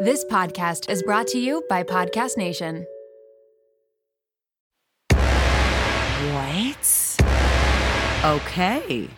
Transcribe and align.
This 0.00 0.24
podcast 0.26 0.88
is 0.88 1.02
brought 1.02 1.26
to 1.28 1.38
you 1.38 1.64
by 1.68 1.82
Podcast 1.82 2.36
Nation. 2.36 2.86
What? 6.32 7.16
Okay. 8.24 9.08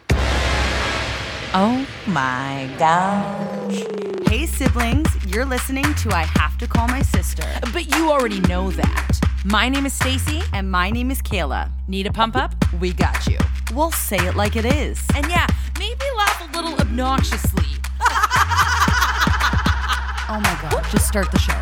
Oh 1.52 1.86
my 2.06 2.70
gosh. 2.78 3.84
Hey, 4.28 4.46
siblings, 4.46 5.08
you're 5.26 5.44
listening 5.44 5.84
to 5.94 6.14
I 6.14 6.22
Have 6.22 6.56
to 6.58 6.66
Call 6.66 6.88
My 6.88 7.02
Sister. 7.02 7.44
But 7.74 7.94
you 7.94 8.10
already 8.10 8.40
know 8.40 8.70
that. 8.70 9.20
My 9.44 9.68
name 9.68 9.84
is 9.84 9.92
Stacy. 9.92 10.40
And 10.54 10.70
my 10.70 10.90
name 10.90 11.10
is 11.10 11.20
Kayla. 11.20 11.70
Need 11.86 12.06
a 12.06 12.12
pump 12.12 12.34
up? 12.34 12.54
We 12.80 12.94
got 12.94 13.26
you. 13.26 13.38
We'll 13.74 13.92
say 13.92 14.16
it 14.16 14.36
like 14.36 14.56
it 14.56 14.64
is. 14.64 15.04
And 15.14 15.28
yeah, 15.28 15.46
maybe 15.78 16.04
laugh 16.16 16.48
a 16.48 16.56
little 16.56 16.80
obnoxiously. 16.80 17.65
Oh 20.28 20.40
my 20.40 20.58
god, 20.60 20.84
just 20.90 21.06
start 21.06 21.30
the 21.30 21.38
show. 21.38 21.52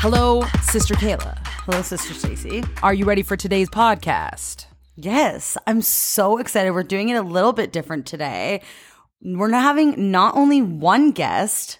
Hello, 0.00 0.46
Sister 0.62 0.94
Kayla. 0.94 1.36
Hello, 1.66 1.82
Sister 1.82 2.14
Stacy. 2.14 2.64
Are 2.82 2.94
you 2.94 3.04
ready 3.04 3.22
for 3.22 3.36
today's 3.36 3.68
podcast? 3.68 4.64
Yes, 4.94 5.58
I'm 5.66 5.82
so 5.82 6.38
excited. 6.38 6.70
We're 6.70 6.82
doing 6.82 7.10
it 7.10 7.16
a 7.16 7.22
little 7.22 7.52
bit 7.52 7.72
different 7.72 8.06
today. 8.06 8.62
We're 9.20 9.48
not 9.48 9.64
having 9.64 10.10
not 10.10 10.34
only 10.34 10.62
one 10.62 11.10
guest, 11.10 11.78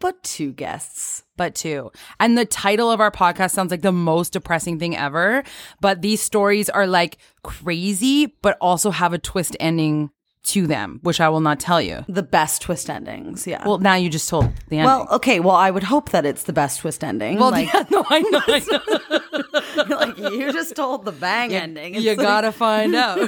but 0.00 0.24
two 0.24 0.50
guests. 0.50 1.22
But 1.36 1.54
two. 1.54 1.92
And 2.18 2.36
the 2.36 2.44
title 2.44 2.90
of 2.90 3.00
our 3.00 3.12
podcast 3.12 3.52
sounds 3.52 3.70
like 3.70 3.82
the 3.82 3.92
most 3.92 4.32
depressing 4.32 4.80
thing 4.80 4.96
ever. 4.96 5.44
But 5.80 6.02
these 6.02 6.20
stories 6.20 6.68
are 6.68 6.88
like 6.88 7.18
crazy, 7.44 8.34
but 8.42 8.58
also 8.60 8.90
have 8.90 9.12
a 9.12 9.18
twist 9.18 9.56
ending 9.60 10.10
to 10.46 10.66
them, 10.66 11.00
which 11.02 11.20
I 11.20 11.28
will 11.28 11.40
not 11.40 11.58
tell 11.60 11.80
you. 11.80 12.04
The 12.08 12.22
best 12.22 12.62
twist 12.62 12.88
endings, 12.88 13.46
yeah. 13.46 13.66
Well, 13.66 13.78
now 13.78 13.94
you 13.94 14.08
just 14.08 14.28
told 14.28 14.44
the 14.68 14.78
ending. 14.78 14.84
well, 14.84 15.08
okay. 15.12 15.40
Well, 15.40 15.56
I 15.56 15.70
would 15.70 15.82
hope 15.84 16.10
that 16.10 16.24
it's 16.24 16.44
the 16.44 16.52
best 16.52 16.80
twist 16.80 17.02
ending. 17.02 17.38
well, 17.38 17.50
like, 17.50 17.72
yeah, 17.72 17.84
no, 17.90 18.04
I 18.08 18.20
know. 18.20 18.40
I 18.46 19.84
know. 19.88 19.96
like 19.96 20.18
you 20.18 20.52
just 20.52 20.76
told 20.76 21.04
the 21.04 21.12
bang 21.12 21.52
ending. 21.54 21.94
It's 21.94 22.04
you 22.04 22.10
like- 22.14 22.18
gotta 22.26 22.52
find 22.52 22.94
out. 23.06 23.18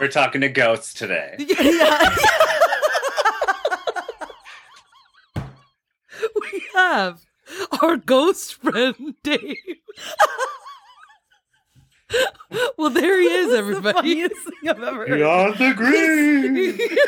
We're 0.00 0.08
talking 0.08 0.40
to 0.40 0.48
ghosts 0.48 0.92
today. 0.94 1.36
Yeah. 1.38 2.16
we 5.36 6.62
have 6.74 7.20
our 7.82 7.96
ghost 7.96 8.54
friend 8.56 9.14
Dave. 9.22 9.56
Well, 12.76 12.90
there 12.90 13.20
he 13.20 13.26
is, 13.32 13.52
everybody. 13.54 13.92
funniest 13.94 14.34
thing 14.44 14.68
I've 14.68 14.82
ever 14.82 15.06
heard. 15.06 15.18
Beyond 15.18 15.54
the 15.58 15.72
green. 15.76 16.78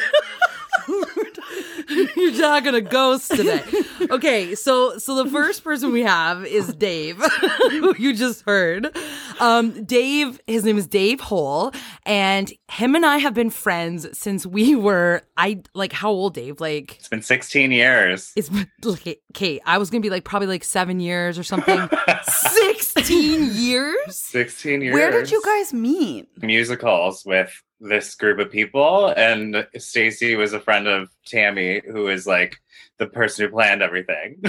You're 2.17 2.33
talking 2.33 2.73
to 2.73 2.81
ghosts 2.81 3.29
today. 3.29 3.63
Okay, 4.11 4.55
so 4.55 4.99
so 4.99 5.23
the 5.23 5.31
first 5.31 5.63
person 5.65 5.93
we 5.93 6.03
have 6.03 6.45
is 6.47 6.75
Dave, 6.75 7.17
who 7.71 7.95
you 7.99 8.15
just 8.15 8.43
heard. 8.43 8.97
Um, 9.41 9.85
Dave, 9.85 10.41
his 10.47 10.65
name 10.65 10.79
is 10.79 10.87
Dave 10.87 11.21
Hohl, 11.21 11.75
and 12.05 12.53
him 12.69 12.95
and 12.95 13.05
I 13.07 13.19
have 13.19 13.35
been 13.35 13.51
friends 13.51 14.07
since 14.19 14.47
we 14.47 14.75
were 14.75 15.23
I 15.37 15.63
like 15.75 15.93
how 15.93 16.11
old, 16.11 16.35
Dave? 16.35 16.61
Like 16.61 16.97
It's 16.99 17.09
been 17.09 17.23
16 17.23 17.71
years. 17.73 18.33
it's 18.37 18.51
like 18.85 19.21
okay, 19.33 19.61
I 19.67 19.79
was 19.79 19.91
gonna 19.91 20.03
be 20.03 20.11
like 20.11 20.25
probably 20.25 20.49
like 20.49 20.65
seven 20.65 21.01
years 21.01 21.39
or 21.39 21.43
something. 21.43 21.89
Sixteen 22.23 23.51
years. 23.53 24.17
16 24.17 24.83
years. 24.83 24.95
Where 24.95 25.11
did 25.11 25.31
you 25.31 25.43
guys 25.45 25.73
meet? 25.73 26.29
Musicals 26.43 27.25
with 27.25 27.63
this 27.81 28.15
group 28.15 28.39
of 28.39 28.51
people, 28.51 29.09
and 29.17 29.67
Stacy 29.77 30.35
was 30.37 30.53
a 30.53 30.61
friend 30.61 30.87
of 30.87 31.11
Tammy, 31.27 31.83
who 31.91 32.09
is 32.09 32.27
like 32.27 32.57
the 32.99 33.07
person 33.07 33.45
who 33.47 33.53
planned 33.53 33.83
everything. 33.83 34.41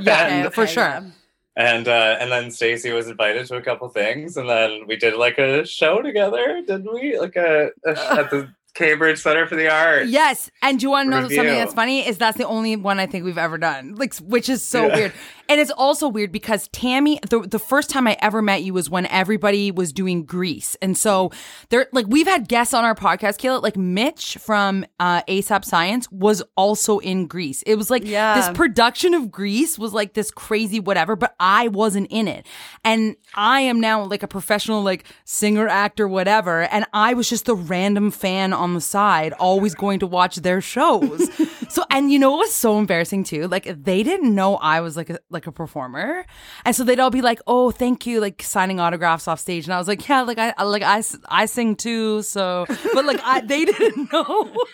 Yeah, 0.00 0.26
and, 0.44 0.54
for 0.54 0.66
sure. 0.66 1.04
and 1.56 1.88
uh, 1.88 2.16
and 2.20 2.30
then 2.30 2.50
Stacy 2.50 2.92
was 2.92 3.08
invited 3.08 3.46
to 3.48 3.56
a 3.56 3.62
couple 3.62 3.88
things, 3.88 4.36
and 4.36 4.48
then 4.48 4.86
we 4.86 4.96
did 4.96 5.14
like 5.16 5.38
a 5.38 5.66
show 5.66 6.00
together, 6.02 6.62
didn't 6.66 6.92
we? 6.92 7.18
Like 7.18 7.36
a, 7.36 7.70
a 7.84 7.90
at 8.20 8.30
the 8.30 8.48
Cambridge 8.74 9.18
Center 9.18 9.46
for 9.46 9.56
the 9.56 9.68
Arts. 9.72 10.10
Yes, 10.10 10.50
and 10.62 10.78
do 10.78 10.84
you 10.84 10.90
want 10.90 11.06
to 11.06 11.10
know 11.10 11.22
Review. 11.22 11.36
something 11.36 11.54
that's 11.54 11.72
funny? 11.74 12.06
Is 12.06 12.18
that's 12.18 12.36
the 12.36 12.46
only 12.46 12.76
one 12.76 13.00
I 13.00 13.06
think 13.06 13.24
we've 13.24 13.38
ever 13.38 13.56
done, 13.58 13.94
like, 13.96 14.14
which 14.18 14.48
is 14.50 14.62
so 14.62 14.86
Yeah. 14.86 14.94
weird. 14.96 15.12
And 15.48 15.60
it's 15.60 15.70
also 15.70 16.08
weird 16.08 16.32
because 16.32 16.68
Tammy, 16.68 17.20
the 17.28 17.40
the 17.40 17.58
first 17.58 17.88
time 17.90 18.06
I 18.06 18.16
ever 18.20 18.42
met 18.42 18.62
you 18.62 18.74
was 18.74 18.90
when 18.90 19.06
everybody 19.06 19.70
was 19.70 19.92
doing 19.92 20.24
Grease, 20.24 20.76
and 20.82 20.96
so 20.96 21.30
there, 21.68 21.86
like, 21.92 22.06
we've 22.08 22.26
had 22.26 22.48
guests 22.48 22.74
on 22.74 22.84
our 22.84 22.94
podcast, 22.94 23.38
Kayla, 23.38 23.62
like 23.62 23.76
Mitch 23.76 24.36
from 24.40 24.84
uh, 24.98 25.22
ASAP 25.22 25.64
Science 25.64 26.10
was 26.10 26.42
also 26.56 26.98
in 26.98 27.26
Grease. 27.26 27.62
It 27.62 27.76
was 27.76 27.90
like 27.90 28.04
Yeah. 28.04 28.34
this 28.34 28.56
production 28.56 29.14
of 29.14 29.30
Grease 29.30 29.78
was 29.78 29.92
like 29.92 30.14
this 30.14 30.30
crazy 30.30 30.80
whatever, 30.80 31.14
but 31.16 31.34
I 31.38 31.68
wasn't 31.68 32.08
in 32.10 32.28
it, 32.28 32.46
and 32.84 33.16
I 33.34 33.60
am 33.60 33.80
now 33.80 34.04
like 34.04 34.22
a 34.22 34.28
professional 34.28 34.82
like 34.82 35.04
singer, 35.24 35.68
actor, 35.68 36.08
whatever, 36.08 36.62
and 36.62 36.86
I 36.92 37.14
was 37.14 37.28
just 37.28 37.44
the 37.46 37.54
random 37.54 38.10
fan 38.10 38.52
on 38.52 38.74
the 38.74 38.80
side, 38.80 39.32
always 39.34 39.74
going 39.74 40.00
to 40.00 40.06
watch 40.06 40.36
their 40.36 40.60
shows. 40.60 41.30
so, 41.76 41.84
and 41.90 42.10
you 42.10 42.18
know 42.18 42.30
what 42.30 42.38
was 42.38 42.54
so 42.54 42.78
embarrassing 42.78 43.24
too? 43.24 43.48
Like 43.48 43.64
they 43.84 44.02
didn't 44.02 44.34
know 44.34 44.56
I 44.56 44.80
was 44.80 44.96
like 44.96 45.10
a 45.10 45.18
like 45.28 45.46
a 45.46 45.52
performer, 45.52 46.24
and 46.64 46.74
so 46.74 46.84
they'd 46.84 46.98
all 46.98 47.10
be 47.10 47.20
like, 47.20 47.38
"Oh, 47.46 47.70
thank 47.70 48.06
you," 48.06 48.18
like 48.18 48.42
signing 48.42 48.80
autographs 48.80 49.28
off 49.28 49.40
stage, 49.40 49.66
and 49.66 49.74
I 49.74 49.78
was 49.78 49.86
like, 49.86 50.08
"Yeah, 50.08 50.22
like 50.22 50.38
I 50.38 50.54
like 50.62 50.82
I- 50.82 51.02
I 51.28 51.44
sing 51.44 51.76
too." 51.76 52.22
So, 52.22 52.64
but 52.94 53.04
like 53.04 53.20
I 53.22 53.40
they 53.40 53.66
didn't 53.66 54.10
know. 54.12 54.54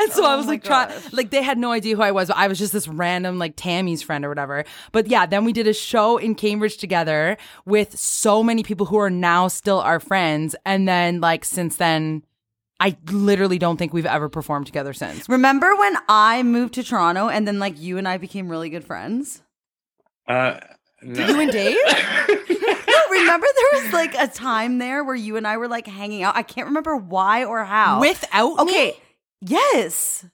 And 0.00 0.10
so 0.12 0.24
I 0.24 0.32
oh 0.32 0.38
was 0.38 0.46
like, 0.46 0.64
try, 0.64 0.90
like 1.12 1.28
they 1.28 1.42
had 1.42 1.58
no 1.58 1.72
idea 1.72 1.94
who 1.94 2.00
I 2.00 2.10
was. 2.10 2.28
But 2.28 2.38
I 2.38 2.48
was 2.48 2.58
just 2.58 2.72
this 2.72 2.88
random 2.88 3.38
like 3.38 3.52
Tammy's 3.54 4.00
friend 4.02 4.24
or 4.24 4.30
whatever. 4.30 4.64
But 4.92 5.08
yeah, 5.08 5.26
then 5.26 5.44
we 5.44 5.52
did 5.52 5.66
a 5.66 5.74
show 5.74 6.16
in 6.16 6.34
Cambridge 6.36 6.78
together 6.78 7.36
with 7.66 7.98
so 7.98 8.42
many 8.42 8.62
people 8.62 8.86
who 8.86 8.96
are 8.96 9.10
now 9.10 9.46
still 9.48 9.80
our 9.80 10.00
friends. 10.00 10.56
And 10.64 10.88
then 10.88 11.20
like 11.20 11.44
since 11.44 11.76
then, 11.76 12.22
I 12.80 12.96
literally 13.10 13.58
don't 13.58 13.76
think 13.76 13.92
we've 13.92 14.06
ever 14.06 14.28
performed 14.28 14.66
together 14.66 14.92
since. 14.92 15.28
Remember 15.28 15.74
when 15.76 15.96
I 16.08 16.42
moved 16.42 16.74
to 16.74 16.84
Toronto 16.84 17.28
and 17.28 17.46
then 17.46 17.58
like 17.58 17.78
you 17.80 17.98
and 17.98 18.06
I 18.06 18.18
became 18.18 18.48
really 18.48 18.70
good 18.70 18.84
friends? 18.84 19.42
Uh, 20.28 20.60
no. 21.02 21.26
You 21.26 21.40
and 21.40 21.50
Dave? 21.52 21.76
No, 22.88 23.20
remember 23.20 23.46
there 23.54 23.82
was 23.82 23.92
like 23.92 24.14
a 24.14 24.26
time 24.26 24.78
there 24.78 25.04
where 25.04 25.14
you 25.14 25.36
and 25.36 25.46
I 25.46 25.58
were 25.58 25.68
like 25.68 25.86
hanging 25.86 26.22
out. 26.22 26.36
I 26.36 26.42
can't 26.42 26.68
remember 26.68 26.96
why 26.96 27.44
or 27.44 27.64
how. 27.64 28.00
Without 28.00 28.56
me? 28.56 28.62
Okay. 28.62 28.96
Yes. 29.42 30.24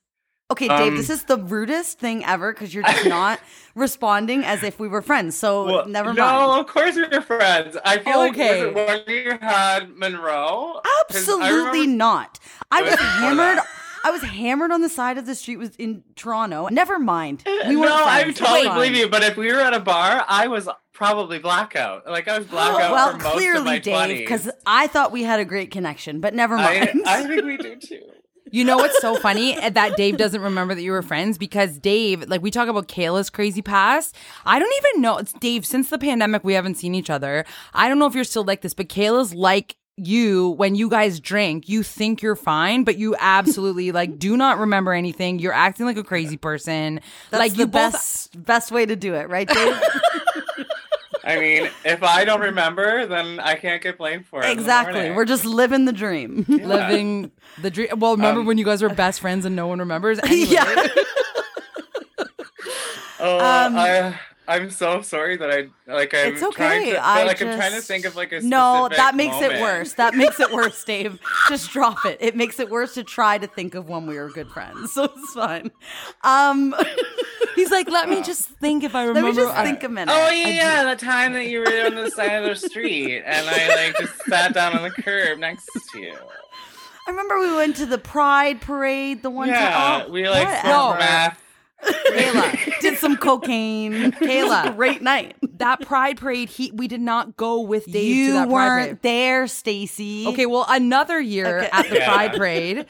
Okay, 0.50 0.68
Dave, 0.68 0.92
Um, 0.92 0.96
this 0.96 1.08
is 1.08 1.24
the 1.24 1.38
rudest 1.38 1.98
thing 1.98 2.22
ever 2.24 2.52
because 2.52 2.74
you're 2.74 2.82
just 2.84 3.06
not 3.06 3.40
responding 3.74 4.44
as 4.44 4.62
if 4.62 4.78
we 4.78 4.88
were 4.88 5.00
friends. 5.00 5.36
So 5.38 5.64
Well, 5.64 5.86
never 5.88 6.12
no, 6.12 6.22
mind. 6.22 6.60
of 6.60 6.66
course 6.66 6.96
we're 6.96 7.22
friends. 7.22 7.76
I 7.84 7.98
feel 7.98 8.20
Okay. 8.24 8.66
like 8.66 8.74
was 8.74 9.00
it 9.00 9.06
when 9.08 9.16
you 9.16 9.38
had 9.40 9.96
Monroe? 9.96 10.80
I 10.84 11.02
Absolutely 11.08 11.48
remember- 11.50 11.86
not. 11.96 12.38
I 12.70 12.82
was 12.82 12.94
hammered. 13.00 13.58
I 14.06 14.10
was 14.10 14.20
hammered 14.22 14.70
on 14.70 14.82
the 14.82 14.90
side 14.90 15.16
of 15.16 15.24
the 15.24 15.34
street 15.34 15.56
was 15.56 15.74
in 15.76 16.04
Toronto. 16.14 16.68
Never 16.70 16.98
mind. 16.98 17.42
We 17.46 17.74
no, 17.76 17.88
I. 17.90 18.24
Totally 18.24 18.64
fine. 18.64 18.74
believe 18.74 18.94
you. 18.96 19.08
But 19.08 19.22
if 19.22 19.38
we 19.38 19.50
were 19.50 19.60
at 19.60 19.72
a 19.72 19.80
bar, 19.80 20.26
I 20.28 20.46
was 20.46 20.68
probably 20.92 21.38
blackout. 21.38 22.06
Like 22.06 22.28
I 22.28 22.36
was 22.36 22.46
blackout 22.46 22.92
well, 22.92 23.12
for 23.12 23.16
most 23.16 23.26
of 23.28 23.32
clearly, 23.32 23.80
Dave, 23.80 24.18
because 24.18 24.50
I 24.66 24.88
thought 24.88 25.10
we 25.10 25.22
had 25.22 25.40
a 25.40 25.46
great 25.46 25.70
connection, 25.70 26.20
but 26.20 26.34
never 26.34 26.54
I, 26.54 26.80
mind. 26.84 27.02
I 27.06 27.24
think 27.26 27.44
we 27.46 27.56
do 27.56 27.76
too. 27.76 28.02
You 28.54 28.62
know 28.62 28.76
what's 28.76 29.00
so 29.00 29.16
funny 29.16 29.58
that 29.68 29.96
Dave 29.96 30.16
doesn't 30.16 30.40
remember 30.40 30.76
that 30.76 30.82
you 30.82 30.92
were 30.92 31.02
friends 31.02 31.38
because 31.38 31.76
Dave, 31.76 32.28
like 32.28 32.40
we 32.40 32.52
talk 32.52 32.68
about 32.68 32.86
Kayla's 32.86 33.28
crazy 33.28 33.62
past. 33.62 34.14
I 34.46 34.60
don't 34.60 34.72
even 34.78 35.02
know. 35.02 35.18
It's 35.18 35.32
Dave. 35.32 35.66
Since 35.66 35.90
the 35.90 35.98
pandemic, 35.98 36.44
we 36.44 36.52
haven't 36.52 36.76
seen 36.76 36.94
each 36.94 37.10
other. 37.10 37.44
I 37.72 37.88
don't 37.88 37.98
know 37.98 38.06
if 38.06 38.14
you're 38.14 38.22
still 38.22 38.44
like 38.44 38.60
this, 38.60 38.72
but 38.72 38.88
Kayla's 38.88 39.34
like 39.34 39.74
you 39.96 40.50
when 40.50 40.76
you 40.76 40.88
guys 40.88 41.18
drink. 41.18 41.68
You 41.68 41.82
think 41.82 42.22
you're 42.22 42.36
fine, 42.36 42.84
but 42.84 42.96
you 42.96 43.16
absolutely 43.18 43.90
like 43.90 44.20
do 44.20 44.36
not 44.36 44.60
remember 44.60 44.92
anything. 44.92 45.40
You're 45.40 45.52
acting 45.52 45.84
like 45.84 45.96
a 45.96 46.04
crazy 46.04 46.36
person. 46.36 47.00
That's 47.30 47.40
like 47.40 47.52
the 47.54 47.58
you 47.58 47.66
both. 47.66 47.72
best 47.72 48.44
best 48.44 48.70
way 48.70 48.86
to 48.86 48.94
do 48.94 49.14
it, 49.14 49.28
right, 49.28 49.48
Dave? 49.48 49.82
I 51.26 51.38
mean, 51.38 51.70
if 51.84 52.02
I 52.02 52.24
don't 52.24 52.40
remember, 52.42 53.06
then 53.06 53.40
I 53.40 53.54
can't 53.54 53.82
get 53.82 53.96
blamed 53.96 54.26
for 54.26 54.42
it. 54.44 54.50
exactly. 54.50 55.10
We're 55.10 55.24
just 55.24 55.44
living 55.46 55.86
the 55.86 55.92
dream. 55.92 56.44
Yeah. 56.48 56.66
Living 56.66 57.30
the 57.62 57.70
dream. 57.70 57.88
Well, 57.96 58.12
remember 58.16 58.40
Um, 58.40 58.46
when 58.46 58.58
you 58.58 58.64
guys 58.64 58.82
were 58.82 58.90
best 58.90 59.20
friends 59.20 59.44
and 59.46 59.56
no 59.56 59.66
one 59.66 59.78
remembers? 59.78 60.18
Anyway. 60.24 60.48
yeah. 60.50 60.86
Oh, 63.20 63.36
Um, 63.38 63.76
I 63.76 64.18
I'm 64.46 64.70
so 64.70 65.00
sorry 65.00 65.36
that 65.38 65.50
I 65.50 65.68
like 65.90 66.12
I'm 66.12 66.34
It's 66.34 66.42
okay. 66.42 66.54
trying 66.56 66.84
to, 66.92 66.96
I 67.02 67.24
like 67.24 67.40
I'm 67.40 67.56
trying 67.56 67.72
to 67.72 67.80
think 67.80 68.04
of 68.04 68.14
like 68.14 68.30
a 68.32 68.40
No, 68.40 68.88
that 68.94 69.14
makes 69.14 69.40
it 69.40 69.60
worse. 69.60 69.94
That 69.94 70.14
makes 70.14 70.38
it 70.38 70.52
worse, 70.52 70.84
Dave. 70.84 71.18
Just 71.48 71.70
drop 71.70 72.04
it. 72.04 72.18
It 72.20 72.36
makes 72.36 72.60
it 72.60 72.68
worse 72.68 72.94
to 72.94 73.04
try 73.04 73.38
to 73.38 73.46
think 73.46 73.74
of 73.74 73.88
when 73.88 74.06
we 74.06 74.16
were 74.18 74.28
good 74.30 74.48
friends. 74.48 74.92
So 74.94 75.04
it's 75.04 75.32
fine. 75.32 75.70
Um 76.22 76.74
He's 77.56 77.70
like, 77.70 77.88
let 77.90 78.08
me 78.08 78.22
just 78.22 78.46
think 78.48 78.82
if 78.84 78.94
I 78.94 79.04
remember. 79.04 79.28
let 79.28 79.36
me 79.36 79.42
just 79.42 79.56
I- 79.56 79.64
think 79.64 79.82
a 79.84 79.88
minute. 79.88 80.12
Oh 80.14 80.30
yeah, 80.30 80.48
yeah, 80.48 80.84
the 80.94 80.96
time 80.96 81.32
that 81.34 81.46
you 81.46 81.60
were 81.60 81.86
on 81.86 81.94
the 81.94 82.10
side 82.10 82.42
of 82.42 82.44
the 82.44 82.68
street 82.68 83.22
and 83.24 83.48
I 83.48 83.68
like 83.86 83.96
just 83.98 84.14
sat 84.26 84.52
down 84.52 84.76
on 84.76 84.82
the 84.82 84.90
curb 84.90 85.38
next 85.38 85.68
to 85.92 85.98
you. 86.00 86.14
I 87.06 87.10
remember 87.10 87.38
we 87.38 87.54
went 87.54 87.76
to 87.76 87.86
the 87.86 87.98
Pride 87.98 88.60
parade 88.60 89.22
the 89.22 89.30
one 89.30 89.48
yeah, 89.48 89.70
time. 89.70 90.06
Oh, 90.08 90.10
we 90.12 90.28
like 90.28 90.46
whatever. 90.46 90.68
smoked 90.68 90.98
math. 91.00 91.43
Kayla 91.84 92.78
did 92.80 92.98
some 92.98 93.16
cocaine. 93.16 94.12
Kayla. 94.12 94.74
great 94.76 95.02
night. 95.02 95.36
that 95.58 95.80
pride 95.80 96.18
parade, 96.18 96.48
he 96.48 96.70
we 96.72 96.88
did 96.88 97.00
not 97.00 97.36
go 97.36 97.60
with 97.60 97.84
Dave 97.86 98.16
you 98.16 98.26
to 98.28 98.32
that 98.34 98.48
weren't 98.48 98.86
parade. 98.88 99.02
there, 99.02 99.46
Stacy. 99.46 100.26
Okay, 100.28 100.46
well, 100.46 100.66
another 100.68 101.20
year 101.20 101.58
Okay. 101.60 101.68
at 101.72 101.88
the 101.88 101.96
Yeah. 101.96 102.08
Pride 102.12 102.32
Parade, 102.34 102.86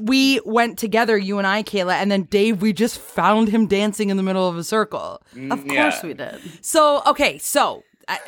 we 0.00 0.40
went 0.44 0.78
together, 0.78 1.16
you 1.18 1.38
and 1.38 1.46
I, 1.46 1.62
Kayla, 1.62 1.94
and 1.94 2.10
then 2.10 2.22
Dave, 2.24 2.62
we 2.62 2.72
just 2.72 2.98
found 2.98 3.48
him 3.48 3.66
dancing 3.66 4.10
in 4.10 4.16
the 4.16 4.22
middle 4.22 4.48
of 4.48 4.56
a 4.56 4.64
circle. 4.64 5.22
Of 5.32 5.36
mm, 5.36 5.72
Yeah. 5.72 5.90
course 5.90 6.02
we 6.02 6.14
did. 6.14 6.40
So, 6.62 7.02
okay, 7.06 7.38
so. 7.38 7.82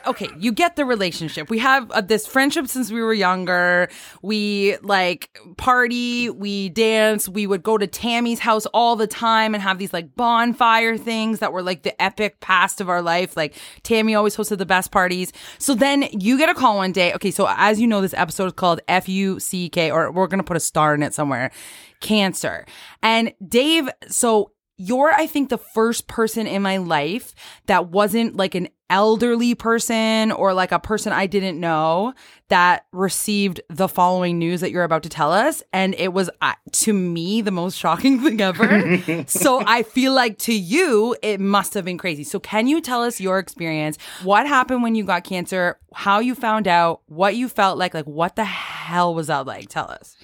Okay, 0.09 0.29
you 0.37 0.51
get 0.51 0.75
the 0.75 0.85
relationship. 0.85 1.51
We 1.51 1.59
have 1.59 1.89
uh, 1.93 2.01
this 2.01 2.27
friendship 2.27 2.67
since 2.67 2.91
we 2.91 3.01
were 3.01 3.15
younger. 3.15 3.89
We 4.23 4.77
like 4.83 5.39
party, 5.57 6.31
we 6.31 6.71
dance, 6.71 7.29
we 7.29 7.47
would 7.47 7.63
go 7.63 7.79
to 7.79 7.87
Tammy's 7.87 8.41
house 8.41 8.67
all 8.67 8.97
the 8.97 9.07
time 9.07 9.55
and 9.55 9.63
have 9.63 9.79
these 9.79 9.93
like 9.93 10.17
bonfire 10.17 10.97
things 10.97 11.39
that 11.39 11.53
were 11.53 11.63
like 11.63 11.85
the 11.85 12.03
epic 12.03 12.41
past 12.41 12.81
of 12.81 12.89
our 12.89 13.03
life. 13.03 13.37
Like 13.37 13.55
Tammy 13.85 14.17
always 14.17 14.37
hosted 14.37 14.59
the 14.59 14.67
best 14.67 14.91
parties. 14.91 15.33
So 15.59 15.77
then 15.77 16.09
you 16.11 16.39
get 16.39 16.49
a 16.49 16.55
call 16.55 16.79
one 16.79 16.91
day. 16.91 17.15
Okay, 17.15 17.31
so 17.31 17.47
as 17.49 17.81
you 17.81 17.87
know, 17.87 18.01
this 18.01 18.15
episode 18.15 18.47
is 18.47 18.53
called 18.55 18.81
F 18.89 19.09
U 19.09 19.39
C 19.39 19.69
K, 19.69 19.93
or 19.93 20.11
we're 20.11 20.27
gonna 20.27 20.43
put 20.43 20.57
a 20.57 20.61
star 20.61 20.95
in 20.95 21.05
it 21.05 21.15
somewhere. 21.15 21.53
Cancer. 22.01 22.67
And 23.01 23.33
Dave, 23.47 23.89
so 24.09 24.53
you're, 24.79 25.13
I 25.13 25.27
think, 25.27 25.51
the 25.51 25.59
first 25.59 26.07
person 26.07 26.47
in 26.47 26.63
my 26.63 26.77
life 26.79 27.35
that 27.67 27.89
wasn't 27.89 28.37
like 28.37 28.55
an 28.55 28.69
elderly 28.91 29.55
person 29.55 30.33
or 30.33 30.55
like 30.55 30.73
a 30.73 30.79
person 30.79 31.13
I 31.13 31.27
didn't 31.27 31.61
know 31.61 32.15
that 32.49 32.87
received 32.93 33.61
the 33.69 33.89
following 33.89 34.39
news 34.39 34.61
that 34.63 34.71
you're 34.71 34.85
about 34.85 35.03
to 35.03 35.09
tell 35.09 35.33
us. 35.33 35.63
And 35.73 35.95
it 35.97 36.13
was, 36.13 36.31
uh, 36.41 36.55
to 36.73 36.93
me, 36.93 37.43
the 37.43 37.51
most 37.51 37.77
shocking 37.77 38.21
thing 38.23 38.41
ever. 38.41 39.25
so 39.27 39.63
I 39.67 39.83
feel 39.83 40.15
like 40.15 40.39
to 40.39 40.55
you, 40.55 41.17
it 41.23 41.41
must 41.41 41.75
have 41.75 41.85
been 41.85 41.99
crazy. 41.99 42.25
So 42.25 42.41
can 42.41 42.67
you 42.67 42.81
tell 42.81 43.03
us 43.03 43.21
your 43.21 43.39
experience? 43.39 43.99
What 44.23 44.47
happened 44.47 44.83
when 44.83 44.95
you 44.95 45.05
got 45.05 45.25
cancer? 45.25 45.79
How 45.93 46.21
you 46.21 46.35
found 46.35 46.69
out? 46.69 47.03
What 47.07 47.37
you 47.37 47.49
felt 47.49 47.79
like? 47.79 47.95
Like, 47.95 48.07
what 48.07 48.37
the 48.37 48.45
hell 48.45 49.15
was 49.15 49.27
that 49.27 49.45
like? 49.45 49.69
Tell 49.69 49.91
us. 49.91 50.17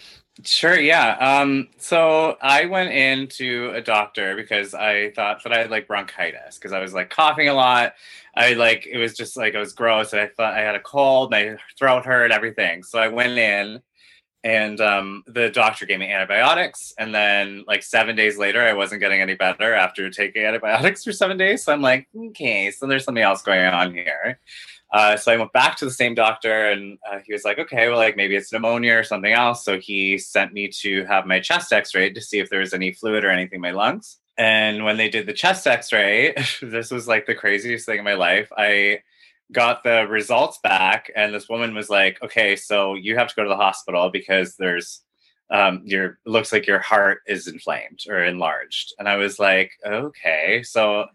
Sure, 0.43 0.77
yeah. 0.79 1.17
Um, 1.21 1.69
so 1.79 2.37
I 2.43 2.65
went 2.65 2.93
into 2.93 3.71
a 3.73 3.81
doctor 3.81 4.35
because 4.35 4.75
I 4.75 5.11
thought 5.13 5.43
that 5.45 5.53
I 5.53 5.59
had 5.59 5.71
like 5.71 5.87
bronchitis 5.87 6.59
because 6.59 6.73
I 6.73 6.81
was 6.81 6.93
like 6.93 7.09
coughing 7.09 7.49
a 7.49 7.55
lot. 7.55 7.95
I 8.35 8.55
like 8.55 8.85
it 8.85 8.99
was 8.99 9.15
just 9.17 9.37
like 9.37 9.55
it 9.55 9.59
was 9.59 9.73
gross. 9.73 10.13
And 10.13 10.21
I 10.21 10.27
thought 10.27 10.55
I 10.55 10.61
had 10.61 10.75
a 10.75 10.81
cold, 10.81 11.31
my 11.31 11.57
throat 11.79 12.05
hurt, 12.05 12.33
everything. 12.33 12.83
So 12.83 12.99
I 12.99 13.07
went 13.09 13.39
in 13.39 13.81
and 14.45 14.81
um, 14.81 15.23
the 15.29 15.51
doctor 15.51 15.87
gave 15.87 16.01
me 16.01 16.13
antibiotics. 16.13 16.93
And 16.99 17.15
then 17.15 17.65
like 17.69 17.83
seven 17.85 18.17
days 18.17 18.37
later, 18.37 18.61
I 18.63 18.73
wasn't 18.73 19.01
getting 19.01 19.21
any 19.21 19.35
better 19.35 19.73
after 19.75 20.11
taking 20.11 20.45
antibiotics 20.45 21.05
for 21.05 21.13
seven 21.13 21.37
days. 21.39 21.65
So 21.65 21.73
I'm 21.73 21.83
like, 21.83 22.09
okay, 22.17 22.73
so 22.73 22.87
there's 22.89 23.05
something 23.05 23.23
else 23.23 23.43
going 23.43 23.65
on 23.67 23.95
here. 23.95 24.41
Uh, 24.94 25.17
so 25.17 25.32
I 25.32 25.37
went 25.37 25.52
back 25.52 25.76
to 25.79 25.85
the 25.85 25.91
same 25.91 26.14
doctor, 26.14 26.70
and 26.70 26.99
uh, 27.11 27.19
he 27.26 27.32
was 27.32 27.44
like, 27.44 27.58
"Okay, 27.58 27.88
well, 27.88 27.99
like 27.99 28.17
maybe 28.17 28.37
it's 28.37 28.52
pneumonia 28.52 28.96
or 28.96 29.02
something 29.02 29.32
else." 29.32 29.64
So 29.64 29.81
he 29.81 30.19
sent 30.19 30.52
me 30.52 30.69
to 30.82 31.05
have 31.06 31.26
my 31.26 31.41
chest 31.41 31.73
X-ray 31.73 32.12
to 32.12 32.20
see 32.20 32.38
if 32.38 32.49
there 32.49 32.61
was 32.61 32.73
any 32.73 32.93
fluid 32.93 33.25
or 33.25 33.31
anything 33.31 33.56
in 33.56 33.61
my 33.61 33.73
lungs. 33.73 34.20
And 34.38 34.85
when 34.85 34.96
they 34.96 35.08
did 35.08 35.26
the 35.26 35.32
chest 35.32 35.67
X-ray, 35.67 36.35
this 36.62 36.93
was 36.93 37.08
like 37.08 37.26
the 37.26 37.35
craziest 37.35 37.87
thing 37.87 37.99
in 37.99 38.05
my 38.05 38.14
life. 38.14 38.52
I 38.56 39.00
got 39.50 39.82
the 39.82 40.06
results 40.08 40.61
back, 40.62 41.11
and 41.17 41.35
this 41.35 41.49
woman 41.49 41.75
was 41.75 41.90
like, 41.90 42.23
"Okay, 42.23 42.55
so 42.55 42.94
you 42.94 43.17
have 43.17 43.26
to 43.26 43.35
go 43.35 43.43
to 43.43 43.49
the 43.49 43.56
hospital 43.56 44.11
because 44.11 44.55
there's 44.58 45.00
um, 45.50 45.82
your 45.85 46.20
looks 46.25 46.52
like 46.52 46.69
your 46.69 46.79
heart 46.79 47.23
is 47.26 47.49
inflamed 47.49 48.05
or 48.08 48.23
enlarged." 48.23 48.94
And 49.00 49.08
I 49.08 49.17
was 49.17 49.40
like, 49.40 49.73
"Okay, 49.85 50.62
so." 50.62 51.06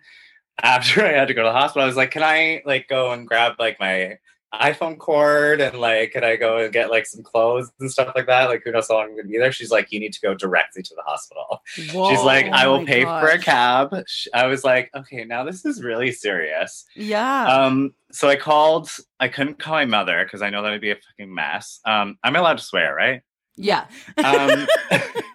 After 0.64 1.06
I 1.06 1.14
had 1.14 1.28
to 1.28 1.34
go 1.34 1.44
to 1.44 1.50
the 1.50 1.54
hospital, 1.54 1.84
I 1.84 1.88
was 1.88 1.96
like, 1.96 2.12
can 2.12 2.24
I 2.24 2.62
like 2.66 2.88
go 2.88 3.12
and 3.12 3.28
grab 3.28 3.56
like 3.60 3.80
my 3.80 4.18
iPhone 4.54 4.98
cord 4.98 5.62
and 5.62 5.80
like, 5.80 6.14
can 6.14 6.24
I 6.24 6.36
go 6.36 6.58
and 6.58 6.74
get 6.74 6.90
like 6.90 7.06
some 7.06 7.22
clothes 7.22 7.72
and 7.80 7.92
stuff 7.92 8.14
like 8.16 8.26
that? 8.26 8.46
Like, 8.46 8.64
who 8.64 8.72
knows 8.72 8.88
how 8.88 8.96
long 8.96 9.10
I'm 9.10 9.16
gonna 9.16 9.28
be 9.28 9.38
there? 9.38 9.52
She's 9.52 9.72
like, 9.72 9.92
you 9.92 10.00
need 10.00 10.14
to 10.14 10.22
go 10.22 10.34
directly 10.34 10.82
to 10.82 10.96
the 10.96 11.04
hospital. 11.04 11.62
She's 11.76 12.24
like, 12.24 12.48
I 12.48 12.66
Oh 12.66 12.80
will 12.80 12.86
pay 12.86 13.04
for 13.04 13.28
a 13.28 13.38
cab. 13.38 13.96
I 14.34 14.48
was 14.48 14.64
like, 14.64 14.90
okay, 14.96 15.24
now 15.24 15.44
this 15.44 15.66
is 15.66 15.84
really 15.84 16.12
serious. 16.12 16.86
Yeah. 16.96 17.46
Um, 17.46 17.94
so 18.12 18.28
I 18.28 18.36
called, 18.36 18.90
I 19.20 19.28
couldn't 19.28 19.60
call 19.60 19.76
my 19.76 19.86
mother 19.86 20.24
because 20.24 20.42
I 20.42 20.50
know 20.50 20.64
that 20.64 20.72
would 20.72 20.82
be 20.82 20.92
a 20.92 20.96
fucking 20.96 21.34
mess. 21.34 21.80
Um, 21.86 22.18
I'm 22.24 22.36
allowed 22.36 22.58
to 22.58 22.64
swear, 22.64 22.96
right? 22.96 23.22
yeah. 23.60 23.86
um, 24.18 24.68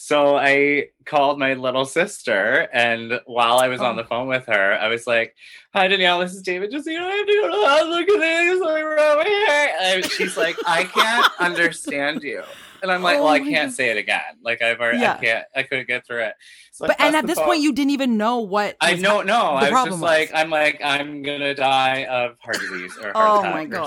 so 0.00 0.36
I 0.36 0.90
called 1.04 1.40
my 1.40 1.54
little 1.54 1.84
sister, 1.84 2.68
and 2.72 3.20
while 3.26 3.58
I 3.58 3.66
was 3.66 3.80
on 3.80 3.96
the 3.96 4.04
phone 4.04 4.28
with 4.28 4.46
her, 4.46 4.78
I 4.80 4.86
was 4.86 5.06
like, 5.08 5.34
"Hi 5.74 5.88
Danielle, 5.88 6.20
this 6.20 6.34
is 6.34 6.42
David. 6.42 6.70
Just 6.70 6.86
you 6.86 6.98
know, 6.98 7.08
I 7.08 7.16
have 7.16 7.26
to 7.26 7.32
go 7.32 7.42
to 7.50 7.56
the 7.56 7.66
hospital 7.66 7.98
because 8.06 8.60
wrong 8.84 9.18
with 9.18 9.26
here." 9.26 9.70
And 9.80 10.04
she's 10.12 10.36
like, 10.36 10.56
"I 10.66 10.84
can't 10.84 11.32
understand 11.40 12.22
you." 12.22 12.44
And 12.80 12.92
I'm 12.92 13.02
like, 13.02 13.18
Oh 13.18 13.24
well, 13.24 13.32
I 13.32 13.40
can't 13.40 13.70
God. 13.70 13.74
say 13.74 13.90
it 13.90 13.96
again. 13.96 14.22
Like 14.40 14.62
I've 14.62 14.80
already, 14.80 14.98
Yeah. 15.00 15.14
I 15.14 15.24
can't, 15.24 15.44
I 15.56 15.62
couldn't 15.64 15.88
get 15.88 16.06
through 16.06 16.26
it. 16.26 16.34
So 16.70 16.86
But 16.86 17.00
and 17.00 17.16
at 17.16 17.26
this 17.26 17.36
phone. 17.36 17.46
point, 17.46 17.60
you 17.62 17.72
didn't 17.72 17.90
even 17.90 18.16
know 18.16 18.38
what. 18.38 18.76
I 18.80 18.94
don't 18.94 19.26
know. 19.26 19.34
I 19.34 19.62
was 19.62 19.70
problem 19.70 19.90
just 19.94 20.02
was. 20.02 20.08
like, 20.08 20.30
I'm 20.32 20.48
like, 20.50 20.80
I'm 20.84 21.22
gonna 21.24 21.54
die 21.54 22.04
of 22.04 22.36
heart 22.38 22.60
disease 22.60 22.96
or 22.96 23.12
heart 23.12 23.14
Oh 23.16 23.40
attack 23.40 23.70
my 23.70 23.78
or 23.78 23.84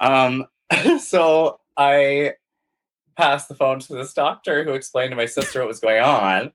something. 0.00 0.46
Um, 0.78 0.98
so 1.00 1.58
I 1.76 2.34
passed 3.16 3.48
the 3.48 3.54
phone 3.54 3.80
to 3.80 3.94
this 3.94 4.12
doctor 4.12 4.64
who 4.64 4.72
explained 4.72 5.10
to 5.10 5.16
my 5.16 5.26
sister 5.26 5.60
what 5.60 5.68
was 5.68 5.80
going 5.80 6.02
on, 6.02 6.52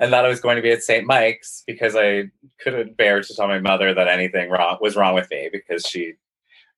and 0.00 0.12
that 0.12 0.24
I 0.24 0.28
was 0.28 0.40
going 0.40 0.56
to 0.56 0.62
be 0.62 0.70
at 0.70 0.82
St. 0.82 1.06
Mike's 1.06 1.62
because 1.66 1.96
I 1.96 2.30
couldn't 2.60 2.96
bear 2.96 3.22
to 3.22 3.34
tell 3.34 3.48
my 3.48 3.58
mother 3.58 3.94
that 3.94 4.08
anything 4.08 4.50
wrong 4.50 4.78
was 4.80 4.96
wrong 4.96 5.14
with 5.14 5.30
me 5.30 5.48
because 5.52 5.86
she 5.86 6.14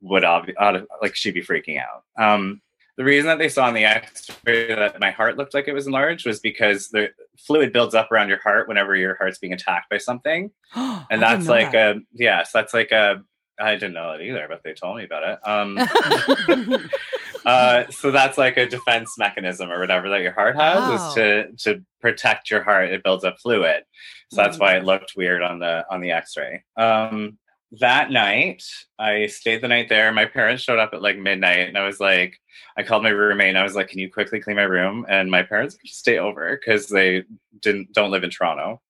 would 0.01 0.23
obvi- 0.23 0.87
like 1.03 1.15
she'd 1.15 1.35
be 1.35 1.43
freaking 1.43 1.81
out. 1.81 2.05
Um, 2.23 2.61
the 2.97 3.05
reason 3.05 3.27
that 3.27 3.39
they 3.39 3.49
saw 3.49 3.69
in 3.69 3.75
the 3.75 3.85
X-ray 3.85 4.75
that 4.75 5.01
my 5.01 5.11
heart 5.11 5.37
looked 5.37 5.55
like 5.55 5.67
it 5.67 5.73
was 5.73 5.87
enlarged 5.87 6.27
was 6.27 6.39
because 6.39 6.89
the 6.91 7.11
fluid 7.39 7.73
builds 7.73 7.95
up 7.95 8.13
around 8.13 8.29
your 8.29 8.41
heart 8.41 8.69
whenever 8.69 8.95
your 8.95 9.17
heart's 9.17 9.39
being 9.39 9.53
attacked 9.53 9.91
by 9.91 9.99
something 9.99 10.51
and 10.75 11.21
that's 11.21 11.49
like 11.49 11.73
that. 11.73 11.97
a 11.97 12.01
yes 12.13 12.53
that's 12.53 12.73
like 12.73 12.93
a 12.93 13.23
i 13.59 13.73
didn't 13.75 13.95
know 13.95 14.13
it 14.13 14.23
either 14.23 14.47
but 14.49 14.63
they 14.63 14.73
told 14.73 14.97
me 14.97 15.05
about 15.05 15.25
it 15.25 15.39
um 15.49 15.77
uh 17.47 17.85
so 17.91 18.11
that's 18.11 18.39
like 18.39 18.57
a 18.57 18.67
defense 18.67 19.17
mechanism 19.19 19.71
or 19.71 19.79
whatever 19.81 20.09
that 20.09 20.21
your 20.23 20.33
heart 20.33 20.57
has 20.57 20.89
Wow. 20.89 20.95
is 20.95 21.15
to 21.15 21.53
to 21.59 21.85
protect 22.01 22.51
your 22.51 22.63
heart. 22.63 22.91
It 22.91 23.03
builds 23.03 23.25
up 23.25 23.39
fluid. 23.39 23.85
So 24.31 24.37
that's 24.43 24.59
why 24.59 24.77
it 24.77 24.85
looked 24.85 25.13
weird 25.17 25.43
on 25.43 25.59
the 25.59 25.85
on 25.91 26.01
the 26.01 26.11
x-ray. 26.13 26.65
Um 26.77 27.39
that 27.81 28.11
night 28.13 28.63
i 29.01 29.27
stayed 29.27 29.61
the 29.61 29.69
night 29.69 29.89
there. 29.89 30.13
My 30.13 30.27
parents 30.27 30.63
showed 30.63 30.79
up 30.79 30.95
at 30.95 31.03
like 31.03 31.19
midnight 31.19 31.67
and 31.69 31.77
i 31.77 31.85
was 31.85 31.99
like 31.99 32.39
i 32.79 32.83
called 32.85 33.03
my 33.03 33.09
roommate 33.09 33.49
and 33.49 33.59
i 33.59 33.65
was 33.65 33.75
like 33.75 33.89
can 33.89 33.99
you 33.99 34.11
quickly 34.11 34.39
clean 34.41 34.57
my 34.57 34.63
room? 34.63 35.05
And 35.09 35.31
my 35.31 35.43
parents 35.43 35.77
stay 35.85 36.19
over 36.19 36.57
because 36.57 36.87
they 36.89 37.25
didn't 37.61 37.93
don't 37.93 38.11
live 38.13 38.23
in 38.25 38.31
toronto 38.31 38.81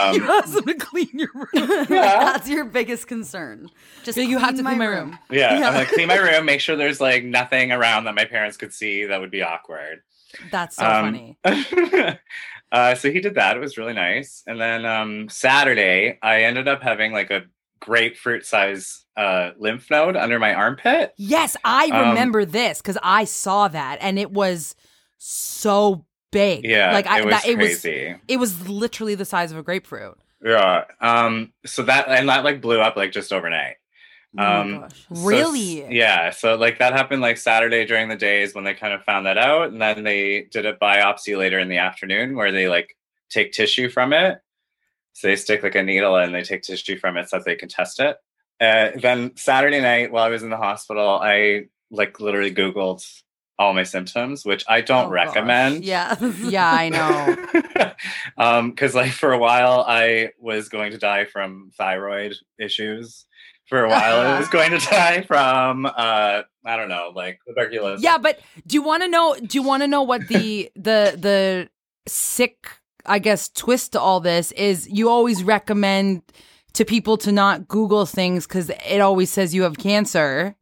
um, 0.00 0.14
you 0.14 0.30
asked 0.30 0.54
them 0.54 0.64
to 0.64 0.74
clean 0.74 1.10
your 1.12 1.30
room. 1.34 1.86
That's 1.88 2.48
your 2.48 2.64
biggest 2.64 3.06
concern. 3.06 3.70
Just 4.04 4.16
So 4.16 4.22
you 4.22 4.38
have 4.38 4.56
to 4.56 4.62
clean 4.62 4.78
my 4.78 4.86
room. 4.86 5.18
Yeah, 5.30 5.58
Yeah. 5.58 5.68
I'm 5.68 5.74
like 5.74 5.88
clean 5.88 6.08
my 6.08 6.16
room, 6.16 6.44
make 6.44 6.60
sure 6.60 6.76
there's 6.76 7.00
like 7.00 7.24
nothing 7.38 7.72
around 7.72 8.04
that 8.04 8.14
my 8.14 8.24
parents 8.24 8.56
could 8.56 8.72
see 8.72 9.04
that 9.06 9.20
would 9.20 9.30
be 9.30 9.42
awkward. 9.42 10.02
That's 10.50 10.76
so 10.76 10.84
Um, 10.86 11.04
funny. 11.06 11.38
uh, 12.72 12.94
so 12.94 13.10
he 13.10 13.20
did 13.20 13.34
that. 13.36 13.56
It 13.56 13.60
was 13.60 13.78
really 13.78 13.94
nice. 13.94 14.42
And 14.46 14.60
then 14.60 14.84
um, 14.84 15.28
Saturday, 15.28 16.18
I 16.22 16.42
ended 16.42 16.68
up 16.68 16.82
having 16.82 17.12
like 17.12 17.30
a 17.30 17.42
grapefruit 17.80 18.44
size 18.44 19.04
uh, 19.16 19.52
lymph 19.58 19.90
node 19.90 20.16
under 20.16 20.38
my 20.38 20.52
armpit. 20.54 21.12
Yes, 21.16 21.56
I 21.64 21.86
Um, 21.86 22.10
remember 22.10 22.44
this 22.44 22.78
because 22.82 22.98
I 23.02 23.24
saw 23.24 23.68
that 23.68 23.98
and 24.00 24.18
it 24.18 24.30
was 24.30 24.74
so 25.18 26.04
big. 26.30 26.64
Yeah, 26.64 26.92
like 26.92 27.06
I, 27.06 27.20
it 27.20 27.24
was 27.24 27.32
that, 27.34 27.46
it 27.46 27.58
was 27.58 27.80
crazy. 27.80 28.16
it 28.28 28.36
was 28.38 28.68
literally 28.68 29.14
the 29.14 29.24
size 29.24 29.50
of 29.52 29.58
a 29.58 29.62
grapefruit. 29.62 30.16
yeah. 30.44 30.84
Um. 31.00 31.52
So 31.66 31.82
that 31.84 32.08
and 32.08 32.28
that 32.28 32.44
like 32.44 32.60
blew 32.60 32.80
up 32.80 32.96
like 32.96 33.12
just 33.12 33.32
overnight. 33.32 33.76
Oh 34.38 34.42
Um, 34.44 34.80
gosh. 34.80 35.06
So 35.12 35.26
Really? 35.26 35.94
yeah. 35.96 36.30
So 36.30 36.54
like 36.56 36.78
that 36.80 36.92
happened 36.92 37.22
like 37.22 37.38
Saturday 37.38 37.86
during 37.86 38.08
the 38.08 38.16
days 38.16 38.54
when 38.54 38.64
they 38.64 38.74
kind 38.74 38.92
of 38.92 39.02
found 39.04 39.26
that 39.26 39.38
out, 39.38 39.70
and 39.72 39.80
then 39.80 40.04
they 40.04 40.42
did 40.50 40.66
a 40.66 40.74
biopsy 40.76 41.36
later 41.36 41.58
in 41.58 41.68
the 41.68 41.78
afternoon 41.78 42.36
where 42.36 42.52
they 42.52 42.68
like 42.68 42.96
take 43.30 43.52
tissue 43.52 43.88
from 43.88 44.12
it. 44.12 44.38
So 45.14 45.28
they 45.28 45.36
stick 45.36 45.62
like 45.62 45.74
a 45.74 45.82
needle 45.82 46.16
and 46.16 46.34
they 46.34 46.42
take 46.42 46.62
tissue 46.62 46.98
from 46.98 47.16
it 47.16 47.28
so 47.28 47.38
that 47.38 47.44
they 47.44 47.56
can 47.56 47.68
test 47.68 47.98
it. 48.00 48.16
Uh, 48.60 48.90
then 49.00 49.34
Saturday 49.36 49.80
night 49.80 50.12
while 50.12 50.24
I 50.24 50.28
was 50.28 50.42
in 50.42 50.50
the 50.50 50.56
hospital, 50.56 51.18
I 51.20 51.64
like 51.90 52.20
literally 52.20 52.54
Googled 52.54 53.04
all 53.58 53.74
my 53.74 53.82
symptoms, 53.82 54.44
which 54.44 54.64
I 54.68 54.80
don't 54.80 55.06
Oh, 55.06 55.14
gosh. 55.14 55.26
recommend. 55.26 55.84
Yeah. 55.84 56.14
Yeah, 56.42 56.70
I 56.70 56.88
know. 56.90 57.92
um, 58.38 58.70
because 58.70 58.94
like 58.94 59.10
for 59.12 59.32
a 59.32 59.38
while 59.38 59.84
I 59.86 60.30
was 60.38 60.68
going 60.68 60.92
to 60.92 60.98
die 60.98 61.24
from 61.24 61.70
thyroid 61.76 62.34
issues. 62.58 63.26
For 63.66 63.84
a 63.84 63.88
while 63.88 64.20
I 64.20 64.38
was 64.38 64.48
going 64.56 64.70
to 64.70 64.78
die 64.78 65.22
from 65.22 65.84
uh 65.86 66.42
I 66.64 66.76
don't 66.76 66.88
know, 66.88 67.12
like 67.14 67.40
tuberculosis. 67.46 68.02
Yeah, 68.04 68.18
but 68.18 68.38
do 68.66 68.74
you 68.74 68.82
want 68.82 69.02
to 69.02 69.08
know? 69.08 69.34
Do 69.34 69.58
you 69.58 69.62
want 69.62 69.82
to 69.82 69.86
know 69.86 70.02
what 70.02 70.26
the 70.28 70.70
the 70.74 71.16
the 71.18 71.68
sick 72.06 72.68
I 73.06 73.18
guess, 73.20 73.48
twist 73.48 73.92
to 73.92 74.00
all 74.00 74.20
this 74.20 74.52
is 74.52 74.86
you 74.88 75.08
always 75.08 75.42
recommend 75.42 76.22
to 76.74 76.84
people 76.84 77.16
to 77.18 77.32
not 77.32 77.66
Google 77.66 78.04
things 78.04 78.46
because 78.46 78.70
it 78.70 79.00
always 79.00 79.30
says 79.32 79.54
you 79.54 79.62
have 79.62 79.78
cancer, 79.78 80.54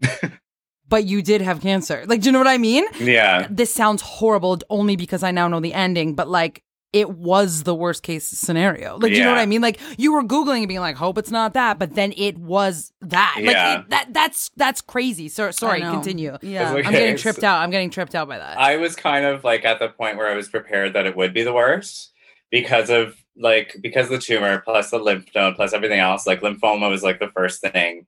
but 0.88 1.04
you 1.04 1.22
did 1.22 1.40
have 1.40 1.60
cancer. 1.60 2.04
Like, 2.06 2.20
do 2.20 2.26
you 2.26 2.32
know 2.32 2.38
what 2.38 2.46
I 2.46 2.58
mean? 2.58 2.84
Yeah. 3.00 3.46
This 3.50 3.74
sounds 3.74 4.02
horrible 4.02 4.58
only 4.70 4.96
because 4.96 5.22
I 5.22 5.30
now 5.30 5.48
know 5.48 5.60
the 5.60 5.74
ending, 5.74 6.14
but 6.14 6.28
like, 6.28 6.62
it 6.92 7.10
was 7.10 7.64
the 7.64 7.74
worst 7.74 8.02
case 8.02 8.26
scenario. 8.26 8.96
Like, 8.96 9.12
do 9.12 9.18
you 9.18 9.24
know 9.24 9.30
what 9.30 9.38
I 9.38 9.44
mean? 9.44 9.60
Like, 9.60 9.78
you 9.98 10.14
were 10.14 10.22
googling 10.22 10.60
and 10.60 10.68
being 10.68 10.80
like, 10.80 10.96
"Hope 10.96 11.18
it's 11.18 11.30
not 11.30 11.52
that," 11.52 11.78
but 11.78 11.94
then 11.94 12.14
it 12.16 12.38
was 12.38 12.90
that. 13.02 13.36
Yeah. 13.38 13.50
Like, 13.50 13.80
it, 13.80 13.90
that 13.90 14.14
that's 14.14 14.50
that's 14.56 14.80
crazy. 14.80 15.28
So 15.28 15.50
sorry, 15.50 15.80
continue. 15.80 16.38
Yeah. 16.40 16.74
It's 16.74 16.86
I'm 16.86 16.92
getting 16.94 17.16
tripped 17.16 17.44
out. 17.44 17.60
I'm 17.60 17.70
getting 17.70 17.90
tripped 17.90 18.14
out 18.14 18.28
by 18.28 18.38
that. 18.38 18.58
I 18.58 18.76
was 18.76 18.96
kind 18.96 19.26
of 19.26 19.44
like 19.44 19.66
at 19.66 19.78
the 19.78 19.88
point 19.88 20.16
where 20.16 20.28
I 20.28 20.36
was 20.36 20.48
prepared 20.48 20.94
that 20.94 21.04
it 21.04 21.16
would 21.16 21.34
be 21.34 21.42
the 21.42 21.52
worst 21.52 22.12
because 22.50 22.88
of 22.88 23.16
like 23.36 23.76
because 23.82 24.06
of 24.06 24.12
the 24.12 24.18
tumor 24.18 24.62
plus 24.64 24.90
the 24.90 24.98
lymph 24.98 25.26
node 25.34 25.56
plus 25.56 25.74
everything 25.74 26.00
else. 26.00 26.26
Like 26.26 26.40
lymphoma 26.40 26.88
was 26.88 27.02
like 27.02 27.18
the 27.18 27.30
first 27.36 27.60
thing 27.60 28.06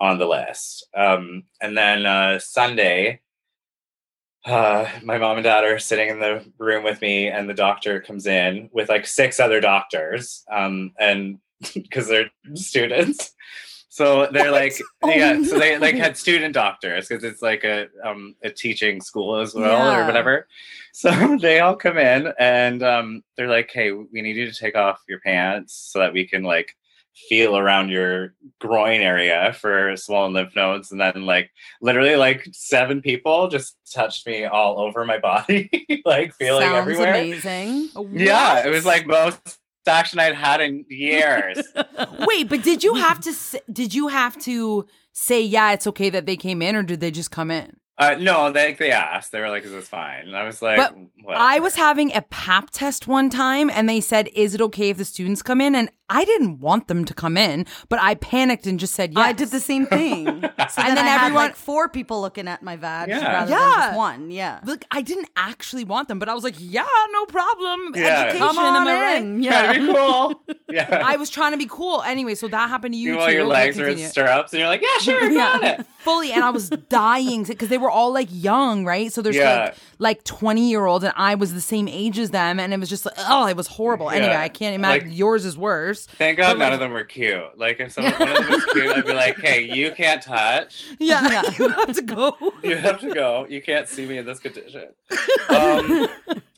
on 0.00 0.18
the 0.18 0.26
list. 0.26 0.86
Um, 0.94 1.44
and 1.60 1.76
then 1.76 2.06
uh, 2.06 2.38
Sunday, 2.38 3.20
uh, 4.44 4.88
my 5.02 5.18
mom 5.18 5.38
and 5.38 5.44
dad 5.44 5.64
are 5.64 5.78
sitting 5.78 6.08
in 6.08 6.20
the 6.20 6.44
room 6.58 6.84
with 6.84 7.00
me, 7.00 7.28
and 7.28 7.48
the 7.48 7.54
doctor 7.54 8.00
comes 8.00 8.26
in 8.26 8.70
with 8.72 8.88
like 8.88 9.06
six 9.06 9.40
other 9.40 9.60
doctors, 9.60 10.44
um, 10.52 10.92
and 10.98 11.38
because 11.74 12.08
they're 12.08 12.30
students. 12.54 13.32
So 13.88 14.28
they're 14.30 14.50
like, 14.52 14.74
Oh, 15.02 15.08
yeah. 15.08 15.42
So 15.42 15.58
they 15.58 15.78
like 15.78 15.94
had 15.94 16.18
student 16.18 16.52
doctors 16.52 17.08
because 17.08 17.24
it's 17.24 17.40
like 17.40 17.64
a 17.64 17.86
um 18.04 18.34
a 18.42 18.50
teaching 18.50 19.00
school 19.00 19.36
as 19.36 19.54
well 19.54 19.86
Yeah. 19.86 20.00
or 20.00 20.04
whatever. 20.04 20.46
So 20.92 21.38
they 21.40 21.60
all 21.60 21.76
come 21.76 21.96
in 21.96 22.30
and 22.38 22.82
um 22.82 23.22
they're 23.38 23.48
like, 23.48 23.70
hey, 23.72 23.92
we 23.92 24.20
need 24.20 24.36
you 24.36 24.44
to 24.50 24.54
take 24.54 24.76
off 24.76 25.02
your 25.08 25.20
pants 25.20 25.72
so 25.90 26.00
that 26.00 26.12
we 26.12 26.26
can 26.26 26.42
like 26.42 26.76
feel 27.28 27.56
around 27.56 27.88
your 27.88 28.34
groin 28.60 29.00
area 29.00 29.52
for 29.58 29.96
swollen 29.96 30.32
lymph 30.34 30.54
nodes 30.54 30.92
and 30.92 31.00
then 31.00 31.24
like 31.24 31.50
literally 31.80 32.14
like 32.16 32.46
seven 32.52 33.00
people 33.00 33.48
just 33.48 33.76
touched 33.92 34.26
me 34.26 34.44
all 34.44 34.78
over 34.78 35.04
my 35.04 35.18
body 35.18 35.70
like 36.04 36.34
feeling 36.34 36.62
Sounds 36.66 36.76
everywhere 36.78 37.14
amazing. 37.14 37.88
yeah 38.12 38.66
it 38.66 38.70
was 38.70 38.84
like 38.84 39.06
most 39.06 39.58
action 39.88 40.18
i'd 40.18 40.34
had 40.34 40.60
in 40.60 40.84
years 40.88 41.58
Wait, 42.26 42.48
but 42.48 42.62
did 42.62 42.82
you 42.84 42.94
have 43.06 43.20
to? 43.20 43.32
Did 43.72 43.94
you 43.94 44.08
have 44.08 44.36
to 44.42 44.86
say 45.12 45.40
yeah, 45.40 45.72
it's 45.72 45.86
okay 45.86 46.10
that 46.10 46.26
they 46.26 46.36
came 46.36 46.60
in, 46.60 46.76
or 46.76 46.82
did 46.82 47.00
they 47.00 47.10
just 47.10 47.30
come 47.30 47.50
in? 47.50 47.76
uh, 47.98 48.14
no 48.20 48.52
they, 48.52 48.74
they 48.74 48.90
asked 48.90 49.32
they 49.32 49.40
were 49.40 49.48
like 49.48 49.64
is 49.64 49.70
this 49.70 49.88
fine 49.88 50.26
and 50.26 50.36
i 50.36 50.44
was 50.44 50.60
like 50.60 50.76
But? 50.76 50.94
I 51.34 51.60
was 51.60 51.76
having 51.76 52.14
a 52.14 52.20
pap 52.20 52.68
test 52.70 53.08
one 53.08 53.30
time, 53.30 53.68
and 53.70 53.88
they 53.88 54.00
said, 54.00 54.28
"Is 54.34 54.54
it 54.54 54.60
okay 54.60 54.90
if 54.90 54.96
the 54.98 55.04
students 55.04 55.42
come 55.42 55.60
in?" 55.60 55.74
And 55.74 55.90
I 56.08 56.24
didn't 56.24 56.60
want 56.60 56.86
them 56.88 57.04
to 57.04 57.14
come 57.14 57.36
in, 57.36 57.66
but 57.88 57.98
I 58.00 58.14
panicked 58.14 58.66
and 58.66 58.78
just 58.78 58.94
said 58.94 59.12
yes. 59.12 59.24
I 59.26 59.32
did 59.32 59.48
the 59.50 59.60
same 59.60 59.86
thing. 59.86 60.26
So 60.68 60.82
And 60.82 60.96
then 60.96 61.04
I 61.04 61.08
had 61.10 61.26
everyone- 61.26 61.44
like 61.44 61.56
four 61.56 61.88
people 61.88 62.20
looking 62.20 62.48
at 62.48 62.60
my 62.62 62.74
vag 62.76 63.08
Yeah. 63.08 63.24
rather 63.24 63.50
than 63.50 63.58
just 63.58 63.96
one. 63.96 64.30
Yeah. 64.32 64.58
Look, 64.64 64.84
I 64.90 65.00
didn't 65.00 65.28
actually 65.36 65.84
want 65.84 66.08
them, 66.08 66.18
but 66.18 66.28
I 66.28 66.34
was 66.34 66.42
like, 66.42 66.56
"Yeah, 66.58 66.84
no 67.12 67.24
problem." 67.26 67.92
Yeah. 67.94 68.22
Education, 68.24 68.38
Come 68.48 68.58
on 68.58 68.76
am 68.82 68.88
I 68.88 69.00
right? 69.00 69.22
in. 69.22 69.42
Gotta 69.42 69.78
Yeah. 69.80 69.86
be 69.86 69.92
cool 69.94 70.42
yeah 70.70 71.02
I 71.06 71.16
was 71.16 71.30
trying 71.30 71.52
to 71.52 71.56
be 71.58 71.66
cool. 71.70 72.02
Anyway, 72.02 72.34
so 72.34 72.48
that 72.48 72.68
happened 72.68 72.94
to 72.94 72.98
you 72.98 73.10
you 73.10 73.12
too. 73.14 73.18
while 73.18 73.30
your 73.30 73.42
Okay, 73.42 73.50
legs 73.52 73.78
are 73.78 73.88
in 73.88 73.98
stirrups 73.98 74.52
and 74.52 74.58
you're 74.60 74.68
like 74.68 74.82
yeah 74.82 74.98
sure 75.00 75.30
got 75.32 75.62
it 75.62 75.86
fully 75.98 76.32
and 76.32 76.42
i 76.44 76.50
was 76.50 76.68
dying 76.88 77.44
because 77.44 77.68
they 77.68 77.78
were 77.78 77.90
all 77.90 78.12
like 78.12 78.28
young 78.30 78.84
right 78.84 79.12
so 79.12 79.20
there's 79.22 79.36
Yeah. 79.36 79.66
like 79.66 79.74
like 79.98 80.24
20 80.24 80.68
year 80.70 80.84
olds 80.86 81.04
and 81.04 81.12
i 81.16 81.34
was 81.36 81.52
the 81.54 81.60
same 81.60 81.86
age 81.88 82.18
as 82.18 82.30
them 82.30 82.58
and 82.60 82.72
it 82.72 82.80
was 82.80 82.88
just 82.88 83.04
like 83.06 83.14
oh 83.18 83.46
it 83.46 83.56
was 83.56 83.66
horrible 83.66 84.10
anyway 84.10 84.34
i 84.36 84.48
can't 84.48 84.74
imagine 84.74 85.08
Like- 85.08 85.18
yours 85.18 85.44
is 85.44 85.56
worse 85.56 85.95
Thank 86.04 86.38
God 86.38 86.52
But, 86.54 86.58
none 86.58 86.68
like- 86.68 86.74
of 86.74 86.80
them 86.80 86.92
were 86.92 87.04
cute. 87.04 87.56
Like 87.58 87.80
if 87.80 87.92
someone 87.92 88.12
one 88.18 88.28
of 88.28 88.36
them 88.36 88.50
was 88.50 88.64
cute, 88.66 88.96
I'd 88.96 89.06
be 89.06 89.14
like, 89.14 89.38
"Hey, 89.38 89.62
you 89.74 89.90
can't 89.92 90.22
touch. 90.22 90.84
yeah, 90.98 91.42
you 91.58 91.68
have 91.68 91.92
to 91.94 92.02
go 92.02 92.36
You 92.62 92.76
have 92.76 93.00
to 93.00 93.12
go. 93.12 93.46
You 93.48 93.60
can't 93.62 93.88
see 93.88 94.06
me 94.06 94.18
in 94.18 94.26
this 94.26 94.38
condition." 94.38 94.88
Um, 95.48 96.08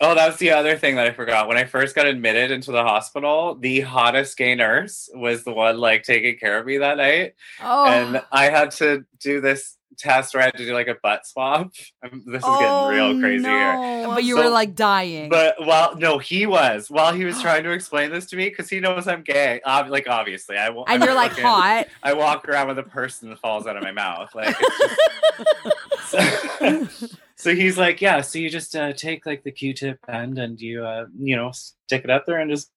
oh, 0.01 0.15
that 0.15 0.27
was 0.27 0.37
the 0.39 0.51
other 0.51 0.77
thing 0.77 0.97
that 0.97 1.07
I 1.07 1.13
forgot. 1.13 1.49
When 1.49 1.57
I 1.57 1.65
first 1.65 1.95
got 1.95 2.07
admitted 2.07 2.51
into 2.51 2.73
the 2.73 2.83
hospital, 2.83 3.55
the 3.55 3.81
hottest 3.81 4.37
gay 4.37 4.55
nurse 4.55 5.09
was 5.15 5.45
the 5.45 5.53
one 5.53 5.79
like 5.79 6.03
taking 6.03 6.37
care 6.39 6.59
of 6.59 6.67
me 6.67 6.79
that 6.79 6.97
night, 6.99 7.35
oh 7.63 7.87
and 7.87 8.23
I 8.33 8.51
had 8.51 8.73
to 8.73 9.05
do 9.21 9.41
this 9.41 9.77
test 9.97 10.35
where 10.35 10.43
I 10.43 10.47
had 10.47 10.57
to 10.57 10.65
do 10.65 10.73
like 10.75 10.89
a 10.89 10.97
butt 11.03 11.27
swab. 11.27 11.73
This 12.27 12.43
is 12.43 12.59
getting 12.59 12.89
real 12.89 13.21
crazy 13.21 13.45
here. 13.45 14.05
but 14.07 14.25
you 14.25 14.37
So- 14.37 14.45
were 14.45 14.51
like 14.51 14.75
dying 14.75 15.29
But 15.29 15.57
while 15.65 15.97
no, 15.97 16.19
he 16.19 16.47
was 16.47 16.91
while 16.91 17.13
he 17.13 17.25
was 17.25 17.41
trying 17.43 17.65
to 17.65 17.71
explain 17.71 18.11
this 18.11 18.27
to 18.27 18.37
me 18.37 18.49
because 18.49 18.69
he 18.69 18.81
knows 18.81 19.09
I'm 19.09 19.23
gay. 19.23 19.61
Ob- 19.67 19.89
like 19.89 20.09
obviously, 20.09 20.57
I 20.57 20.71
won't. 20.71 20.89
and 20.91 21.03
you're 21.03 21.15
like 21.15 21.33
hot 21.39 21.87
I 22.03 22.13
walk 22.13 22.49
around 22.49 22.69
with 22.69 22.79
a 22.79 22.83
person 22.85 23.31
that 23.31 23.39
falls 23.39 23.67
out 23.67 23.77
of 23.77 23.83
my 23.83 23.93
mouth. 23.93 24.35
Like, 24.35 24.57
just... 24.59 26.09
so, 26.09 27.07
so 27.37 27.55
he's 27.55 27.79
like, 27.79 28.01
yeah. 28.01 28.21
So 28.21 28.39
you 28.39 28.51
just 28.51 28.75
uh, 28.77 28.93
take 28.93 29.27
like 29.27 29.43
the 29.45 29.53
Q-tip 29.53 29.99
end 30.09 30.39
and 30.39 30.61
you, 30.61 30.85
uh, 30.85 31.07
you 31.19 31.37
know, 31.37 31.51
stick 31.53 32.05
it 32.05 32.11
up 32.11 32.27
there 32.27 32.39
and 32.41 32.51
just. 32.51 32.71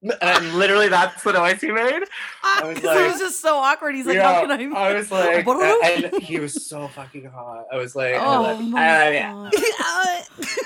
And 0.00 0.54
literally, 0.54 0.88
that's 0.88 1.22
the 1.24 1.32
noise 1.32 1.60
he 1.60 1.72
made. 1.72 2.02
I 2.44 2.64
was 2.68 2.82
like, 2.84 2.98
it 2.98 3.10
was 3.12 3.18
just 3.18 3.42
so 3.42 3.56
awkward. 3.56 3.96
He's 3.96 4.06
like, 4.06 4.14
yeah, 4.16 4.32
how 4.34 4.46
can 4.46 4.72
I? 4.74 4.90
I 4.90 4.94
was 4.94 5.10
like, 5.10 5.46
and 5.46 6.14
he 6.22 6.38
was 6.38 6.66
so 6.66 6.86
fucking 6.88 7.24
hot. 7.24 7.66
I 7.72 7.76
was 7.76 7.96
like, 7.96 8.14
I 8.14 8.18
oh 8.24 8.42
love- 8.42 8.60
my 8.68 8.80
I. 8.80 9.50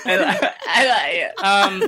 I, 0.05 0.51
I 0.67 0.87
like 0.87 1.15
it. 1.15 1.43
Um, 1.43 1.87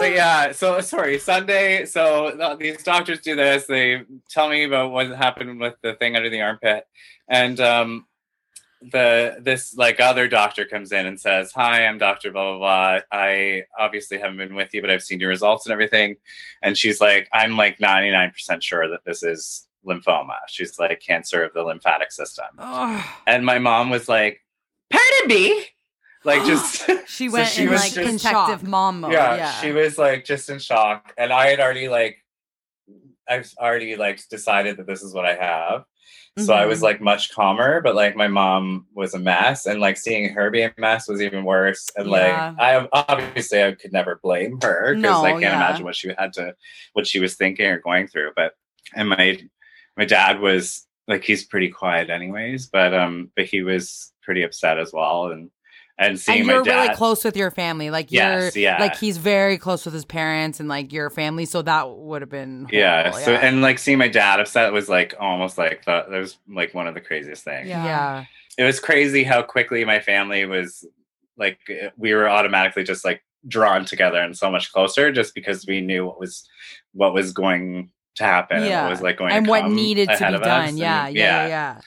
but 0.00 0.12
yeah, 0.12 0.50
so 0.52 0.80
sorry, 0.80 1.18
Sunday. 1.18 1.84
So 1.86 2.56
these 2.58 2.82
doctors 2.82 3.20
do 3.20 3.36
this. 3.36 3.66
They 3.66 4.02
tell 4.28 4.48
me 4.48 4.64
about 4.64 4.90
what 4.90 5.06
happened 5.08 5.60
with 5.60 5.74
the 5.82 5.94
thing 5.94 6.16
under 6.16 6.30
the 6.30 6.40
armpit, 6.40 6.84
and 7.28 7.60
um, 7.60 8.06
the 8.82 9.36
this 9.40 9.74
like 9.76 10.00
other 10.00 10.26
doctor 10.26 10.64
comes 10.64 10.90
in 10.92 11.06
and 11.06 11.20
says, 11.20 11.52
"Hi, 11.52 11.86
I'm 11.86 11.98
Doctor 11.98 12.30
blah 12.32 12.56
blah 12.56 12.58
blah. 12.58 13.00
I 13.12 13.64
obviously 13.78 14.18
haven't 14.18 14.38
been 14.38 14.54
with 14.54 14.72
you, 14.72 14.80
but 14.80 14.90
I've 14.90 15.02
seen 15.02 15.20
your 15.20 15.28
results 15.28 15.66
and 15.66 15.72
everything." 15.72 16.16
And 16.62 16.76
she's 16.78 17.00
like, 17.00 17.28
"I'm 17.32 17.56
like 17.56 17.78
99 17.80 18.30
percent 18.30 18.62
sure 18.62 18.88
that 18.88 19.04
this 19.04 19.22
is." 19.22 19.66
lymphoma 19.82 20.34
she's 20.46 20.78
like 20.78 21.00
cancer 21.00 21.42
of 21.42 21.54
the 21.54 21.62
lymphatic 21.62 22.12
system 22.12 22.44
Ugh. 22.58 23.02
and 23.26 23.46
my 23.46 23.58
mom 23.58 23.88
was 23.88 24.10
like 24.10 24.42
pardon 24.92 25.26
me 25.28 25.64
like 26.22 26.44
just 26.44 26.82
She 27.08 27.30
So 27.30 27.32
went 27.32 27.48
she 27.48 27.62
in 27.62 27.70
was 27.70 27.80
like 27.80 27.92
just- 27.94 27.96
In 28.06 28.18
protective 28.18 28.60
shock. 28.60 28.62
mom 28.68 29.00
mode. 29.00 29.12
yeah, 29.12 29.36
Yeah. 29.36 29.52
she 29.52 29.72
was 29.72 29.96
like 29.96 30.26
just 30.26 30.50
in 30.50 30.58
shock 30.58 31.14
and 31.16 31.32
i 31.32 31.46
had 31.46 31.60
already 31.60 31.88
like 31.88 32.18
i've 33.26 33.50
already 33.58 33.96
like 33.96 34.20
decided 34.28 34.76
that 34.76 34.86
this 34.86 35.02
is 35.02 35.14
what 35.14 35.24
i 35.24 35.34
have 35.34 35.84
so 36.38 36.54
i 36.54 36.64
was 36.64 36.78
Mhm. 36.78 36.82
like 36.82 37.00
much 37.00 37.32
calmer 37.32 37.80
but 37.80 37.94
like 37.94 38.14
my 38.16 38.28
mom 38.28 38.86
was 38.94 39.14
a 39.14 39.18
mess 39.18 39.66
and 39.66 39.80
like 39.80 39.96
seeing 39.96 40.32
her 40.32 40.48
be 40.50 40.62
a 40.62 40.72
mess 40.78 41.08
was 41.08 41.20
even 41.20 41.44
worse 41.44 41.88
and 41.96 42.08
Yeah. 42.08 42.54
like 42.56 42.58
i 42.58 42.88
obviously 42.92 43.62
i 43.62 43.72
could 43.72 43.92
never 43.92 44.20
blame 44.22 44.58
her 44.62 44.94
because 44.94 45.02
No, 45.02 45.24
i 45.24 45.30
can't 45.32 45.42
yeah. 45.42 45.56
imagine 45.56 45.84
what 45.84 45.96
she 45.96 46.12
had 46.16 46.32
to 46.34 46.54
what 46.92 47.06
she 47.06 47.18
was 47.20 47.34
thinking 47.34 47.66
or 47.66 47.78
going 47.80 48.06
through 48.06 48.30
but 48.36 48.52
and 48.94 49.08
my 49.08 49.38
my 49.96 50.04
dad 50.04 50.40
was 50.40 50.86
like 51.08 51.24
he's 51.24 51.44
pretty 51.44 51.68
quiet 51.68 52.10
anyways 52.10 52.66
but 52.68 52.94
um 52.94 53.30
but 53.36 53.46
he 53.46 53.62
was 53.62 54.12
pretty 54.22 54.42
upset 54.42 54.78
as 54.78 54.92
well 54.92 55.32
and 55.32 55.50
and 56.00 56.18
seeing 56.18 56.40
and 56.40 56.48
you're 56.48 56.62
dad 56.64 56.82
really 56.82 56.94
close 56.96 57.22
with 57.24 57.36
your 57.36 57.50
family 57.52 57.90
like 57.90 58.10
Yes, 58.10 58.56
you're 58.56 58.62
yeah. 58.64 58.80
like 58.80 58.96
he's 58.96 59.18
very 59.18 59.58
close 59.58 59.84
with 59.84 59.94
his 59.94 60.04
parents 60.04 60.58
and 60.58 60.68
like 60.68 60.92
your 60.92 61.10
family 61.10 61.44
so 61.44 61.62
that 61.62 61.90
would 61.90 62.22
have 62.22 62.28
been 62.30 62.66
yeah 62.72 63.10
horrible, 63.10 63.18
so 63.20 63.34
and 63.34 63.60
like 63.62 63.78
seeing 63.78 63.98
my 63.98 64.08
dad 64.08 64.40
upset 64.40 64.72
was 64.72 64.88
like 64.88 65.14
almost 65.20 65.58
like 65.58 65.84
the, 65.84 66.04
that 66.10 66.18
was 66.18 66.38
like 66.48 66.74
one 66.74 66.86
of 66.88 66.94
the 66.94 67.00
craziest 67.00 67.44
things 67.44 67.68
Yeah. 67.68 67.84
yeah 67.84 68.24
it 68.58 68.64
was 68.64 68.80
crazy 68.80 69.22
how 69.22 69.42
quickly 69.42 69.84
my 69.84 70.00
family 70.00 70.44
was 70.46 70.84
like 71.36 71.58
we 71.96 72.14
were 72.14 72.28
automatically 72.28 72.82
just 72.82 73.04
like 73.04 73.22
drawn 73.46 73.84
together 73.84 74.18
and 74.18 74.36
so 74.36 74.50
much 74.50 74.72
closer 74.72 75.12
just 75.12 75.34
because 75.34 75.66
we 75.66 75.80
knew 75.80 76.04
what 76.06 76.18
was 76.18 76.48
what 76.92 77.14
was 77.14 77.32
going 77.32 77.90
to 78.16 78.24
happen 78.24 78.58
and 78.58 78.66
Yeah. 78.66 78.82
what 78.82 78.90
was 78.90 79.00
like 79.02 79.16
going 79.18 79.32
and 79.32 79.44
to 79.46 79.50
what 79.50 79.68
needed 79.70 80.08
to 80.10 80.18
be 80.18 80.34
of 80.34 80.40
us. 80.42 80.46
done. 80.46 80.68
And 80.70 80.78
Yeah, 80.78 81.08
yeah, 81.08 81.46
yeah, 81.46 81.80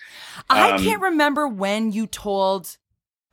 I 0.49 0.71
Um, 0.71 0.83
can't 0.83 1.01
remember 1.01 1.47
when 1.47 1.91
you 1.91 2.07
told 2.07 2.77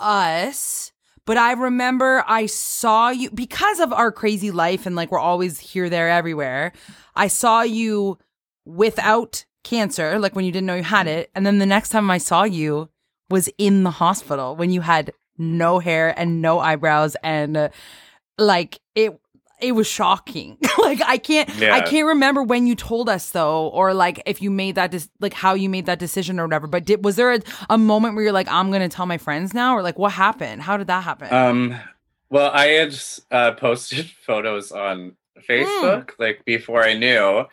us, 0.01 0.93
but 1.27 1.37
I 1.37 1.53
remember 1.53 2.25
I 2.27 2.47
saw 2.47 3.11
you 3.11 3.31
because 3.31 3.81
of 3.81 3.93
our 3.93 4.11
crazy 4.11 4.51
life 4.51 4.87
and 4.87 4.97
like 4.97 5.13
we're 5.13 5.19
always 5.19 5.59
here, 5.59 5.89
there, 5.89 6.09
everywhere. 6.09 6.73
I 7.15 7.29
saw 7.29 7.63
you 7.63 8.19
without 8.65 9.45
cancer, 9.63 10.19
like 10.19 10.35
when 10.35 10.45
you 10.45 10.53
didn't 10.53 10.67
know 10.67 10.75
you 10.75 10.83
had 10.83 11.07
it. 11.07 11.31
And 11.35 11.47
then 11.47 11.59
the 11.59 11.67
next 11.67 11.91
time 11.91 12.11
I 12.11 12.19
saw 12.19 12.45
you 12.45 12.89
was 13.29 13.49
in 13.59 13.85
the 13.85 13.91
hospital 13.91 14.57
when 14.57 14.71
you 14.71 14.81
had 14.81 15.13
no 15.39 15.79
hair 15.79 16.19
and 16.19 16.43
no 16.43 16.59
eyebrows 16.59 17.17
and 17.23 17.57
uh, 17.57 17.69
like 18.39 18.81
it 18.95 19.19
it 19.63 19.73
was 19.73 19.87
shocking. 19.87 20.59
like 20.79 21.01
I 21.07 21.19
can't 21.19 21.49
I 21.63 21.81
can't 21.81 22.07
remember 22.07 22.43
when 22.43 22.67
you 22.67 22.75
told 22.75 23.09
us 23.09 23.31
though 23.31 23.69
or 23.69 23.95
like 23.95 24.23
if 24.27 24.41
you 24.43 24.51
made 24.51 24.75
that 24.77 24.91
dis- 24.91 25.09
like 25.21 25.33
how 25.33 25.55
you 25.55 25.69
made 25.69 25.87
that 25.87 25.99
decision 25.99 26.39
or 26.41 26.47
whatever. 26.47 26.67
But 26.67 26.85
did 26.85 27.05
was 27.05 27.17
there 27.17 27.33
a, 27.33 27.41
a 27.69 27.79
moment 27.79 28.15
where 28.15 28.25
you're 28.25 28.33
like 28.33 28.49
I'm 28.49 28.71
going 28.71 28.89
to 28.89 28.95
tell 28.95 29.07
my 29.07 29.19
friends 29.19 29.55
now 29.55 29.77
or 29.77 29.83
like 29.83 29.99
what 29.99 30.13
happened? 30.13 30.63
How 30.63 30.77
did 30.77 30.87
that 30.89 31.05
happen? 31.05 31.33
Um, 31.33 31.77
Well, 32.31 32.51
I 32.53 32.67
had 32.67 32.95
uh, 33.31 33.53
posted 33.59 34.07
photos 34.25 34.73
on 34.73 35.17
Facebook 35.49 36.13
like 36.19 36.45
before 36.45 36.83
I 36.85 36.95
knew. 36.95 37.45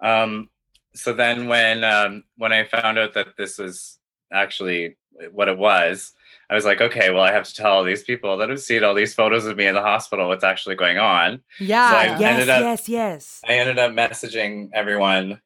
Um, 0.00 0.50
so 0.94 1.12
then 1.12 1.48
when 1.48 1.84
um, 1.84 2.24
when 2.36 2.52
I 2.52 2.64
found 2.64 2.98
out 2.98 3.14
that 3.14 3.36
this 3.36 3.58
was 3.58 3.98
actually 4.32 4.96
what 5.32 5.48
it 5.48 5.58
was, 5.58 6.12
I 6.50 6.54
was 6.54 6.64
like, 6.64 6.80
okay, 6.80 7.10
well, 7.10 7.22
I 7.22 7.30
have 7.32 7.44
to 7.44 7.54
tell 7.54 7.72
all 7.72 7.84
these 7.84 8.02
people 8.04 8.38
that 8.38 8.48
have 8.48 8.60
seen 8.60 8.82
all 8.82 8.94
these 8.94 9.12
photos 9.12 9.44
of 9.44 9.56
me 9.56 9.66
in 9.66 9.74
the 9.74 9.82
hospital 9.82 10.28
what's 10.28 10.44
actually 10.44 10.76
going 10.76 10.96
on. 10.98 11.42
Yeah. 11.60 11.90
So 11.90 11.96
I 11.96 12.04
yes. 12.18 12.20
ended 12.22 12.48
up- 12.48 12.60
yes. 12.62 12.88
Yes. 12.88 13.40
I 13.46 13.52
ended 13.54 13.78
up 13.78 13.92
messaging 13.92 14.70
everyone 14.72 15.40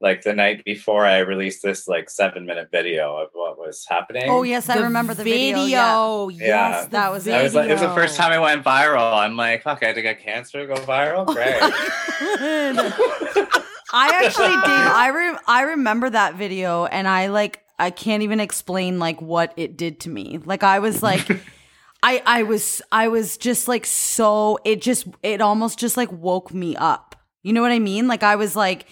like 0.00 0.22
the 0.22 0.32
night 0.34 0.64
before 0.64 1.06
I 1.06 1.18
released 1.18 1.62
this 1.62 1.86
like 1.86 2.10
seven 2.10 2.44
minute 2.44 2.70
video 2.72 3.16
of 3.18 3.28
what 3.34 3.56
was 3.56 3.86
happening. 3.88 4.24
Oh 4.28 4.42
yes, 4.42 4.68
I 4.68 4.78
remember 4.78 5.14
the 5.14 5.22
video. 5.22 6.28
yeah. 6.28 6.36
Yes, 6.38 6.48
Yeah. 6.48 6.86
That 6.90 7.12
was 7.12 7.28
it. 7.28 7.34
I 7.34 7.42
was 7.44 7.54
like, 7.54 7.68
it 7.70 7.72
was 7.74 7.82
the 7.82 7.94
first 7.94 8.16
time 8.16 8.32
I 8.32 8.40
went 8.40 8.64
viral. 8.64 9.12
I'm 9.16 9.36
like, 9.36 9.62
fuck, 9.62 9.80
I 9.84 9.86
had 9.86 9.94
to 9.94 10.02
get 10.02 10.18
cancer 10.20 10.66
to 10.66 10.74
go 10.74 10.80
viral. 10.80 11.24
Oh 11.28 11.34
Great. 11.34 11.54
I 13.94 14.24
actually, 14.24 14.48
did. 14.48 14.56
I 14.64 15.08
re- 15.08 15.38
I 15.46 15.62
remember 15.62 16.08
that 16.10 16.34
video, 16.36 16.86
and 16.86 17.06
I 17.06 17.26
like, 17.26 17.62
I 17.82 17.90
can't 17.90 18.22
even 18.22 18.38
explain 18.38 18.98
like 19.00 19.20
what 19.20 19.52
it 19.56 19.76
did 19.76 19.98
to 20.00 20.08
me. 20.08 20.38
Like, 20.44 20.62
I 20.62 20.78
was 20.78 21.02
like, 21.02 21.28
I, 22.02 22.22
I 22.24 22.42
was, 22.44 22.80
I 22.92 23.08
was 23.08 23.36
just 23.36 23.66
like 23.66 23.84
so. 23.86 24.58
It 24.64 24.80
just, 24.80 25.08
it 25.22 25.40
almost 25.40 25.78
just 25.80 25.96
like 25.96 26.10
woke 26.12 26.54
me 26.54 26.76
up. 26.76 27.16
You 27.42 27.52
know 27.52 27.60
what 27.60 27.72
I 27.72 27.80
mean? 27.80 28.06
Like, 28.06 28.22
I 28.22 28.36
was 28.36 28.54
like, 28.54 28.86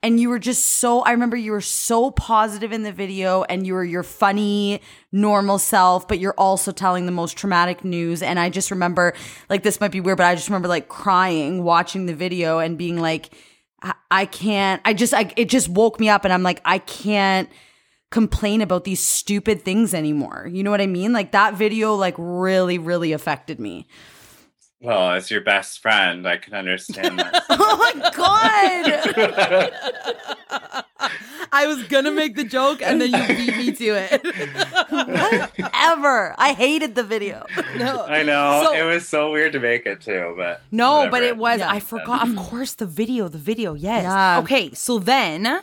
and 0.00 0.20
you 0.20 0.28
were 0.28 0.38
just 0.38 0.64
so. 0.64 1.00
I 1.00 1.10
remember 1.10 1.36
you 1.36 1.50
were 1.50 1.60
so 1.60 2.12
positive 2.12 2.70
in 2.70 2.84
the 2.84 2.92
video, 2.92 3.42
and 3.42 3.66
you 3.66 3.74
were 3.74 3.84
your 3.84 4.04
funny, 4.04 4.80
normal 5.10 5.58
self, 5.58 6.06
but 6.06 6.20
you're 6.20 6.34
also 6.38 6.70
telling 6.70 7.06
the 7.06 7.12
most 7.12 7.36
traumatic 7.36 7.84
news. 7.84 8.22
And 8.22 8.38
I 8.38 8.48
just 8.48 8.70
remember, 8.70 9.12
like, 9.50 9.64
this 9.64 9.80
might 9.80 9.90
be 9.90 10.00
weird, 10.00 10.18
but 10.18 10.26
I 10.26 10.36
just 10.36 10.48
remember 10.48 10.68
like 10.68 10.88
crying 10.88 11.64
watching 11.64 12.06
the 12.06 12.14
video 12.14 12.60
and 12.60 12.78
being 12.78 13.00
like. 13.00 13.30
I- 13.82 13.94
I 14.10 14.24
can't. 14.24 14.80
I 14.86 14.94
just. 14.94 15.12
I, 15.12 15.32
it 15.36 15.50
just 15.50 15.68
woke 15.68 16.00
me 16.00 16.08
up, 16.08 16.24
and 16.24 16.32
I'm 16.32 16.42
like, 16.42 16.62
I 16.64 16.78
can't 16.78 17.48
complain 18.20 18.62
about 18.62 18.84
these 18.84 19.00
stupid 19.00 19.60
things 19.62 19.92
anymore. 19.92 20.48
You 20.50 20.62
know 20.64 20.70
what 20.70 20.80
I 20.80 20.86
mean? 20.86 21.12
Like 21.12 21.32
that 21.32 21.52
video, 21.54 21.94
like 21.94 22.14
really, 22.16 22.78
really 22.78 23.12
affected 23.12 23.60
me. 23.60 23.86
well, 24.80 25.10
as 25.12 25.30
your 25.30 25.42
best 25.42 25.80
friend, 25.84 26.26
I 26.26 26.36
can 26.38 26.54
understand 26.54 27.18
that. 27.18 27.44
Oh 27.68 27.76
my 27.82 27.92
god! 28.22 28.84
I 31.52 31.66
was 31.66 31.82
gonna 31.84 32.10
make 32.10 32.36
the 32.36 32.44
joke, 32.44 32.80
and 32.82 33.00
then 33.00 33.10
you 33.12 33.26
beat 33.36 33.56
me 33.56 33.72
to 33.72 33.86
it. 34.10 34.20
Ever. 35.74 36.34
I 36.38 36.52
hated 36.52 36.94
the 36.94 37.02
video. 37.02 37.44
no. 37.76 38.04
I 38.06 38.22
know 38.22 38.62
So- 38.64 38.74
it 38.74 38.84
was 38.84 39.06
so 39.08 39.30
weird 39.32 39.52
to 39.52 39.60
make 39.60 39.86
it 39.86 40.00
too, 40.00 40.34
but 40.36 40.62
No, 40.70 41.08
but 41.10 41.22
it 41.22 41.36
was. 41.36 41.58
Yeah. 41.60 41.70
I 41.70 41.80
forgot. 41.80 42.26
Of 42.28 42.36
course, 42.36 42.74
the 42.74 42.86
video. 42.86 43.28
The 43.28 43.38
video. 43.38 43.74
Yes. 43.74 44.04
Yeah. 44.04 44.40
Okay. 44.42 44.72
So 44.74 44.98
then 44.98 45.62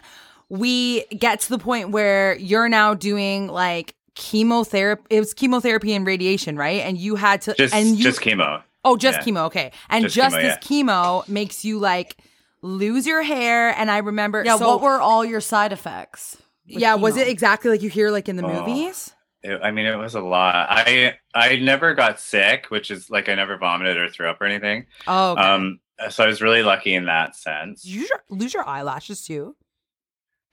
we 0.53 1.03
get 1.05 1.39
to 1.39 1.49
the 1.49 1.57
point 1.57 1.89
where 1.89 2.35
you're 2.37 2.69
now 2.69 2.93
doing 2.93 3.47
like 3.47 3.95
chemotherapy. 4.13 5.01
It 5.09 5.19
was 5.19 5.33
chemotherapy 5.33 5.93
and 5.95 6.05
radiation, 6.05 6.55
right? 6.57 6.81
And 6.81 6.95
you 6.95 7.15
had 7.15 7.41
to. 7.43 7.55
just 7.55 7.73
and 7.73 7.97
you, 7.97 8.03
just 8.03 8.21
chemo. 8.21 8.61
Oh, 8.85 8.95
just 8.95 9.25
yeah. 9.25 9.33
chemo. 9.33 9.45
Okay. 9.47 9.71
And 9.89 10.03
Just 10.03 10.15
just, 10.15 10.35
chemo, 10.35 10.41
this 10.41 10.57
chemo 10.57 11.27
makes 11.27 11.65
you 11.65 11.79
like 11.79 12.17
lose 12.61 13.07
your 13.07 13.23
hair. 13.23 13.69
And 13.69 13.89
I 13.89 13.97
remember. 13.97 14.43
Yeah. 14.45 14.57
so- 14.57 14.67
what 14.67 14.81
were 14.81 15.01
all 15.01 15.25
your 15.25 15.41
side 15.41 15.73
effects? 15.73 16.37
with 16.67 16.77
Yeah. 16.77 16.95
Was 16.95 17.17
it 17.17 17.27
exactly 17.27 17.71
like 17.71 17.81
you 17.81 17.89
hear 17.89 18.11
like 18.11 18.29
in 18.29 18.35
the 18.35 18.45
Oh. 18.45 18.59
movies? 18.65 19.11
It, 19.41 19.59
I 19.63 19.71
mean, 19.71 19.87
it 19.87 19.95
was 19.95 20.13
a 20.13 20.21
lot. 20.21 20.67
I 20.69 21.15
I 21.33 21.55
never 21.55 21.95
got 21.95 22.19
sick, 22.19 22.67
which 22.69 22.91
is 22.91 23.09
like 23.09 23.27
I 23.27 23.33
never 23.33 23.57
vomited 23.57 23.97
or 23.97 24.07
threw 24.07 24.29
up 24.29 24.39
or 24.39 24.45
anything. 24.45 24.85
Oh. 25.07 25.31
Okay. 25.31 25.41
Um, 25.41 25.79
so 26.11 26.23
I 26.23 26.27
was 26.27 26.43
really 26.43 26.61
lucky 26.61 26.93
in 26.93 27.05
that 27.05 27.35
sense. 27.35 27.83
You 27.85 28.07
lose 28.29 28.53
your 28.53 28.67
eyelashes 28.67 29.25
too? 29.25 29.55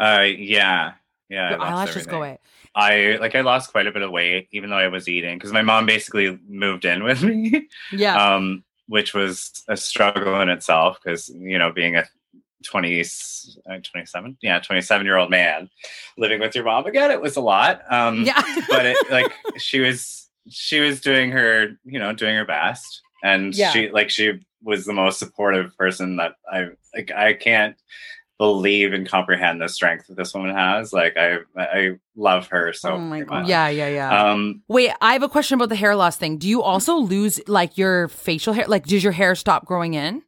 Uh, 0.00 0.23
yeah, 0.23 0.92
yeah. 1.29 1.46
I 1.46 1.51
Your 1.51 1.59
lost 1.59 1.70
eyelashes 1.72 2.07
go 2.07 2.16
away. 2.18 2.38
I 2.74 3.18
like 3.20 3.35
I 3.35 3.40
lost 3.42 3.70
quite 3.72 3.87
a 3.87 3.92
bit 3.92 4.03
of 4.03 4.11
weight, 4.11 4.48
even 4.53 4.70
though 4.70 4.77
I 4.77 4.88
was 4.88 5.09
eating, 5.09 5.37
because 5.37 5.53
my 5.53 5.62
mom 5.62 5.87
basically 5.87 6.38
moved 6.48 6.85
in 6.85 7.03
with 7.05 7.22
me. 7.31 7.68
Yeah. 7.92 8.16
um, 8.35 8.64
which 8.87 9.14
was 9.14 9.62
a 9.68 9.77
struggle 9.77 10.40
in 10.40 10.48
itself 10.48 10.98
because 11.03 11.29
you 11.29 11.59
know 11.59 11.70
being 11.70 11.94
a 11.96 12.05
20 12.64 13.01
uh, 13.70 13.79
27 13.83 14.37
yeah 14.42 14.59
27 14.59 15.07
year 15.07 15.16
old 15.16 15.31
man 15.31 15.70
living 16.18 16.40
with 16.40 16.55
your 16.57 16.64
mom 16.64 16.85
again 16.87 17.11
it 17.11 17.20
was 17.20 17.37
a 17.37 17.40
lot 17.40 17.81
um 17.90 18.24
yeah. 18.24 18.42
but 18.68 18.85
it 18.85 18.96
like 19.11 19.33
she 19.59 19.79
was 19.81 20.29
she 20.48 20.81
was 20.81 21.01
doing 21.01 21.31
her 21.31 21.68
you 21.85 21.98
know 22.01 22.12
doing 22.12 22.35
her 22.37 22.44
best 22.44 23.01
and 23.22 23.55
Yeah. 23.55 23.70
she 23.70 23.90
like 23.90 24.11
she 24.11 24.40
was 24.62 24.85
the 24.85 24.92
most 24.92 25.18
supportive 25.20 25.74
person 25.79 26.16
that 26.16 26.35
i 26.53 26.66
like 26.94 27.11
i 27.12 27.33
can't 27.33 27.77
believe 28.40 28.94
and 28.94 29.07
comprehend 29.07 29.61
the 29.61 29.68
strength 29.68 30.07
that 30.07 30.16
this 30.16 30.33
woman 30.33 30.57
has 30.57 30.94
like 30.94 31.14
i 31.18 31.37
i 31.59 31.90
love 32.16 32.46
her 32.48 32.72
so 32.72 32.92
Oh 32.94 32.98
my 32.98 33.20
God. 33.20 33.40
much. 33.42 33.48
yeah. 33.48 33.68
Yeah. 33.68 33.88
Yeah. 33.88 34.31
um 34.33 34.62
Wait, 34.66 34.90
I 35.03 35.12
have 35.12 35.22
a 35.22 35.29
question 35.29 35.57
about 35.57 35.68
the 35.68 35.76
hair 35.76 35.94
loss 35.94 36.16
thing. 36.16 36.38
Do 36.38 36.48
you 36.48 36.62
also 36.62 36.96
lose 36.96 37.38
like 37.46 37.76
your 37.76 38.09
facial 38.09 38.55
hair? 38.55 38.64
Like, 38.66 38.87
does 38.87 39.05
your 39.05 39.12
hair 39.12 39.35
stop 39.35 39.66
growing 39.66 39.92
in? 39.92 40.22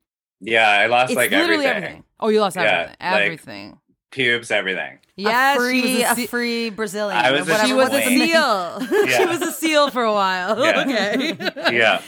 yeah 0.45 0.69
i 0.69 0.87
lost 0.87 1.11
It's 1.13 1.17
like 1.17 1.31
literally 1.31 1.65
everything. 1.65 2.05
Oh, 2.21 2.29
you 2.29 2.41
lost 2.41 2.57
Yeah, 2.57 2.63
everything. 2.63 2.97
like- 3.01 3.23
everything. 3.23 3.79
pubes 4.11 4.51
everything 4.51 4.99
Yes, 5.17 5.57
a 5.57 5.61
free, 5.61 5.83
she 5.83 6.03
was 6.09 6.19
a, 6.19 6.23
a 6.23 6.27
free 6.27 6.71
Brazilian. 6.71 7.17
I 7.17 7.31
was 7.33 7.49
a 7.49 7.67
she 7.67 7.73
was 7.73 7.89
a 7.89 7.93
was 7.93 8.05
the 8.05 8.27
seal. 8.27 8.81
she 9.17 9.25
was 9.27 9.41
a 9.43 9.53
seal 9.53 9.91
for 9.91 10.03
a 10.05 10.13
while. 10.13 10.63
Yeah. 10.63 10.83
Okay. 10.85 11.77
yeah 11.81 12.03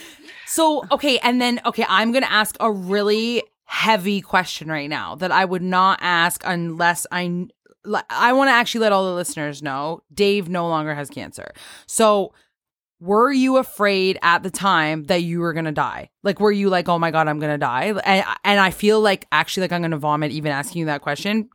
So, 0.47 0.85
okay, 0.93 1.19
and 1.19 1.41
then 1.41 1.61
okay, 1.65 1.85
I'm 1.89 2.13
going 2.13 2.25
to 2.25 2.31
ask 2.33 2.57
a 2.61 2.71
really 2.71 3.43
heavy 3.65 4.21
question 4.21 4.69
right 4.69 4.89
now 4.89 5.15
that 5.17 5.33
I 5.33 5.45
would 5.45 5.63
not 5.63 5.99
ask 6.03 6.43
unless 6.45 7.07
I 7.11 7.47
I 8.09 8.33
want 8.33 8.49
to 8.49 8.53
actually 8.53 8.81
let 8.81 8.93
all 8.93 9.05
the 9.05 9.15
listeners 9.15 9.63
know 9.63 10.03
Dave 10.13 10.49
no 10.49 10.69
longer 10.69 10.95
has 10.95 11.11
cancer. 11.11 11.53
So, 11.87 12.33
were 13.01 13.31
you 13.31 13.59
afraid 13.59 14.19
at 14.23 14.43
the 14.43 14.51
time 14.51 15.05
that 15.05 15.23
you 15.23 15.41
were 15.41 15.53
going 15.53 15.67
to 15.67 15.73
die? 15.73 16.09
Like 16.23 16.41
were 16.41 16.53
you 16.53 16.71
like, 16.71 16.89
"Oh 16.89 16.99
my 16.99 17.11
god, 17.11 17.29
I'm 17.29 17.39
going 17.41 17.53
to 17.53 17.59
die?" 17.59 17.93
And 18.05 18.25
and 18.45 18.61
I 18.61 18.71
feel 18.71 19.01
like 19.01 19.27
actually 19.33 19.63
like 19.63 19.73
I'm 19.73 19.83
going 19.83 19.91
to 19.91 19.99
vomit 19.99 20.33
even 20.33 20.53
asking 20.53 20.81
you 20.81 20.87
that 20.87 21.03
question 21.03 21.51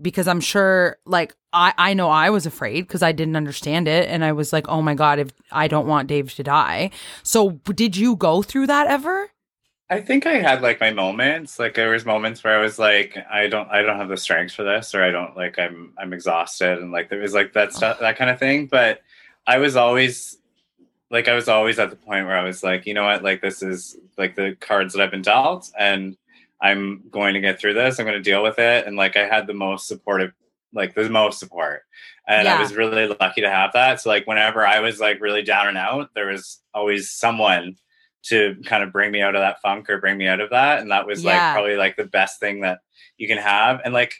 because 0.00 0.28
I'm 0.28 0.40
sure 0.40 0.98
like 1.06 1.34
I 1.52 1.72
I 1.78 1.94
know 1.94 2.10
I 2.10 2.30
was 2.30 2.44
afraid 2.44 2.82
because 2.82 3.02
I 3.02 3.12
didn't 3.12 3.36
understand 3.36 3.88
it 3.88 4.08
and 4.08 4.24
I 4.24 4.32
was 4.32 4.52
like, 4.52 4.68
"Oh 4.68 4.82
my 4.82 4.94
god, 4.94 5.18
if 5.18 5.30
I 5.50 5.68
don't 5.68 5.86
want 5.86 6.08
Dave 6.08 6.34
to 6.34 6.42
die." 6.42 6.90
So 7.22 7.50
did 7.50 7.96
you 7.96 8.16
go 8.16 8.42
through 8.42 8.66
that 8.66 8.88
ever? 8.88 9.30
I 9.88 10.00
think 10.00 10.26
I 10.26 10.34
had 10.40 10.62
like 10.62 10.80
my 10.80 10.90
moments. 10.90 11.58
Like 11.58 11.74
there 11.74 11.90
was 11.90 12.04
moments 12.04 12.42
where 12.42 12.58
I 12.58 12.62
was 12.62 12.78
like, 12.78 13.16
I 13.30 13.46
don't, 13.46 13.68
I 13.70 13.82
don't 13.82 13.98
have 13.98 14.08
the 14.08 14.16
strength 14.16 14.52
for 14.54 14.64
this, 14.64 14.94
or 14.94 15.02
I 15.04 15.12
don't 15.12 15.36
like, 15.36 15.58
I'm, 15.58 15.92
I'm 15.96 16.12
exhausted, 16.12 16.78
and 16.78 16.90
like 16.90 17.08
there 17.08 17.20
was 17.20 17.34
like 17.34 17.52
that 17.52 17.72
stuff, 17.72 18.00
that 18.00 18.16
kind 18.16 18.30
of 18.30 18.38
thing. 18.38 18.66
But 18.66 19.00
I 19.46 19.58
was 19.58 19.76
always, 19.76 20.38
like, 21.08 21.28
I 21.28 21.34
was 21.34 21.48
always 21.48 21.78
at 21.78 21.90
the 21.90 21.96
point 21.96 22.26
where 22.26 22.36
I 22.36 22.42
was 22.42 22.64
like, 22.64 22.84
you 22.84 22.94
know 22.94 23.04
what, 23.04 23.22
like 23.22 23.40
this 23.40 23.62
is 23.62 23.96
like 24.18 24.34
the 24.34 24.56
cards 24.58 24.92
that 24.94 25.02
I've 25.02 25.12
been 25.12 25.22
dealt, 25.22 25.70
and 25.78 26.16
I'm 26.60 27.04
going 27.10 27.34
to 27.34 27.40
get 27.40 27.60
through 27.60 27.74
this. 27.74 28.00
I'm 28.00 28.06
going 28.06 28.18
to 28.18 28.22
deal 28.22 28.42
with 28.42 28.58
it, 28.58 28.86
and 28.88 28.96
like 28.96 29.16
I 29.16 29.28
had 29.28 29.46
the 29.46 29.54
most 29.54 29.86
supportive, 29.86 30.32
like 30.72 30.96
the 30.96 31.08
most 31.08 31.38
support, 31.38 31.84
and 32.26 32.46
Yeah. 32.46 32.56
I 32.56 32.60
was 32.60 32.74
really 32.74 33.06
lucky 33.06 33.42
to 33.42 33.50
have 33.50 33.72
that. 33.74 34.00
So 34.00 34.08
like 34.10 34.26
whenever 34.26 34.66
I 34.66 34.80
was 34.80 34.98
like 34.98 35.20
really 35.20 35.42
down 35.42 35.68
and 35.68 35.78
out, 35.78 36.10
there 36.14 36.26
was 36.26 36.60
always 36.74 37.08
someone 37.08 37.76
to 38.28 38.56
kind 38.64 38.82
of 38.82 38.92
bring 38.92 39.10
me 39.10 39.20
out 39.22 39.34
of 39.34 39.40
that 39.40 39.60
funk 39.60 39.88
or 39.90 39.98
bring 40.00 40.16
me 40.18 40.26
out 40.26 40.40
of 40.40 40.50
that. 40.50 40.80
And 40.80 40.90
that 40.90 41.06
was 41.06 41.22
Yeah. 41.22 41.32
like 41.32 41.52
probably 41.52 41.76
like 41.76 41.96
the 41.96 42.04
best 42.04 42.40
thing 42.40 42.60
that 42.60 42.80
you 43.18 43.28
can 43.28 43.38
have. 43.38 43.80
And 43.84 43.92
like 43.94 44.14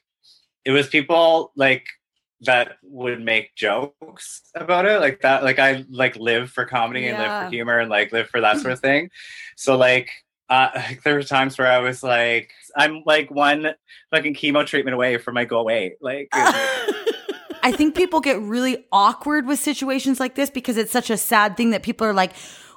it 0.64 0.70
was 0.70 0.88
people 0.88 1.52
like 1.56 1.86
that 2.42 2.76
would 2.82 3.20
make 3.22 3.54
jokes 3.54 4.42
about 4.54 4.84
it. 4.86 5.00
Like 5.00 5.22
that 5.22 5.42
like 5.42 5.58
i 5.58 5.84
like 5.88 6.16
live 6.16 6.50
for 6.50 6.64
comedy 6.64 7.06
and 7.08 7.18
live 7.18 7.32
for 7.44 7.48
humor 7.50 7.78
and 7.78 7.90
like 7.90 8.12
live 8.12 8.28
for 8.28 8.40
that 8.40 8.58
sort 8.60 8.72
of 8.72 8.80
thing. 8.88 9.10
So 9.56 9.76
like 9.76 10.10
uh 10.48 10.68
like, 10.74 11.02
there 11.04 11.14
were 11.14 11.24
times 11.24 11.58
where 11.58 11.66
i 11.66 11.78
was 11.78 12.04
like 12.04 12.52
i'm 12.76 13.02
like 13.04 13.28
one 13.32 13.66
fucking 14.12 14.32
chemo 14.32 14.64
treatment 14.64 14.94
away 14.94 15.18
from 15.18 15.34
my 15.34 15.44
go 15.44 15.58
away 15.58 15.96
like 16.00 16.28
I 17.62 17.72
think 17.72 17.96
people 17.96 18.20
get 18.20 18.40
really 18.40 18.86
awkward 18.92 19.44
with 19.44 19.58
situations 19.58 20.20
like 20.20 20.36
this 20.36 20.50
because 20.50 20.76
it's 20.76 20.92
such 20.92 21.10
a 21.10 21.16
sad 21.16 21.56
thing 21.56 21.70
that 21.70 21.82
people 21.82 22.06
are 22.06 22.12
like, 22.12 22.32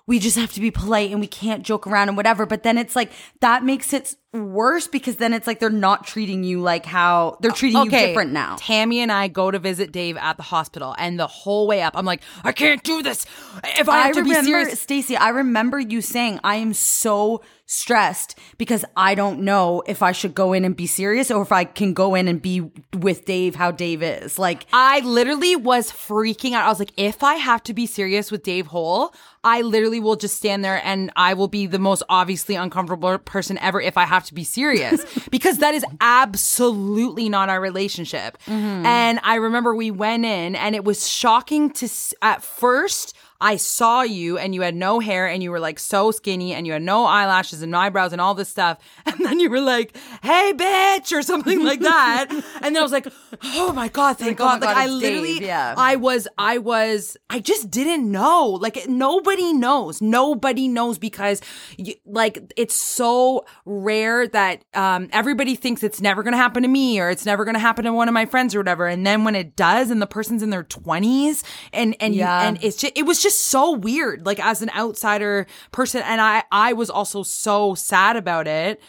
we 0.10 0.17
just 0.17 0.38
have 0.39 0.52
to 0.52 0.60
be 0.60 0.72
polite 0.72 1.12
and 1.12 1.19
we 1.19 1.28
can't 1.28 1.62
joke 1.62 1.86
around 1.86 2.08
and 2.08 2.17
whatever. 2.17 2.48
But 2.48 2.63
then 2.63 2.80
it's 2.80 2.95
like, 2.95 3.12
that 3.41 3.63
makes 3.63 3.93
it 3.93 4.15
worse 4.34 4.88
because 4.88 5.15
then 5.15 5.34
it's 5.34 5.48
like 5.48 5.60
they're 5.60 5.70
not 5.70 6.06
treating 6.06 6.44
you 6.44 6.62
like 6.62 6.86
how 6.86 7.38
they're 7.42 7.52
treating 7.52 7.84
you 7.84 7.89
different 7.89 8.32
now. 8.32 8.56
Tammy 8.60 9.00
and 9.00 9.12
I 9.12 9.28
go 9.28 9.50
to 9.50 9.60
visit 9.60 9.92
Dave 9.92 10.18
at 10.18 10.38
the 10.38 10.44
hospital, 10.44 10.96
and 10.98 11.20
the 11.20 11.28
whole 11.28 11.68
way 11.68 11.82
up, 11.82 11.96
I'm 11.96 12.06
like, 12.06 12.22
I 12.44 12.52
can't 12.52 12.84
do 12.84 13.02
this. 13.02 13.26
If 13.63 13.89
I 13.89 14.02
have 14.02 14.15
to 14.15 14.24
be 14.24 14.30
remember, 14.30 14.46
serious, 14.46 14.82
Stacey, 14.82 15.18
I 15.18 15.30
remember 15.30 15.80
you 15.80 16.02
saying, 16.02 16.39
I 16.44 16.56
am 16.56 16.74
so 16.74 17.42
stressed 17.65 18.36
because 18.58 18.84
I 18.98 19.13
don't 19.13 19.42
know 19.42 19.84
if 19.86 20.02
I 20.02 20.12
should 20.12 20.34
go 20.34 20.54
in 20.54 20.65
and 20.65 20.76
be 20.76 20.88
serious 20.88 21.30
or 21.30 21.44
if 21.44 21.52
I 21.52 21.65
can 21.65 21.94
go 21.94 22.15
in 22.15 22.28
and 22.28 22.42
be 22.42 22.72
with 22.98 23.26
Dave 23.26 23.54
how 23.54 23.70
Dave 23.70 24.02
is. 24.02 24.39
Like, 24.39 24.65
I 24.74 25.02
literally 25.02 25.56
was 25.56 25.92
freaking 25.92 26.54
out. 26.54 26.65
I 26.65 26.70
was 26.70 26.80
like, 26.80 26.94
if 26.98 27.24
I 27.24 27.36
have 27.36 27.62
to 27.63 27.74
be 27.76 27.86
serious 27.86 28.32
with 28.32 28.42
Dave 28.42 28.68
Hohl, 28.68 29.13
I 29.44 29.62
literally 29.62 30.00
will 30.00 30.15
just 30.15 30.36
stand 30.36 30.65
there 30.65 30.82
and 30.84 31.12
I 31.15 31.36
will 31.36 31.48
be 31.48 31.68
the 31.68 31.78
most 31.78 32.02
obviously 32.10 32.56
uncomfortable 32.56 33.20
person 33.20 33.60
ever 33.60 33.80
if 33.80 33.98
I 33.98 34.06
have 34.06 34.19
to 34.26 34.34
be 34.34 34.44
serious 34.44 35.06
because 35.32 35.60
that 35.60 35.74
is 35.74 35.86
absolutely 36.02 37.30
not 37.30 37.50
our 37.50 37.62
relationship. 37.62 38.38
Mm-hmm. 38.46 38.86
And 38.86 39.20
I 39.24 39.36
remember 39.36 39.76
we 39.76 39.92
went 39.92 40.26
in 40.26 40.56
and 40.56 40.76
it 40.76 40.84
was 40.84 41.08
shocking 41.08 41.72
to 41.72 41.90
at 42.22 42.44
first 42.44 43.16
I 43.41 43.56
saw 43.58 44.02
you 44.02 44.38
and 44.38 44.54
you 44.54 44.62
had 44.62 44.75
no 44.75 44.99
hair 44.99 45.28
and 45.28 45.41
you 45.41 45.52
were 45.52 45.60
like 45.60 45.80
so 45.80 46.12
skinny 46.12 46.54
and 46.54 46.67
you 46.67 46.73
had 46.73 46.82
no 46.82 47.06
eyelashes 47.06 47.62
and 47.62 47.75
eyebrows 47.75 48.12
and 48.12 48.19
all 48.21 48.34
this 48.34 48.49
stuff. 48.49 48.78
And 49.19 49.25
then 49.25 49.39
you 49.39 49.49
were 49.49 49.60
like, 49.60 49.97
hey, 50.23 50.54
bitch, 50.56 51.12
or 51.12 51.21
something 51.21 51.63
like 51.63 51.82
that. 51.82 52.28
and 52.62 52.75
then 52.75 52.78
I 52.78 52.82
was 52.82 52.91
like, 52.91 53.08
oh 53.43 53.73
my 53.73 53.88
God, 53.89 54.17
thank 54.17 54.39
Like, 54.39 54.47
oh 54.47 54.60
God. 54.60 54.62
Like, 54.62 54.78
I 54.78 54.88
literally, 54.88 55.39
Dave, 55.39 55.47
yeah. 55.47 55.73
I 55.78 55.95
was, 55.97 56.28
I 56.38 56.58
was, 56.58 57.17
I 57.30 57.39
just 57.39 57.69
didn't 57.69 58.10
know. 58.10 58.47
Like, 58.62 58.88
nobody 58.88 59.52
knows. 59.54 60.02
Nobody 60.02 60.67
knows 60.67 60.97
because, 60.99 61.41
you, 61.78 61.95
like, 62.06 62.54
it's 62.56 62.75
so 62.75 63.45
rare 63.65 64.28
that 64.30 64.63
um, 64.73 65.10
everybody 65.12 65.56
thinks 65.56 65.84
it's 65.84 65.99
never 66.02 66.23
going 66.23 66.34
to 66.34 66.38
happen 66.38 66.63
to 66.63 66.69
me 66.69 66.99
or 67.02 67.10
it's 67.10 67.25
never 67.25 67.43
going 67.43 67.56
to 67.56 67.60
happen 67.60 67.86
to 67.86 67.91
one 67.93 68.08
of 68.08 68.13
my 68.13 68.25
friends 68.25 68.56
or 68.56 68.60
whatever. 68.60 68.88
And 68.88 69.06
then 69.06 69.23
when 69.25 69.36
it 69.36 69.56
does, 69.56 69.91
and 69.91 70.02
the 70.02 70.08
person's 70.08 70.43
in 70.43 70.49
their 70.49 70.63
twenties, 70.63 71.43
and 71.73 71.95
and 71.99 72.15
Yeah. 72.15 72.47
and 72.47 72.58
it's 72.63 72.78
just, 72.78 72.97
it 72.97 73.04
was 73.06 73.21
just 73.21 73.29
so 73.38 73.72
weird. 73.72 74.26
Like 74.26 74.44
as 74.44 74.62
an 74.62 74.72
outsider 74.76 75.48
person, 75.72 76.02
and 76.04 76.22
I, 76.22 76.44
I 76.52 76.74
was 76.74 76.89
also 76.89 77.24
so 77.24 77.76
sad 77.76 78.15
about 78.15 78.48
it 78.48 78.82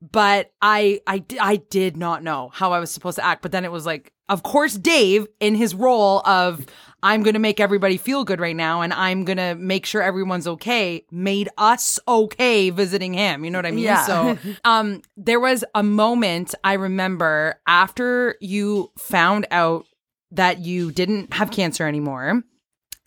but 0.00 0.52
I, 0.60 1.00
I, 1.06 1.24
I 1.40 1.56
did 1.56 1.96
not 1.96 2.22
know 2.22 2.50
how 2.52 2.72
I 2.72 2.80
was 2.80 2.90
supposed 2.90 3.16
to 3.16 3.24
act. 3.24 3.42
But 3.42 3.52
then 3.52 3.64
it 3.64 3.72
was 3.72 3.86
like, 3.86 4.12
of 4.28 4.42
course, 4.42 4.74
Dave 4.74 5.26
in 5.40 5.54
his 5.54 5.74
role 5.74 6.20
of 6.26 6.66
I'm 7.02 7.22
going 7.22 7.34
to 7.34 7.40
make 7.40 7.60
everybody 7.60 7.96
feel 7.96 8.24
good 8.24 8.40
right 8.40 8.56
now, 8.56 8.80
and 8.80 8.92
I'm 8.92 9.24
going 9.24 9.36
to 9.36 9.54
make 9.54 9.86
sure 9.86 10.02
everyone's 10.02 10.46
okay, 10.46 11.04
made 11.10 11.48
us 11.56 11.98
okay 12.08 12.70
visiting 12.70 13.14
him. 13.14 13.44
You 13.44 13.50
know 13.50 13.58
what 13.58 13.66
I 13.66 13.70
mean? 13.70 13.84
Yeah. 13.84 14.06
So, 14.06 14.38
um, 14.64 15.02
there 15.16 15.40
was 15.40 15.64
a 15.74 15.82
moment 15.82 16.54
I 16.64 16.74
remember 16.74 17.60
after 17.66 18.36
you 18.40 18.90
found 18.98 19.46
out 19.50 19.86
that 20.32 20.58
you 20.58 20.90
didn't 20.90 21.32
have 21.32 21.50
cancer 21.50 21.86
anymore, 21.86 22.42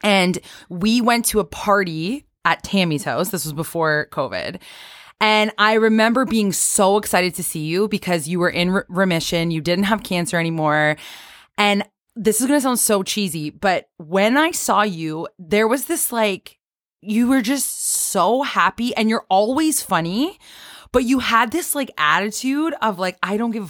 and 0.03 0.39
we 0.69 1.01
went 1.01 1.25
to 1.25 1.39
a 1.39 1.45
party 1.45 2.25
at 2.45 2.63
Tammy's 2.63 3.03
house. 3.03 3.29
This 3.29 3.45
was 3.45 3.53
before 3.53 4.07
COVID. 4.11 4.61
And 5.21 5.51
I 5.57 5.73
remember 5.73 6.25
being 6.25 6.53
so 6.53 6.97
excited 6.97 7.35
to 7.35 7.43
see 7.43 7.65
you 7.65 7.87
because 7.89 8.27
you 8.27 8.39
were 8.39 8.49
in 8.49 8.71
re- 8.71 8.83
remission, 8.87 9.51
you 9.51 9.59
didn't 9.59 9.85
have 9.85 10.03
cancer 10.03 10.37
anymore. 10.37 10.95
And 11.57 11.83
this 12.15 12.39
is 12.39 12.47
going 12.47 12.57
to 12.57 12.61
sound 12.61 12.79
so 12.79 13.03
cheesy, 13.03 13.49
but 13.49 13.89
when 13.97 14.37
I 14.37 14.51
saw 14.51 14.81
you, 14.81 15.27
there 15.37 15.67
was 15.67 15.85
this 15.85 16.11
like, 16.11 16.57
you 17.01 17.27
were 17.27 17.41
just 17.41 17.81
so 17.81 18.41
happy 18.41 18.95
and 18.95 19.09
you're 19.09 19.25
always 19.29 19.81
funny, 19.81 20.37
but 20.91 21.03
you 21.03 21.19
had 21.19 21.51
this 21.51 21.75
like 21.75 21.91
attitude 21.97 22.73
of 22.81 22.99
like, 22.99 23.17
I 23.23 23.37
don't 23.37 23.51
give 23.51 23.63
a 23.63 23.67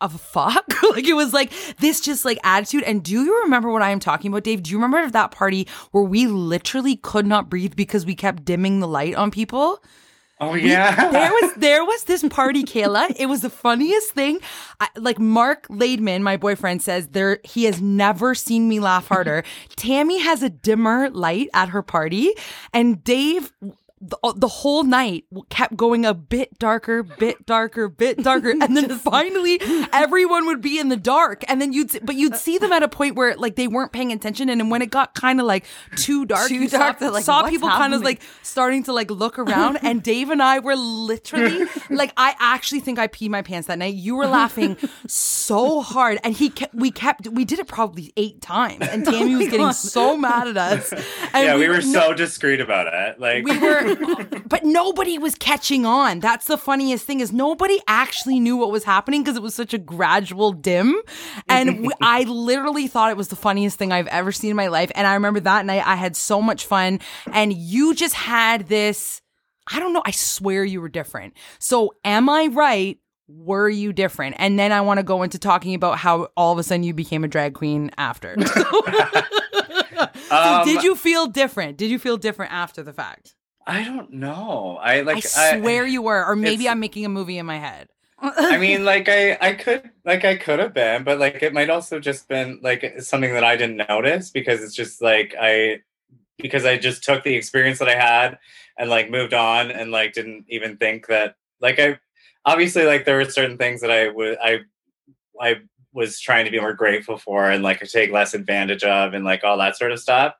of 0.00 0.14
a 0.14 0.18
fuck. 0.18 0.82
like 0.90 1.06
it 1.06 1.14
was 1.14 1.32
like 1.32 1.52
this 1.78 2.00
just 2.00 2.24
like 2.24 2.38
attitude. 2.44 2.82
And 2.84 3.02
do 3.02 3.12
you 3.12 3.42
remember 3.42 3.70
what 3.70 3.82
I 3.82 3.90
am 3.90 4.00
talking 4.00 4.30
about, 4.30 4.44
Dave? 4.44 4.62
Do 4.62 4.70
you 4.70 4.76
remember 4.76 5.10
that 5.10 5.30
party 5.30 5.66
where 5.92 6.04
we 6.04 6.26
literally 6.26 6.96
could 6.96 7.26
not 7.26 7.48
breathe 7.48 7.76
because 7.76 8.06
we 8.06 8.14
kept 8.14 8.44
dimming 8.44 8.80
the 8.80 8.88
light 8.88 9.14
on 9.14 9.30
people? 9.30 9.82
Oh 10.40 10.54
yeah. 10.54 11.10
there 11.10 11.30
was 11.30 11.54
there 11.58 11.84
was 11.84 12.04
this 12.04 12.26
party, 12.28 12.64
Kayla. 12.64 13.14
It 13.16 13.26
was 13.26 13.42
the 13.42 13.50
funniest 13.50 14.12
thing. 14.12 14.40
I, 14.80 14.88
like 14.96 15.18
Mark 15.18 15.68
Laidman, 15.68 16.22
my 16.22 16.38
boyfriend, 16.38 16.82
says 16.82 17.08
there 17.08 17.40
he 17.44 17.64
has 17.64 17.80
never 17.82 18.34
seen 18.34 18.66
me 18.68 18.80
laugh 18.80 19.06
harder. 19.08 19.44
Tammy 19.76 20.18
has 20.20 20.42
a 20.42 20.48
dimmer 20.48 21.10
light 21.10 21.48
at 21.52 21.68
her 21.68 21.82
party, 21.82 22.32
and 22.72 23.04
Dave. 23.04 23.52
The, 24.02 24.16
uh, 24.24 24.32
the 24.34 24.48
whole 24.48 24.82
night 24.82 25.24
kept 25.50 25.76
going 25.76 26.06
a 26.06 26.14
bit 26.14 26.58
darker, 26.58 27.02
bit 27.02 27.44
darker, 27.44 27.86
bit 27.88 28.16
darker, 28.22 28.50
and 28.50 28.74
then 28.74 28.88
finally 28.98 29.60
everyone 29.92 30.46
would 30.46 30.62
be 30.62 30.78
in 30.78 30.88
the 30.88 30.96
dark, 30.96 31.44
and 31.48 31.60
then 31.60 31.74
you'd 31.74 32.04
but 32.04 32.14
you'd 32.14 32.36
see 32.36 32.56
them 32.56 32.72
at 32.72 32.82
a 32.82 32.88
point 32.88 33.14
where 33.14 33.36
like 33.36 33.56
they 33.56 33.68
weren't 33.68 33.92
paying 33.92 34.10
attention, 34.10 34.48
and 34.48 34.58
then 34.58 34.70
when 34.70 34.80
it 34.80 34.90
got 34.90 35.14
kind 35.14 35.38
of 35.38 35.46
like 35.46 35.66
too 35.96 36.24
dark, 36.24 36.48
Too 36.48 36.54
you 36.54 36.68
dark, 36.68 36.98
saw, 36.98 37.08
like, 37.08 37.24
saw 37.24 37.46
people 37.48 37.68
kind 37.68 37.92
of 37.92 38.02
like 38.02 38.22
starting 38.42 38.84
to 38.84 38.92
like 38.94 39.10
look 39.10 39.38
around 39.38 39.76
and 39.82 40.02
Dave 40.02 40.30
and 40.30 40.42
I 40.42 40.60
were 40.60 40.76
literally 40.76 41.66
like 41.90 42.12
I 42.16 42.34
actually 42.40 42.80
think 42.80 42.98
I 42.98 43.06
peed 43.06 43.28
my 43.28 43.42
pants 43.42 43.68
that 43.68 43.78
night. 43.78 43.94
You 43.94 44.16
were 44.16 44.26
laughing 44.26 44.78
so 45.06 45.80
hard 45.82 46.18
and 46.24 46.34
he 46.34 46.48
kept 46.48 46.74
we 46.74 46.90
kept 46.90 47.28
we 47.28 47.44
did 47.44 47.58
it 47.58 47.66
probably 47.66 48.12
8 48.16 48.40
times 48.40 48.86
and 48.88 49.04
Tammy 49.10 49.34
was 49.34 49.48
getting 49.48 49.72
so 49.72 50.16
mad 50.16 50.48
at 50.48 50.56
us. 50.56 50.92
And 50.92 51.46
yeah, 51.46 51.56
we 51.56 51.68
were 51.68 51.74
no- 51.74 51.80
so 51.80 52.14
discreet 52.14 52.60
about 52.60 52.86
it. 52.92 53.20
Like 53.20 53.44
we 53.44 53.58
were 53.58 53.89
but 54.46 54.64
nobody 54.64 55.18
was 55.18 55.34
catching 55.34 55.86
on. 55.86 56.20
That's 56.20 56.46
the 56.46 56.58
funniest 56.58 57.06
thing 57.06 57.20
is 57.20 57.32
nobody 57.32 57.80
actually 57.86 58.40
knew 58.40 58.56
what 58.56 58.70
was 58.70 58.84
happening 58.84 59.22
because 59.22 59.36
it 59.36 59.42
was 59.42 59.54
such 59.54 59.74
a 59.74 59.78
gradual 59.78 60.52
dim. 60.52 61.00
And 61.48 61.86
we, 61.86 61.92
I 62.02 62.24
literally 62.24 62.86
thought 62.86 63.10
it 63.10 63.16
was 63.16 63.28
the 63.28 63.36
funniest 63.36 63.78
thing 63.78 63.92
I've 63.92 64.06
ever 64.08 64.32
seen 64.32 64.50
in 64.50 64.56
my 64.56 64.68
life. 64.68 64.90
And 64.94 65.06
I 65.06 65.14
remember 65.14 65.40
that 65.40 65.66
night 65.66 65.86
I 65.86 65.96
had 65.96 66.16
so 66.16 66.40
much 66.42 66.66
fun 66.66 67.00
and 67.32 67.52
you 67.52 67.94
just 67.94 68.14
had 68.14 68.68
this 68.68 69.22
I 69.72 69.78
don't 69.78 69.92
know, 69.92 70.02
I 70.04 70.10
swear 70.10 70.64
you 70.64 70.80
were 70.80 70.88
different. 70.88 71.34
So 71.60 71.94
am 72.04 72.28
I 72.28 72.46
right? 72.46 72.98
Were 73.28 73.68
you 73.68 73.92
different? 73.92 74.34
And 74.38 74.58
then 74.58 74.72
I 74.72 74.80
want 74.80 74.98
to 74.98 75.04
go 75.04 75.22
into 75.22 75.38
talking 75.38 75.74
about 75.74 75.98
how 75.98 76.28
all 76.36 76.52
of 76.52 76.58
a 76.58 76.64
sudden 76.64 76.82
you 76.82 76.92
became 76.92 77.22
a 77.22 77.28
drag 77.28 77.54
queen 77.54 77.92
after. 77.96 78.36
So 80.28 80.36
Um, 80.36 80.64
did 80.66 80.82
you 80.82 80.94
feel 80.94 81.26
different? 81.26 81.76
Did 81.76 81.90
you 81.90 81.98
feel 81.98 82.16
different 82.16 82.52
after 82.52 82.82
the 82.82 82.92
fact? 82.92 83.34
I 83.66 83.84
don't 83.84 84.12
know. 84.12 84.78
I 84.80 85.02
like. 85.02 85.24
I 85.36 85.58
swear 85.58 85.86
you 85.86 86.02
were, 86.02 86.24
or 86.24 86.36
maybe 86.36 86.68
I'm 86.68 86.80
making 86.80 87.04
a 87.04 87.08
movie 87.08 87.38
in 87.38 87.46
my 87.46 87.58
head. 87.58 87.88
I 88.22 88.58
mean, 88.58 88.84
like 88.84 89.08
I, 89.08 89.38
I 89.40 89.54
could, 89.54 89.90
like 90.04 90.24
I 90.24 90.36
could 90.36 90.58
have 90.58 90.74
been, 90.74 91.04
but 91.04 91.18
like 91.18 91.42
it 91.42 91.54
might 91.54 91.70
also 91.70 91.98
just 91.98 92.28
been 92.28 92.60
like 92.62 93.00
something 93.00 93.32
that 93.32 93.44
I 93.44 93.56
didn't 93.56 93.88
notice 93.88 94.30
because 94.30 94.62
it's 94.62 94.74
just 94.74 95.00
like 95.00 95.34
I, 95.40 95.80
because 96.36 96.66
I 96.66 96.76
just 96.76 97.02
took 97.02 97.24
the 97.24 97.34
experience 97.34 97.78
that 97.78 97.88
I 97.88 97.94
had 97.94 98.38
and 98.78 98.90
like 98.90 99.10
moved 99.10 99.32
on 99.32 99.70
and 99.70 99.90
like 99.90 100.12
didn't 100.12 100.44
even 100.48 100.76
think 100.76 101.06
that 101.06 101.36
like 101.60 101.78
I, 101.78 101.98
obviously 102.44 102.84
like 102.84 103.04
there 103.04 103.16
were 103.16 103.24
certain 103.24 103.56
things 103.56 103.80
that 103.80 103.90
I 103.90 104.08
would 104.08 104.36
I, 104.42 104.60
I 105.40 105.60
was 105.92 106.20
trying 106.20 106.44
to 106.44 106.50
be 106.50 106.60
more 106.60 106.74
grateful 106.74 107.16
for 107.16 107.50
and 107.50 107.62
like 107.62 107.80
take 107.88 108.12
less 108.12 108.34
advantage 108.34 108.84
of 108.84 109.14
and 109.14 109.24
like 109.24 109.44
all 109.44 109.58
that 109.58 109.76
sort 109.76 109.92
of 109.92 110.00
stuff. 110.00 110.34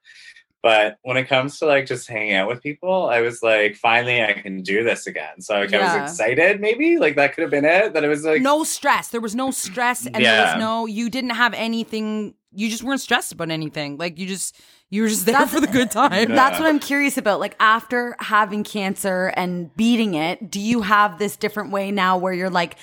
But 0.63 0.99
when 1.03 1.17
it 1.17 1.25
comes 1.25 1.59
to 1.61 1.67
like 1.67 1.87
just 1.87 2.07
hanging 2.07 2.35
out 2.35 2.47
with 2.47 2.63
people, 2.63 3.09
I 3.09 3.23
was 3.23 3.43
like, 3.43 3.77
finally, 3.77 4.23
I 4.23 4.35
can 4.35 4.63
do 4.63 4.85
this 4.85 5.07
again. 5.07 5.41
So 5.41 5.59
like, 5.59 5.73
I 5.73 5.79
was 6.03 6.11
excited. 6.11 6.61
Maybe 6.61 6.99
like 6.99 7.17
that 7.17 7.35
could 7.35 7.43
have 7.43 7.51
been 7.51 7.65
it. 7.65 7.95
That 7.95 8.05
it 8.05 8.09
was 8.09 8.25
like, 8.25 8.43
no 8.43 8.63
stress. 8.65 9.09
There 9.09 9.23
was 9.23 9.35
no 9.35 9.51
stress, 9.51 10.05
and 10.07 10.17
there 10.17 10.45
was 10.47 10.59
no. 10.59 10.87
You 10.87 11.09
didn't 11.09 11.31
have 11.31 11.55
anything. 11.55 12.35
You 12.53 12.69
just 12.69 12.83
weren't 12.83 13.01
stressed 13.01 13.33
about 13.33 13.51
anything. 13.51 13.97
Like 13.97 14.19
you 14.19 14.27
just, 14.27 14.61
you 14.91 15.03
were 15.03 15.09
just 15.09 15.25
there 15.25 15.35
That's- 15.35 15.53
for 15.55 15.61
the 15.61 15.67
good 15.69 15.91
time. 16.01 16.13
Yeah. 16.13 16.35
That's 16.35 16.59
what 16.59 16.69
I'm 16.69 16.81
curious 16.81 17.17
about. 17.17 17.41
Like 17.41 17.55
after 17.61 18.17
having 18.19 18.65
cancer 18.65 19.33
and 19.37 19.75
beating 19.77 20.15
it, 20.15 20.51
do 20.51 20.59
you 20.61 20.83
have 20.83 21.19
this 21.19 21.37
different 21.37 21.71
way 21.71 21.91
now 21.93 22.19
where 22.19 22.33
you're 22.33 22.51
like, 22.51 22.77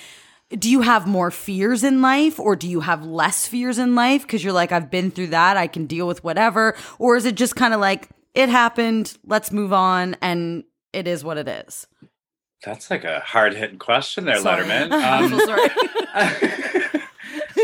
do 0.56 0.70
you 0.70 0.80
have 0.80 1.06
more 1.06 1.30
fears 1.30 1.84
in 1.84 2.00
life 2.00 2.40
or 2.40 2.56
do 2.56 2.68
you 2.68 2.80
have 2.80 3.04
less 3.04 3.46
fears 3.46 3.78
in 3.78 3.94
life? 3.94 4.26
Cause 4.26 4.42
you're 4.42 4.52
like, 4.52 4.72
I've 4.72 4.90
been 4.90 5.10
through 5.10 5.28
that. 5.28 5.56
I 5.56 5.66
can 5.66 5.86
deal 5.86 6.06
with 6.06 6.24
whatever. 6.24 6.74
Or 6.98 7.16
is 7.16 7.24
it 7.26 7.34
just 7.34 7.54
kind 7.56 7.74
of 7.74 7.80
like, 7.80 8.08
it 8.34 8.48
happened. 8.48 9.16
Let's 9.26 9.52
move 9.52 9.72
on. 9.72 10.16
And 10.22 10.64
it 10.92 11.06
is 11.06 11.22
what 11.22 11.36
it 11.36 11.48
is. 11.48 11.86
that's 12.64 12.90
like 12.90 13.04
a 13.04 13.20
hard 13.20 13.54
hitting 13.54 13.78
question 13.78 14.24
there, 14.24 14.38
Sorry. 14.38 14.64
Letterman. 14.64 14.88
I'm 14.92 15.28
so 15.28 15.34
Um, 15.34 15.46
sorry. 15.46 15.68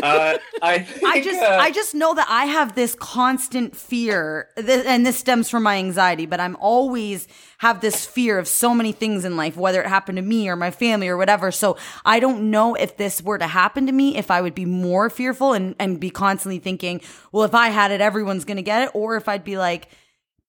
uh, 0.04 0.38
I 0.62 0.78
think, 0.80 1.04
I 1.04 1.20
just 1.22 1.42
uh, 1.42 1.58
I 1.60 1.70
just 1.70 1.94
know 1.94 2.14
that 2.14 2.26
I 2.28 2.46
have 2.46 2.74
this 2.74 2.94
constant 2.94 3.76
fear 3.76 4.48
th- 4.56 4.86
and 4.86 5.04
this 5.06 5.16
stems 5.16 5.48
from 5.50 5.62
my 5.62 5.76
anxiety 5.76 6.26
but 6.26 6.40
I'm 6.40 6.56
always 6.56 7.26
have 7.58 7.80
this 7.80 8.04
fear 8.04 8.38
of 8.38 8.46
so 8.46 8.74
many 8.74 8.92
things 8.92 9.24
in 9.24 9.36
life 9.36 9.56
whether 9.56 9.82
it 9.82 9.88
happened 9.88 10.16
to 10.16 10.22
me 10.22 10.48
or 10.48 10.56
my 10.56 10.70
family 10.70 11.08
or 11.08 11.16
whatever 11.16 11.50
so 11.50 11.76
I 12.04 12.20
don't 12.20 12.50
know 12.50 12.74
if 12.74 12.96
this 12.96 13.22
were 13.22 13.38
to 13.38 13.46
happen 13.46 13.86
to 13.86 13.92
me 13.92 14.16
if 14.16 14.30
I 14.30 14.40
would 14.40 14.54
be 14.54 14.66
more 14.66 15.08
fearful 15.10 15.52
and 15.52 15.74
and 15.78 15.98
be 15.98 16.10
constantly 16.10 16.58
thinking 16.58 17.00
well 17.32 17.44
if 17.44 17.54
I 17.54 17.68
had 17.68 17.90
it 17.90 18.00
everyone's 18.00 18.44
going 18.44 18.58
to 18.58 18.62
get 18.62 18.82
it 18.82 18.90
or 18.94 19.16
if 19.16 19.28
I'd 19.28 19.44
be 19.44 19.56
like 19.56 19.88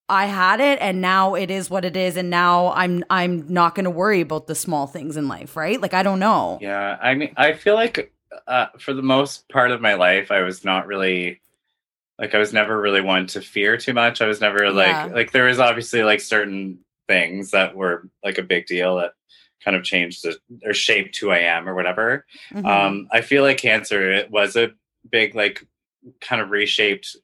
I 0.07 0.27
had 0.27 0.59
it 0.59 0.79
and 0.81 1.01
now 1.01 1.33
it 1.33 1.49
is 1.49 1.69
what 1.69 1.83
it 1.83 1.97
is 1.97 2.15
and 2.15 2.29
now 2.29 2.71
I'm 2.73 3.03
I'm 3.09 3.51
not 3.51 3.73
going 3.73 3.85
to 3.85 3.89
worry 3.89 4.21
about 4.21 4.45
the 4.45 4.53
small 4.53 4.85
things 4.85 5.17
in 5.17 5.27
life, 5.27 5.55
right? 5.55 5.81
Like 5.81 5.95
I 5.95 6.03
don't 6.03 6.19
know. 6.19 6.59
Yeah, 6.61 6.97
I 7.01 7.15
mean, 7.15 7.33
I 7.35 7.53
feel 7.53 7.73
like 7.73 8.13
uh, 8.47 8.67
for 8.79 8.93
the 8.93 9.01
most 9.01 9.47
part 9.49 9.71
of 9.71 9.81
my 9.81 9.93
life, 9.95 10.31
I 10.31 10.41
was 10.41 10.63
not 10.65 10.87
really 10.87 11.41
like 12.19 12.33
I 12.33 12.37
was 12.39 12.53
never 12.53 12.79
really 12.79 13.01
one 13.01 13.27
to 13.27 13.41
fear 13.41 13.77
too 13.77 13.93
much. 13.93 14.21
I 14.21 14.27
was 14.27 14.39
never 14.41 14.71
like 14.71 14.87
Yeah. 14.87 15.05
like 15.13 15.31
there 15.31 15.45
was 15.45 15.59
obviously 15.59 16.03
like 16.03 16.21
certain 16.21 16.79
things 17.07 17.51
that 17.51 17.75
were 17.75 18.09
like 18.23 18.37
a 18.37 18.43
big 18.43 18.65
deal 18.67 18.97
that 18.97 19.13
kind 19.63 19.75
of 19.75 19.83
changed 19.83 20.23
the, 20.23 20.37
or 20.63 20.73
shaped 20.73 21.17
who 21.17 21.31
I 21.31 21.39
am 21.39 21.67
or 21.67 21.75
whatever. 21.75 22.25
Mhm. 22.53 22.65
Um, 22.65 23.07
I 23.11 23.21
feel 23.21 23.43
like 23.43 23.57
cancer 23.57 24.11
it 24.11 24.31
was 24.31 24.55
a 24.55 24.71
big 25.09 25.35
like 25.35 25.65
kind 26.21 26.41
of 26.41 26.51
reshaped 26.51 27.15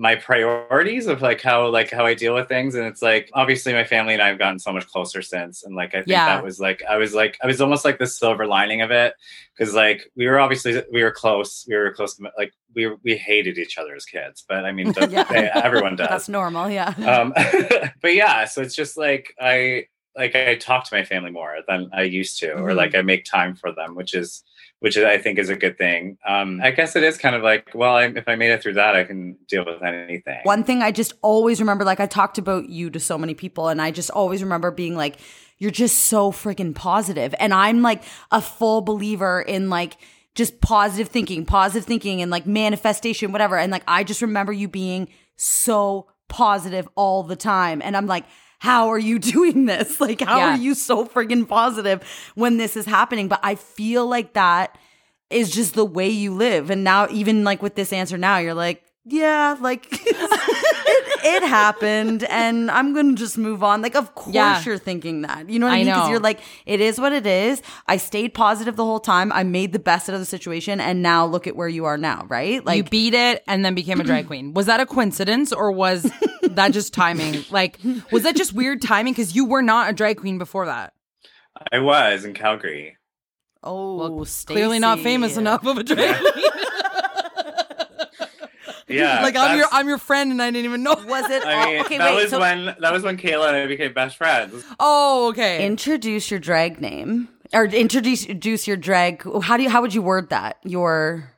my 0.00 0.16
priorities 0.16 1.06
of 1.06 1.20
like 1.20 1.42
how 1.42 1.68
like 1.68 1.90
how 1.90 2.06
I 2.06 2.14
deal 2.14 2.34
with 2.34 2.48
things 2.48 2.74
and 2.74 2.86
it's 2.86 3.02
like 3.02 3.28
obviously 3.34 3.74
my 3.74 3.84
family 3.84 4.14
and 4.14 4.22
I 4.22 4.28
have 4.28 4.38
gotten 4.38 4.58
so 4.58 4.72
much 4.72 4.86
closer 4.86 5.20
since 5.20 5.62
and 5.62 5.74
like 5.76 5.90
I 5.90 5.98
think 5.98 6.06
Yeah. 6.08 6.24
that 6.24 6.42
was 6.42 6.58
like 6.58 6.82
I 6.88 6.96
was 6.96 7.12
like 7.12 7.36
I 7.42 7.46
was 7.46 7.60
almost 7.60 7.84
like 7.84 7.98
the 7.98 8.06
silver 8.06 8.46
lining 8.46 8.80
of 8.80 8.90
it 8.90 9.12
because 9.54 9.74
like 9.74 10.10
we 10.16 10.26
were 10.26 10.40
obviously 10.40 10.82
we 10.90 11.02
were 11.02 11.10
close 11.10 11.66
we 11.68 11.76
were 11.76 11.92
close 11.92 12.16
to, 12.16 12.30
like 12.38 12.54
we 12.74 12.86
we 13.04 13.14
hated 13.14 13.58
each 13.58 13.76
other 13.76 13.94
as 13.94 14.06
kids 14.06 14.42
but 14.48 14.64
I 14.64 14.72
mean 14.72 14.94
Yeah. 15.10 15.24
they- 15.24 15.50
everyone 15.50 15.96
does 16.00 16.08
That's 16.08 16.28
normal, 16.30 16.70
yeah. 16.70 16.94
um 17.06 17.34
but 18.00 18.14
yeah 18.14 18.46
so 18.46 18.62
it's 18.62 18.74
just 18.74 18.96
like 18.96 19.34
i 19.38 19.84
like 20.16 20.34
i 20.34 20.54
talk 20.56 20.88
to 20.88 20.94
my 20.94 21.04
family 21.04 21.30
more 21.30 21.56
than 21.68 21.90
i 21.92 22.02
used 22.04 22.40
to 22.40 22.52
or 22.52 22.70
Mhm. 22.70 22.76
like 22.76 22.94
i 22.94 23.02
make 23.02 23.26
time 23.26 23.54
for 23.54 23.70
them 23.72 23.94
which 23.94 24.14
is 24.14 24.44
which 24.80 24.98
i 24.98 25.16
think 25.16 25.38
is 25.38 25.48
a 25.48 25.56
good 25.56 25.78
thing 25.78 26.18
um 26.26 26.60
i 26.62 26.70
guess 26.70 26.96
it 26.96 27.02
is 27.02 27.16
kind 27.16 27.34
of 27.36 27.42
like 27.42 27.68
well 27.74 27.94
I, 27.94 28.04
if 28.04 28.28
i 28.28 28.34
made 28.34 28.50
it 28.50 28.62
through 28.62 28.74
that 28.74 28.96
i 28.96 29.04
can 29.04 29.36
deal 29.48 29.64
with 29.64 29.82
anything 29.82 30.40
One 30.44 30.64
thing 30.64 30.82
I 30.82 30.90
just 30.90 31.12
always 31.22 31.60
remember, 31.60 31.84
like 31.84 32.00
I 32.00 32.06
talked 32.06 32.38
about 32.38 32.68
you 32.68 32.90
to 32.90 33.00
so 33.00 33.16
many 33.18 33.34
people, 33.34 33.68
and 33.68 33.80
I 33.80 33.90
just 33.90 34.10
always 34.10 34.42
remember 34.42 34.70
being 34.70 34.96
like, 34.96 35.16
you're 35.58 35.70
just 35.70 36.06
so 36.06 36.32
freaking 36.32 36.74
positive. 36.74 37.34
And 37.38 37.52
I'm 37.52 37.82
like 37.82 38.02
a 38.30 38.40
full 38.40 38.80
believer 38.80 39.40
in 39.42 39.68
like 39.70 39.96
just 40.34 40.60
positive 40.60 41.08
thinking, 41.08 41.44
positive 41.44 41.86
thinking, 41.86 42.22
and 42.22 42.30
like 42.30 42.46
manifestation, 42.46 43.32
whatever. 43.32 43.58
And 43.58 43.70
like, 43.70 43.84
I 43.86 44.04
just 44.04 44.22
remember 44.22 44.52
you 44.52 44.68
being 44.68 45.08
so 45.36 46.08
positive 46.28 46.88
all 46.94 47.22
the 47.22 47.36
time. 47.36 47.82
And 47.82 47.96
I'm 47.96 48.06
like, 48.06 48.24
how 48.60 48.88
are 48.88 48.98
you 48.98 49.18
doing 49.34 49.66
this? 49.66 50.00
Like, 50.00 50.20
how 50.20 50.38
Yeah. 50.38 50.54
are 50.54 50.56
you 50.58 50.74
so 50.74 51.04
friggin' 51.04 51.48
positive 51.48 52.02
when 52.36 52.56
this 52.56 52.76
is 52.76 52.86
happening? 52.86 53.26
But 53.26 53.40
I 53.42 53.56
feel 53.56 54.06
like 54.06 54.34
that 54.34 54.78
is 55.30 55.50
just 55.50 55.74
the 55.74 55.84
way 55.84 56.08
you 56.08 56.32
live. 56.34 56.70
And 56.70 56.84
now, 56.84 57.08
even 57.10 57.42
like 57.44 57.62
with 57.62 57.74
this 57.74 57.92
answer 57.92 58.16
now, 58.18 58.38
you're 58.38 58.54
like, 58.54 58.82
yeah, 59.06 59.56
like 59.60 59.88
it, 59.92 61.24
it 61.24 61.42
happened 61.48 62.24
and 62.24 62.70
I'm 62.70 62.94
to 62.94 63.14
just 63.14 63.38
move 63.38 63.62
on. 63.64 63.80
Like, 63.80 63.94
of 63.96 64.14
course 64.14 64.34
Yeah. 64.34 64.62
you're 64.64 64.76
thinking 64.78 65.22
that. 65.22 65.48
You 65.48 65.58
know 65.58 65.66
what 65.66 65.72
I, 65.72 65.76
I 65.76 65.84
mean? 65.84 65.86
Because 65.94 66.10
you're 66.10 66.20
like, 66.20 66.40
it 66.66 66.80
is 66.80 67.00
what 67.00 67.12
it 67.12 67.26
is. 67.26 67.62
I 67.86 67.96
stayed 67.96 68.34
positive 68.34 68.76
the 68.76 68.84
whole 68.84 69.00
time. 69.00 69.32
I 69.32 69.42
made 69.42 69.72
the 69.72 69.78
best 69.78 70.08
out 70.08 70.14
of 70.14 70.20
the 70.20 70.26
situation. 70.26 70.80
And 70.80 71.02
now 71.02 71.24
look 71.26 71.46
at 71.46 71.56
where 71.56 71.68
you 71.68 71.86
are 71.86 71.96
now, 71.96 72.26
right? 72.28 72.64
Like, 72.64 72.76
you 72.76 72.84
beat 72.84 73.14
it 73.14 73.42
and 73.46 73.64
then 73.64 73.74
became 73.74 74.00
a 74.00 74.04
drag 74.04 74.26
queen. 74.32 74.52
Was 74.52 74.66
that 74.66 74.80
a 74.80 74.86
coincidence 74.86 75.52
or 75.52 75.72
was 75.72 76.10
that 76.56 76.72
just 76.72 76.94
timing? 76.94 77.44
Like, 77.50 77.78
was 78.10 78.22
that 78.24 78.36
just 78.36 78.52
weird 78.52 78.82
timing? 78.82 79.12
Because 79.12 79.34
you 79.34 79.44
were 79.44 79.62
not 79.62 79.90
a 79.90 79.92
drag 79.92 80.18
queen 80.18 80.38
before 80.38 80.66
that. 80.66 80.92
i 81.72 81.78
was 81.78 82.24
in 82.24 82.34
calgary 82.34 82.96
oh, 83.62 83.96
Well, 83.96 84.26
clearly 84.46 84.78
not 84.78 85.00
famous 85.00 85.36
enough 85.36 85.66
of 85.66 85.78
a 85.78 85.82
drag 85.82 86.16
queen. 86.16 86.44
yeah 88.88 89.22
like 89.22 89.36
I'm 89.36 89.56
your 89.56 89.66
I'm 89.72 89.88
your 89.88 89.98
friend 89.98 90.30
and 90.32 90.40
I 90.42 90.50
didn't 90.50 90.64
even 90.64 90.82
know. 90.82 90.94
Was 91.06 91.30
it? 91.30 91.44
I 91.44 91.66
mean, 91.66 91.78
all, 91.78 91.84
okay, 91.84 91.98
that 91.98 92.14
wait. 92.14 92.22
was 92.22 92.30
so 92.30 92.40
when 92.40 92.64
that 92.80 92.92
was 92.92 93.02
when 93.02 93.16
Kayla 93.16 93.48
and 93.48 93.56
I 93.56 93.66
became 93.66 93.92
best 93.92 94.16
friends. 94.16 94.64
Oh, 94.78 95.28
okay. 95.30 95.64
introduce 95.66 96.30
your 96.30 96.40
drag 96.40 96.80
name 96.80 97.28
or 97.52 97.66
introduce 97.66 98.24
introduce 98.24 98.66
your 98.66 98.76
drag. 98.76 99.22
How 99.42 99.56
do 99.56 99.62
you? 99.62 99.70
How 99.70 99.80
would 99.82 99.94
you 99.94 100.02
word 100.02 100.30
that? 100.30 100.56
Your 100.64 101.32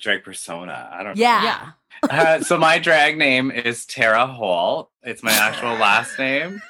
Drag 0.00 0.24
persona. 0.24 0.88
I 0.90 1.02
don't 1.02 1.16
yeah. 1.16 1.42
Yeah. 1.42 1.70
Uh, 2.02 2.40
so 2.40 2.58
my 2.58 2.78
drag 2.78 3.16
name 3.18 3.50
is 3.50 3.84
Tara 3.86 4.26
Hohl. 4.26 4.88
It's 5.02 5.22
my 5.22 5.32
actual 5.32 5.74
last 5.74 6.18
name, 6.18 6.60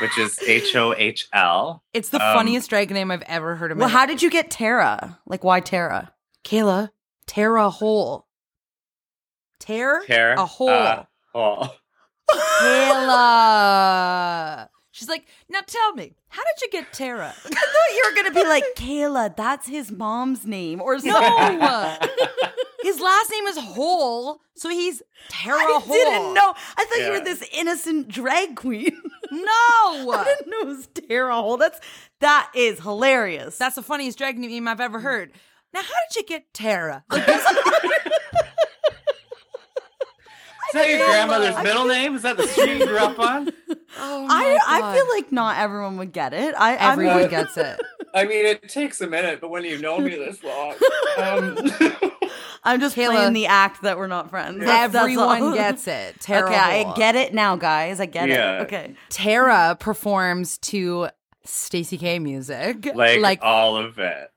which 0.00 0.16
is 0.18 0.38
H 0.46 0.74
O 0.76 0.94
H 0.96 1.28
L. 1.32 1.82
it's 1.94 2.10
the 2.10 2.18
Um, 2.24 2.34
funniest 2.36 2.70
drag 2.70 2.90
name 2.90 3.10
I've 3.10 3.22
ever 3.22 3.56
heard 3.56 3.72
of. 3.72 3.78
Well, 3.78 3.88
how 3.88 4.06
did 4.06 4.22
you 4.22 4.30
get 4.30 4.50
Tara? 4.50 5.18
Like, 5.26 5.44
why 5.44 5.60
Tara? 5.60 6.12
Kayla 6.44 6.90
Tara 7.26 7.70
hole? 7.70 8.26
Tear 9.60 10.02
Tara 10.06 10.40
a 10.42 10.46
hole. 10.46 10.68
uh, 10.70 11.04
Hall. 11.32 11.74
Kayla. 12.30 14.68
She's 14.98 15.08
like, 15.08 15.26
now 15.48 15.60
tell 15.64 15.92
me, 15.92 16.12
how 16.28 16.42
did 16.42 16.60
you 16.60 16.70
get 16.72 16.92
Tara? 16.92 17.32
I 17.44 17.48
thought 17.48 17.94
you 17.94 18.02
were 18.04 18.16
gonna 18.16 18.34
be 18.34 18.42
like 18.48 18.64
Kayla. 18.74 19.36
That's 19.36 19.68
his 19.68 19.92
mom's 19.92 20.44
name, 20.44 20.80
or 20.80 20.98
something. 20.98 21.12
No, 21.60 21.96
his 22.82 22.98
last 22.98 23.30
name 23.30 23.46
is 23.46 23.58
Hole, 23.58 24.40
so 24.56 24.68
he's 24.70 25.00
Tara 25.28 25.56
I 25.56 25.80
Hole. 25.84 25.94
didn't 25.94 26.34
know. 26.34 26.52
I 26.76 26.84
thought 26.84 26.98
you 27.06 27.12
were 27.12 27.20
this 27.20 27.48
innocent 27.52 28.08
drag 28.08 28.56
queen. 28.56 29.00
No, 29.30 29.44
I 29.44 30.24
didn't 30.24 30.50
know 30.50 30.60
it 30.62 30.66
was 30.68 30.86
Tara 30.86 31.34
Hole. 31.34 31.58
That's 31.58 31.78
that 32.20 32.50
is 32.54 32.80
hilarious. 32.80 33.58
that's 33.58 33.74
the 33.74 33.82
funniest 33.82 34.16
drag 34.16 34.38
name 34.38 34.66
I've 34.66 34.80
ever 34.80 35.00
heard. 35.00 35.32
Now, 35.74 35.82
how 35.82 35.88
did 36.08 36.16
you 36.16 36.24
get 36.26 36.54
Tara? 36.54 37.04
Is 37.12 37.20
that 40.74 40.88
your 40.88 41.06
grandmother's 41.06 41.62
middle 41.62 41.84
name? 41.86 42.14
Is 42.16 42.22
that 42.22 42.36
the 42.38 42.46
street 42.46 42.78
you 42.78 42.86
grew 42.86 42.98
up 42.98 43.18
on? 43.18 43.50
Oh 43.98 44.26
I 44.66 44.80
I 44.82 44.94
feel 44.96 45.06
like 45.08 45.32
not 45.32 45.58
everyone 45.58 45.96
would 45.98 46.12
get 46.12 46.32
it. 46.32 46.54
I 46.56 46.76
I'm- 46.76 46.92
everyone 46.92 47.28
gets 47.28 47.56
it. 47.56 47.80
I 48.14 48.24
mean, 48.24 48.46
it 48.46 48.68
takes 48.70 49.00
a 49.02 49.06
minute, 49.06 49.40
but 49.40 49.50
when 49.50 49.64
you 49.64 49.78
know 49.78 49.98
me 49.98 50.16
this 50.16 50.42
long, 50.42 50.74
um, 51.18 51.58
I'm 52.64 52.80
just 52.80 52.96
Kayla. 52.96 53.10
playing 53.10 53.32
the 53.34 53.46
act 53.46 53.82
that 53.82 53.98
we're 53.98 54.06
not 54.06 54.30
friends. 54.30 54.60
That's- 54.60 54.92
that's 54.92 55.02
Everyone 55.02 55.42
all. 55.42 55.54
gets 55.54 55.86
it. 55.86 56.18
Tara 56.20 56.46
okay, 56.48 56.56
I 56.56 56.94
get 56.96 57.16
it 57.16 57.34
now, 57.34 57.56
guys. 57.56 58.00
I 58.00 58.06
get 58.06 58.28
Yeah. 58.30 58.60
it. 58.60 58.62
Okay. 58.62 58.94
Tara 59.10 59.76
performs 59.78 60.56
to 60.58 61.08
Stacey 61.44 61.98
K 61.98 62.18
music, 62.18 62.86
like, 62.94 63.20
like 63.20 63.40
all 63.42 63.76
of 63.76 63.98
it. 63.98 64.30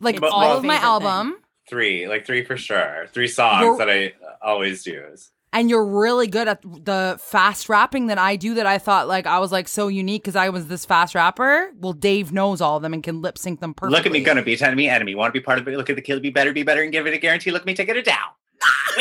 like 0.00 0.18
But- 0.20 0.32
all 0.32 0.56
of 0.56 0.64
my 0.64 0.74
Favorite 0.76 0.86
album. 0.86 1.36
Three, 1.68 2.08
like 2.08 2.26
three 2.26 2.44
for 2.44 2.56
sure. 2.56 3.06
Three 3.12 3.28
songs 3.28 3.62
You're- 3.64 3.78
that 3.78 3.88
I 3.90 4.12
always 4.42 4.86
use. 4.86 5.30
And 5.52 5.68
you're 5.68 5.84
really 5.84 6.26
good 6.26 6.48
at 6.48 6.62
the 6.62 7.18
fast 7.20 7.68
rapping 7.68 8.06
that 8.06 8.18
I 8.18 8.36
do 8.36 8.54
that 8.54 8.66
I 8.66 8.78
thought 8.78 9.08
like 9.08 9.26
I 9.26 9.38
was 9.38 9.52
like 9.52 9.68
so 9.68 9.88
unique 9.88 10.22
because 10.22 10.36
I 10.36 10.48
was 10.48 10.68
this 10.68 10.84
fast 10.84 11.14
rapper. 11.14 11.72
Well, 11.78 11.92
Dave 11.92 12.32
knows 12.32 12.60
all 12.60 12.76
of 12.76 12.82
them 12.82 12.94
and 12.94 13.02
can 13.02 13.20
lip 13.20 13.38
sync 13.38 13.60
them 13.60 13.74
perfectly. 13.74 13.96
Look 13.96 14.06
at 14.06 14.12
me, 14.12 14.22
gonna 14.22 14.42
be 14.42 14.60
enemy, 14.60 14.88
enemy. 14.88 15.14
Want 15.14 15.34
to 15.34 15.40
be 15.40 15.44
part 15.44 15.58
of 15.58 15.66
it? 15.66 15.76
Look 15.76 15.90
at 15.90 15.96
the 15.96 16.02
kill, 16.02 16.20
be 16.20 16.30
better, 16.30 16.52
be 16.52 16.62
better, 16.62 16.82
and 16.82 16.92
give 16.92 17.06
it 17.06 17.14
a 17.14 17.18
guarantee. 17.18 17.50
Look 17.50 17.62
at 17.62 17.66
me, 17.66 17.74
taking 17.74 17.96
it 17.96 17.98
a 17.98 18.02
down. 18.02 18.28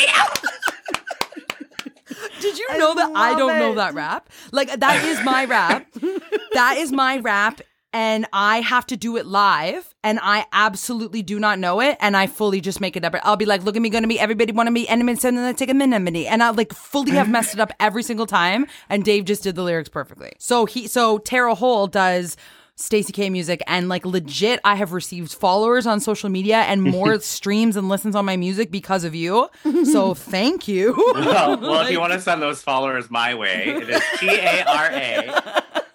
Did 2.39 2.57
you 2.57 2.67
I 2.71 2.77
know 2.77 2.95
that 2.95 3.11
I 3.15 3.35
don't 3.35 3.59
know 3.59 3.75
that 3.75 3.93
rap? 3.93 4.29
Like 4.51 4.79
that 4.79 5.05
is 5.05 5.23
my 5.23 5.45
rap. 5.45 5.87
that 6.53 6.77
is 6.77 6.91
my 6.91 7.17
rap 7.17 7.61
and 7.93 8.27
I 8.31 8.61
have 8.61 8.85
to 8.87 8.97
do 8.97 9.17
it 9.17 9.25
live 9.25 9.93
and 10.03 10.19
I 10.21 10.45
absolutely 10.51 11.21
do 11.21 11.39
not 11.39 11.59
know 11.59 11.81
it 11.81 11.97
and 11.99 12.15
I 12.15 12.27
fully 12.27 12.61
just 12.61 12.79
make 12.79 12.95
it 12.95 13.03
up. 13.03 13.15
I'll 13.23 13.35
be 13.35 13.45
like, 13.45 13.63
look 13.63 13.75
at 13.75 13.81
me, 13.81 13.89
gonna 13.89 14.07
be 14.07 14.19
everybody 14.19 14.51
wanna 14.51 14.71
be 14.71 14.87
enemy 14.87 15.11
and 15.11 15.19
then 15.19 15.39
I 15.39 15.53
take 15.53 15.69
a 15.69 15.73
minimity. 15.73 16.25
And 16.27 16.43
I 16.43 16.51
like 16.51 16.73
fully 16.73 17.11
have 17.13 17.29
messed 17.29 17.53
it 17.53 17.59
up 17.59 17.71
every 17.79 18.03
single 18.03 18.27
time. 18.27 18.67
And 18.89 19.03
Dave 19.03 19.25
just 19.25 19.43
did 19.43 19.55
the 19.55 19.63
lyrics 19.63 19.89
perfectly. 19.89 20.33
So 20.37 20.65
he 20.65 20.87
so 20.87 21.17
Tara 21.17 21.55
Hohl 21.55 21.87
does 21.87 22.37
Stacey 22.75 23.11
K 23.11 23.29
music 23.29 23.61
and 23.67 23.89
like 23.89 24.05
legit 24.05 24.59
I 24.63 24.75
have 24.75 24.93
received 24.93 25.33
followers 25.33 25.85
on 25.85 25.99
social 25.99 26.29
media 26.29 26.59
and 26.59 26.81
more 26.81 27.19
streams 27.21 27.75
and 27.75 27.89
listens 27.89 28.15
on 28.15 28.23
my 28.23 28.37
music 28.37 28.71
because 28.71 29.03
of 29.03 29.13
you. 29.15 29.49
So 29.83 30.13
thank 30.13 30.67
you. 30.67 30.93
well, 31.15 31.59
well, 31.59 31.81
if 31.81 31.91
you 31.91 31.99
want 32.01 32.13
to 32.13 32.21
send 32.21 32.41
those 32.41 32.61
followers 32.61 33.09
my 33.09 33.35
way, 33.35 33.63
it 33.65 33.89
is 33.89 34.01
T 34.19 34.29
A 34.29 34.63
R 34.63 34.89
A. 34.91 35.63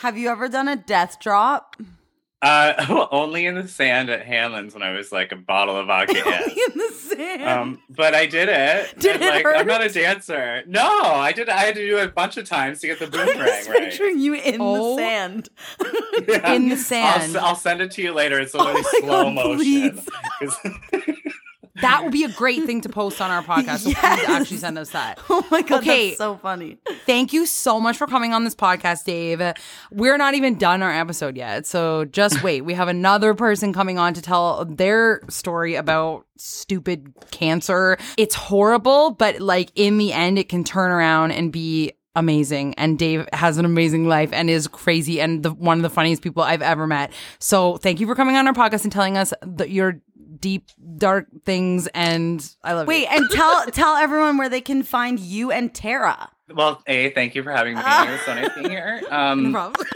Have 0.00 0.16
you 0.18 0.28
ever 0.28 0.48
done 0.48 0.68
a 0.68 0.76
death 0.76 1.18
drop? 1.20 1.76
Uh, 2.42 3.06
only 3.10 3.46
in 3.46 3.54
the 3.54 3.66
sand 3.66 4.10
at 4.10 4.26
Hanlan's 4.26 4.74
when 4.74 4.82
I 4.82 4.92
was 4.92 5.10
like 5.10 5.32
a 5.32 5.36
bottle 5.36 5.78
of 5.78 5.86
vodka 5.86 6.12
in. 6.18 6.50
in 6.50 6.78
the 6.78 6.94
sand. 6.94 7.42
Um, 7.42 7.82
but 7.88 8.14
I 8.14 8.26
did 8.26 8.50
it. 8.50 8.94
Did 8.98 9.14
and, 9.14 9.22
it 9.22 9.28
like, 9.30 9.44
hurt? 9.44 9.56
I'm 9.56 9.66
not 9.66 9.82
a 9.82 9.88
dancer. 9.88 10.62
No, 10.66 10.82
I 11.02 11.32
did. 11.32 11.48
I 11.48 11.60
had 11.60 11.74
to 11.76 11.86
do 11.86 11.96
it 11.98 12.04
a 12.04 12.12
bunch 12.12 12.36
of 12.36 12.46
times 12.46 12.80
to 12.80 12.86
get 12.88 12.98
the 12.98 13.06
I'm 13.06 13.10
boomerang 13.12 13.36
just 13.46 13.68
right. 13.70 13.78
picturing 13.78 14.18
you 14.20 14.34
in 14.34 14.58
Oh. 14.60 14.94
the 14.96 15.02
sand. 15.02 15.48
Yeah. 16.28 16.52
in 16.52 16.68
the 16.68 16.74
I'll, 16.74 16.76
sand. 16.76 17.22
s- 17.22 17.42
I'll 17.42 17.56
send 17.56 17.80
it 17.80 17.90
to 17.92 18.02
you 18.02 18.12
later. 18.12 18.38
It's 18.40 18.54
Oh 18.54 18.60
only 18.68 18.82
my 18.82 18.92
slow 19.00 19.24
God, 19.24 19.34
motion. 19.34 21.13
That 21.80 22.02
would 22.04 22.12
be 22.12 22.24
a 22.24 22.28
great 22.28 22.64
thing 22.64 22.80
to 22.82 22.88
post 22.88 23.20
on 23.20 23.30
our 23.30 23.42
podcast. 23.44 23.78
So 23.80 23.92
please 23.92 24.28
actually 24.28 24.56
send 24.58 24.78
us 24.78 24.90
that. 24.90 25.18
Oh 25.28 25.44
my 25.50 25.62
god, 25.62 25.80
Okay. 25.80 26.08
that's 26.08 26.18
so 26.18 26.36
funny. 26.36 26.78
Thank 27.06 27.32
you 27.32 27.46
so 27.46 27.80
much 27.80 27.96
for 27.96 28.06
coming 28.06 28.32
on 28.32 28.44
this 28.44 28.54
podcast, 28.54 29.04
Dave. 29.04 29.42
We're 29.90 30.16
not 30.16 30.34
even 30.34 30.56
done 30.58 30.82
our 30.82 30.90
episode 30.92 31.36
yet. 31.36 31.66
So 31.66 32.04
just 32.04 32.42
wait. 32.42 32.60
We 32.62 32.74
have 32.74 32.88
another 32.88 33.34
person 33.34 33.72
coming 33.72 33.98
on 33.98 34.14
to 34.14 34.22
tell 34.22 34.64
their 34.64 35.20
story 35.28 35.74
about 35.74 36.26
stupid 36.36 37.12
cancer. 37.30 37.98
It's 38.16 38.34
horrible, 38.34 39.10
but 39.10 39.40
like 39.40 39.70
in 39.74 39.98
the 39.98 40.12
end, 40.12 40.38
it 40.38 40.48
can 40.48 40.62
turn 40.64 40.90
around 40.90 41.32
and 41.32 41.52
be 41.52 41.92
amazing. 42.16 42.74
And 42.74 42.96
Dave 42.96 43.28
has 43.32 43.58
an 43.58 43.64
amazing 43.64 44.06
life 44.06 44.30
and 44.32 44.48
is 44.48 44.68
crazy 44.68 45.20
and 45.20 45.42
the, 45.42 45.50
one 45.52 45.78
of 45.78 45.82
the 45.82 45.90
funniest 45.90 46.22
people 46.22 46.44
I've 46.44 46.62
ever 46.62 46.86
met. 46.86 47.12
So 47.40 47.76
thank 47.76 47.98
you 47.98 48.06
for 48.06 48.14
coming 48.14 48.36
on 48.36 48.46
our 48.46 48.52
podcast 48.54 48.84
and 48.84 48.92
telling 48.92 49.16
us 49.16 49.34
the, 49.42 49.68
your 49.68 50.00
deep, 50.44 50.68
dark 50.98 51.26
things. 51.46 51.86
And 51.94 52.46
I 52.62 52.74
love 52.74 52.84
you. 52.84 52.88
Wait, 52.88 53.06
and 53.10 53.30
tell 53.32 53.64
tell 53.70 53.96
everyone 53.96 54.36
where 54.36 54.50
they 54.50 54.60
can 54.60 54.82
find 54.82 55.18
you 55.18 55.50
and 55.50 55.74
Tara. 55.74 56.28
Well, 56.54 56.82
A, 56.86 57.10
thank 57.12 57.34
you 57.34 57.42
for 57.42 57.50
having 57.50 57.76
me. 57.76 57.80
It 57.82 58.10
was 58.10 58.20
so 58.20 58.34
nice 58.34 58.54
being 58.54 58.68
here. 58.68 59.00
Um, 59.10 59.52
problem. 59.52 59.86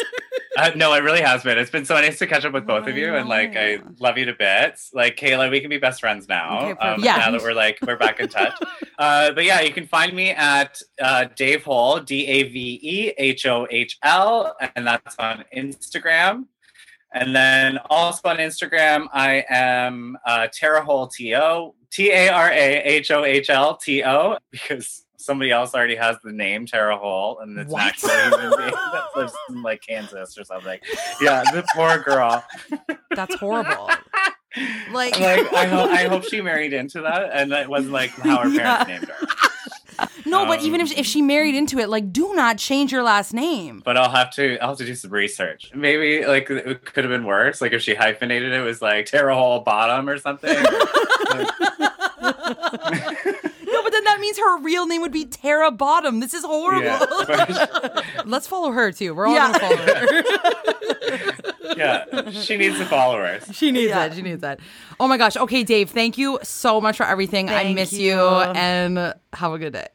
Uh, 0.57 0.71
no, 0.75 0.95
it 0.95 1.03
really 1.05 1.21
has 1.21 1.43
been. 1.43 1.59
It's 1.59 1.71
been 1.71 1.85
so 1.85 1.95
nice 1.95 2.19
to 2.19 2.27
catch 2.27 2.45
up 2.45 2.53
with 2.53 2.67
both 2.67 2.89
of 2.89 2.97
you, 2.97 3.15
and 3.15 3.29
like 3.29 3.57
I 3.57 3.79
love 4.01 4.17
you 4.17 4.25
to 4.25 4.33
bits. 4.33 4.91
Like 4.95 5.17
Kayla, 5.17 5.51
we 5.51 5.61
can 5.61 5.69
be 5.69 5.77
best 5.77 6.01
friends 6.01 6.27
now. 6.29 6.71
Okay, 6.71 6.81
um. 6.81 7.05
Yeah. 7.05 7.17
Now 7.19 7.31
that 7.33 7.43
we're 7.43 7.53
like 7.53 7.79
we're 7.87 7.97
back 7.97 8.19
in 8.21 8.29
touch. 8.29 8.59
uh, 8.99 9.33
but 9.33 9.45
yeah, 9.45 9.61
you 9.61 9.73
can 9.73 9.87
find 9.87 10.15
me 10.15 10.31
at 10.31 10.81
uh, 11.01 11.27
Dave 11.37 11.63
Hohl, 11.65 12.01
D 12.05 12.27
A 12.27 12.43
V 12.45 12.81
E 12.83 13.13
H 13.19 13.45
O 13.45 13.67
H 13.71 13.99
L, 14.03 14.57
and 14.75 14.87
that's 14.87 15.15
on 15.19 15.45
Instagram. 15.55 16.47
And 17.13 17.35
then 17.35 17.79
also 17.91 18.29
on 18.29 18.37
Instagram, 18.37 19.07
I 19.13 19.45
am 19.49 20.19
uh, 20.27 20.49
Tara 20.53 20.85
Hohl 20.85 21.11
T 21.11 21.35
O 21.35 21.75
T 21.91 22.11
A 22.11 22.29
R 22.29 22.51
A 22.51 22.83
H 22.83 23.11
O 23.11 23.25
H 23.25 23.49
L 23.51 23.77
T 23.77 24.05
O 24.05 24.37
because 24.51 25.05
somebody 25.17 25.51
else 25.51 25.75
already 25.75 25.97
has 25.97 26.17
the 26.23 26.33
name 26.33 26.67
Tara 26.67 26.97
Hohl, 26.99 27.41
and 27.43 27.59
it's 27.59 27.71
What? 27.73 27.83
actually 27.83 28.13
a 28.13 28.31
human 28.31 28.59
being 28.59 28.71
that 28.71 29.05
lives 29.17 29.33
in 29.49 29.63
like 29.63 29.83
Kansas 29.83 30.37
or 30.39 30.45
something. 30.45 30.79
Yeah, 31.21 31.43
the 31.53 31.65
poor 31.75 31.99
girl. 31.99 32.45
That's 33.15 33.35
horrible. 33.37 33.91
Like- 34.93 35.21
like 35.21 35.53
I 35.53 35.67
hope 35.67 35.91
I 35.91 36.05
hope 36.09 36.25
she 36.25 36.41
married 36.41 36.73
into 36.73 37.03
that, 37.03 37.31
and 37.33 37.53
that 37.53 37.69
wasn't 37.69 37.93
like 37.93 38.11
how 38.11 38.39
her 38.39 38.49
Yeah. 38.49 38.83
parents 38.85 39.07
named 39.07 39.09
her. 39.21 39.48
No, 40.27 40.47
but 40.47 40.61
even 40.63 40.81
Um, 40.81 40.87
if, 40.87 40.99
if 40.99 41.07
she 41.07 41.23
married 41.23 41.55
into 41.55 41.79
it, 41.79 41.89
like, 41.89 42.13
do 42.13 42.35
not 42.35 42.59
change 42.59 42.93
your 42.93 43.03
last 43.03 43.33
name. 43.33 43.83
But 43.85 43.97
I'll 43.97 44.11
have 44.11 44.31
to 44.33 44.59
I'll 44.59 44.69
have 44.71 44.79
to 44.79 44.85
do 44.87 44.95
some 44.95 45.11
research. 45.11 45.71
Maybe 45.75 46.25
like 46.27 46.49
it 46.51 46.85
could 46.85 47.05
have 47.05 47.11
been 47.11 47.25
worse. 47.25 47.61
Like 47.61 47.73
if 47.73 47.83
she 47.83 47.95
hyphenated 47.95 48.53
it, 48.53 48.61
it 48.61 48.63
was 48.63 48.81
like 48.83 49.07
Tara 49.07 49.35
Hohl 49.35 49.61
Bottom 49.65 50.09
or 50.09 50.19
something. 50.19 50.57
No, 54.19 54.25
but 54.25 54.27
then 54.27 54.27
that 54.27 54.27
means 54.27 54.39
her 54.39 54.59
real 54.63 54.87
name 54.87 55.01
would 55.03 55.13
be 55.13 55.25
Tara 55.27 55.71
Bottom. 55.71 56.21
This 56.21 56.35
is 56.35 56.45
horrible. 56.45 56.85
yeah. 56.85 58.03
Let's 58.27 58.47
follow 58.47 58.71
her 58.73 58.93
too. 58.93 59.15
We're 59.15 59.27
all 59.27 59.35
Yeah. 59.35 59.53
gonna 59.53 59.59
follow 59.59 59.77
her. 59.77 60.23
yeah, 61.77 62.31
she 62.31 62.57
needs 62.57 62.79
the 62.79 62.85
followers. 62.87 63.45
she 63.53 63.71
needs 63.71 63.91
Yeah. 63.91 64.09
that. 64.09 64.17
She 64.17 64.23
needs 64.23 64.41
that. 64.43 64.61
Oh 65.01 65.07
my 65.09 65.17
gosh. 65.17 65.37
Okay, 65.37 65.63
Dave. 65.65 65.91
Thank 65.91 66.19
you 66.19 66.39
so 66.43 66.81
much 66.81 66.97
for 66.97 67.07
everything. 67.07 67.49
I 67.51 67.73
miss 67.73 67.93
you. 67.93 68.15
you. 68.15 68.19
and 68.21 69.15
have 69.33 69.53
a 69.53 69.59
good 69.59 69.73
day. 69.75 69.89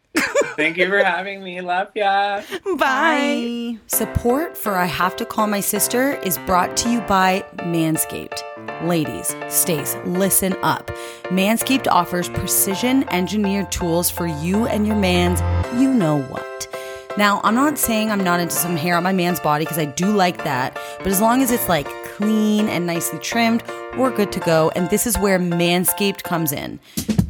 Thank 0.56 0.78
you 0.78 0.88
for 0.88 1.04
having 1.04 1.44
me. 1.44 1.62
Love 1.62 1.90
ya. 1.96 2.42
Bye. 2.78 3.78
Support 3.88 4.56
for 4.56 4.76
I 4.76 4.86
Have 4.86 5.16
to 5.18 5.26
Call 5.26 5.48
My 5.48 5.60
Sister 5.60 6.14
is 6.22 6.38
brought 6.40 6.78
to 6.78 6.90
you 6.90 7.02
by 7.02 7.44
Manscaped. 7.58 8.42
Ladies, 8.88 9.36
Stace, 9.50 9.96
listen 10.06 10.56
up. 10.62 10.92
Manscaped 11.26 11.88
offers 11.88 12.30
precision 12.30 13.08
engineered 13.10 13.72
tools 13.72 14.10
for 14.10 14.28
you 14.28 14.68
and 14.68 14.86
your 14.86 14.96
man's 14.96 15.42
you 15.82 15.92
know 15.92 16.22
what. 16.24 16.68
Now, 17.18 17.42
I'm 17.44 17.56
not 17.56 17.78
saying 17.78 18.12
I'm 18.12 18.24
not 18.24 18.40
into 18.40 18.56
some 18.56 18.76
hair 18.76 18.96
on 18.96 19.04
my 19.04 19.14
man's 19.14 19.40
body 19.40 19.66
because 19.66 19.78
I 19.78 19.86
do 19.86 20.08
like 20.08 20.44
that, 20.44 20.74
but 20.98 21.08
as 21.08 21.22
long 21.22 21.42
as 21.42 21.52
it's 21.52 21.70
like 21.70 21.88
clean 22.06 22.68
and 22.70 22.88
nicely 22.88 23.20
trimmed, 23.20 23.64
we're 23.98 24.16
good 24.16 24.32
to 24.32 24.40
go. 24.40 24.72
And 24.76 24.90
this 24.90 25.06
is 25.06 25.18
where 25.20 25.40
Manscaped 25.40 26.24
comes 26.24 26.52
in. 26.52 26.80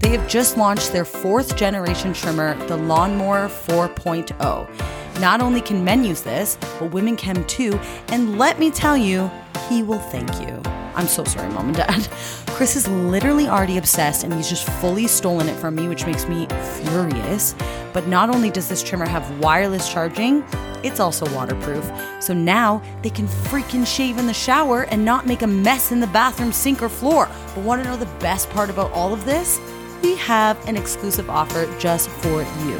They 0.04 0.10
have 0.10 0.28
just 0.28 0.58
launched 0.58 0.92
their 0.92 1.06
fourth 1.06 1.56
generation 1.56 2.12
trimmer, 2.12 2.56
the 2.68 2.76
Lawnmower 2.76 3.48
4.0. 3.48 5.22
Not 5.22 5.40
only 5.40 5.62
can 5.62 5.86
men 5.86 6.04
use 6.04 6.24
this, 6.24 6.58
but 6.78 6.92
women 6.92 7.16
can 7.16 7.48
too. 7.48 7.80
And 8.10 8.38
let 8.38 8.60
me 8.60 8.70
tell 8.70 8.98
you, 8.98 9.32
he 9.70 9.82
will 9.82 10.00
thank 10.00 10.30
you. 10.42 10.62
I'm 10.94 11.08
so 11.08 11.24
sorry, 11.24 11.50
mom 11.54 11.68
and 11.68 11.78
dad. 11.78 12.08
Chris 12.54 12.76
is 12.76 12.88
literally 12.88 13.48
already 13.48 13.78
obsessed 13.78 14.24
and 14.24 14.32
he's 14.32 14.48
just 14.48 14.70
fully 14.74 15.08
stolen 15.08 15.50
it 15.50 15.56
from 15.56 15.74
me, 15.74 15.88
which 15.88 16.06
makes 16.06 16.28
me 16.28 16.48
furious. 16.84 17.56
But 17.94 18.08
not 18.08 18.30
only 18.30 18.52
does 18.52 18.70
this 18.70 18.84
trimmer 18.84 19.08
have 19.08 19.40
wireless 19.40 19.92
charging, 19.92 20.44
it's 20.84 21.00
also 21.00 21.26
waterproof. 21.34 21.92
So 22.20 22.32
now 22.32 22.80
they 23.02 23.10
can 23.10 23.28
freaking 23.28 23.88
shave 23.88 24.20
in 24.20 24.28
the 24.28 24.36
shower 24.36 24.84
and 24.84 25.04
not 25.04 25.26
make 25.26 25.42
a 25.42 25.48
mess 25.48 25.92
in 25.92 26.00
the 26.00 26.08
bathroom 26.08 26.54
sink 26.54 26.84
or 26.84 26.90
floor. 26.90 27.28
But 27.56 27.64
want 27.64 27.84
to 27.84 27.90
know 27.90 27.98
the 27.98 28.06
best 28.20 28.52
part 28.52 28.70
about 28.70 28.92
all 28.92 29.14
of 29.14 29.26
this? 29.26 29.60
We 30.04 30.16
have 30.18 30.64
an 30.68 30.78
exclusive 30.78 31.32
offer 31.32 31.68
just 31.80 32.08
for 32.08 32.44
you. 32.68 32.78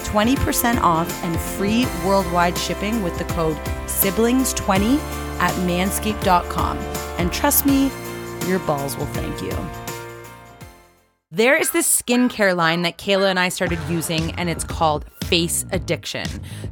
20% 0.00 0.80
off 0.80 1.24
and 1.24 1.38
free 1.38 1.84
worldwide 2.06 2.56
shipping 2.56 3.02
with 3.02 3.18
the 3.18 3.24
code 3.24 3.56
siblings20 3.84 4.98
at 5.40 5.52
manscaped.com. 5.66 6.78
And 7.18 7.30
trust 7.30 7.66
me, 7.66 7.90
your 8.46 8.58
balls 8.60 8.96
will 8.96 9.06
thank 9.06 9.42
you. 9.42 9.56
There 11.32 11.56
is 11.56 11.70
this 11.70 11.86
skincare 12.02 12.56
line 12.56 12.82
that 12.82 12.98
Kayla 12.98 13.30
and 13.30 13.38
I 13.38 13.50
started 13.50 13.78
using, 13.88 14.32
and 14.32 14.50
it's 14.50 14.64
called 14.64 15.04
Face 15.24 15.64
Addiction. 15.70 16.26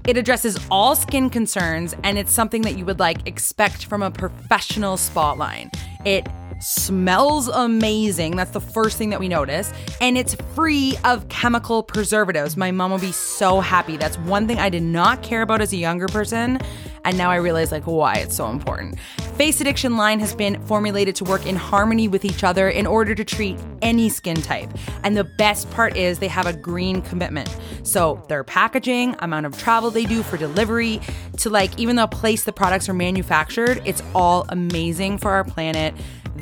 It 0.04 0.16
addresses 0.16 0.58
all 0.68 0.96
skin 0.96 1.30
concerns, 1.30 1.94
and 2.02 2.18
it's 2.18 2.32
something 2.32 2.62
that 2.62 2.76
you 2.76 2.84
would 2.84 2.98
like 2.98 3.24
expect 3.28 3.84
from 3.84 4.02
a 4.02 4.10
professional 4.10 4.96
spa 4.96 5.32
line. 5.32 5.70
It 6.04 6.26
smells 6.60 7.48
amazing. 7.48 8.36
That's 8.36 8.50
the 8.50 8.60
first 8.60 8.98
thing 8.98 9.10
that 9.10 9.20
we 9.20 9.28
notice. 9.28 9.72
And 10.00 10.18
it's 10.18 10.34
free 10.54 10.96
of 11.04 11.28
chemical 11.28 11.82
preservatives. 11.82 12.56
My 12.56 12.70
mom 12.70 12.90
will 12.90 12.98
be 12.98 13.12
so 13.12 13.60
happy. 13.60 13.96
That's 13.96 14.18
one 14.18 14.46
thing 14.46 14.58
I 14.58 14.68
did 14.68 14.82
not 14.82 15.22
care 15.22 15.42
about 15.42 15.60
as 15.60 15.72
a 15.72 15.76
younger 15.76 16.06
person. 16.06 16.58
And 17.04 17.16
now 17.16 17.30
I 17.30 17.36
realize 17.36 17.72
like 17.72 17.84
why 17.84 18.16
it's 18.16 18.36
so 18.36 18.48
important. 18.50 18.98
Face 19.36 19.60
Addiction 19.60 19.96
line 19.96 20.20
has 20.20 20.34
been 20.34 20.60
formulated 20.66 21.14
to 21.16 21.24
work 21.24 21.46
in 21.46 21.56
harmony 21.56 22.08
with 22.08 22.24
each 22.24 22.42
other 22.42 22.68
in 22.68 22.86
order 22.86 23.14
to 23.14 23.24
treat 23.24 23.56
any 23.82 24.08
skin 24.08 24.36
type. 24.42 24.68
And 25.04 25.16
the 25.16 25.24
best 25.24 25.70
part 25.70 25.96
is 25.96 26.18
they 26.18 26.28
have 26.28 26.46
a 26.46 26.52
green 26.52 27.00
commitment. 27.02 27.48
So 27.84 28.22
their 28.28 28.42
packaging, 28.44 29.14
amount 29.20 29.46
of 29.46 29.56
travel 29.56 29.90
they 29.90 30.04
do 30.04 30.22
for 30.22 30.36
delivery, 30.36 31.00
to 31.38 31.50
like 31.50 31.78
even 31.78 31.96
the 31.96 32.08
place 32.08 32.44
the 32.44 32.52
products 32.52 32.88
are 32.88 32.94
manufactured, 32.94 33.80
it's 33.84 34.02
all 34.14 34.44
amazing 34.48 35.18
for 35.18 35.30
our 35.30 35.44
planet. 35.44 35.94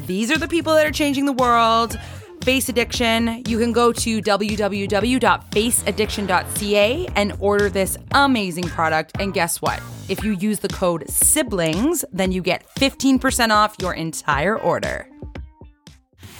These 0.06 0.30
are 0.30 0.38
the 0.38 0.48
people 0.48 0.74
that 0.74 0.86
are 0.86 0.92
changing 0.92 1.26
the 1.26 1.32
world. 1.32 1.98
Face 2.44 2.68
Addiction. 2.68 3.42
You 3.48 3.58
can 3.58 3.72
go 3.72 3.92
to 3.92 4.22
www.faceaddiction.ca 4.22 7.06
and 7.16 7.32
order 7.40 7.68
this 7.68 7.98
amazing 8.12 8.68
product. 8.68 9.10
And 9.18 9.34
guess 9.34 9.60
what? 9.60 9.82
If 10.08 10.22
you 10.22 10.30
use 10.32 10.60
the 10.60 10.68
code 10.68 11.06
SIBLINGS, 11.08 12.04
then 12.12 12.30
you 12.30 12.42
get 12.42 12.64
15% 12.76 13.50
off 13.50 13.74
your 13.80 13.94
entire 13.94 14.56
order. 14.56 15.08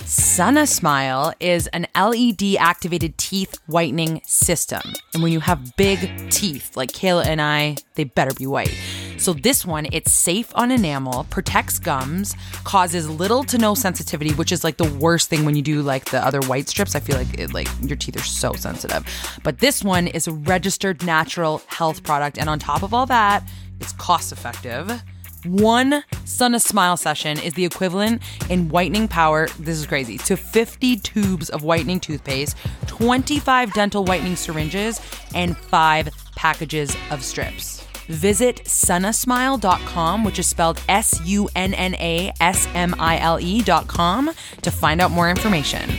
Sunna 0.05 0.69
Smile 0.69 1.33
is 1.40 1.66
an 1.69 1.88
LED 1.97 2.57
activated 2.61 3.16
teeth 3.19 3.59
whitening 3.66 4.21
system. 4.25 4.83
And 5.12 5.25
when 5.25 5.33
you 5.33 5.40
have 5.40 5.77
big 5.77 6.31
teeth 6.31 6.77
like 6.77 6.92
Kayla 6.92 7.27
and 7.27 7.42
I, 7.42 7.79
they 7.97 8.05
better 8.05 8.33
be 8.33 8.47
white. 8.47 8.73
So 9.18 9.33
this 9.33 9.64
one, 9.64 9.87
it's 9.92 10.12
safe 10.12 10.52
on 10.55 10.70
enamel, 10.70 11.26
protects 11.31 11.79
gums, 11.79 12.37
causes 12.64 13.09
little 13.09 13.44
to 13.44 13.59
no 13.59 13.74
sensitivity, 13.74 14.33
which 14.35 14.52
is 14.52 14.62
like 14.62 14.76
the 14.76 14.88
worst 14.98 15.29
thing 15.29 15.44
when 15.44 15.57
you 15.57 15.62
do 15.62 15.83
like 15.83 16.07
the 16.07 16.24
other 16.24 16.40
white 16.42 16.68
strips. 16.68 16.94
I 16.94 17.00
feel 17.00 17.16
like 17.16 17.38
it, 17.38 17.52
like 17.52 17.68
your 17.83 17.96
teeth 17.96 18.16
are 18.16 18.24
so 18.24 18.52
sensitive. 18.52 19.05
But 19.42 19.59
this 19.59 19.83
one 19.83 20.07
is 20.07 20.26
a 20.26 20.33
registered 20.33 21.02
natural 21.02 21.62
health 21.66 22.02
product 22.02 22.38
and 22.38 22.48
on 22.48 22.59
top 22.59 22.83
of 22.83 22.92
all 22.92 23.07
that, 23.07 23.42
it's 23.81 23.92
cost 23.92 24.33
effective. 24.33 25.02
One 25.44 26.02
Sunna 26.24 26.61
Smile 26.61 26.96
session 26.96 27.38
is 27.38 27.55
the 27.55 27.64
equivalent 27.64 28.22
in 28.50 28.68
whitening 28.68 29.07
power, 29.07 29.48
this 29.61 29.79
is 29.79 29.87
crazy, 29.87 30.18
to 30.18 30.37
50 30.37 30.96
tubes 30.96 31.50
of 31.50 31.62
whitening 31.62 32.00
toothpaste, 32.00 32.57
25 32.87 33.72
dental 33.72 34.05
whitening 34.05 34.35
syringes, 34.35 35.00
and 35.35 35.57
five 35.57 36.09
packages 36.35 36.96
of 37.11 37.22
strips. 37.22 37.76
Visit 38.09 38.62
sunnasmile.com, 38.64 40.25
which 40.25 40.38
is 40.38 40.47
spelled 40.47 40.81
S 40.88 41.21
U 41.25 41.49
N 41.57 41.75
N 41.75 41.95
A 41.97 42.33
S 42.40 42.69
M 42.75 42.95
I 42.99 43.19
L 43.19 43.38
E.com, 43.40 44.31
to 44.62 44.71
find 44.71 45.01
out 45.01 45.11
more 45.11 45.29
information. 45.31 45.90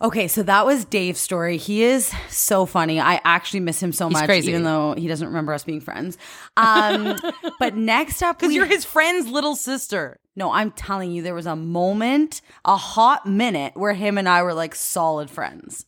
Okay, 0.00 0.28
so 0.28 0.42
that 0.42 0.66
was 0.66 0.84
Dave's 0.84 1.18
story. 1.18 1.56
He 1.56 1.82
is 1.82 2.12
so 2.28 2.66
funny. 2.66 3.00
I 3.00 3.18
actually 3.24 3.60
miss 3.60 3.82
him 3.82 3.92
so 3.92 4.08
He's 4.08 4.12
much, 4.12 4.26
crazy. 4.26 4.50
even 4.50 4.62
though 4.62 4.92
he 4.94 5.08
doesn't 5.08 5.26
remember 5.26 5.54
us 5.54 5.64
being 5.64 5.80
friends. 5.80 6.18
Um, 6.54 7.18
but 7.58 7.76
next 7.76 8.22
up, 8.22 8.38
Because 8.38 8.54
you're 8.54 8.66
his 8.66 8.84
friend's 8.84 9.26
little 9.26 9.56
sister. 9.56 10.20
No, 10.36 10.52
I'm 10.52 10.70
telling 10.72 11.12
you, 11.12 11.22
there 11.22 11.34
was 11.34 11.46
a 11.46 11.56
moment, 11.56 12.42
a 12.66 12.76
hot 12.76 13.24
minute, 13.24 13.74
where 13.74 13.94
him 13.94 14.18
and 14.18 14.28
I 14.28 14.42
were 14.42 14.52
like 14.52 14.74
solid 14.74 15.30
friends. 15.30 15.86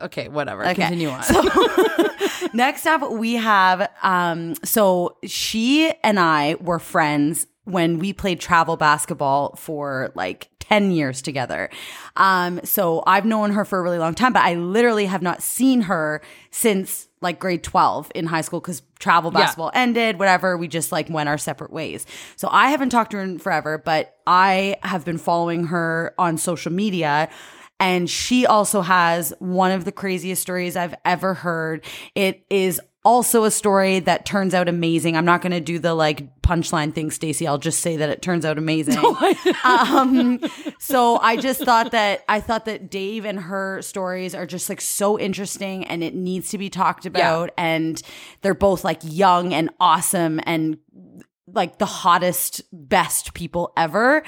Okay, 0.00 0.28
whatever. 0.28 0.62
Okay. 0.64 0.74
Continue 0.74 1.08
on. 1.08 1.22
So 1.22 1.42
next 2.52 2.86
up, 2.86 3.10
we 3.12 3.34
have 3.34 3.90
um, 4.02 4.54
so 4.64 5.16
she 5.24 5.92
and 6.02 6.18
I 6.20 6.56
were 6.60 6.78
friends 6.78 7.46
when 7.64 7.98
we 7.98 8.12
played 8.12 8.40
travel 8.40 8.76
basketball 8.76 9.56
for 9.56 10.12
like 10.14 10.48
10 10.60 10.90
years 10.90 11.22
together. 11.22 11.68
Um, 12.16 12.60
so 12.64 13.02
I've 13.06 13.24
known 13.24 13.52
her 13.52 13.64
for 13.64 13.78
a 13.78 13.82
really 13.82 13.98
long 13.98 14.14
time, 14.14 14.32
but 14.32 14.42
I 14.42 14.54
literally 14.54 15.06
have 15.06 15.22
not 15.22 15.42
seen 15.42 15.82
her 15.82 16.20
since 16.50 17.08
like 17.20 17.38
grade 17.38 17.62
12 17.64 18.12
in 18.14 18.26
high 18.26 18.40
school 18.40 18.60
because 18.60 18.82
travel 18.98 19.32
Yeah. 19.32 19.40
basketball 19.40 19.70
ended, 19.74 20.18
whatever. 20.18 20.56
We 20.56 20.68
just 20.68 20.92
like 20.92 21.08
went 21.08 21.28
our 21.28 21.38
separate 21.38 21.72
ways. 21.72 22.06
So 22.36 22.48
I 22.50 22.68
haven't 22.68 22.90
talked 22.90 23.12
to 23.12 23.16
her 23.16 23.22
in 23.22 23.38
forever, 23.38 23.78
but 23.78 24.16
I 24.26 24.76
have 24.82 25.04
been 25.04 25.18
following 25.18 25.66
her 25.66 26.14
on 26.18 26.36
social 26.38 26.72
media. 26.72 27.28
And 27.78 28.08
she 28.08 28.46
also 28.46 28.80
has 28.80 29.34
one 29.38 29.70
of 29.70 29.84
the 29.84 29.92
craziest 29.92 30.40
stories 30.42 30.76
I've 30.76 30.94
ever 31.04 31.34
heard. 31.34 31.84
It 32.14 32.44
is 32.48 32.80
also 33.06 33.44
a 33.44 33.50
story 33.52 34.00
that 34.00 34.26
turns 34.26 34.52
out 34.52 34.68
amazing. 34.68 35.16
I'm 35.16 35.24
not 35.24 35.40
going 35.40 35.52
to 35.52 35.60
do 35.60 35.78
the 35.78 35.94
like 35.94 36.42
punchline 36.42 36.92
thing, 36.92 37.12
Stacey. 37.12 37.46
I'll 37.46 37.56
just 37.56 37.78
say 37.78 37.96
that 37.98 38.08
it 38.08 38.20
turns 38.20 38.44
out 38.44 38.58
amazing. 38.58 38.98
um, 39.64 40.40
so 40.80 41.18
I 41.18 41.36
just 41.36 41.62
thought 41.62 41.92
that 41.92 42.24
I 42.28 42.40
thought 42.40 42.64
that 42.64 42.90
Dave 42.90 43.24
and 43.24 43.38
her 43.38 43.80
stories 43.82 44.34
are 44.34 44.44
just 44.44 44.68
like 44.68 44.80
so 44.80 45.20
interesting 45.20 45.84
and 45.84 46.02
it 46.02 46.16
needs 46.16 46.50
to 46.50 46.58
be 46.58 46.68
talked 46.68 47.06
about. 47.06 47.52
And 47.56 48.02
they're 48.42 48.54
both 48.54 48.82
like 48.82 49.00
young 49.04 49.54
and 49.54 49.70
awesome 49.78 50.40
and 50.44 50.78
like 51.46 51.78
the 51.78 51.86
hottest, 51.86 52.62
best 52.72 53.34
people 53.34 53.72
ever. 53.76 54.24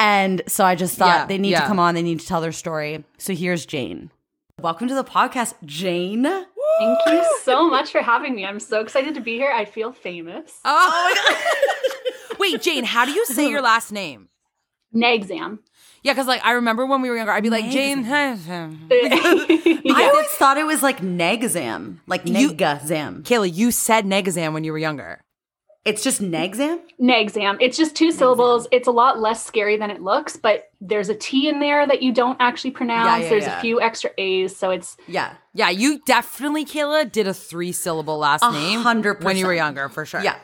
And 0.00 0.40
so 0.46 0.64
I 0.64 0.76
just 0.76 0.96
thought 0.96 1.08
Yeah, 1.08 1.26
they 1.26 1.36
need 1.36 1.50
yeah. 1.50 1.60
to 1.60 1.66
come 1.66 1.78
on, 1.78 1.94
they 1.94 2.00
need 2.02 2.20
to 2.20 2.26
tell 2.26 2.40
their 2.40 2.52
story. 2.52 3.04
So 3.18 3.34
here's 3.34 3.66
Jane. 3.66 4.10
Welcome 4.58 4.88
to 4.88 4.94
the 4.94 5.04
podcast, 5.04 5.52
Jane. 5.66 6.22
Thank 6.24 6.98
you 7.06 7.22
so 7.42 7.68
much 7.68 7.92
for 7.92 8.00
having 8.00 8.34
me. 8.34 8.46
I'm 8.46 8.60
so 8.60 8.80
excited 8.80 9.12
to 9.14 9.20
be 9.20 9.34
here. 9.36 9.52
I 9.52 9.66
feel 9.66 9.92
famous. 9.92 10.58
oh, 10.64 11.12
my 11.14 12.28
god. 12.30 12.36
wait, 12.38 12.62
Jane, 12.62 12.84
how 12.84 13.04
do 13.04 13.10
you 13.12 13.26
say 13.26 13.50
your 13.50 13.60
last 13.60 13.92
name? 13.92 14.28
Negzam. 14.94 15.58
Yeah, 16.02 16.14
because 16.14 16.26
like 16.26 16.42
I 16.46 16.52
remember 16.52 16.86
when 16.86 17.02
we 17.02 17.10
were 17.10 17.16
younger, 17.16 17.32
I'd 17.32 17.42
be 17.42 17.50
like 17.50 17.70
Jane. 17.70 18.06
I 18.10 20.08
always 20.10 20.28
thought 20.30 20.56
it 20.56 20.64
was 20.64 20.82
like 20.82 21.00
Negzam, 21.00 21.98
like 22.06 22.26
You- 22.26 22.52
Negazam. 22.52 23.22
Kayla, 23.22 23.54
you 23.54 23.70
said 23.70 24.06
Negazam 24.06 24.54
when 24.54 24.64
you 24.64 24.72
were 24.72 24.78
younger. 24.78 25.20
It's 25.84 26.04
just 26.04 26.20
Negzam? 26.20 26.80
Negzam. 27.00 27.56
It's 27.58 27.76
just 27.76 27.96
two 27.96 28.12
syllables. 28.12 28.68
It's 28.70 28.86
a 28.86 28.90
lot 28.90 29.18
less 29.18 29.44
scary 29.44 29.78
than 29.78 29.90
it 29.90 30.02
looks, 30.02 30.36
but 30.36 30.70
there's 30.80 31.08
a 31.08 31.14
T 31.14 31.48
in 31.48 31.58
there 31.58 31.86
that 31.86 32.02
you 32.02 32.12
don't 32.12 32.36
actually 32.38 32.72
pronounce. 32.72 33.22
yeah, 33.22 33.28
there's 33.30 33.44
yeah. 33.44 33.58
a 33.58 33.60
few 33.62 33.80
extra 33.80 34.10
A's, 34.18 34.54
so 34.54 34.70
it's 34.70 34.98
Yeah. 35.08 35.34
Yeah, 35.54 35.70
you 35.70 36.00
definitely, 36.04 36.66
Kayla, 36.66 37.10
did 37.10 37.26
a 37.26 37.34
three 37.34 37.72
syllable 37.72 38.18
last 38.18 38.44
A 38.44 38.52
name 38.52 38.80
hundred 38.80 39.24
when 39.24 39.38
you 39.38 39.46
were 39.46 39.54
younger, 39.54 39.88
for 39.88 40.04
sure. 40.04 40.22
Yeah. 40.22 40.36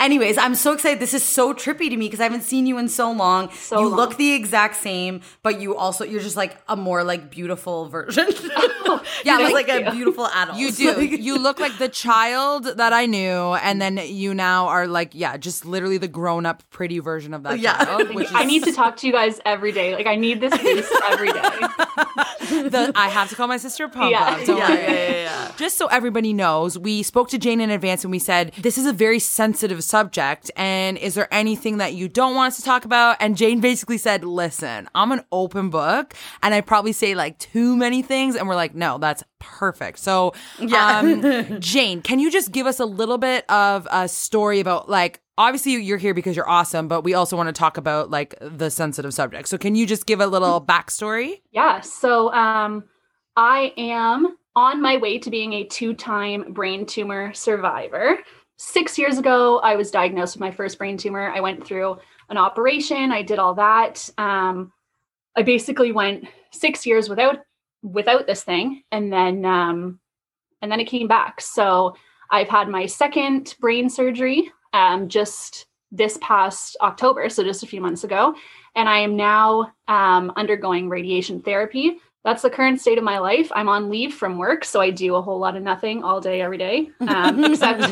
Anyways, 0.00 0.38
I'm 0.38 0.54
so 0.54 0.72
excited. 0.72 1.00
This 1.00 1.14
is 1.14 1.22
so 1.24 1.52
trippy 1.54 1.88
to 1.90 1.96
me 1.96 2.06
because 2.06 2.20
I 2.20 2.24
haven't 2.24 2.42
seen 2.42 2.66
you 2.66 2.78
in 2.78 2.88
so 2.88 3.10
long. 3.12 3.50
So 3.52 3.80
you 3.80 3.88
long. 3.88 3.96
look 3.96 4.16
the 4.16 4.32
exact 4.34 4.76
same, 4.76 5.20
but 5.42 5.60
you 5.60 5.76
also 5.76 6.04
you're 6.04 6.20
just 6.20 6.36
like 6.36 6.56
a 6.68 6.76
more 6.76 7.02
like 7.04 7.30
beautiful 7.30 7.88
version. 7.88 8.28
Yeah, 9.24 9.38
You're 9.40 9.52
like- 9.52 9.68
like 9.68 9.86
a 9.86 9.90
beautiful 9.90 10.26
adult. 10.26 10.58
You 10.58 10.72
do. 10.72 11.04
you 11.04 11.38
look 11.38 11.60
like 11.60 11.76
the 11.78 11.88
child 11.88 12.64
that 12.64 12.92
I 12.92 13.06
knew, 13.06 13.54
and 13.54 13.80
then 13.82 13.98
you 14.02 14.32
now 14.34 14.68
are 14.68 14.86
like, 14.86 15.10
yeah, 15.12 15.36
just 15.36 15.64
literally 15.66 15.98
the 15.98 16.08
grown 16.08 16.46
up, 16.46 16.62
pretty 16.70 16.98
version 16.98 17.34
of 17.34 17.42
that 17.42 17.58
Yeah. 17.60 17.84
child. 17.84 18.14
Which 18.14 18.26
is 18.28 18.32
I 18.34 18.44
need 18.44 18.64
to 18.64 18.72
talk 18.72 18.96
to 18.98 19.06
you 19.06 19.12
guys 19.12 19.40
every 19.44 19.72
day. 19.72 19.94
Like 19.94 20.06
I 20.06 20.16
need 20.16 20.40
this 20.40 20.56
boost 20.56 20.92
every 21.10 21.32
day. 21.32 21.42
The, 22.48 22.92
I 22.94 23.08
have 23.08 23.28
to 23.30 23.34
call 23.34 23.46
my 23.46 23.56
sister 23.56 23.88
Pom 23.88 24.10
Yeah. 24.10 24.36
Pom. 24.44 24.56
Yeah, 24.56 24.68
yeah, 24.68 24.90
yeah, 24.90 25.10
yeah. 25.10 25.52
Just 25.56 25.76
so 25.76 25.86
everybody 25.86 26.32
knows, 26.32 26.78
we 26.78 27.02
spoke 27.02 27.28
to 27.30 27.38
Jane 27.38 27.60
in 27.60 27.70
advance 27.70 28.04
and 28.04 28.10
we 28.10 28.18
said, 28.18 28.52
This 28.58 28.78
is 28.78 28.86
a 28.86 28.92
very 28.92 29.18
sensitive 29.18 29.82
subject. 29.84 30.50
And 30.56 30.96
is 30.98 31.14
there 31.14 31.32
anything 31.32 31.78
that 31.78 31.94
you 31.94 32.08
don't 32.08 32.34
want 32.34 32.52
us 32.52 32.56
to 32.58 32.62
talk 32.62 32.84
about? 32.84 33.16
And 33.20 33.36
Jane 33.36 33.60
basically 33.60 33.98
said, 33.98 34.24
Listen, 34.24 34.88
I'm 34.94 35.12
an 35.12 35.22
open 35.32 35.70
book 35.70 36.14
and 36.42 36.54
I 36.54 36.60
probably 36.60 36.92
say 36.92 37.14
like 37.14 37.38
too 37.38 37.76
many 37.76 38.02
things. 38.02 38.36
And 38.36 38.48
we're 38.48 38.54
like, 38.54 38.74
No, 38.74 38.98
that's 38.98 39.22
perfect. 39.38 39.98
So, 39.98 40.32
um, 40.76 41.22
Jane, 41.60 42.02
can 42.02 42.18
you 42.18 42.30
just 42.30 42.52
give 42.52 42.66
us 42.66 42.80
a 42.80 42.86
little 42.86 43.18
bit 43.18 43.48
of 43.50 43.86
a 43.90 44.08
story 44.08 44.60
about 44.60 44.88
like, 44.88 45.20
Obviously, 45.38 45.72
you're 45.76 45.98
here 45.98 46.12
because 46.12 46.36
you're 46.36 46.48
awesome, 46.48 46.88
but 46.88 47.02
we 47.02 47.14
also 47.14 47.36
want 47.36 47.46
to 47.48 47.52
talk 47.52 47.76
about 47.76 48.10
like 48.10 48.34
the 48.40 48.70
sensitive 48.70 49.14
subject. 49.14 49.48
So, 49.48 49.56
can 49.56 49.74
you 49.74 49.86
just 49.86 50.04
give 50.04 50.20
a 50.20 50.26
little 50.26 50.60
backstory? 50.60 51.40
Yeah. 51.50 51.80
So 51.80 52.32
um, 52.34 52.84
I 53.36 53.72
am 53.78 54.36
on 54.54 54.82
my 54.82 54.96
way 54.96 55.18
to 55.18 55.30
being 55.30 55.54
a 55.54 55.64
two 55.64 55.94
time 55.94 56.52
brain 56.52 56.84
tumor 56.84 57.32
survivor. 57.32 58.18
Six 58.56 58.98
years 58.98 59.16
ago, 59.16 59.60
I 59.60 59.76
was 59.76 59.90
diagnosed 59.90 60.34
with 60.34 60.40
my 60.40 60.50
first 60.50 60.76
brain 60.76 60.98
tumor. 60.98 61.30
I 61.30 61.40
went 61.40 61.64
through 61.64 61.98
an 62.28 62.36
operation, 62.36 63.12
I 63.12 63.22
did 63.22 63.38
all 63.38 63.54
that. 63.54 64.10
Um, 64.18 64.72
I 65.36 65.42
basically 65.42 65.92
went 65.92 66.26
six 66.50 66.84
years 66.84 67.08
without 67.08 67.38
without 67.82 68.26
this 68.26 68.42
thing 68.42 68.82
and 68.90 69.12
then 69.12 69.44
um, 69.44 70.00
and 70.60 70.70
then 70.70 70.80
it 70.80 70.86
came 70.86 71.06
back 71.06 71.40
so 71.40 71.94
i've 72.30 72.48
had 72.48 72.68
my 72.68 72.86
second 72.86 73.54
brain 73.60 73.88
surgery 73.88 74.50
um, 74.72 75.08
just 75.08 75.66
this 75.90 76.18
past 76.20 76.76
october 76.80 77.28
so 77.28 77.42
just 77.42 77.62
a 77.62 77.66
few 77.66 77.80
months 77.80 78.04
ago 78.04 78.34
and 78.74 78.88
i 78.88 78.98
am 78.98 79.16
now 79.16 79.72
um, 79.88 80.30
undergoing 80.36 80.88
radiation 80.88 81.40
therapy 81.40 81.96
that's 82.24 82.42
the 82.42 82.50
current 82.50 82.78
state 82.80 82.98
of 82.98 83.04
my 83.04 83.18
life 83.18 83.50
i'm 83.54 83.68
on 83.68 83.88
leave 83.88 84.12
from 84.12 84.36
work 84.36 84.64
so 84.64 84.80
i 84.80 84.90
do 84.90 85.14
a 85.14 85.22
whole 85.22 85.38
lot 85.38 85.56
of 85.56 85.62
nothing 85.62 86.02
all 86.04 86.20
day 86.20 86.42
every 86.42 86.58
day 86.58 86.90
um, 87.00 87.42
except 87.52 87.82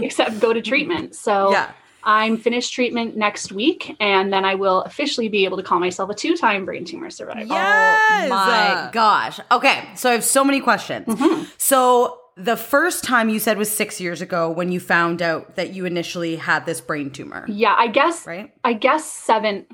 except 0.00 0.40
go 0.40 0.52
to 0.52 0.60
treatment 0.60 1.14
so 1.14 1.52
Yeah. 1.52 1.70
I'm 2.06 2.36
finished 2.36 2.74
treatment 2.74 3.16
next 3.16 3.50
week, 3.50 3.96
and 3.98 4.30
then 4.30 4.44
I 4.44 4.56
will 4.56 4.82
officially 4.82 5.30
be 5.30 5.46
able 5.46 5.56
to 5.56 5.62
call 5.62 5.80
myself 5.80 6.10
a 6.10 6.14
two-time 6.14 6.66
brain 6.66 6.84
tumor 6.84 7.08
survivor. 7.08 7.46
Yes! 7.46 8.26
Oh 8.26 8.28
my 8.28 8.90
gosh. 8.92 9.40
Okay, 9.50 9.88
so 9.94 10.10
I 10.10 10.12
have 10.12 10.22
so 10.22 10.44
many 10.44 10.60
questions. 10.60 11.06
Mm-hmm. 11.06 11.44
So 11.56 12.18
the 12.36 12.56
first 12.56 13.04
time 13.04 13.28
you 13.28 13.38
said 13.38 13.58
was 13.58 13.70
six 13.70 14.00
years 14.00 14.20
ago 14.20 14.50
when 14.50 14.72
you 14.72 14.80
found 14.80 15.22
out 15.22 15.56
that 15.56 15.72
you 15.72 15.84
initially 15.84 16.36
had 16.36 16.66
this 16.66 16.80
brain 16.80 17.10
tumor, 17.10 17.44
Yeah, 17.48 17.74
I 17.76 17.88
guess. 17.88 18.26
right? 18.26 18.52
I 18.64 18.72
guess 18.72 19.04
seven, 19.10 19.66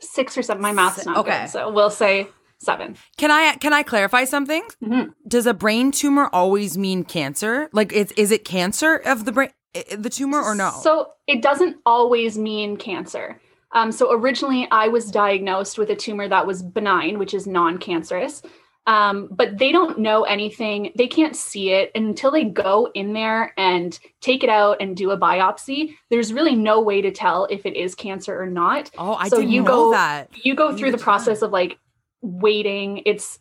six 0.00 0.36
or 0.36 0.42
seven. 0.42 0.62
My 0.62 0.72
math's 0.72 1.06
not 1.06 1.16
okay. 1.18 1.42
good, 1.42 1.50
so 1.50 1.70
we'll 1.72 1.90
say 1.90 2.28
seven. 2.58 2.96
Can 3.16 3.30
I 3.30 3.56
can 3.56 3.72
I 3.72 3.82
clarify 3.82 4.24
something? 4.24 4.62
Mm-hmm. 4.82 5.10
Does 5.26 5.46
a 5.46 5.54
brain 5.54 5.90
tumor 5.90 6.28
always 6.32 6.76
mean 6.76 7.04
cancer? 7.04 7.68
Like, 7.72 7.92
it's 7.92 8.12
is 8.12 8.30
it 8.30 8.44
cancer 8.44 8.96
of 8.96 9.24
the 9.24 9.32
brain, 9.32 9.50
the 9.96 10.10
tumor, 10.10 10.40
or 10.42 10.54
no? 10.54 10.70
So 10.82 11.12
it 11.26 11.42
doesn't 11.42 11.76
always 11.86 12.36
mean 12.36 12.76
cancer. 12.76 13.40
Um, 13.74 13.90
so 13.90 14.12
originally, 14.12 14.68
I 14.70 14.88
was 14.88 15.10
diagnosed 15.10 15.78
with 15.78 15.88
a 15.88 15.96
tumor 15.96 16.28
that 16.28 16.46
was 16.46 16.62
benign, 16.62 17.18
which 17.18 17.32
is 17.32 17.46
non-cancerous. 17.46 18.42
Um, 18.86 19.28
but 19.30 19.58
they 19.58 19.70
don't 19.70 20.00
know 20.00 20.24
anything. 20.24 20.92
They 20.96 21.06
can't 21.06 21.36
see 21.36 21.70
it 21.70 21.92
until 21.94 22.32
they 22.32 22.44
go 22.44 22.90
in 22.94 23.12
there 23.12 23.54
and 23.56 23.96
take 24.20 24.42
it 24.42 24.50
out 24.50 24.78
and 24.80 24.96
do 24.96 25.12
a 25.12 25.18
biopsy. 25.18 25.94
There's 26.10 26.32
really 26.32 26.56
no 26.56 26.80
way 26.80 27.00
to 27.00 27.12
tell 27.12 27.46
if 27.50 27.64
it 27.64 27.76
is 27.76 27.94
cancer 27.94 28.40
or 28.40 28.46
not. 28.46 28.90
oh, 28.98 29.14
I 29.14 29.28
so 29.28 29.36
didn't 29.36 29.52
you 29.52 29.62
know 29.62 29.66
go- 29.66 29.90
that. 29.92 30.30
you 30.44 30.56
go 30.56 30.76
through 30.76 30.90
the 30.90 30.98
process 30.98 31.42
of 31.42 31.52
like 31.52 31.78
waiting 32.22 33.02
it's 33.04 33.38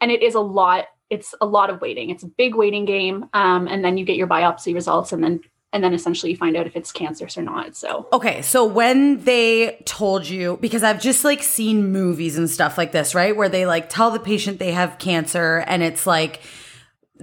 and 0.00 0.10
it 0.10 0.22
is 0.22 0.34
a 0.34 0.40
lot 0.40 0.86
it's 1.08 1.34
a 1.40 1.46
lot 1.46 1.70
of 1.70 1.80
waiting 1.80 2.10
it's 2.10 2.24
a 2.24 2.26
big 2.26 2.56
waiting 2.56 2.84
game 2.84 3.26
um, 3.32 3.68
and 3.68 3.84
then 3.84 3.96
you 3.96 4.04
get 4.04 4.16
your 4.16 4.26
biopsy 4.26 4.74
results 4.74 5.12
and 5.12 5.22
then 5.22 5.40
and 5.74 5.84
then 5.84 5.92
essentially 5.92 6.30
you 6.30 6.38
find 6.38 6.56
out 6.56 6.66
if 6.66 6.76
it's 6.76 6.92
cancerous 6.92 7.36
or 7.36 7.42
not 7.42 7.76
so 7.76 8.08
Okay, 8.12 8.40
so 8.42 8.64
when 8.64 9.22
they 9.24 9.82
told 9.84 10.26
you, 10.26 10.56
because 10.60 10.82
I've 10.82 11.00
just 11.00 11.24
like 11.24 11.42
seen 11.42 11.90
movies 11.92 12.38
and 12.38 12.48
stuff 12.48 12.78
like 12.78 12.92
this, 12.92 13.14
right? 13.14 13.36
Where 13.36 13.48
they 13.48 13.66
like 13.66 13.90
tell 13.90 14.10
the 14.12 14.20
patient 14.20 14.60
they 14.60 14.72
have 14.72 14.98
cancer 14.98 15.64
and 15.66 15.82
it's 15.82 16.06
like 16.06 16.40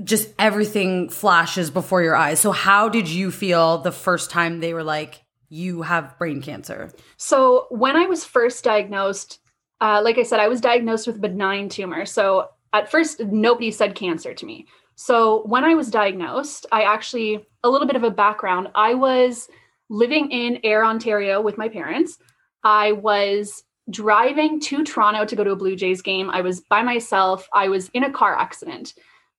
just 0.04 0.30
everything 0.38 1.10
flashes 1.10 1.72
before 1.72 2.04
your 2.04 2.16
eyes. 2.16 2.40
So, 2.40 2.52
how 2.52 2.90
did 2.90 3.08
you 3.08 3.32
feel 3.32 3.80
the 3.80 3.92
first 3.92 4.30
time 4.30 4.60
they 4.60 4.74
were 4.74 4.84
like, 4.84 5.24
you 5.50 5.82
have 5.82 6.18
brain 6.18 6.42
cancer? 6.42 6.92
so 7.18 7.68
when 7.70 7.96
i 7.96 8.06
was 8.06 8.26
first 8.26 8.64
diagnosed 8.64 9.40
uh, 9.82 10.02
like 10.04 10.18
i 10.18 10.24
said 10.24 10.40
i 10.40 10.48
was 10.48 10.62
diagnosed 10.62 11.08
with 11.08 11.22
benign 11.22 11.70
tumor 11.70 12.06
so 12.06 12.48
at 12.74 12.90
first 12.90 13.20
nobody 13.20 13.70
said 13.70 13.96
cancer 13.96 14.34
to 14.34 14.46
me 14.46 14.66
so 14.96 15.44
when 15.46 15.64
i 15.64 15.76
was 15.76 15.92
diagnosed 15.92 16.66
i 16.72 16.82
actually 16.84 17.46
a 17.64 17.70
little 17.70 17.88
bit 17.88 17.96
of 17.96 18.04
a 18.04 18.12
background 18.12 18.68
i 18.76 18.94
was 18.94 19.50
living 19.92 20.32
in 20.32 20.58
Ayr 20.64 20.86
Ontario 20.86 21.42
with 21.42 21.58
my 21.58 21.68
parents. 21.68 22.18
I 22.64 22.94
was 22.94 23.64
driving 23.90 24.60
to 24.62 24.86
Toronto 24.86 25.26
to 25.26 25.36
go 25.36 25.44
to 25.44 25.52
a 25.52 25.56
Blue 25.56 25.76
Jays 25.76 26.02
game. 26.02 26.30
I 26.30 26.40
was 26.42 26.62
by 26.62 26.82
myself. 26.82 27.48
I 27.54 27.68
was 27.68 27.90
in 27.90 28.06
a 28.06 28.12
car 28.12 28.40
accident. 28.40 28.94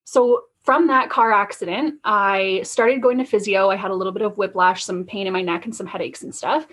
So 0.04 0.42
from 0.62 0.88
that 0.88 1.08
car 1.08 1.32
accident, 1.32 1.94
I 2.04 2.60
started 2.64 3.00
going 3.00 3.16
to 3.18 3.24
physio. 3.24 3.70
I 3.70 3.76
had 3.76 3.90
a 3.90 3.94
little 3.94 4.12
bit 4.12 4.22
of 4.22 4.36
whiplash, 4.36 4.84
some 4.84 5.04
pain 5.04 5.26
in 5.26 5.32
my 5.32 5.40
neck, 5.40 5.64
and 5.64 5.74
some 5.74 5.86
headaches 5.86 6.22
and 6.22 6.34
stuff. 6.34 6.66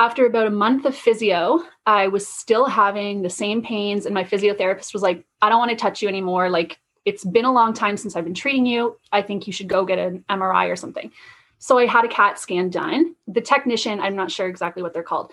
after 0.00 0.24
about 0.24 0.46
a 0.46 0.50
month 0.50 0.86
of 0.86 0.96
physio, 0.96 1.62
I 1.84 2.08
was 2.08 2.26
still 2.26 2.64
having 2.64 3.20
the 3.20 3.28
same 3.30 3.62
pains, 3.62 4.06
and 4.06 4.14
my 4.14 4.24
physiotherapist 4.24 4.94
was 4.94 5.02
like, 5.02 5.26
I 5.42 5.48
don't 5.50 5.58
want 5.58 5.70
to 5.70 5.76
touch 5.76 6.00
you 6.00 6.08
anymore. 6.08 6.48
Like, 6.48 6.78
it's 7.04 7.24
been 7.24 7.44
a 7.44 7.52
long 7.52 7.72
time 7.72 7.96
since 7.96 8.16
I've 8.16 8.24
been 8.24 8.34
treating 8.34 8.66
you. 8.66 8.98
I 9.12 9.22
think 9.22 9.46
you 9.46 9.52
should 9.52 9.68
go 9.68 9.84
get 9.84 9.98
an 9.98 10.24
MRI 10.28 10.70
or 10.70 10.76
something. 10.76 11.10
So 11.58 11.78
I 11.78 11.86
had 11.86 12.04
a 12.04 12.08
CAT 12.08 12.38
scan 12.38 12.70
done. 12.70 13.14
The 13.28 13.40
technician, 13.40 14.00
I'm 14.00 14.16
not 14.16 14.30
sure 14.30 14.48
exactly 14.48 14.82
what 14.82 14.94
they're 14.94 15.02
called, 15.02 15.32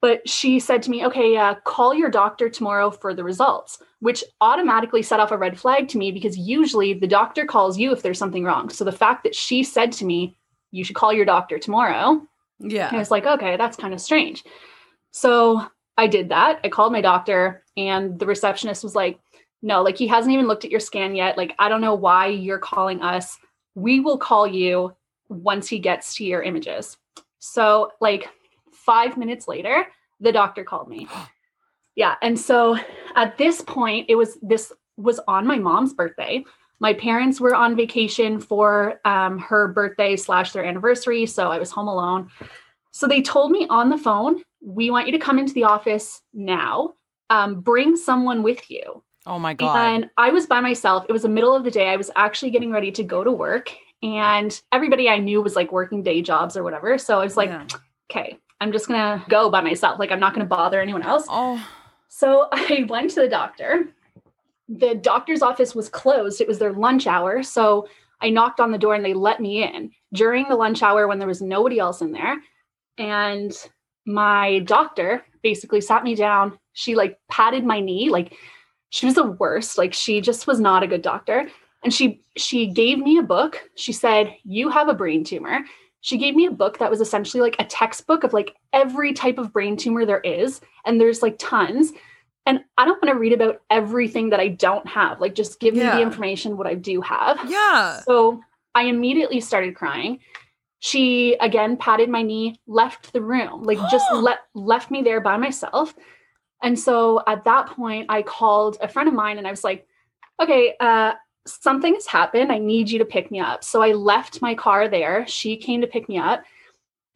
but 0.00 0.28
she 0.28 0.58
said 0.58 0.82
to 0.82 0.90
me, 0.90 1.06
okay, 1.06 1.36
uh, 1.36 1.54
call 1.64 1.94
your 1.94 2.10
doctor 2.10 2.48
tomorrow 2.48 2.90
for 2.90 3.14
the 3.14 3.22
results, 3.22 3.80
which 4.00 4.24
automatically 4.40 5.02
set 5.02 5.20
off 5.20 5.30
a 5.30 5.38
red 5.38 5.58
flag 5.58 5.86
to 5.88 5.98
me 5.98 6.10
because 6.10 6.36
usually 6.36 6.94
the 6.94 7.06
doctor 7.06 7.44
calls 7.46 7.78
you 7.78 7.92
if 7.92 8.02
there's 8.02 8.18
something 8.18 8.42
wrong. 8.42 8.68
So 8.68 8.84
the 8.84 8.90
fact 8.90 9.22
that 9.22 9.34
she 9.34 9.62
said 9.62 9.92
to 9.92 10.04
me, 10.04 10.36
you 10.72 10.82
should 10.84 10.96
call 10.96 11.12
your 11.12 11.24
doctor 11.24 11.58
tomorrow, 11.58 12.26
Yeah. 12.58 12.88
I 12.90 12.98
was 12.98 13.10
like, 13.10 13.26
okay, 13.26 13.56
that's 13.56 13.76
kind 13.76 13.94
of 13.94 14.00
strange. 14.00 14.42
So 15.12 15.64
I 15.96 16.06
did 16.06 16.30
that. 16.30 16.60
I 16.64 16.68
called 16.68 16.92
my 16.92 17.00
doctor, 17.02 17.62
and 17.76 18.18
the 18.18 18.26
receptionist 18.26 18.82
was 18.82 18.94
like, 18.96 19.20
no, 19.62 19.80
like 19.82 19.96
he 19.96 20.08
hasn't 20.08 20.32
even 20.32 20.48
looked 20.48 20.64
at 20.64 20.70
your 20.70 20.80
scan 20.80 21.14
yet. 21.14 21.38
Like, 21.38 21.54
I 21.58 21.68
don't 21.68 21.80
know 21.80 21.94
why 21.94 22.26
you're 22.26 22.58
calling 22.58 23.00
us. 23.00 23.38
We 23.74 24.00
will 24.00 24.18
call 24.18 24.46
you 24.46 24.94
once 25.28 25.68
he 25.68 25.78
gets 25.78 26.16
to 26.16 26.24
your 26.24 26.42
images. 26.42 26.98
So, 27.38 27.92
like, 28.00 28.28
five 28.72 29.16
minutes 29.16 29.46
later, 29.46 29.86
the 30.20 30.32
doctor 30.32 30.64
called 30.64 30.88
me. 30.88 31.08
Yeah. 31.94 32.14
And 32.22 32.40
so 32.40 32.78
at 33.16 33.36
this 33.36 33.60
point, 33.60 34.06
it 34.08 34.14
was 34.14 34.38
this 34.40 34.72
was 34.96 35.20
on 35.28 35.46
my 35.46 35.58
mom's 35.58 35.92
birthday. 35.92 36.42
My 36.80 36.94
parents 36.94 37.38
were 37.38 37.54
on 37.54 37.76
vacation 37.76 38.40
for 38.40 38.98
um, 39.04 39.38
her 39.38 39.68
birthday 39.68 40.16
slash 40.16 40.52
their 40.52 40.64
anniversary. 40.64 41.26
So 41.26 41.50
I 41.50 41.58
was 41.58 41.70
home 41.70 41.88
alone. 41.88 42.30
So 42.92 43.06
they 43.06 43.20
told 43.20 43.50
me 43.50 43.66
on 43.68 43.90
the 43.90 43.98
phone, 43.98 44.42
we 44.62 44.90
want 44.90 45.04
you 45.06 45.12
to 45.12 45.18
come 45.18 45.38
into 45.38 45.52
the 45.52 45.64
office 45.64 46.22
now. 46.32 46.94
Um, 47.28 47.60
bring 47.60 47.94
someone 47.94 48.42
with 48.42 48.70
you. 48.70 49.02
Oh 49.26 49.38
my 49.38 49.54
god. 49.54 49.76
And 49.76 50.10
I 50.16 50.30
was 50.30 50.46
by 50.46 50.60
myself. 50.60 51.06
It 51.08 51.12
was 51.12 51.22
the 51.22 51.28
middle 51.28 51.54
of 51.54 51.64
the 51.64 51.70
day. 51.70 51.88
I 51.88 51.96
was 51.96 52.10
actually 52.16 52.50
getting 52.50 52.72
ready 52.72 52.90
to 52.92 53.04
go 53.04 53.22
to 53.22 53.30
work, 53.30 53.72
and 54.02 54.60
everybody 54.72 55.08
I 55.08 55.18
knew 55.18 55.40
was 55.42 55.54
like 55.56 55.70
working 55.72 56.02
day 56.02 56.22
jobs 56.22 56.56
or 56.56 56.62
whatever. 56.62 56.98
So 56.98 57.20
I 57.20 57.24
was 57.24 57.36
like, 57.36 57.50
Yeah. 57.50 57.66
okay, 58.10 58.38
I'm 58.60 58.72
just 58.72 58.88
gonna 58.88 59.24
go 59.28 59.48
by 59.50 59.60
myself. 59.60 59.98
Like, 59.98 60.10
I'm 60.10 60.20
not 60.20 60.34
gonna 60.34 60.46
bother 60.46 60.80
anyone 60.80 61.02
else. 61.02 61.26
oh. 61.28 61.64
So 62.08 62.48
I 62.52 62.84
went 62.88 63.10
to 63.10 63.20
the 63.22 63.28
doctor. 63.28 63.88
The 64.68 64.94
doctor's 64.94 65.42
office 65.42 65.74
was 65.74 65.88
closed. 65.88 66.40
It 66.40 66.48
was 66.48 66.58
their 66.58 66.72
lunch 66.72 67.06
hour. 67.06 67.42
So 67.42 67.88
I 68.20 68.30
knocked 68.30 68.60
on 68.60 68.70
the 68.70 68.78
door 68.78 68.94
and 68.94 69.04
they 69.04 69.14
let 69.14 69.40
me 69.40 69.62
in 69.62 69.90
during 70.12 70.48
the 70.48 70.54
lunch 70.56 70.82
hour 70.82 71.06
when 71.08 71.18
there 71.18 71.28
was 71.28 71.42
nobody 71.42 71.78
else 71.78 72.00
in 72.00 72.12
there. 72.12 72.36
And 72.98 73.52
my 74.06 74.60
doctor 74.60 75.24
basically 75.42 75.80
sat 75.80 76.04
me 76.04 76.14
down. 76.14 76.58
She 76.72 76.94
like 76.94 77.18
patted 77.28 77.64
my 77.64 77.80
knee. 77.80 78.08
Like 78.10 78.36
she 78.92 79.06
was 79.06 79.14
the 79.14 79.24
worst. 79.24 79.78
Like 79.78 79.94
she 79.94 80.20
just 80.20 80.46
was 80.46 80.60
not 80.60 80.82
a 80.82 80.86
good 80.86 81.00
doctor. 81.00 81.48
And 81.82 81.92
she 81.92 82.22
she 82.36 82.66
gave 82.66 82.98
me 82.98 83.16
a 83.16 83.22
book. 83.22 83.60
She 83.74 83.92
said, 83.92 84.36
"You 84.44 84.68
have 84.68 84.88
a 84.88 84.94
brain 84.94 85.24
tumor." 85.24 85.60
She 86.02 86.18
gave 86.18 86.36
me 86.36 86.46
a 86.46 86.50
book 86.50 86.78
that 86.78 86.90
was 86.90 87.00
essentially 87.00 87.40
like 87.40 87.56
a 87.58 87.64
textbook 87.64 88.22
of 88.22 88.34
like 88.34 88.54
every 88.72 89.14
type 89.14 89.38
of 89.38 89.52
brain 89.52 89.76
tumor 89.76 90.04
there 90.04 90.20
is, 90.20 90.60
and 90.84 91.00
there's 91.00 91.22
like 91.22 91.36
tons. 91.38 91.92
And 92.44 92.60
I 92.76 92.84
don't 92.84 93.02
want 93.02 93.14
to 93.14 93.18
read 93.18 93.32
about 93.32 93.62
everything 93.70 94.28
that 94.30 94.40
I 94.40 94.48
don't 94.48 94.86
have. 94.86 95.20
Like 95.20 95.34
just 95.34 95.58
give 95.58 95.74
me 95.74 95.80
the 95.80 96.02
information 96.02 96.58
what 96.58 96.66
I 96.66 96.74
do 96.74 97.00
have. 97.00 97.38
Yeah. 97.48 98.00
So 98.00 98.42
I 98.74 98.84
immediately 98.84 99.40
started 99.40 99.74
crying. 99.74 100.18
She 100.80 101.34
again 101.40 101.78
patted 101.78 102.10
my 102.10 102.22
knee, 102.22 102.60
left 102.66 103.14
the 103.14 103.22
room, 103.22 103.62
like 103.62 103.78
just 103.90 104.04
let 104.12 104.40
left 104.54 104.90
me 104.90 105.00
there 105.00 105.22
by 105.22 105.38
myself. 105.38 105.94
And 106.62 106.78
so 106.78 107.22
at 107.26 107.44
that 107.44 107.66
point, 107.66 108.06
I 108.08 108.22
called 108.22 108.78
a 108.80 108.88
friend 108.88 109.08
of 109.08 109.14
mine 109.14 109.38
and 109.38 109.46
I 109.46 109.50
was 109.50 109.64
like, 109.64 109.86
okay, 110.40 110.74
uh, 110.80 111.12
something 111.46 111.94
has 111.94 112.06
happened. 112.06 112.52
I 112.52 112.58
need 112.58 112.90
you 112.90 112.98
to 113.00 113.04
pick 113.04 113.30
me 113.30 113.40
up. 113.40 113.64
So 113.64 113.82
I 113.82 113.92
left 113.92 114.42
my 114.42 114.54
car 114.54 114.88
there. 114.88 115.26
She 115.26 115.56
came 115.56 115.80
to 115.80 115.86
pick 115.86 116.08
me 116.08 116.18
up. 116.18 116.44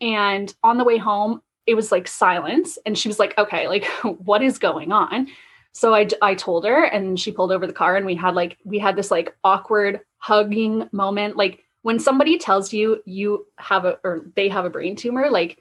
And 0.01 0.53
on 0.63 0.79
the 0.79 0.85
way 0.85 0.99
home, 0.99 1.43
it 1.67 1.75
was 1.75 1.91
like 1.91 2.09
silence. 2.09 2.79
And 2.87 2.97
she 2.97 3.09
was 3.09 3.19
like, 3.19 3.37
okay, 3.39 3.69
like, 3.69 3.85
what 4.03 4.43
is 4.43 4.59
going 4.59 4.93
on? 4.93 5.29
So 5.73 5.95
I, 5.95 6.09
I 6.23 6.35
told 6.35 6.65
her, 6.65 6.85
and 6.85 7.21
she 7.21 7.33
pulled 7.33 7.53
over 7.53 7.67
the 7.67 7.73
car, 7.73 7.97
and 7.97 8.07
we 8.07 8.15
had 8.15 8.35
like, 8.35 8.57
we 8.65 8.79
had 8.79 8.97
this 8.97 9.11
like 9.11 9.37
awkward 9.45 10.01
hugging 10.17 10.89
moment. 10.91 11.37
Like, 11.37 11.65
when 11.83 11.99
somebody 11.99 12.39
tells 12.39 12.73
you 12.73 13.03
you 13.05 13.47
have 13.59 13.85
a, 13.85 13.99
or 14.03 14.27
they 14.37 14.49
have 14.49 14.65
a 14.65 14.71
brain 14.71 14.97
tumor, 14.97 15.29
like, 15.31 15.59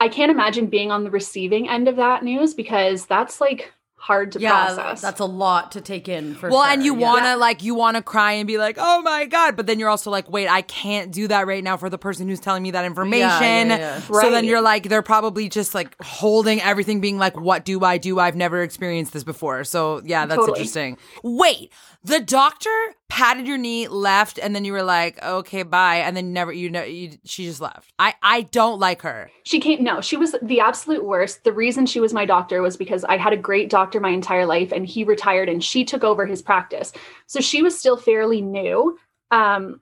I 0.00 0.08
can't 0.08 0.30
imagine 0.30 0.66
being 0.66 0.90
on 0.90 1.04
the 1.04 1.10
receiving 1.10 1.68
end 1.68 1.88
of 1.88 1.96
that 1.96 2.22
news 2.22 2.54
because 2.54 3.06
that's 3.06 3.40
like 3.40 3.72
hard 3.96 4.32
to 4.32 4.38
Yeah, 4.38 4.66
process. 4.66 5.00
that's 5.00 5.20
a 5.20 5.24
lot 5.24 5.72
to 5.72 5.80
take 5.80 6.10
in 6.10 6.34
for 6.34 6.50
well, 6.50 6.62
sure. 6.62 6.70
and 6.72 6.84
you 6.84 6.94
yeah. 6.94 7.10
wanna 7.10 7.36
like 7.38 7.62
you 7.62 7.74
wanna 7.74 8.02
cry 8.02 8.32
and 8.32 8.46
be 8.46 8.58
like, 8.58 8.76
oh 8.78 9.00
my 9.00 9.24
god, 9.24 9.56
but 9.56 9.66
then 9.66 9.78
you're 9.78 9.88
also 9.88 10.10
like, 10.10 10.28
wait, 10.30 10.46
I 10.46 10.60
can't 10.60 11.10
do 11.10 11.26
that 11.28 11.46
right 11.46 11.64
now 11.64 11.78
for 11.78 11.88
the 11.88 11.96
person 11.96 12.28
who's 12.28 12.38
telling 12.40 12.62
me 12.62 12.72
that 12.72 12.84
information. 12.84 13.70
yeah, 13.70 13.78
yeah. 13.78 14.00
So 14.00 14.30
then 14.30 14.44
you're 14.44 14.60
like, 14.60 14.90
they're 14.90 15.00
probably 15.00 15.48
just 15.48 15.74
like 15.74 15.96
holding 16.02 16.60
everything, 16.60 17.00
being 17.00 17.16
like, 17.16 17.40
what 17.40 17.64
do 17.64 17.82
I 17.82 17.96
do? 17.96 18.18
I've 18.18 18.36
never 18.36 18.62
experienced 18.62 19.14
this 19.14 19.24
before. 19.24 19.64
So 19.64 20.02
yeah, 20.04 20.26
that's 20.26 20.38
Totally. 20.38 20.58
interesting. 20.58 20.98
Wait, 21.22 21.72
the 22.04 22.20
doctor 22.20 22.70
patted 23.08 23.46
your 23.46 23.56
knee, 23.56 23.88
left, 23.88 24.38
and 24.38 24.54
then 24.54 24.64
you 24.64 24.72
were 24.72 24.82
like, 24.82 25.22
okay, 25.22 25.62
bye, 25.62 25.96
and 25.96 26.14
then 26.14 26.34
never, 26.34 26.52
you 26.52 26.68
know, 26.68 26.84
you, 26.84 27.16
she 27.24 27.46
just 27.46 27.60
left. 27.60 27.92
I 27.98 28.14
I 28.22 28.42
don't 28.42 28.78
like 28.78 29.02
her. 29.02 29.30
She 29.44 29.58
came, 29.58 29.82
no, 29.82 30.02
she 30.02 30.16
was 30.16 30.36
the 30.42 30.60
absolute 30.60 31.04
worst. 31.04 31.44
The 31.44 31.52
reason 31.52 31.86
she 31.86 32.00
was 32.00 32.12
my 32.12 32.26
doctor 32.26 32.60
was 32.60 32.76
because 32.76 33.04
I 33.04 33.16
had 33.16 33.32
a 33.32 33.38
great 33.38 33.70
doctor 33.70 34.00
my 34.00 34.10
entire 34.10 34.44
life 34.44 34.70
and 34.70 34.86
he 34.86 35.02
retired 35.02 35.48
and 35.48 35.64
she 35.64 35.84
took 35.84 36.04
over 36.04 36.26
his 36.26 36.42
practice. 36.42 36.92
So 37.26 37.40
she 37.40 37.62
was 37.62 37.78
still 37.78 37.96
fairly 37.96 38.42
new. 38.42 38.98
Um, 39.30 39.80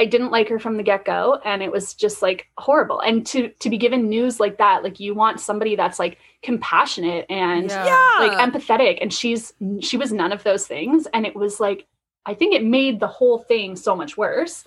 I 0.00 0.06
didn't 0.06 0.30
like 0.32 0.48
her 0.48 0.58
from 0.58 0.76
the 0.76 0.82
get 0.82 1.04
go 1.04 1.40
and 1.44 1.62
it 1.62 1.70
was 1.70 1.94
just 1.94 2.20
like 2.20 2.46
horrible. 2.58 2.98
And 3.00 3.24
to 3.28 3.48
to 3.60 3.70
be 3.70 3.78
given 3.78 4.08
news 4.08 4.40
like 4.40 4.58
that, 4.58 4.82
like 4.82 4.98
you 4.98 5.14
want 5.14 5.38
somebody 5.40 5.76
that's 5.76 5.98
like 6.00 6.18
compassionate 6.42 7.26
and 7.30 7.70
Yeah. 7.70 8.16
like 8.18 8.32
empathetic 8.38 8.98
and 9.00 9.12
she's 9.12 9.52
she 9.80 9.96
was 9.96 10.12
none 10.12 10.32
of 10.32 10.42
those 10.42 10.66
things 10.66 11.06
and 11.14 11.26
it 11.26 11.36
was 11.36 11.60
like 11.60 11.86
I 12.26 12.34
think 12.34 12.54
it 12.54 12.64
made 12.64 13.00
the 13.00 13.06
whole 13.06 13.38
thing 13.38 13.76
so 13.76 13.94
much 13.94 14.16
worse. 14.16 14.64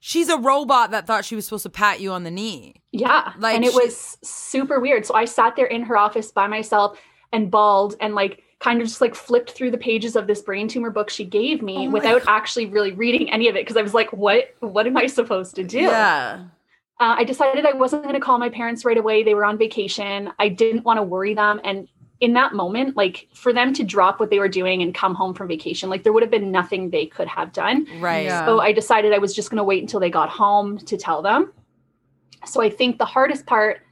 She's 0.00 0.28
a 0.28 0.38
robot 0.38 0.92
that 0.92 1.06
thought 1.06 1.24
she 1.24 1.34
was 1.34 1.44
supposed 1.44 1.64
to 1.64 1.70
pat 1.70 1.98
you 2.00 2.12
on 2.12 2.22
the 2.24 2.30
knee. 2.30 2.74
Yeah. 2.92 3.32
Like, 3.38 3.56
and 3.56 3.64
it 3.64 3.72
she- 3.72 3.78
was 3.78 4.16
super 4.22 4.78
weird. 4.78 5.04
So 5.04 5.14
I 5.14 5.24
sat 5.24 5.56
there 5.56 5.66
in 5.66 5.82
her 5.82 5.96
office 5.96 6.30
by 6.30 6.46
myself 6.46 6.98
and 7.32 7.50
bawled 7.50 7.96
and 8.00 8.14
like 8.14 8.43
kind 8.64 8.80
of 8.80 8.88
just 8.88 9.02
like 9.02 9.14
flipped 9.14 9.50
through 9.50 9.70
the 9.70 9.76
pages 9.76 10.16
of 10.16 10.26
this 10.26 10.40
brain 10.40 10.66
tumor 10.66 10.88
book 10.88 11.10
she 11.10 11.22
gave 11.22 11.60
me 11.60 11.76
Oh 11.76 11.86
my 11.86 11.92
without 11.92 12.22
actually 12.26 12.64
really 12.64 12.92
reading 12.92 13.30
any 13.30 13.46
of 13.48 13.56
it 13.56 13.60
because 13.60 13.76
I 13.76 13.82
was 13.82 13.92
like, 13.92 14.10
what 14.12 14.54
what 14.60 14.86
am 14.86 14.96
I 14.96 15.06
supposed 15.06 15.54
to 15.56 15.64
do? 15.64 15.80
Yeah. 15.80 16.44
Uh, 16.98 17.16
I 17.18 17.24
decided 17.24 17.66
I 17.66 17.72
wasn't 17.72 18.04
going 18.04 18.14
to 18.14 18.20
call 18.20 18.38
my 18.38 18.48
parents 18.48 18.84
right 18.84 18.96
away. 18.96 19.22
They 19.22 19.34
were 19.34 19.44
on 19.44 19.58
vacation. 19.58 20.32
I 20.38 20.48
didn't 20.48 20.84
want 20.84 20.96
to 20.96 21.02
worry 21.02 21.34
them. 21.34 21.60
And 21.62 21.88
in 22.20 22.32
that 22.34 22.54
moment, 22.54 22.96
like 22.96 23.28
for 23.34 23.52
them 23.52 23.74
to 23.74 23.84
drop 23.84 24.18
what 24.18 24.30
they 24.30 24.38
were 24.38 24.48
doing 24.48 24.80
and 24.80 24.94
come 24.94 25.14
home 25.14 25.34
from 25.34 25.48
vacation, 25.48 25.90
like 25.90 26.02
there 26.02 26.14
would 26.14 26.22
have 26.22 26.30
been 26.30 26.50
nothing 26.50 26.88
they 26.88 27.04
could 27.04 27.28
have 27.28 27.52
done. 27.52 27.86
Right. 28.00 28.26
Yeah. 28.26 28.46
So 28.46 28.60
I 28.60 28.72
decided 28.72 29.12
I 29.12 29.18
was 29.18 29.34
just 29.34 29.50
going 29.50 29.58
to 29.58 29.64
wait 29.64 29.82
until 29.82 30.00
they 30.00 30.08
got 30.08 30.30
home 30.30 30.78
to 30.78 30.96
tell 30.96 31.20
them. 31.20 31.52
So 32.46 32.62
I 32.62 32.70
think 32.70 32.96
the 32.96 33.04
hardest 33.04 33.44
part 33.44 33.83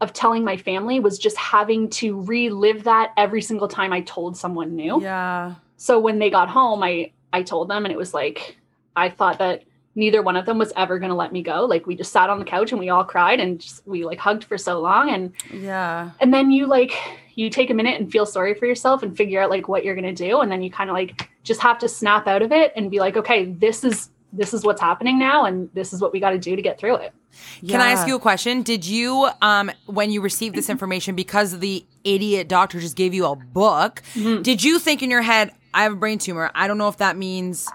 of 0.00 0.12
telling 0.12 0.44
my 0.44 0.56
family 0.56 1.00
was 1.00 1.18
just 1.18 1.36
having 1.36 1.90
to 1.90 2.20
relive 2.22 2.84
that 2.84 3.12
every 3.16 3.42
single 3.42 3.68
time 3.68 3.92
I 3.92 4.00
told 4.02 4.36
someone 4.36 4.76
new. 4.76 5.02
Yeah. 5.02 5.54
So 5.76 5.98
when 5.98 6.18
they 6.18 6.30
got 6.30 6.48
home, 6.48 6.82
I 6.82 7.12
I 7.32 7.42
told 7.42 7.68
them 7.68 7.84
and 7.84 7.92
it 7.92 7.98
was 7.98 8.14
like 8.14 8.56
I 8.96 9.08
thought 9.10 9.38
that 9.38 9.64
neither 9.94 10.22
one 10.22 10.36
of 10.36 10.46
them 10.46 10.58
was 10.58 10.72
ever 10.76 10.98
going 11.00 11.08
to 11.10 11.16
let 11.16 11.32
me 11.32 11.42
go. 11.42 11.64
Like 11.64 11.86
we 11.86 11.96
just 11.96 12.12
sat 12.12 12.30
on 12.30 12.38
the 12.38 12.44
couch 12.44 12.70
and 12.70 12.78
we 12.78 12.88
all 12.88 13.04
cried 13.04 13.40
and 13.40 13.60
just, 13.60 13.84
we 13.86 14.04
like 14.04 14.18
hugged 14.18 14.44
for 14.44 14.56
so 14.56 14.80
long 14.80 15.10
and 15.10 15.32
Yeah. 15.52 16.10
and 16.20 16.32
then 16.32 16.52
you 16.52 16.66
like 16.66 16.92
you 17.34 17.50
take 17.50 17.70
a 17.70 17.74
minute 17.74 18.00
and 18.00 18.10
feel 18.10 18.26
sorry 18.26 18.54
for 18.54 18.66
yourself 18.66 19.02
and 19.02 19.16
figure 19.16 19.40
out 19.42 19.50
like 19.50 19.68
what 19.68 19.84
you're 19.84 19.94
going 19.96 20.14
to 20.14 20.28
do 20.28 20.40
and 20.40 20.50
then 20.50 20.62
you 20.62 20.70
kind 20.70 20.90
of 20.90 20.94
like 20.94 21.28
just 21.42 21.60
have 21.60 21.78
to 21.80 21.88
snap 21.88 22.26
out 22.28 22.42
of 22.42 22.52
it 22.52 22.72
and 22.76 22.90
be 22.90 22.98
like 23.00 23.16
okay 23.16 23.44
this 23.46 23.82
is 23.84 24.10
this 24.32 24.52
is 24.52 24.64
what's 24.64 24.80
happening 24.80 25.18
now 25.18 25.44
and 25.44 25.70
this 25.74 25.92
is 25.92 26.00
what 26.00 26.12
we 26.12 26.20
got 26.20 26.30
to 26.30 26.38
do 26.38 26.54
to 26.56 26.62
get 26.62 26.78
through 26.78 26.96
it 26.96 27.12
Can 27.66 27.80
I 27.80 27.90
ask 27.92 28.06
you 28.08 28.16
a 28.16 28.18
question? 28.20 28.62
Did 28.62 28.86
you, 28.86 29.28
um, 29.42 29.70
when 29.86 30.10
you 30.10 30.20
received 30.20 30.54
this 30.54 30.68
information, 30.70 31.14
because 31.14 31.58
the 31.58 31.84
idiot 32.04 32.48
doctor 32.48 32.80
just 32.80 32.96
gave 32.96 33.14
you 33.14 33.26
a 33.26 33.36
book, 33.36 34.02
Mm-hmm. 34.14 34.42
did 34.42 34.62
you 34.64 34.78
think 34.78 35.02
in 35.02 35.10
your 35.10 35.22
head, 35.22 35.52
"I 35.74 35.82
have 35.84 35.92
a 35.92 35.96
brain 35.96 36.18
tumor. 36.18 36.50
I 36.54 36.66
don't 36.66 36.78
know 36.78 36.88
if 36.88 36.96
that 36.98 37.16
means 37.16 37.68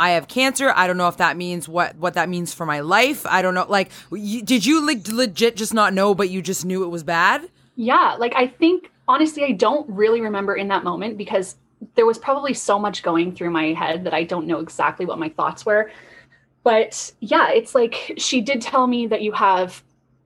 I 0.00 0.10
have 0.10 0.26
cancer. 0.28 0.72
I 0.74 0.86
don't 0.86 0.96
know 0.96 1.08
if 1.08 1.16
that 1.18 1.36
means 1.36 1.68
what 1.68 1.96
what 1.96 2.14
that 2.14 2.28
means 2.28 2.54
for 2.54 2.64
my 2.66 2.80
life. 2.80 3.26
I 3.26 3.42
don't 3.42 3.54
know." 3.54 3.66
Like, 3.68 3.90
you, 4.12 4.42
did 4.42 4.64
you 4.64 4.84
like 4.86 5.06
legit 5.08 5.56
just 5.56 5.74
not 5.74 5.92
know, 5.92 6.14
but 6.14 6.30
you 6.30 6.40
just 6.42 6.64
knew 6.64 6.82
it 6.84 6.88
was 6.88 7.02
bad? 7.02 7.48
yeah 7.76 8.14
like 8.20 8.32
i 8.36 8.46
think 8.46 8.88
honestly 9.08 9.42
i 9.42 9.50
don't 9.50 9.84
really 9.90 10.20
remember 10.20 10.54
in 10.54 10.68
that 10.68 10.84
moment 10.84 11.18
because 11.18 11.56
there 11.94 12.06
was 12.06 12.18
probably 12.18 12.54
so 12.54 12.78
much 12.78 13.02
going 13.02 13.34
through 13.34 13.50
my 13.50 13.72
head 13.72 14.04
that 14.04 14.14
i 14.14 14.22
don't 14.22 14.46
know 14.46 14.60
exactly 14.60 15.06
what 15.06 15.18
my 15.18 15.28
thoughts 15.28 15.66
were 15.66 15.90
but 16.62 17.12
yeah 17.20 17.50
it's 17.50 17.74
like 17.74 18.14
she 18.16 18.40
did 18.40 18.60
tell 18.60 18.86
me 18.86 19.06
that 19.06 19.22
you 19.22 19.32
have 19.32 19.82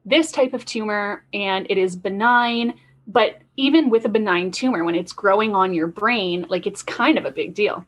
this 0.08 0.32
type 0.32 0.54
of 0.54 0.64
tumor 0.64 1.24
and 1.32 1.66
it 1.68 1.78
is 1.78 1.94
benign. 1.94 2.74
But 3.06 3.38
even 3.56 3.90
with 3.90 4.04
a 4.04 4.08
benign 4.08 4.50
tumor, 4.50 4.84
when 4.84 4.94
it's 4.94 5.12
growing 5.12 5.54
on 5.54 5.74
your 5.74 5.86
brain, 5.86 6.46
like 6.48 6.66
it's 6.66 6.82
kind 6.82 7.18
of 7.18 7.24
a 7.24 7.30
big 7.30 7.54
deal. 7.54 7.84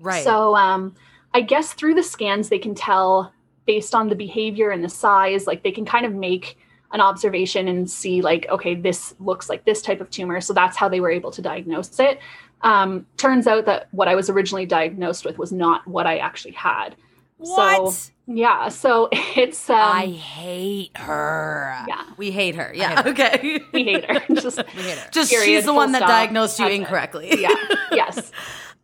Right. 0.00 0.24
So 0.24 0.56
um, 0.56 0.94
I 1.34 1.42
guess 1.42 1.72
through 1.72 1.94
the 1.94 2.02
scans, 2.02 2.48
they 2.48 2.58
can 2.58 2.74
tell 2.74 3.32
based 3.66 3.94
on 3.94 4.08
the 4.08 4.14
behavior 4.14 4.70
and 4.70 4.82
the 4.82 4.88
size, 4.88 5.46
like 5.46 5.62
they 5.62 5.70
can 5.70 5.84
kind 5.84 6.06
of 6.06 6.14
make 6.14 6.58
an 6.92 7.00
observation 7.00 7.68
and 7.68 7.88
see, 7.88 8.20
like, 8.20 8.46
okay, 8.50 8.74
this 8.74 9.14
looks 9.20 9.48
like 9.48 9.64
this 9.64 9.80
type 9.80 10.00
of 10.00 10.10
tumor. 10.10 10.40
So 10.40 10.52
that's 10.52 10.76
how 10.76 10.88
they 10.88 11.00
were 11.00 11.10
able 11.10 11.30
to 11.30 11.42
diagnose 11.42 12.00
it. 12.00 12.18
Um, 12.62 13.06
turns 13.16 13.46
out 13.46 13.64
that 13.66 13.88
what 13.92 14.08
I 14.08 14.14
was 14.14 14.28
originally 14.30 14.66
diagnosed 14.66 15.24
with 15.24 15.38
was 15.38 15.50
not 15.52 15.86
what 15.86 16.06
I 16.06 16.18
actually 16.18 16.52
had. 16.52 16.94
What? 17.38 17.92
So, 17.92 18.12
yeah. 18.26 18.68
So 18.68 19.08
it's. 19.12 19.70
Um, 19.70 19.76
I 19.78 20.06
hate 20.06 20.96
her. 20.96 21.84
yeah. 21.88 22.04
We 22.18 22.30
hate 22.30 22.54
her. 22.56 22.68
hate 22.68 22.76
Yeah. 22.78 23.02
her. 23.02 23.08
Okay. 23.10 23.60
We 23.72 23.84
hate 23.84 24.04
her. 24.10 24.20
Just 24.34 24.58
We 24.76 24.82
hate 24.82 24.98
her. 24.98 25.10
Just 25.10 25.30
Period, 25.30 25.46
she's 25.46 25.64
the 25.64 25.72
one 25.74 25.92
that 25.92 25.98
stop. 26.00 26.10
diagnosed 26.10 26.58
you 26.58 26.66
That's 26.66 26.74
it. 26.74 26.80
incorrectly. 26.80 27.40
yeah 27.40 27.54
yes 27.92 28.30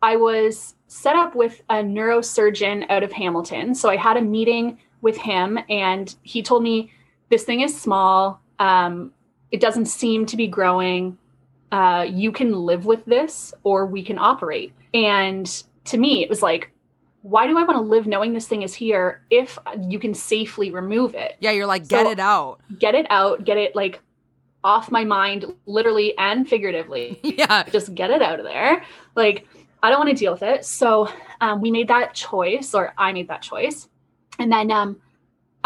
i 0.02 0.14
was 0.16 0.74
set 0.88 1.16
up 1.16 1.34
with 1.34 1.62
a 1.70 1.76
neurosurgeon 1.76 2.86
out 2.90 3.02
of 3.02 3.12
hamilton 3.12 3.74
so 3.74 3.88
i 3.88 3.96
had 3.96 4.16
a 4.16 4.20
meeting 4.22 4.78
with 5.00 5.16
him 5.16 5.58
and 5.68 6.14
he 6.22 6.42
told 6.42 6.62
me 6.62 6.90
this 7.30 7.44
thing 7.44 7.60
is 7.60 7.78
small 7.78 8.40
um, 8.58 9.12
it 9.50 9.60
doesn't 9.60 9.86
seem 9.86 10.26
to 10.26 10.36
be 10.36 10.46
growing 10.46 11.16
uh, 11.72 12.06
you 12.08 12.30
can 12.32 12.52
live 12.52 12.86
with 12.86 13.04
this 13.06 13.52
or 13.64 13.86
we 13.86 14.02
can 14.02 14.18
operate 14.18 14.72
and 14.94 15.64
to 15.84 15.96
me 15.98 16.22
it 16.22 16.28
was 16.30 16.42
like 16.42 16.70
why 17.22 17.46
do 17.46 17.58
i 17.58 17.62
want 17.64 17.76
to 17.76 17.80
live 17.80 18.06
knowing 18.06 18.32
this 18.32 18.46
thing 18.46 18.62
is 18.62 18.72
here 18.74 19.22
if 19.30 19.58
you 19.88 19.98
can 19.98 20.14
safely 20.14 20.70
remove 20.70 21.14
it 21.14 21.36
Yeah, 21.40 21.50
you're 21.50 21.66
like, 21.66 21.88
get 21.88 22.06
So- 22.06 22.10
it 22.12 22.20
out. 22.20 22.60
get 22.78 22.94
it 22.94 23.06
out 23.10 23.44
get 23.44 23.56
it 23.56 23.74
like 23.74 24.00
off 24.64 24.90
my 24.90 25.04
mind 25.04 25.44
literally 25.66 26.16
and 26.18 26.48
figuratively 26.48 27.18
Yeah. 27.24 27.64
just 27.64 27.94
get 27.94 28.10
it 28.10 28.20
out 28.22 28.40
of 28.40 28.44
there. 28.46 28.82
Like, 29.14 29.46
I 29.80 29.90
don't 29.90 29.98
want 30.00 30.10
to 30.10 30.16
deal 30.16 30.32
with 30.32 30.42
it. 30.42 30.64
So 30.64 31.08
um, 31.40 31.60
we 31.60 31.70
made 31.70 31.86
that 31.88 32.14
choice, 32.14 32.74
or 32.74 32.92
I 32.98 33.12
made 33.12 33.28
that 33.28 33.42
choice. 33.42 33.88
And 34.40 34.50
then 34.50 34.72
um, 34.72 34.96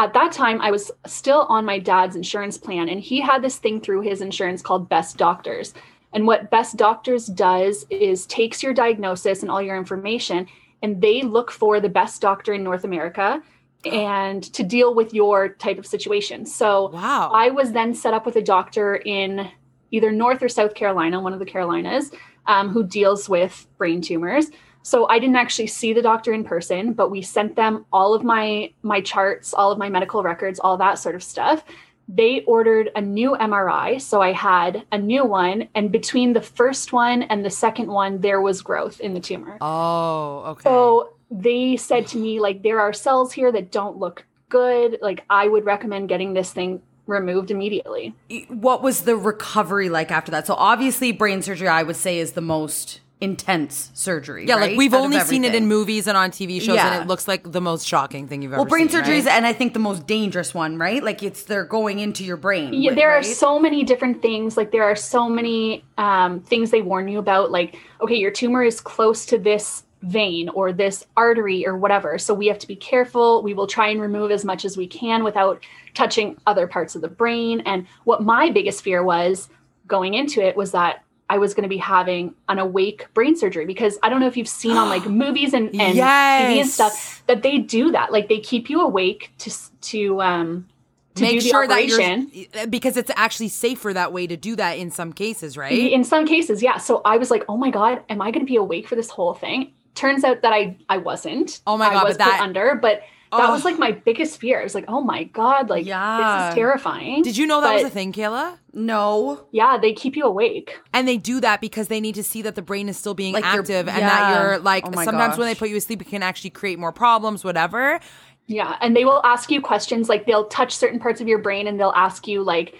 at 0.00 0.14
that 0.14 0.32
time, 0.32 0.62
I 0.62 0.70
was 0.70 0.90
still 1.06 1.46
on 1.50 1.66
my 1.66 1.78
dad's 1.78 2.16
insurance 2.16 2.56
plan, 2.56 2.88
and 2.88 3.00
he 3.00 3.20
had 3.20 3.42
this 3.42 3.58
thing 3.58 3.80
through 3.80 4.00
his 4.00 4.22
insurance 4.22 4.62
called 4.62 4.88
Best 4.88 5.18
Doctors. 5.18 5.74
And 6.14 6.26
what 6.26 6.50
Best 6.50 6.78
Doctors 6.78 7.26
does 7.26 7.84
is 7.90 8.24
takes 8.24 8.62
your 8.62 8.72
diagnosis 8.72 9.42
and 9.42 9.50
all 9.50 9.60
your 9.60 9.76
information, 9.76 10.46
and 10.82 11.02
they 11.02 11.20
look 11.20 11.50
for 11.50 11.80
the 11.80 11.90
best 11.90 12.22
doctor 12.22 12.54
in 12.54 12.64
North 12.64 12.84
America 12.84 13.42
and 13.84 14.42
to 14.54 14.62
deal 14.62 14.94
with 14.94 15.12
your 15.12 15.50
type 15.50 15.78
of 15.78 15.86
situation. 15.86 16.46
So 16.46 16.88
Wow. 16.88 17.30
I 17.34 17.50
was 17.50 17.72
then 17.72 17.94
set 17.94 18.14
up 18.14 18.24
with 18.24 18.36
a 18.36 18.42
doctor 18.42 18.96
in 18.96 19.50
either 19.90 20.10
North 20.10 20.42
or 20.42 20.48
South 20.48 20.74
Carolina, 20.74 21.20
one 21.20 21.34
of 21.34 21.38
the 21.38 21.44
Carolinas, 21.44 22.10
um, 22.46 22.70
who 22.70 22.82
deals 22.82 23.28
with 23.28 23.66
brain 23.76 24.00
tumors. 24.00 24.50
So 24.82 25.06
I 25.08 25.18
didn't 25.18 25.36
actually 25.36 25.66
see 25.66 25.92
the 25.92 26.02
doctor 26.02 26.32
in 26.32 26.44
person, 26.44 26.92
but 26.94 27.10
we 27.10 27.22
sent 27.22 27.56
them 27.56 27.84
all 27.92 28.14
of 28.14 28.24
my 28.24 28.72
my 28.82 29.00
charts, 29.00 29.52
all 29.54 29.70
of 29.70 29.78
my 29.78 29.88
medical 29.88 30.22
records, 30.22 30.58
all 30.58 30.76
that 30.78 30.98
sort 30.98 31.14
of 31.14 31.22
stuff. 31.22 31.64
They 32.08 32.42
ordered 32.42 32.90
a 32.96 33.00
new 33.00 33.36
MRI, 33.38 34.00
so 34.00 34.20
I 34.20 34.32
had 34.32 34.84
a 34.90 34.98
new 34.98 35.24
one, 35.24 35.68
and 35.76 35.92
between 35.92 36.32
the 36.32 36.40
first 36.40 36.92
one 36.92 37.22
and 37.22 37.44
the 37.44 37.50
second 37.50 37.86
one, 37.88 38.20
there 38.20 38.40
was 38.40 38.62
growth 38.62 38.98
in 39.00 39.14
the 39.14 39.20
tumor. 39.20 39.58
oh, 39.60 40.42
okay. 40.48 40.62
So 40.64 41.14
they 41.30 41.76
said 41.76 42.08
to 42.08 42.18
me, 42.18 42.40
like, 42.40 42.62
there 42.64 42.80
are 42.80 42.92
cells 42.92 43.32
here 43.32 43.52
that 43.52 43.70
don't 43.70 43.98
look 43.98 44.26
good. 44.48 44.98
Like, 45.00 45.24
I 45.30 45.46
would 45.46 45.64
recommend 45.64 46.08
getting 46.08 46.34
this 46.34 46.52
thing 46.52 46.82
removed 47.06 47.52
immediately. 47.52 48.14
What 48.48 48.82
was 48.82 49.02
the 49.02 49.16
recovery 49.16 49.88
like 49.88 50.10
after 50.10 50.32
that? 50.32 50.48
So 50.48 50.54
obviously, 50.54 51.12
brain 51.12 51.42
surgery, 51.42 51.68
I 51.68 51.84
would 51.84 51.96
say, 51.96 52.18
is 52.18 52.32
the 52.32 52.40
most 52.40 53.00
intense 53.20 53.90
surgery. 53.94 54.46
yeah, 54.46 54.54
right? 54.54 54.70
like 54.70 54.78
we've 54.78 54.94
Out 54.94 55.02
only 55.02 55.20
seen 55.20 55.44
it 55.44 55.54
in 55.54 55.66
movies 55.66 56.06
and 56.06 56.16
on 56.16 56.30
TV 56.30 56.60
shows, 56.60 56.76
Yeah. 56.76 56.94
and 56.94 57.02
it 57.04 57.06
looks 57.08 57.28
like 57.28 57.50
the 57.52 57.60
most 57.60 57.86
shocking 57.86 58.26
thing 58.26 58.42
you've 58.42 58.52
ever 58.52 58.60
seen. 58.60 58.64
Well, 58.64 58.70
brain 58.70 58.88
seen. 58.88 59.00
surgery 59.00 59.18
is, 59.18 59.26
right? 59.26 59.34
and 59.34 59.46
I 59.46 59.52
think 59.52 59.74
the 59.74 59.78
most 59.78 60.06
dangerous 60.06 60.54
one, 60.54 60.78
right? 60.78 61.02
Like 61.04 61.22
it's 61.22 61.42
they're 61.44 61.64
going 61.64 61.98
into 61.98 62.24
your 62.24 62.36
brain. 62.38 62.72
Yeah, 62.72 62.90
wi- 62.90 62.94
there 62.94 63.10
are 63.12 63.22
so 63.22 63.58
many 63.58 63.84
different 63.84 64.22
things. 64.22 64.56
Like, 64.56 64.72
there 64.72 64.84
are 64.84 64.96
so 64.96 65.28
many 65.28 65.84
um, 65.98 66.40
things 66.40 66.70
they 66.70 66.82
warn 66.82 67.08
you 67.08 67.18
about. 67.18 67.50
Like, 67.50 67.76
okay, 68.00 68.16
your 68.16 68.30
tumor 68.30 68.62
is 68.62 68.80
close 68.80 69.26
to 69.26 69.38
this 69.38 69.84
vein 70.02 70.48
or 70.48 70.72
this 70.72 71.04
artery 71.16 71.66
or 71.66 71.76
whatever. 71.76 72.16
So 72.16 72.32
we 72.32 72.46
have 72.46 72.58
to 72.60 72.66
be 72.66 72.74
careful. 72.76 73.42
We 73.42 73.52
will 73.52 73.66
try 73.66 73.88
and 73.88 74.00
remove 74.00 74.30
as 74.30 74.46
much 74.46 74.64
as 74.64 74.74
we 74.78 74.86
can 74.86 75.24
without 75.24 75.62
touching 75.92 76.38
other 76.46 76.66
parts 76.66 76.94
of 76.94 77.02
the 77.02 77.08
brain. 77.08 77.60
And 77.66 77.86
what 78.04 78.22
my 78.22 78.48
biggest 78.48 78.82
fear 78.82 79.02
was 79.04 79.50
going 79.86 80.14
into 80.14 80.40
it 80.40 80.56
was 80.56 80.72
that 80.72 81.04
I 81.30 81.38
was 81.38 81.54
going 81.54 81.62
to 81.62 81.68
be 81.68 81.78
having 81.78 82.34
an 82.48 82.58
awake 82.58 83.06
brain 83.14 83.36
surgery 83.36 83.64
because 83.64 83.98
I 84.02 84.08
don't 84.08 84.18
know 84.18 84.26
if 84.26 84.36
you've 84.36 84.48
seen 84.48 84.76
on 84.76 84.88
like 84.88 85.06
movies 85.08 85.54
and, 85.54 85.68
and 85.68 85.96
TV 85.96 86.60
and 86.60 86.68
stuff 86.68 87.22
that 87.28 87.42
they 87.42 87.56
do 87.58 87.92
that. 87.92 88.10
Like 88.10 88.28
they 88.28 88.40
keep 88.40 88.68
you 88.68 88.80
awake 88.80 89.30
to 89.38 89.52
to 89.82 90.20
um 90.20 90.66
to 91.14 91.22
Make 91.22 91.40
sure 91.40 91.68
that 91.68 91.86
you're 91.86 92.66
because 92.66 92.96
it's 92.96 93.10
actually 93.14 93.48
safer 93.48 93.92
that 93.92 94.12
way 94.12 94.26
to 94.26 94.36
do 94.36 94.56
that 94.56 94.72
in 94.72 94.90
some 94.90 95.12
cases, 95.12 95.56
right? 95.56 95.72
In 95.72 96.02
some 96.02 96.26
cases, 96.26 96.62
yeah. 96.62 96.78
So 96.78 97.00
I 97.04 97.16
was 97.16 97.30
like, 97.30 97.44
"Oh 97.48 97.56
my 97.56 97.70
god, 97.70 98.02
am 98.08 98.20
I 98.20 98.32
going 98.32 98.44
to 98.44 98.50
be 98.50 98.56
awake 98.56 98.88
for 98.88 98.96
this 98.96 99.10
whole 99.10 99.34
thing?" 99.34 99.72
Turns 99.94 100.24
out 100.24 100.42
that 100.42 100.52
I 100.52 100.76
I 100.88 100.98
wasn't. 100.98 101.60
Oh 101.66 101.76
my 101.76 101.90
god, 101.90 102.02
I 102.02 102.04
was 102.04 102.16
but 102.16 102.24
that- 102.24 102.38
put 102.38 102.42
under, 102.42 102.74
but 102.74 103.02
that 103.32 103.48
Oh. 103.48 103.52
was 103.52 103.64
like 103.64 103.78
my 103.78 103.92
biggest 103.92 104.40
fear. 104.40 104.60
I 104.60 104.64
was 104.64 104.74
like, 104.74 104.86
"Oh 104.88 105.00
my 105.02 105.24
god, 105.24 105.68
like 105.70 105.86
Yeah. 105.86 106.40
this 106.42 106.48
is 106.50 106.54
terrifying." 106.56 107.22
Did 107.22 107.36
you 107.36 107.46
know 107.46 107.60
that 107.60 107.74
was 107.74 107.84
a 107.84 107.90
thing, 107.90 108.12
Kayla? 108.12 108.58
no. 108.72 109.40
Yeah, 109.52 109.78
they 109.78 109.92
keep 109.92 110.16
you 110.16 110.24
awake. 110.24 110.78
And 110.92 111.06
they 111.08 111.16
do 111.16 111.40
that 111.40 111.60
because 111.60 111.88
they 111.88 112.00
need 112.00 112.14
to 112.16 112.22
see 112.22 112.42
that 112.42 112.54
the 112.54 112.62
brain 112.62 112.88
is 112.88 112.96
still 112.96 113.14
being 113.14 113.34
Like 113.34 113.44
you're- 113.44 113.58
active 113.60 113.88
and 113.88 113.98
yeah. 113.98 114.08
that 114.08 114.42
you're 114.42 114.58
like 114.58 114.86
Oh 114.86 114.90
my 114.94 115.04
sometimes 115.04 115.36
when 115.38 115.46
they 115.48 115.54
put 115.54 115.68
you 115.70 115.76
asleep 115.76 116.00
it 116.02 116.08
can 116.08 116.22
actually 116.22 116.50
create 116.50 116.78
more 116.78 116.92
problems, 116.92 117.44
whatever. 117.44 118.00
Yeah, 118.46 118.76
and 118.80 118.96
they 118.96 119.04
will 119.04 119.20
ask 119.24 119.50
you 119.50 119.60
questions 119.60 120.08
like 120.08 120.26
they'll 120.26 120.46
touch 120.48 120.74
certain 120.74 120.98
parts 120.98 121.20
of 121.20 121.28
your 121.28 121.38
brain 121.38 121.66
and 121.68 121.78
they'll 121.78 121.92
ask 121.94 122.26
you 122.26 122.42
like 122.42 122.74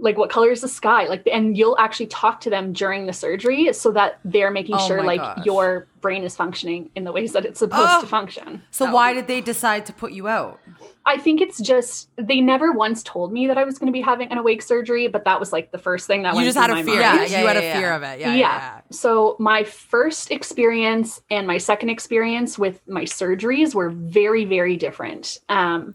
like 0.00 0.16
what 0.16 0.30
color 0.30 0.50
is 0.52 0.60
the 0.60 0.68
sky 0.68 1.06
like 1.08 1.26
and 1.26 1.56
you'll 1.58 1.76
actually 1.78 2.06
talk 2.06 2.40
to 2.40 2.48
them 2.50 2.72
during 2.72 3.06
the 3.06 3.12
surgery 3.12 3.72
so 3.72 3.90
that 3.90 4.20
they're 4.24 4.50
making 4.52 4.76
Oh 4.78 4.86
sure 4.86 5.02
like 5.02 5.20
gosh. 5.20 5.44
your 5.44 5.88
brain 6.00 6.22
is 6.22 6.36
functioning 6.36 6.90
in 6.94 7.02
the 7.02 7.10
ways 7.10 7.32
that 7.32 7.44
it's 7.44 7.58
supposed 7.58 7.88
Oh. 7.90 8.00
to 8.02 8.06
function. 8.06 8.62
So 8.70 8.92
why 8.92 9.12
did 9.12 9.26
they 9.26 9.40
decide 9.40 9.86
to 9.86 9.92
put 9.92 10.12
you 10.12 10.28
out? 10.28 10.60
I 11.04 11.16
think 11.16 11.40
it's 11.40 11.58
just 11.60 12.10
they 12.16 12.40
never 12.40 12.70
once 12.70 13.02
told 13.02 13.32
me 13.32 13.46
that 13.48 13.58
I 13.58 13.64
was 13.64 13.78
going 13.78 13.86
to 13.88 13.92
be 13.92 14.00
having 14.02 14.28
an 14.30 14.38
awake 14.38 14.62
surgery, 14.62 15.08
but 15.08 15.24
that 15.24 15.40
was 15.40 15.52
like 15.52 15.72
the 15.72 15.78
first 15.78 16.06
thing 16.06 16.22
that 16.22 16.30
You 16.34 16.36
went 16.36 16.46
just 16.48 16.58
had 16.58 16.70
a 16.70 16.74
my 16.74 16.82
fear. 16.84 17.00
mind. 17.00 17.00
Yeah, 17.00 17.14
you 17.24 17.30
yeah, 17.44 17.48
had 17.52 17.56
a 17.56 17.62
yeah, 17.62 17.72
fear 17.72 17.88
yeah. 17.88 17.96
of 17.96 18.02
it. 18.04 18.20
Yeah, 18.20 18.26
Yeah. 18.28 18.34
yeah. 18.34 18.38
yeah. 18.76 18.80
So 18.90 19.34
my 19.40 19.64
first 19.64 20.30
experience 20.30 21.20
and 21.30 21.46
my 21.46 21.58
second 21.58 21.88
experience 21.88 22.58
with 22.58 22.80
my 22.86 23.02
surgeries 23.04 23.74
were 23.74 23.88
very, 23.90 24.44
very 24.44 24.76
different. 24.76 25.38
Um, 25.48 25.94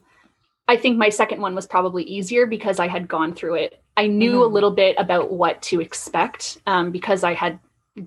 I 0.68 0.78
think 0.78 0.98
my 0.98 1.10
second 1.10 1.42
one 1.42 1.56
was 1.56 1.68
probably 1.68 2.04
easier 2.04 2.46
because 2.48 2.80
I 2.80 2.88
had 2.88 3.08
gone 3.08 3.34
through 3.34 3.56
it. 3.56 3.83
I 3.98 4.08
knew 4.08 4.32
Mm-hmm. 4.34 4.42
a 4.42 4.46
little 4.48 4.72
bit 4.72 4.96
about 4.98 5.32
what 5.32 5.62
to 5.64 5.82
expect 5.82 6.58
um, 6.66 6.92
because 6.92 7.24
I 7.24 7.34
had 7.34 7.60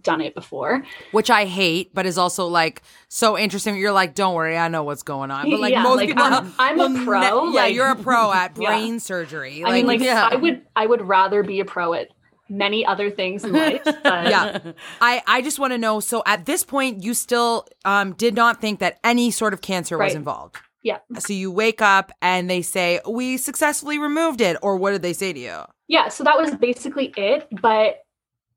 done 0.03 0.21
it 0.21 0.35
before. 0.35 0.83
Which 1.13 1.31
I 1.31 1.45
hate, 1.45 1.95
but 1.95 2.07
is 2.07 2.19
also 2.19 2.47
like 2.47 2.83
so 3.09 3.39
interesting. 3.39 3.77
You're 3.77 3.93
like, 3.93 4.15
don't 4.17 4.35
worry, 4.35 4.59
I 4.59 4.67
know 4.67 4.83
what's 4.83 5.05
going 5.05 5.31
on. 5.31 5.49
But 5.49 5.61
like 5.61 5.73
Yeah, 5.73 5.83
most 5.85 5.97
like, 5.99 6.09
people, 6.09 6.25
I'm- 6.25 6.53
I'm 6.59 6.81
a 6.81 7.05
pro, 7.05 7.21
yeah, 7.21 7.61
like- 7.63 7.75
you're 7.75 7.91
a 7.91 7.95
pro 7.97 8.33
at 8.43 8.57
Yeah. 8.59 8.69
brain 8.71 8.99
surgery. 8.99 9.63
I 9.65 9.73
mean, 9.73 9.87
like 9.87 10.01
yeah. 10.01 10.29
I 10.31 10.35
would, 10.35 10.63
I 10.75 10.87
would 10.87 11.03
rather 11.03 11.43
be 11.45 11.61
a 11.61 11.65
pro 11.65 11.93
at 11.95 12.09
many 12.49 12.85
other 12.87 13.11
things 13.11 13.45
in 13.45 13.53
life. 13.53 13.83
But 14.05 14.29
yeah 14.31 14.59
i 15.01 15.21
i 15.27 15.43
just 15.43 15.59
want 15.59 15.73
to 15.73 15.79
know 15.79 15.99
so 15.99 16.23
at 16.27 16.47
this 16.47 16.63
point 16.63 17.03
you 17.03 17.13
still 17.13 17.67
um 17.85 18.13
did 18.13 18.37
not 18.37 18.61
think 18.61 18.79
that 18.79 19.01
any 19.03 19.33
sort 19.33 19.53
of 19.53 19.61
cancer 19.61 19.99
was 19.99 20.15
involved 20.15 20.55
yeah, 20.85 20.99
so 21.19 21.33
you 21.33 21.51
wake 21.51 21.83
up 21.83 22.13
and 22.23 22.49
they 22.49 22.63
say 22.63 23.01
we 23.09 23.37
successfully 23.37 23.99
removed 23.99 24.41
it 24.41 24.57
or 24.63 24.77
what 24.77 24.93
did 24.93 25.03
they 25.03 25.13
say 25.13 25.33
to 25.33 25.41
you 25.41 25.63
yeah. 25.89 26.09
So 26.09 26.25
that 26.25 26.39
was 26.39 26.55
basically 26.57 27.13
it. 27.17 27.47
But 27.61 27.99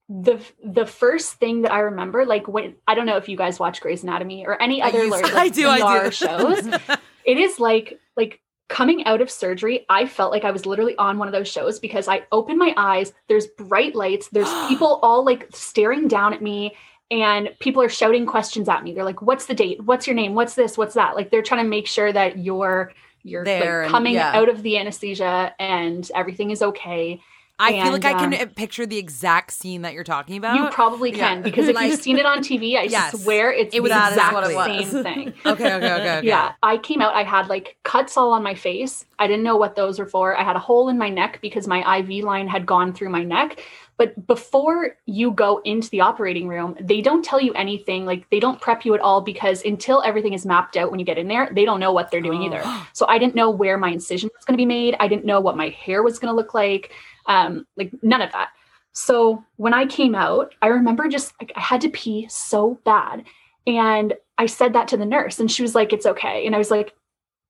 the 0.07 0.41
the 0.63 0.86
first 0.86 1.36
thing 1.36 1.61
that 1.61 1.71
I 1.71 1.80
remember, 1.80 2.25
like 2.25 2.47
when 2.47 2.75
I 2.88 2.95
don't 2.95 3.05
know 3.05 3.17
if 3.17 3.30
you 3.30 3.38
guys 3.38 3.59
watch 3.59 3.82
Grey's 3.82 4.03
Anatomy 4.03 4.45
or 4.45 4.61
any 4.61 4.82
other 4.82 5.07
like, 5.07 5.34
I 5.34 5.49
do, 5.49 5.67
I 5.67 6.03
do. 6.05 6.11
Shows. 6.11 6.65
it 7.25 7.38
is 7.38 7.59
like 7.59 7.99
like 8.17 8.41
coming 8.69 9.03
out 9.05 9.19
of 9.19 9.32
surgery 9.32 9.86
i 9.89 10.05
felt 10.05 10.32
like 10.32 10.43
i 10.43 10.51
was 10.51 10.65
literally 10.65 10.95
on 10.97 11.17
one 11.17 11.27
of 11.27 11.32
those 11.32 11.47
shows 11.47 11.80
because 11.80 12.07
i 12.07 12.21
open 12.32 12.57
my 12.57 12.73
eyes 12.77 13.13
there's 13.27 13.47
bright 13.47 13.95
lights 13.95 14.30
there's 14.30 14.51
people 14.67 14.99
all 15.01 15.25
like 15.25 15.47
staring 15.51 16.07
down 16.07 16.34
at 16.34 16.41
me 16.41 16.75
and 17.11 17.49
people 17.59 17.82
are 17.82 17.89
shouting 17.89 18.25
questions 18.25 18.69
at 18.69 18.84
me 18.84 18.93
they're 18.93 19.03
like 19.03 19.21
what's 19.21 19.47
the 19.47 19.55
date 19.55 19.84
what's 19.84 20.05
your 20.05 20.15
name 20.15 20.36
what's 20.36 20.53
this 20.53 20.77
what's 20.77 20.93
that 20.93 21.15
like 21.15 21.32
they're 21.32 21.41
trying 21.41 21.63
to 21.63 21.69
make 21.69 21.88
sure 21.88 22.13
that 22.13 22.38
you're 22.38 22.93
you're 23.24 23.45
like, 23.45 23.61
There 23.61 23.82
and- 23.84 23.91
coming 23.91 24.13
yeah. 24.15 24.32
out 24.34 24.49
of 24.49 24.63
the 24.63 24.78
anesthesia 24.78 25.53
and 25.59 26.09
everything 26.15 26.51
is 26.51 26.61
okay 26.61 27.22
I 27.61 27.72
feel 27.74 27.82
And, 27.82 27.91
like 27.91 28.05
I 28.05 28.13
can 28.13 28.34
um, 28.34 28.39
uh, 28.39 28.45
picture 28.55 28.86
the 28.86 28.97
exact 28.97 29.51
scene 29.51 29.82
that 29.82 29.91
you're 29.93 30.05
talking 30.05 30.38
about. 30.38 30.55
You 30.55 30.70
probably 30.70 31.11
can 31.11 31.39
Yeah. 31.39 31.43
because 31.43 31.67
if 31.67 31.76
Like- 31.76 31.91
you've 31.91 31.99
seen 32.01 32.17
it 32.17 32.26
on 32.26 32.39
TV, 32.39 32.78
I 32.78 32.84
Yes. 32.84 33.22
swear 33.22 33.51
it's 33.51 33.76
It 33.76 33.84
was 33.84 33.91
the 33.91 33.97
exact 34.07 34.34
what 34.34 34.49
it 34.49 34.55
was. 34.55 34.89
same 34.89 35.03
thing. 35.03 35.34
okay, 35.45 35.74
okay, 35.74 35.76
okay, 35.76 36.17
okay. 36.20 36.22
Yeah, 36.26 36.53
I 36.63 36.78
came 36.78 37.01
out. 37.01 37.13
I 37.15 37.24
had 37.24 37.49
like 37.49 37.76
cuts 37.84 38.15
all 38.15 38.32
on 38.32 38.43
my 38.43 38.55
face. 38.55 39.03
I 39.20 39.28
didn't 39.28 39.43
know 39.43 39.57
what 39.57 39.76
those 39.76 39.99
were 39.99 40.05
for. 40.05 40.38
I 40.39 40.43
had 40.45 40.55
a 40.55 40.59
hole 40.59 40.88
in 40.88 40.97
my 40.97 41.09
neck 41.09 41.39
because 41.41 41.67
my 41.67 41.97
IV 41.97 42.24
line 42.24 42.47
had 42.47 42.65
gone 42.65 42.93
through 42.93 43.09
my 43.09 43.24
neck. 43.26 43.59
But 43.99 44.25
before 44.27 44.95
you 45.05 45.31
go 45.31 45.57
into 45.65 45.89
the 45.89 45.99
operating 45.99 46.47
room, 46.47 46.77
they 46.79 47.01
don't 47.01 47.23
tell 47.23 47.41
you 47.41 47.51
anything. 47.53 48.05
Like 48.05 48.29
they 48.29 48.39
don't 48.39 48.61
prep 48.61 48.85
you 48.85 48.95
at 48.95 49.01
all 49.01 49.19
because 49.19 49.61
until 49.65 50.01
everything 50.03 50.31
is 50.31 50.45
mapped 50.45 50.77
out 50.77 50.89
when 50.89 51.01
you 51.01 51.05
get 51.05 51.17
in 51.17 51.27
there, 51.27 51.49
they 51.53 51.65
don't 51.65 51.81
know 51.81 51.91
what 51.91 52.09
they're 52.09 52.21
doing 52.21 52.41
either. 52.43 52.63
So 52.93 53.05
I 53.09 53.17
didn't 53.17 53.35
know 53.35 53.49
where 53.49 53.77
my 53.77 53.89
incision 53.89 54.29
was 54.33 54.45
going 54.45 54.53
to 54.53 54.61
be 54.61 54.65
made. 54.65 54.95
I 55.01 55.09
didn't 55.09 55.25
know 55.25 55.41
what 55.41 55.57
my 55.57 55.67
hair 55.67 56.01
was 56.01 56.17
going 56.17 56.31
to 56.31 56.35
look 56.35 56.53
like. 56.53 56.91
Um, 57.25 57.67
like 57.75 57.91
none 58.01 58.21
of 58.21 58.31
that. 58.31 58.51
So 58.93 59.43
when 59.57 59.73
I 59.73 59.85
came 59.85 60.15
out, 60.15 60.55
I 60.61 60.67
remember 60.67 61.09
just 61.09 61.33
like 61.41 61.51
I 61.57 61.59
had 61.59 61.81
to 61.81 61.89
pee 61.89 62.25
so 62.29 62.79
bad. 62.85 63.25
And 63.67 64.13
I 64.37 64.45
said 64.45 64.71
that 64.73 64.87
to 64.87 64.97
the 64.97 65.05
nurse, 65.05 65.41
and 65.41 65.51
she 65.51 65.61
was 65.61 65.75
like, 65.75 65.91
It's 65.91 66.05
okay. 66.05 66.45
And 66.45 66.55
I 66.55 66.57
was 66.57 66.71
like, 66.71 66.95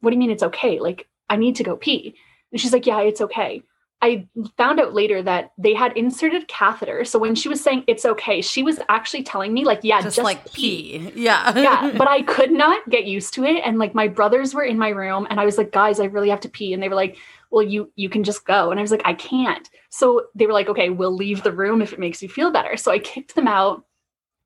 What 0.01 0.09
do 0.09 0.15
you 0.15 0.19
mean 0.19 0.31
it's 0.31 0.43
okay? 0.43 0.79
Like, 0.79 1.07
I 1.29 1.35
need 1.35 1.55
to 1.57 1.63
go 1.63 1.75
pee. 1.75 2.15
And 2.51 2.59
she's 2.59 2.73
like, 2.73 2.87
Yeah, 2.87 3.01
it's 3.01 3.21
okay. 3.21 3.61
I 4.01 4.27
found 4.55 4.79
out 4.79 4.93
later 4.93 5.21
that 5.23 5.51
they 5.57 5.73
had 5.73 5.95
inserted 5.97 6.47
catheter. 6.47 7.03
So 7.03 7.19
when 7.19 7.35
she 7.35 7.49
was 7.49 7.61
saying 7.61 7.83
it's 7.85 8.05
okay, 8.05 8.41
she 8.41 8.63
was 8.63 8.79
actually 8.87 9.23
telling 9.23 9.53
me, 9.53 9.65
like, 9.65 9.81
yeah, 9.83 10.01
just, 10.01 10.15
just, 10.15 10.23
like 10.23 10.53
pee. 10.53 10.99
pee. 10.99 11.11
Yeah. 11.21 11.57
yeah, 11.57 11.91
but 11.97 12.07
I 12.09 12.21
could 12.21 12.51
not 12.51 12.89
get 12.89 13.05
used 13.05 13.33
to 13.33 13.43
it. 13.43 13.61
And 13.65 13.77
like 13.77 13.93
my 13.93 14.07
brothers 14.07 14.53
were 14.53 14.63
in 14.63 14.77
my 14.77 14.89
room 14.89 15.27
and 15.29 15.37
I 15.37 15.45
was 15.45 15.57
like, 15.57 15.73
guys, 15.73 15.99
I 15.99 16.05
really 16.05 16.29
have 16.29 16.39
to 16.41 16.49
pee. 16.49 16.73
And 16.73 16.81
they 16.81 16.87
were 16.87 16.95
like, 16.95 17.17
well, 17.51 17.63
you 17.63 17.91
you 17.95 18.09
can 18.09 18.23
just 18.23 18.45
go. 18.45 18.71
And 18.71 18.79
I 18.79 18.81
was 18.81 18.91
like, 18.91 19.01
I 19.03 19.13
can't. 19.13 19.69
So 19.89 20.27
they 20.33 20.45
were 20.45 20.53
like, 20.53 20.69
okay, 20.69 20.89
we'll 20.89 21.15
leave 21.15 21.43
the 21.43 21.51
room 21.51 21.81
if 21.81 21.91
it 21.91 21.99
makes 21.99 22.21
you 22.21 22.29
feel 22.29 22.51
better. 22.51 22.77
So 22.77 22.91
I 22.91 22.99
kicked 22.99 23.35
them 23.35 23.47
out. 23.47 23.83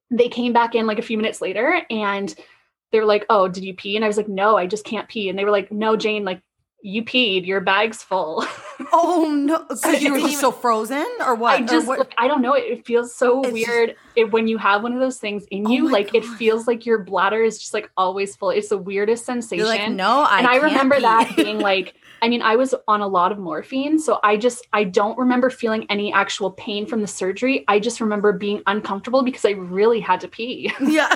They 0.09 0.29
came 0.29 0.53
back 0.53 0.73
in 0.73 0.87
like 0.87 0.99
a 0.99 1.03
few 1.03 1.17
minutes 1.17 1.41
later 1.41 1.81
and 1.91 2.33
they 2.91 2.99
were 2.99 3.05
like, 3.05 3.25
oh, 3.29 3.47
did 3.47 3.63
you 3.63 3.73
pee? 3.73 3.95
And 3.95 4.05
I 4.05 4.07
was 4.07 4.17
like, 4.17 4.27
no, 4.27 4.55
I 4.57 4.67
just 4.67 4.85
can't 4.85 5.09
pee. 5.09 5.29
And 5.29 5.37
they 5.37 5.45
were 5.45 5.51
like, 5.51 5.71
no, 5.71 5.95
Jane, 5.95 6.23
like 6.23 6.41
you 6.83 7.03
peed, 7.03 7.47
your 7.47 7.61
bag's 7.61 8.03
full. 8.03 8.45
Oh 8.91 9.29
no! 9.31 9.63
Because 9.69 10.01
you 10.01 10.11
were 10.11 10.19
just 10.19 10.39
so 10.41 10.51
frozen, 10.51 11.05
or 11.25 11.35
what? 11.35 11.55
I 11.55 11.61
just, 11.65 11.87
what- 11.87 11.99
like, 11.99 12.13
I 12.17 12.27
don't 12.27 12.41
know. 12.41 12.53
It, 12.53 12.63
it 12.65 12.85
feels 12.85 13.15
so 13.15 13.39
It's 13.43 13.53
just- 13.53 13.53
weird 13.69 13.95
it, 14.15 14.31
when 14.31 14.47
you 14.47 14.57
have 14.57 14.83
one 14.83 14.93
of 14.93 14.99
those 14.99 15.17
things 15.19 15.45
in 15.51 15.65
Oh 15.67 15.69
you. 15.69 15.83
my 15.85 15.91
like 15.91 16.13
it 16.13 16.25
feels 16.25 16.67
like 16.67 16.85
your 16.85 16.99
bladder 16.99 17.41
is 17.43 17.57
just 17.59 17.73
like 17.73 17.89
always 17.97 18.35
full. 18.35 18.49
It's 18.49 18.69
the 18.69 18.77
weirdest 18.77 19.25
sensation. 19.25 19.59
You're 19.65 19.67
like, 19.73 19.89
no, 19.91 20.23
I. 20.27 20.39
and 20.39 20.47
I 20.47 20.53
can't 20.59 20.63
remember 20.63 20.95
pee." 20.95 21.01
that 21.03 21.35
being 21.35 21.59
like, 21.71 21.93
I 22.21 22.27
mean, 22.29 22.41
I 22.41 22.55
was 22.55 22.75
on 22.87 23.01
a 23.01 23.07
lot 23.07 23.31
of 23.31 23.37
morphine, 23.37 23.99
so 23.99 24.19
I 24.23 24.37
just 24.37 24.67
I 24.73 24.83
don't 24.83 25.17
remember 25.17 25.49
feeling 25.49 25.85
any 25.89 26.11
actual 26.11 26.51
pain 26.51 26.85
from 26.85 27.01
the 27.01 27.07
surgery. 27.07 27.63
I 27.67 27.79
just 27.79 28.01
remember 28.01 28.33
being 28.33 28.61
uncomfortable 28.67 29.23
because 29.23 29.45
I 29.45 29.51
really 29.51 30.01
had 30.01 30.19
to 30.21 30.27
pee. 30.27 30.71
yeah, 30.81 31.07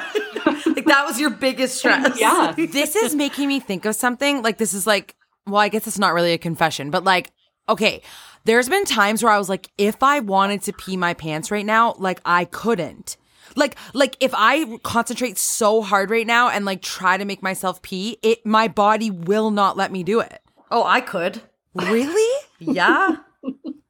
like 0.66 0.86
that 0.86 1.06
was 1.06 1.20
your 1.20 1.32
biggest 1.32 1.78
stress. 1.78 2.20
yeah. 2.20 2.54
this 2.56 2.96
is 2.96 3.14
making 3.16 3.48
me 3.48 3.60
think 3.60 3.86
of 3.86 3.96
something 3.96 4.42
like 4.42 4.58
this 4.58 4.74
is 4.74 4.88
like 4.88 5.16
well 5.48 5.62
i 5.62 5.70
guess 5.70 5.88
it's 5.88 6.00
not 6.00 6.14
really 6.14 6.34
a 6.34 6.38
confession 6.38 6.92
but 6.92 7.04
like 7.04 7.32
okay 7.70 8.02
there's 8.46 8.70
been 8.70 8.86
times 8.86 9.24
where 9.24 9.32
i 9.32 9.38
was 9.38 9.50
like 9.50 9.70
if 9.78 10.02
i 10.04 10.20
wanted 10.20 10.62
to 10.62 10.74
pee 10.74 10.98
my 10.98 11.14
pants 11.14 11.52
right 11.52 11.66
now 11.66 11.96
like 11.98 12.20
i 12.26 12.46
couldn't 12.46 13.18
like 13.56 13.76
like 13.94 14.16
if 14.20 14.34
i 14.36 14.78
concentrate 14.84 15.38
so 15.38 15.82
hard 15.82 16.10
right 16.10 16.28
now 16.28 16.50
and 16.50 16.66
like 16.66 16.82
try 16.82 17.18
to 17.18 17.26
make 17.26 17.42
myself 17.42 17.82
pee 17.82 18.18
it 18.22 18.46
my 18.46 18.68
body 18.68 19.10
will 19.10 19.52
not 19.52 19.78
let 19.78 19.92
me 19.92 20.04
do 20.04 20.20
it 20.20 20.42
Oh, 20.70 20.84
I 20.84 21.00
could. 21.00 21.42
really 21.74 22.42
Yeah. 22.60 23.18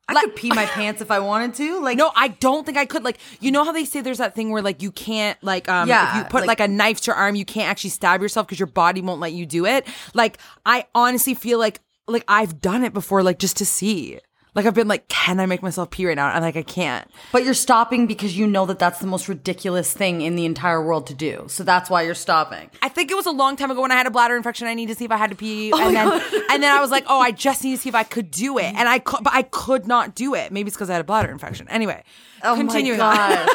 I 0.10 0.14
could 0.22 0.36
pee 0.36 0.49
my 0.49 0.66
pants 0.66 1.01
if 1.01 1.12
I 1.12 1.20
wanted 1.20 1.53
to. 1.55 1.82
Like 1.88 1.97
no 1.97 2.12
i 2.16 2.28
don't 2.30 2.66
think 2.66 2.78
i 2.78 2.86
could 2.86 3.03
like 3.03 3.18
you 3.39 3.51
know 3.51 3.64
how 3.64 3.72
they 3.72 3.86
say 3.86 4.01
there's 4.01 4.18
that 4.18 4.36
thing 4.36 4.49
where 4.51 4.62
like 4.62 4.82
you 4.82 4.91
can't 4.91 5.41
like 5.43 5.70
um 5.70 5.88
Yeah, 5.88 6.10
if 6.10 6.18
you 6.18 6.24
put 6.30 6.41
like- 6.41 6.60
like, 6.60 6.60
a 6.60 6.68
knife 6.68 7.01
to 7.01 7.08
your 7.12 7.16
arm 7.16 7.36
you 7.36 7.45
can't 7.45 7.70
actually 7.70 7.91
stab 7.91 8.22
yourself 8.22 8.47
because 8.47 8.60
your 8.60 8.68
body 8.68 9.01
won't 9.01 9.20
let 9.22 9.32
you 9.34 9.45
do 9.45 9.66
it 9.66 9.86
like 10.14 10.38
i 10.66 10.86
honestly 10.95 11.34
feel 11.34 11.60
like 11.60 11.80
like 12.08 12.24
i've 12.28 12.60
done 12.62 12.84
it 12.84 12.93
before 12.93 13.22
like 13.24 13.38
just 13.39 13.58
to 13.58 13.66
see 13.66 14.20
like 14.58 14.66
i've 14.66 14.74
been 14.74 14.88
like 14.89 15.08
can 15.08 15.39
i 15.39 15.45
make 15.45 15.62
myself 15.64 15.89
pee 15.91 16.05
right 16.05 16.16
now 16.16 16.28
and 16.28 16.36
I'm 16.38 16.41
like 16.41 16.58
i 16.58 16.64
can't 16.64 17.10
But 17.32 17.45
you're 17.45 17.53
stopping 17.53 18.08
because 18.08 18.38
you 18.38 18.45
know 18.47 18.66
that 18.66 18.80
that's 18.80 18.99
the 18.99 19.08
most 19.08 19.30
ridiculous 19.30 19.93
thing 19.93 20.20
in 20.22 20.36
the 20.36 20.45
entire 20.45 20.84
world 20.84 21.08
to 21.08 21.14
do. 21.14 21.45
So 21.47 21.64
that's 21.64 21.89
why 21.89 22.01
you're 22.01 22.16
stopping. 22.16 22.70
I 22.82 22.89
think 22.89 23.12
it 23.12 23.16
was 23.16 23.26
a 23.26 23.32
long 23.32 23.55
time 23.55 23.70
ago 23.72 23.82
when 23.82 23.91
I 23.91 23.95
had 23.95 24.08
a 24.08 24.12
bladder 24.12 24.36
infection. 24.36 24.68
I 24.68 24.74
need 24.74 24.88
to 24.88 24.95
see 24.95 25.05
if 25.05 25.12
I 25.12 25.18
had 25.18 25.30
to 25.30 25.36
pee, 25.36 25.72
oh 25.74 25.88
and 25.88 25.95
then 25.95 26.08
and 26.51 26.64
then 26.64 26.76
I 26.76 26.80
was 26.82 26.89
like, 26.91 27.05
oh, 27.08 27.20
I 27.20 27.32
just 27.32 27.64
need 27.64 27.76
to 27.76 27.82
see 27.82 27.89
if 27.89 27.95
I 27.95 28.03
could 28.03 28.32
do 28.32 28.58
it, 28.58 28.74
and 28.80 28.89
I 28.89 28.99
could, 28.99 29.24
but 29.24 29.34
I 29.34 29.43
could 29.43 29.88
not 29.88 30.16
do 30.16 30.34
it. 30.36 30.51
Maybe 30.51 30.68
it's 30.68 30.76
because 30.78 30.89
I 30.89 30.93
had 30.93 31.01
a 31.01 31.05
bladder 31.05 31.30
infection. 31.32 31.68
Anyway, 31.70 32.03
Oh 32.43 32.55
continuing 32.55 32.99
my 32.99 33.05
on. 33.05 33.18
god. 33.18 33.49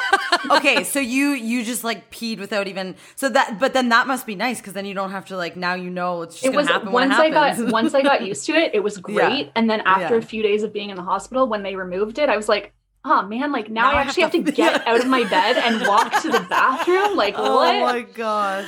okay, 0.58 0.84
so 0.84 1.00
you 1.00 1.30
you 1.30 1.64
just 1.64 1.82
like 1.84 2.10
peed 2.10 2.38
without 2.38 2.66
even 2.68 2.94
so 3.16 3.28
that 3.28 3.58
but 3.58 3.72
then 3.74 3.88
that 3.90 4.06
must 4.06 4.26
be 4.26 4.34
nice 4.34 4.58
because 4.60 4.72
then 4.74 4.84
you 4.86 4.94
don't 4.94 5.10
have 5.10 5.24
to 5.26 5.36
like 5.36 5.56
now 5.56 5.74
you 5.74 5.90
know 5.90 6.22
it's 6.22 6.34
just 6.36 6.44
it 6.44 6.48
gonna 6.48 6.56
was 6.58 6.68
happen 6.68 6.92
when 6.92 7.08
once 7.08 7.18
it 7.18 7.22
I 7.22 7.30
got 7.30 7.72
once 7.72 7.94
I 7.94 8.02
got 8.02 8.22
used 8.26 8.44
to 8.46 8.52
it, 8.52 8.72
it 8.74 8.80
was 8.80 8.98
great. 9.10 9.50
And 9.56 9.68
then 9.70 9.80
after 9.82 10.14
Yeah. 10.14 10.20
a 10.20 10.22
few 10.22 10.42
days 10.42 10.62
of 10.62 10.72
being 10.72 10.90
in 10.92 10.96
the 10.96 11.02
hospital, 11.02 11.48
when 11.48 11.62
they 11.64 11.74
removed 11.74 12.18
it, 12.18 12.28
I 12.28 12.36
was 12.36 12.48
like, 12.48 12.72
oh 13.04 13.22
man, 13.26 13.50
like 13.50 13.68
now, 13.68 13.90
Now 13.90 13.90
I 13.90 13.92
I 13.94 13.98
have 13.98 14.06
actually 14.08 14.22
have 14.22 14.30
to, 14.32 14.42
to- 14.44 14.52
get 14.52 14.86
out 14.86 15.00
of 15.00 15.08
my 15.08 15.24
bed 15.24 15.56
and 15.56 15.84
walk 15.88 16.22
to 16.22 16.28
the 16.30 16.38
bathroom. 16.48 17.16
Like 17.16 17.34
Oh 17.38 17.56
what? 17.56 17.80
my 17.80 18.02
gosh. 18.02 18.64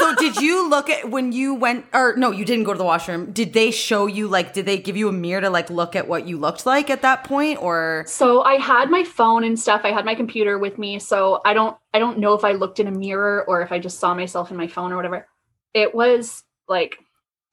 so 0.00 0.12
did 0.16 0.38
you 0.38 0.68
look 0.68 0.90
at 0.90 1.08
when 1.08 1.30
you 1.30 1.54
went 1.54 1.86
or 1.94 2.16
no, 2.16 2.32
you 2.32 2.44
didn't 2.44 2.64
go 2.64 2.72
to 2.72 2.78
the 2.78 2.84
washroom. 2.84 3.30
Did 3.30 3.52
they 3.52 3.70
show 3.70 4.06
you 4.08 4.26
like 4.26 4.52
did 4.54 4.66
they 4.66 4.78
give 4.78 4.96
you 4.96 5.08
a 5.08 5.12
mirror 5.12 5.42
to 5.42 5.50
like 5.50 5.70
look 5.70 5.94
at 5.94 6.08
what 6.08 6.26
you 6.26 6.36
looked 6.36 6.66
like 6.66 6.90
at 6.90 7.02
that 7.02 7.22
point 7.22 7.62
or 7.62 8.02
So 8.08 8.42
I 8.42 8.54
had 8.54 8.90
my 8.90 9.04
phone 9.04 9.44
and 9.44 9.56
stuff. 9.56 9.82
I 9.84 9.92
had 9.92 10.04
my 10.04 10.16
computer 10.16 10.58
with 10.58 10.78
me. 10.78 10.98
So 10.98 11.40
I 11.44 11.54
don't 11.54 11.76
I 11.94 12.00
don't 12.00 12.18
know 12.18 12.34
if 12.34 12.42
I 12.44 12.52
looked 12.52 12.80
in 12.80 12.88
a 12.88 12.90
mirror 13.06 13.44
or 13.46 13.62
if 13.62 13.70
I 13.70 13.78
just 13.78 14.00
saw 14.00 14.14
myself 14.14 14.50
in 14.50 14.56
my 14.56 14.66
phone 14.66 14.90
or 14.92 14.96
whatever. 14.96 15.28
It 15.74 15.94
was 15.94 16.42
like 16.68 16.96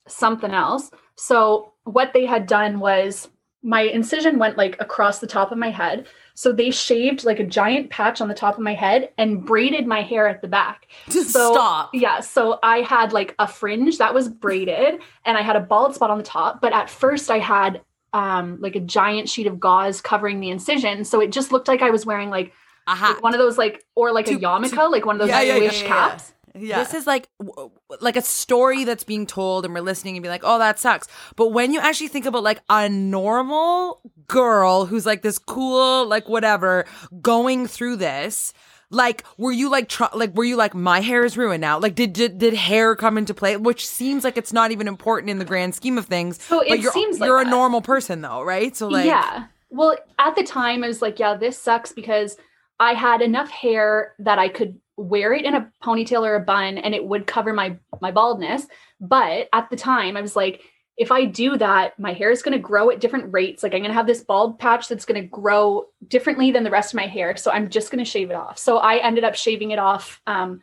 something 0.07 0.51
else. 0.51 0.89
So 1.15 1.73
what 1.83 2.11
they 2.13 2.25
had 2.25 2.47
done 2.47 2.79
was 2.79 3.29
my 3.63 3.81
incision 3.81 4.37
went 4.39 4.57
like 4.57 4.75
across 4.81 5.19
the 5.19 5.27
top 5.27 5.51
of 5.51 5.57
my 5.57 5.69
head. 5.71 6.05
So 6.35 6.51
they 6.51 6.69
shaved 6.71 7.23
like 7.23 7.39
a 7.39 7.43
giant 7.45 7.89
patch 7.91 8.19
on 8.19 8.27
the 8.27 8.33
top 8.33 8.55
of 8.55 8.59
my 8.61 8.73
head 8.73 9.09
and 9.17 9.45
braided 9.45 9.87
my 9.87 10.01
hair 10.01 10.27
at 10.27 10.41
the 10.41 10.47
back. 10.47 10.87
So 11.09 11.21
stop? 11.53 11.91
yeah, 11.93 12.19
so 12.19 12.59
I 12.61 12.79
had 12.81 13.13
like 13.13 13.35
a 13.39 13.47
fringe 13.47 13.99
that 13.99 14.13
was 14.13 14.27
braided 14.27 14.99
and 15.25 15.37
I 15.37 15.41
had 15.41 15.55
a 15.55 15.59
bald 15.61 15.95
spot 15.95 16.09
on 16.09 16.17
the 16.17 16.23
top, 16.23 16.59
but 16.61 16.73
at 16.73 16.89
first 16.89 17.31
I 17.31 17.39
had 17.39 17.81
um 18.13 18.57
like 18.59 18.75
a 18.75 18.79
giant 18.79 19.29
sheet 19.29 19.47
of 19.47 19.59
gauze 19.59 20.01
covering 20.01 20.39
the 20.39 20.49
incision, 20.49 21.03
so 21.05 21.19
it 21.21 21.31
just 21.31 21.51
looked 21.51 21.67
like 21.67 21.81
I 21.81 21.89
was 21.89 22.05
wearing 22.05 22.29
like, 22.29 22.51
like 22.87 23.23
one 23.23 23.33
of 23.33 23.39
those 23.39 23.57
like 23.57 23.85
or 23.95 24.11
like 24.11 24.25
To- 24.25 24.35
a 24.35 24.39
yarmulke, 24.39 24.91
like 24.91 25.05
one 25.05 25.15
of 25.15 25.19
those 25.19 25.29
Yeah, 25.29 25.41
yeah, 25.41 25.55
yeah, 25.55 25.71
yeah. 25.71 25.87
caps. 25.87 26.33
Yeah. 26.55 26.83
This 26.83 26.93
is 26.93 27.07
like 27.07 27.29
w- 27.39 27.71
like 27.99 28.15
a 28.15 28.21
story 28.21 28.83
that's 28.83 29.03
being 29.03 29.25
told, 29.25 29.65
and 29.65 29.73
we're 29.73 29.81
listening 29.81 30.15
and 30.15 30.23
be 30.23 30.29
like, 30.29 30.43
"Oh, 30.43 30.59
that 30.59 30.79
sucks." 30.79 31.07
But 31.35 31.49
when 31.49 31.73
you 31.73 31.79
actually 31.79 32.09
think 32.09 32.25
about 32.25 32.43
like 32.43 32.61
a 32.69 32.87
normal 32.89 34.01
girl 34.27 34.85
who's 34.85 35.05
like 35.05 35.23
this 35.23 35.39
cool, 35.39 36.05
like 36.05 36.29
whatever, 36.29 36.85
going 37.21 37.67
through 37.67 37.95
this, 37.95 38.53
like, 38.93 39.23
were 39.37 39.51
you 39.51 39.69
like, 39.69 39.89
tr- 39.89 40.03
like, 40.13 40.35
were 40.35 40.43
you 40.43 40.55
like, 40.55 40.75
my 40.75 40.99
hair 41.01 41.25
is 41.25 41.35
ruined 41.35 41.61
now? 41.61 41.79
Like, 41.79 41.95
did, 41.95 42.13
did 42.13 42.37
did 42.37 42.53
hair 42.53 42.95
come 42.95 43.17
into 43.17 43.33
play? 43.33 43.57
Which 43.57 43.87
seems 43.87 44.23
like 44.23 44.37
it's 44.37 44.53
not 44.53 44.71
even 44.71 44.87
important 44.87 45.31
in 45.31 45.39
the 45.39 45.45
grand 45.45 45.73
scheme 45.73 45.97
of 45.97 46.05
things. 46.05 46.41
So 46.43 46.59
but 46.59 46.77
it 46.77 46.81
you're, 46.81 46.91
seems 46.91 47.19
like 47.19 47.27
you're 47.27 47.41
a 47.41 47.45
normal 47.45 47.81
person 47.81 48.21
though, 48.21 48.43
right? 48.43 48.75
So 48.75 48.87
like, 48.87 49.05
yeah. 49.05 49.45
Well, 49.71 49.97
at 50.19 50.35
the 50.35 50.43
time 50.43 50.83
I 50.83 50.87
was 50.87 51.01
like, 51.01 51.17
yeah, 51.17 51.33
this 51.33 51.57
sucks 51.57 51.91
because 51.91 52.37
I 52.79 52.93
had 52.93 53.21
enough 53.21 53.49
hair 53.49 54.15
that 54.19 54.39
I 54.39 54.49
could 54.49 54.79
wear 54.97 55.33
it 55.33 55.45
in 55.45 55.55
a 55.55 55.71
ponytail 55.83 56.21
or 56.21 56.35
a 56.35 56.39
bun 56.39 56.77
and 56.77 56.93
it 56.93 57.05
would 57.05 57.27
cover 57.27 57.53
my 57.53 57.77
my 58.01 58.11
baldness. 58.11 58.65
But 58.99 59.49
at 59.53 59.69
the 59.69 59.75
time 59.75 60.17
I 60.17 60.21
was 60.21 60.35
like, 60.35 60.61
if 60.95 61.11
I 61.11 61.25
do 61.25 61.57
that, 61.57 61.97
my 61.99 62.13
hair 62.13 62.29
is 62.29 62.43
going 62.43 62.53
to 62.53 62.59
grow 62.59 62.91
at 62.91 62.99
different 62.99 63.33
rates. 63.33 63.63
Like 63.63 63.73
I'm 63.73 63.79
going 63.79 63.89
to 63.89 63.95
have 63.95 64.07
this 64.07 64.23
bald 64.23 64.59
patch 64.59 64.87
that's 64.87 65.05
going 65.05 65.21
to 65.21 65.27
grow 65.27 65.85
differently 66.07 66.51
than 66.51 66.63
the 66.63 66.69
rest 66.69 66.93
of 66.93 66.97
my 66.97 67.07
hair. 67.07 67.35
So 67.35 67.49
I'm 67.51 67.69
just 67.69 67.89
going 67.89 68.03
to 68.03 68.09
shave 68.09 68.29
it 68.29 68.35
off. 68.35 68.59
So 68.59 68.77
I 68.77 68.97
ended 68.97 69.23
up 69.23 69.35
shaving 69.35 69.71
it 69.71 69.79
off 69.79 70.21
um 70.27 70.61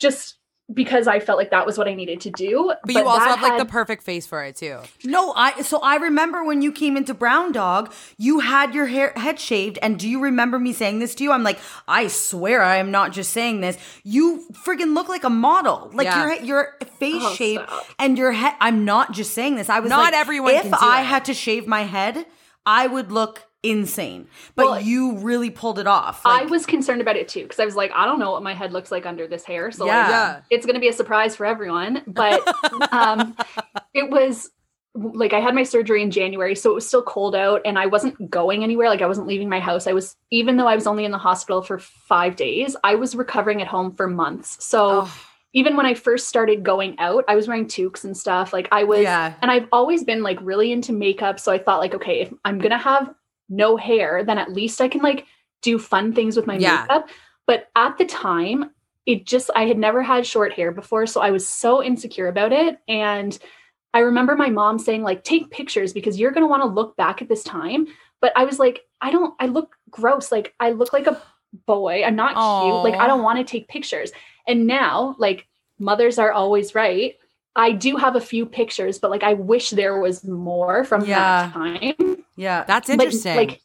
just 0.00 0.36
because 0.72 1.06
I 1.06 1.20
felt 1.20 1.38
like 1.38 1.50
that 1.50 1.66
was 1.66 1.76
what 1.76 1.88
I 1.88 1.94
needed 1.94 2.20
to 2.22 2.30
do. 2.30 2.72
but, 2.84 2.94
you 2.94 3.00
also 3.06 3.18
that 3.20 3.38
have 3.38 3.42
like 3.42 3.58
the 3.58 3.64
perfect 3.66 4.02
face 4.02 4.26
for 4.26 4.42
it 4.44 4.56
too. 4.56 4.78
No, 5.04 5.32
I 5.36 5.62
so 5.62 5.80
I 5.80 5.96
remember 5.96 6.44
when 6.44 6.62
you 6.62 6.72
came 6.72 6.96
into 6.96 7.14
Brown 7.14 7.52
Dog, 7.52 7.92
you 8.16 8.40
had 8.40 8.74
your 8.74 8.86
hair 8.86 9.12
head 9.16 9.38
shaved, 9.38 9.78
and 9.82 9.98
do 9.98 10.08
you 10.08 10.20
remember 10.20 10.58
me 10.58 10.72
saying 10.72 10.98
this 10.98 11.14
to 11.16 11.24
you? 11.24 11.32
I'm 11.32 11.42
like, 11.42 11.58
I 11.88 12.06
swear 12.08 12.62
I 12.62 12.76
am 12.76 12.90
not 12.90 13.12
just 13.12 13.32
saying 13.32 13.60
this. 13.60 13.76
You 14.04 14.46
friggin' 14.52 14.94
look 14.94 15.08
like 15.08 15.24
a 15.24 15.30
model. 15.30 15.90
Like 15.92 16.06
Yeah. 16.06 16.26
your 16.26 16.42
your 16.42 16.76
face 16.98 17.22
Oh, 17.24 17.34
shape 17.34 17.60
stop. 17.66 17.86
and 17.98 18.16
your 18.16 18.32
head. 18.32 18.54
I'm 18.60 18.84
not 18.84 19.12
just 19.12 19.34
saying 19.34 19.56
this. 19.56 19.68
I 19.68 19.80
was 19.80 19.90
Not 19.90 20.12
like, 20.12 20.14
everyone 20.14 20.54
If 20.54 20.62
can 20.62 20.70
do 20.72 20.76
I 20.80 21.00
it. 21.02 21.04
had 21.04 21.24
to 21.26 21.34
shave 21.34 21.66
my 21.66 21.82
head, 21.82 22.24
I 22.64 22.86
would 22.86 23.12
look 23.12 23.42
insane. 23.62 24.26
But 24.56 24.66
Well, 24.66 24.80
you 24.80 25.18
really 25.18 25.50
pulled 25.50 25.78
it 25.78 25.86
off. 25.86 26.22
I 26.24 26.44
was 26.46 26.66
concerned 26.66 27.00
about 27.00 27.16
it 27.16 27.28
too 27.28 27.42
because 27.42 27.60
I 27.60 27.64
was 27.64 27.76
like, 27.76 27.92
I 27.94 28.04
don't 28.06 28.18
know 28.18 28.32
what 28.32 28.42
my 28.42 28.54
head 28.54 28.72
looks 28.72 28.90
like 28.90 29.06
under 29.06 29.26
this 29.26 29.44
hair, 29.44 29.70
so 29.70 29.86
Yeah. 29.86 29.98
like, 30.00 30.08
Yeah. 30.10 30.40
it's 30.50 30.66
going 30.66 30.74
to 30.74 30.80
be 30.80 30.88
a 30.88 30.92
surprise 30.92 31.36
for 31.36 31.46
everyone. 31.46 32.02
But 32.06 32.42
um, 32.92 33.36
it 33.94 34.10
was 34.10 34.50
like 34.94 35.32
I 35.32 35.40
had 35.40 35.54
my 35.54 35.62
surgery 35.62 36.02
in 36.02 36.10
January, 36.10 36.54
so 36.54 36.70
it 36.70 36.74
was 36.74 36.86
still 36.86 37.02
cold 37.02 37.34
out 37.34 37.62
and 37.64 37.78
I 37.78 37.86
wasn't 37.86 38.30
going 38.30 38.62
anywhere. 38.62 38.88
Like 38.90 39.00
I 39.00 39.06
wasn't 39.06 39.26
leaving 39.26 39.48
my 39.48 39.60
house. 39.60 39.86
I 39.86 39.92
was, 39.92 40.16
even 40.30 40.56
though 40.56 40.66
I 40.68 40.74
was 40.74 40.86
only 40.86 41.04
in 41.06 41.12
the 41.12 41.18
hospital 41.18 41.62
for 41.62 41.78
five 41.78 42.36
days, 42.36 42.76
I 42.84 42.96
was 42.96 43.14
recovering 43.14 43.62
at 43.62 43.68
home 43.68 43.94
for 43.94 44.06
months. 44.06 44.62
So 44.64 45.02
Oh. 45.04 45.14
even 45.54 45.76
when 45.76 45.86
I 45.86 45.94
first 45.94 46.28
started 46.28 46.62
going 46.62 46.98
out, 46.98 47.24
I 47.26 47.36
was 47.36 47.48
wearing 47.48 47.68
toques 47.68 48.04
and 48.04 48.14
stuff. 48.14 48.52
Like 48.52 48.68
I 48.70 48.84
was, 48.84 49.00
Yeah. 49.02 49.32
and 49.40 49.50
I've 49.50 49.66
always 49.72 50.04
been 50.04 50.22
like 50.22 50.38
really 50.42 50.72
into 50.72 50.92
makeup. 50.92 51.40
So 51.40 51.50
I 51.52 51.58
thought 51.58 51.80
like, 51.80 51.94
okay, 51.94 52.20
if 52.22 52.34
I'm 52.44 52.58
gonna 52.58 52.76
have 52.76 53.14
no 53.48 53.76
hair, 53.76 54.24
then 54.24 54.38
at 54.38 54.52
least 54.52 54.80
I 54.80 54.88
can 54.88 55.02
like 55.02 55.26
do 55.62 55.78
fun 55.78 56.12
things 56.12 56.36
with 56.36 56.46
my 56.46 56.56
Yeah. 56.56 56.82
makeup. 56.82 57.08
But 57.46 57.68
at 57.76 57.98
the 57.98 58.04
time, 58.04 58.70
it 59.06 59.26
just 59.26 59.50
I 59.56 59.66
had 59.66 59.78
never 59.78 60.02
had 60.02 60.26
short 60.26 60.52
hair 60.52 60.70
before, 60.72 61.06
so 61.06 61.20
I 61.20 61.30
was 61.30 61.46
so 61.46 61.82
insecure 61.82 62.28
about 62.28 62.52
it. 62.52 62.78
And 62.88 63.36
I 63.94 64.00
remember 64.00 64.36
my 64.36 64.48
mom 64.48 64.78
saying, 64.78 65.02
like, 65.02 65.22
take 65.24 65.50
pictures 65.50 65.92
because 65.92 66.18
you're 66.18 66.30
gonna 66.30 66.46
want 66.46 66.62
to 66.62 66.68
look 66.68 66.96
back 66.96 67.20
at 67.20 67.28
this 67.28 67.42
time. 67.44 67.86
But 68.20 68.32
I 68.36 68.44
was 68.44 68.58
like, 68.58 68.82
I 69.00 69.10
don't, 69.10 69.34
I 69.40 69.46
look 69.46 69.76
gross. 69.90 70.30
Like 70.30 70.54
I 70.60 70.70
look 70.70 70.92
like 70.92 71.08
a 71.08 71.20
boy. 71.66 72.04
I'm 72.04 72.16
not 72.16 72.34
cute. 72.34 72.84
Like 72.84 73.00
I 73.00 73.06
don't 73.06 73.22
want 73.22 73.38
to 73.38 73.44
take 73.44 73.68
pictures. 73.68 74.12
And 74.46 74.66
now, 74.66 75.16
like, 75.18 75.46
mothers 75.78 76.18
are 76.18 76.32
always 76.32 76.74
right. 76.74 77.16
I 77.54 77.72
do 77.72 77.96
have 77.96 78.16
a 78.16 78.20
few 78.20 78.46
pictures, 78.46 78.98
but 78.98 79.10
like 79.10 79.22
I 79.22 79.34
wish 79.34 79.70
there 79.70 79.98
was 80.00 80.24
more 80.24 80.84
from 80.84 81.04
Yeah. 81.04 81.50
that 81.50 81.52
time. 81.52 82.24
Yeah. 82.36 82.64
That's 82.64 82.88
But, 82.88 82.94
interesting. 82.94 83.36
like, 83.36 83.60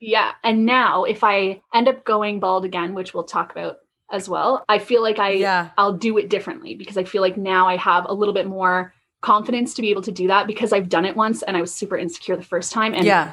yeah. 0.00 0.32
And 0.44 0.66
now, 0.66 1.04
if 1.04 1.24
I 1.24 1.62
end 1.74 1.88
up 1.88 2.04
going 2.04 2.40
bald 2.40 2.64
again, 2.64 2.92
which 2.94 3.14
we'll 3.14 3.24
talk 3.24 3.52
about 3.52 3.76
as 4.10 4.28
well, 4.28 4.64
I 4.68 4.78
feel 4.78 5.00
like 5.02 5.18
I 5.18 5.30
Yeah. 5.30 5.70
I'll 5.78 5.94
do 5.94 6.18
it 6.18 6.28
differently 6.28 6.74
because 6.74 6.98
I 6.98 7.04
feel 7.04 7.22
like 7.22 7.36
now 7.38 7.66
I 7.66 7.76
have 7.76 8.04
a 8.08 8.12
little 8.12 8.34
bit 8.34 8.46
more 8.46 8.92
confidence 9.22 9.72
to 9.74 9.82
be 9.82 9.90
able 9.90 10.02
to 10.02 10.12
do 10.12 10.26
that 10.26 10.46
because 10.46 10.72
I've 10.72 10.88
done 10.88 11.04
it 11.06 11.16
once 11.16 11.42
and 11.42 11.56
I 11.56 11.60
was 11.60 11.72
super 11.74 11.96
insecure 11.96 12.36
the 12.36 12.42
first 12.42 12.72
time, 12.72 12.92
and 12.92 13.04
yeah. 13.04 13.32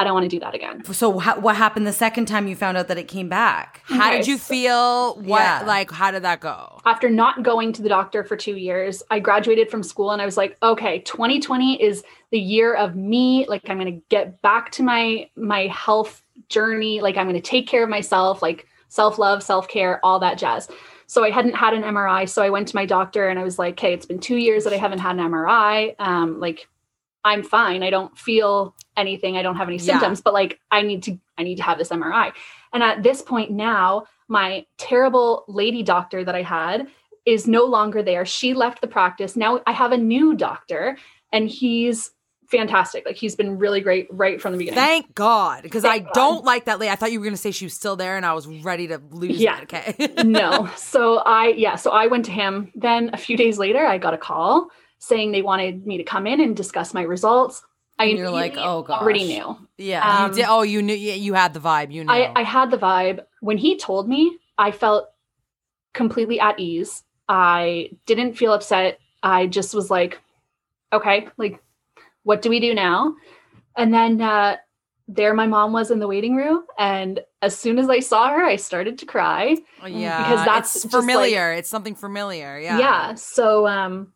I 0.00 0.04
don't 0.04 0.14
want 0.14 0.24
to 0.24 0.28
do 0.28 0.40
that 0.40 0.54
again. 0.54 0.84
So 0.92 1.18
ha- 1.18 1.38
what 1.38 1.56
happened 1.56 1.86
the 1.86 1.92
second 1.92 2.26
time 2.26 2.46
you 2.46 2.54
found 2.56 2.76
out 2.76 2.88
that 2.88 2.98
it 2.98 3.08
came 3.08 3.28
back? 3.28 3.82
how 3.84 4.08
Okay, 4.08 4.18
did 4.18 4.26
you 4.26 4.36
so- 4.38 4.44
feel? 4.44 5.14
What 5.16 5.40
Yeah. 5.40 5.62
like? 5.66 5.90
How 5.90 6.10
did 6.10 6.22
that 6.22 6.40
go? 6.40 6.80
after 6.86 7.10
not 7.10 7.42
going 7.42 7.72
to 7.74 7.82
the 7.82 7.88
doctor 7.88 8.24
for 8.24 8.36
two 8.36 8.56
years, 8.56 9.02
I 9.10 9.18
graduated 9.18 9.70
from 9.70 9.82
school 9.82 10.10
and 10.10 10.22
I 10.22 10.24
was 10.24 10.36
like, 10.36 10.56
okay, 10.62 11.00
2020 11.00 11.82
is 11.82 12.02
the 12.30 12.38
year 12.38 12.74
of 12.74 12.96
me. 12.96 13.44
Like 13.48 13.68
I'm 13.68 13.76
gonna 13.78 14.00
get 14.08 14.40
back 14.42 14.70
to 14.72 14.82
my 14.82 15.28
my 15.36 15.66
health 15.66 16.22
journey. 16.48 17.00
Like 17.00 17.16
I'm 17.16 17.26
gonna 17.26 17.40
take 17.40 17.66
care 17.66 17.82
of 17.82 17.90
myself, 17.90 18.40
like 18.42 18.66
self-love, 18.88 19.42
self-care, 19.42 20.00
all 20.04 20.18
that 20.20 20.38
jazz. 20.38 20.68
So 21.06 21.24
I 21.24 21.30
hadn't 21.30 21.54
had 21.56 21.74
an 21.74 21.82
MRI. 21.82 22.26
So 22.28 22.42
I 22.42 22.50
went 22.50 22.68
to 22.68 22.76
my 22.76 22.86
doctor 22.86 23.28
and 23.28 23.38
I 23.38 23.44
was 23.44 23.58
like, 23.58 23.74
okay, 23.74 23.92
it's 23.94 24.06
been 24.06 24.18
two 24.18 24.36
years 24.36 24.64
that 24.64 24.72
I 24.72 24.76
haven't 24.76 24.98
had 25.00 25.16
an 25.16 25.20
MRI. 25.30 25.94
Um, 25.98 26.38
like 26.40 26.68
I'm 27.28 27.42
fine. 27.42 27.82
I 27.82 27.90
don't 27.90 28.16
feel 28.18 28.74
anything. 28.96 29.36
I 29.36 29.42
don't 29.42 29.56
have 29.56 29.68
any 29.68 29.76
Yeah. 29.76 29.82
symptoms, 29.84 30.20
but 30.20 30.32
like 30.34 30.58
I 30.70 30.82
need 30.82 31.02
to 31.04 31.18
I 31.38 31.42
need 31.44 31.56
to 31.56 31.62
have 31.62 31.78
this 31.78 31.90
MRI. 31.90 32.32
And 32.72 32.82
at 32.82 33.02
this 33.02 33.22
point 33.22 33.50
now, 33.52 34.04
my 34.28 34.66
terrible 34.76 35.44
lady 35.48 35.82
doctor 35.82 36.24
that 36.24 36.34
I 36.34 36.42
had 36.42 36.88
is 37.26 37.46
no 37.46 37.64
longer 37.64 38.02
there. 38.02 38.24
She 38.26 38.54
left 38.54 38.80
the 38.80 38.88
practice. 38.88 39.36
Now 39.36 39.60
I 39.66 39.72
have 39.72 39.92
a 39.92 39.96
new 39.96 40.34
doctor 40.34 40.96
and 41.32 41.48
he's 41.48 42.10
fantastic. 42.50 43.04
Like 43.04 43.16
he's 43.16 43.36
been 43.36 43.58
really 43.58 43.80
great 43.82 44.06
right 44.10 44.40
from 44.40 44.52
the 44.52 44.58
beginning. 44.58 44.78
Thank 44.82 45.14
God, 45.14 45.62
because 45.62 45.84
I 45.84 45.98
God. 45.98 46.10
don't 46.14 46.44
like 46.46 46.64
that 46.64 46.78
lady. 46.78 46.90
I 46.90 46.96
thought 46.96 47.12
you 47.12 47.20
were 47.20 47.24
gonna 47.26 47.36
say 47.36 47.50
she 47.50 47.66
was 47.66 47.74
still 47.74 47.94
there, 47.96 48.16
and 48.16 48.24
I 48.24 48.32
was 48.32 48.46
ready 48.46 48.86
to 48.88 49.00
lose 49.10 49.38
Yeah. 49.38 49.58
it. 49.58 49.62
Okay. 49.64 50.22
no. 50.24 50.68
So 50.76 51.18
I 51.18 51.48
yeah, 51.48 51.76
so 51.76 51.90
I 51.90 52.06
went 52.06 52.24
to 52.24 52.30
him. 52.32 52.72
Then 52.74 53.10
a 53.12 53.18
few 53.18 53.36
days 53.36 53.58
later 53.58 53.84
I 53.86 53.98
got 53.98 54.14
a 54.14 54.18
call 54.18 54.70
saying 54.98 55.32
they 55.32 55.42
wanted 55.42 55.86
me 55.86 55.98
to 55.98 56.04
come 56.04 56.26
in 56.26 56.40
and 56.40 56.56
discuss 56.56 56.92
my 56.94 57.02
results. 57.02 57.62
I 57.98 58.06
And 58.06 58.18
you're 58.18 58.30
like, 58.30 58.54
oh, 58.56 58.82
gosh. 58.82 59.02
already 59.02 59.24
knew. 59.24 59.56
Yeah. 59.76 60.06
Um, 60.06 60.30
you 60.30 60.36
did. 60.36 60.46
Oh, 60.48 60.62
you 60.62 60.82
knew. 60.82 60.94
You, 60.94 61.14
you 61.14 61.34
had 61.34 61.52
the 61.52 61.60
vibe. 61.60 61.92
You 61.92 62.04
knew. 62.04 62.12
I, 62.12 62.32
I 62.34 62.42
had 62.42 62.70
the 62.70 62.78
vibe. 62.78 63.20
When 63.40 63.58
he 63.58 63.76
told 63.76 64.08
me, 64.08 64.38
I 64.56 64.70
felt 64.70 65.08
completely 65.94 66.38
at 66.38 66.60
ease. 66.60 67.02
I 67.28 67.90
didn't 68.06 68.34
feel 68.34 68.52
upset. 68.52 69.00
I 69.22 69.46
just 69.46 69.74
was 69.74 69.90
like, 69.90 70.20
okay, 70.92 71.28
like, 71.36 71.60
what 72.22 72.40
do 72.40 72.50
we 72.50 72.60
do 72.60 72.72
now? 72.72 73.14
And 73.76 73.92
then 73.92 74.20
uh, 74.20 74.56
there 75.08 75.34
my 75.34 75.46
mom 75.46 75.72
was 75.72 75.90
in 75.90 75.98
the 75.98 76.06
waiting 76.06 76.36
room. 76.36 76.64
And 76.78 77.20
as 77.42 77.56
soon 77.58 77.78
as 77.78 77.88
I 77.88 78.00
saw 78.00 78.28
her, 78.28 78.44
I 78.44 78.56
started 78.56 78.98
to 78.98 79.06
cry. 79.06 79.56
Oh, 79.82 79.86
yeah, 79.86 80.22
because 80.22 80.44
that's 80.44 80.72
just 80.74 80.92
like- 80.92 81.02
familiar. 81.02 81.52
it's 81.52 81.68
something 81.68 81.94
familiar. 81.94 82.58
Yeah. 82.58 82.78
yeah 82.78 83.14
so 83.14 83.66
um 83.66 84.12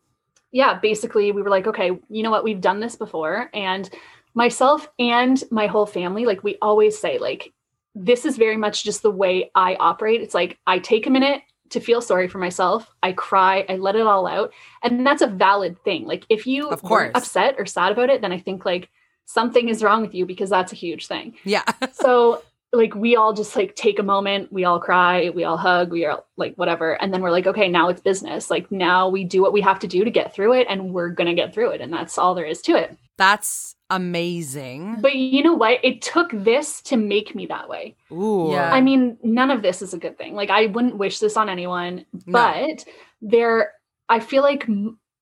yeah 0.53 0.79
basically 0.79 1.33
we 1.33 1.41
were 1.41 1.49
like 1.49 1.67
okay 1.67 1.91
you 2.07 2.23
know 2.23 2.31
what? 2.31 2.45
We've 2.45 2.61
done 2.61 2.79
this 2.79 2.95
before. 2.95 3.49
And 3.53 3.89
myself 4.33 4.87
and 4.97 5.43
my 5.51 5.67
whole 5.67 5.85
family 5.85 6.25
like 6.25 6.43
we 6.43 6.57
always 6.61 6.97
say 6.97 7.19
like 7.19 7.51
this 7.93 8.25
is 8.25 8.37
very 8.37 8.57
much 8.57 8.83
just 8.85 9.01
the 9.01 9.11
way 9.11 9.51
i 9.53 9.75
operate. 9.75 10.21
It's 10.21 10.33
like 10.33 10.57
i 10.65 10.79
take 10.79 11.05
a 11.05 11.09
minute 11.09 11.41
to 11.71 11.79
feel 11.81 12.01
sorry 12.01 12.27
for 12.27 12.37
myself. 12.37 12.89
I 13.01 13.11
cry. 13.13 13.65
I 13.67 13.77
let 13.77 13.95
it 13.95 14.05
all 14.05 14.27
out. 14.27 14.53
And 14.83 15.05
that's 15.05 15.23
a 15.23 15.27
valid 15.27 15.83
thing. 15.83 16.05
Like 16.05 16.25
if 16.29 16.47
you 16.47 16.69
Of 16.69 16.81
course. 16.81 17.11
upset 17.15 17.55
or 17.57 17.65
sad 17.65 17.91
about 17.91 18.09
it 18.09 18.21
then 18.21 18.31
i 18.31 18.39
think 18.39 18.63
like 18.65 18.89
something 19.25 19.69
is 19.69 19.83
wrong 19.83 20.01
with 20.01 20.13
you 20.13 20.25
because 20.25 20.49
that's 20.49 20.71
a 20.71 20.75
huge 20.75 21.07
thing. 21.07 21.35
Yeah. 21.43 21.63
so 21.93 22.41
like 22.73 22.95
we 22.95 23.15
all 23.15 23.33
just 23.33 23.55
like 23.55 23.75
take 23.75 23.99
a 23.99 24.03
moment 24.03 24.51
we 24.51 24.65
all 24.65 24.79
cry 24.79 25.29
we 25.29 25.43
all 25.43 25.57
hug 25.57 25.91
we 25.91 26.05
are 26.05 26.23
like 26.37 26.55
whatever 26.55 26.99
and 27.01 27.13
then 27.13 27.21
we're 27.21 27.29
like 27.31 27.45
okay 27.45 27.67
now 27.69 27.87
it's 27.87 28.01
business 28.01 28.49
like 28.49 28.71
now 28.71 29.07
we 29.07 29.23
do 29.23 29.41
what 29.41 29.53
we 29.53 29.61
have 29.61 29.77
to 29.79 29.87
do 29.87 30.03
to 30.03 30.09
get 30.09 30.33
through 30.33 30.53
it 30.53 30.65
and 30.69 30.91
we're 30.93 31.09
gonna 31.09 31.35
get 31.35 31.53
through 31.53 31.69
it 31.69 31.81
and 31.81 31.93
that's 31.93 32.17
all 32.17 32.33
there 32.33 32.45
is 32.45 32.61
to 32.61 32.73
it 32.75 32.97
That's 33.17 33.75
amazing. 33.91 35.01
but 35.01 35.15
you 35.15 35.43
know 35.43 35.53
what 35.53 35.79
it 35.83 36.01
took 36.01 36.31
this 36.33 36.81
to 36.83 36.97
make 36.97 37.35
me 37.35 37.45
that 37.45 37.69
way 37.69 37.95
Ooh. 38.11 38.49
Yeah. 38.51 38.71
i 38.73 38.81
mean 38.81 39.17
none 39.23 39.51
of 39.51 39.61
this 39.61 39.81
is 39.83 39.93
a 39.93 39.99
good 39.99 40.17
thing 40.17 40.33
like 40.33 40.49
i 40.49 40.65
wouldn't 40.65 40.97
wish 40.97 41.19
this 41.19 41.37
on 41.37 41.49
anyone 41.49 42.05
No. 42.25 42.33
but 42.33 42.85
there 43.21 43.73
i 44.09 44.19
feel 44.19 44.41
like 44.41 44.67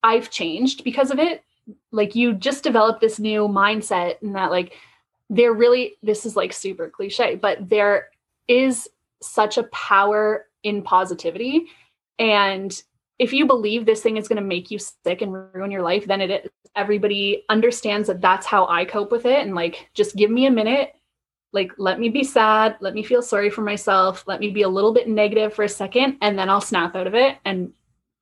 i've 0.04 0.30
changed 0.30 0.84
because 0.86 1.12
of 1.12 1.20
it 1.20 1.44
like 1.92 2.16
you 2.16 2.34
just 2.34 2.64
develop 2.64 3.02
this 3.02 3.20
new 3.20 3.48
mindset 3.48 4.22
and 4.22 4.36
that 4.36 4.52
like 4.52 4.74
there 5.32 5.54
really 5.54 5.96
this 6.04 6.26
is 6.26 6.36
like 6.36 6.52
super 6.52 6.90
cliche 6.90 7.36
but 7.36 7.70
there 7.70 8.10
is 8.50 8.88
such 9.22 9.58
a 9.58 9.64
power 9.64 10.48
in 10.64 10.82
positivity. 10.82 11.68
And 12.20 12.72
if 13.18 13.32
you 13.34 13.46
believe 13.48 13.86
this 13.86 14.02
thing 14.02 14.18
is 14.18 14.28
going 14.28 14.42
to 14.42 14.48
make 14.48 14.70
you 14.70 14.78
sick 14.78 15.22
and 15.22 15.32
ruin 15.54 15.72
your 15.72 15.82
life 15.84 16.06
then 16.06 16.22
it 16.22 16.30
is 16.30 16.50
everybody 16.76 17.44
understands 17.50 18.08
that 18.08 18.22
that's 18.22 18.46
how 18.46 18.66
i 18.68 18.86
cope 18.86 19.12
with 19.12 19.26
it. 19.26 19.40
And 19.40 19.56
like 19.56 19.90
just 19.94 20.16
give 20.16 20.30
me 20.32 20.46
a 20.48 20.52
minute. 20.52 20.94
Like 21.54 21.72
let 21.78 22.00
me 22.00 22.10
be 22.10 22.24
sad. 22.24 22.78
Let 22.82 22.94
me 22.94 23.04
feel 23.04 23.22
sorry 23.22 23.50
for 23.50 23.62
myself. 23.62 24.24
Let 24.28 24.40
me 24.40 24.50
be 24.52 24.62
a 24.62 24.70
little 24.70 24.94
bit 24.94 25.08
negative 25.08 25.54
for 25.54 25.64
a 25.64 25.70
second 25.70 26.18
and 26.22 26.38
then 26.38 26.50
i'll 26.50 26.62
snap 26.62 26.96
out 26.96 27.08
of 27.08 27.14
it 27.16 27.38
and 27.46 27.74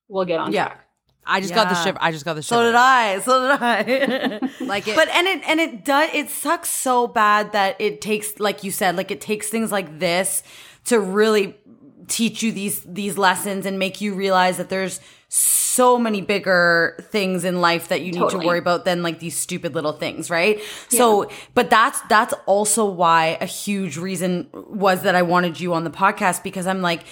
we'll 0.10 0.26
get 0.26 0.40
on 0.40 0.52
Yeah. 0.52 0.68
track 0.68 0.89
I 1.30 1.40
just 1.42 1.54
got 1.54 1.70
the 1.70 1.76
Yeah. 1.76 1.84
shiver. 1.84 1.98
I 2.02 2.12
just 2.12 2.26
got 2.26 2.34
the 2.34 2.42
ship. 2.42 2.50
So 2.50 2.64
did 2.64 2.76
I. 2.76 3.20
So 3.22 3.42
did 3.42 3.62
I. 3.62 4.40
Like 4.66 4.88
it- 4.88 4.96
but 4.96 5.08
and 5.10 5.28
it 5.28 5.42
and 5.48 5.60
it 5.60 5.86
does. 5.86 6.10
It 6.14 6.30
sucks 6.30 6.70
so 6.70 7.08
bad 7.08 7.52
that 7.54 7.80
it 7.80 8.02
takes, 8.02 8.40
like 8.40 8.64
you 8.64 8.72
said, 8.72 8.98
like 8.98 9.12
it 9.12 9.22
takes 9.22 9.48
things 9.50 9.72
like 9.72 10.00
this 10.00 10.44
to 10.86 11.00
really 11.00 11.56
teach 12.08 12.42
you 12.42 12.52
these 12.52 12.82
these 12.86 13.18
lessons 13.18 13.66
and 13.66 13.78
make 13.78 14.02
you 14.02 14.14
realize 14.16 14.58
that 14.58 14.70
there's 14.70 15.00
so 15.32 16.00
many 16.00 16.22
bigger 16.22 16.98
things 17.12 17.46
in 17.46 17.62
life 17.62 17.90
that 17.90 18.02
you 18.02 18.12
need 18.12 18.30
to 18.32 18.40
worry 18.40 18.58
about 18.58 18.84
than 18.84 19.04
like 19.04 19.20
these 19.20 19.38
stupid 19.38 19.76
little 19.76 19.94
things, 19.94 20.30
right? 20.32 20.60
So, 20.90 21.30
but 21.54 21.70
that's 21.70 22.02
that's 22.10 22.34
also 22.48 22.86
why 22.86 23.38
a 23.40 23.46
huge 23.46 23.96
reason 23.98 24.48
was 24.54 25.04
that 25.04 25.14
I 25.14 25.22
wanted 25.22 25.60
you 25.60 25.74
on 25.76 25.84
the 25.84 25.92
podcast 25.92 26.42
because 26.44 26.66
I'm 26.68 26.82
like. 26.82 27.04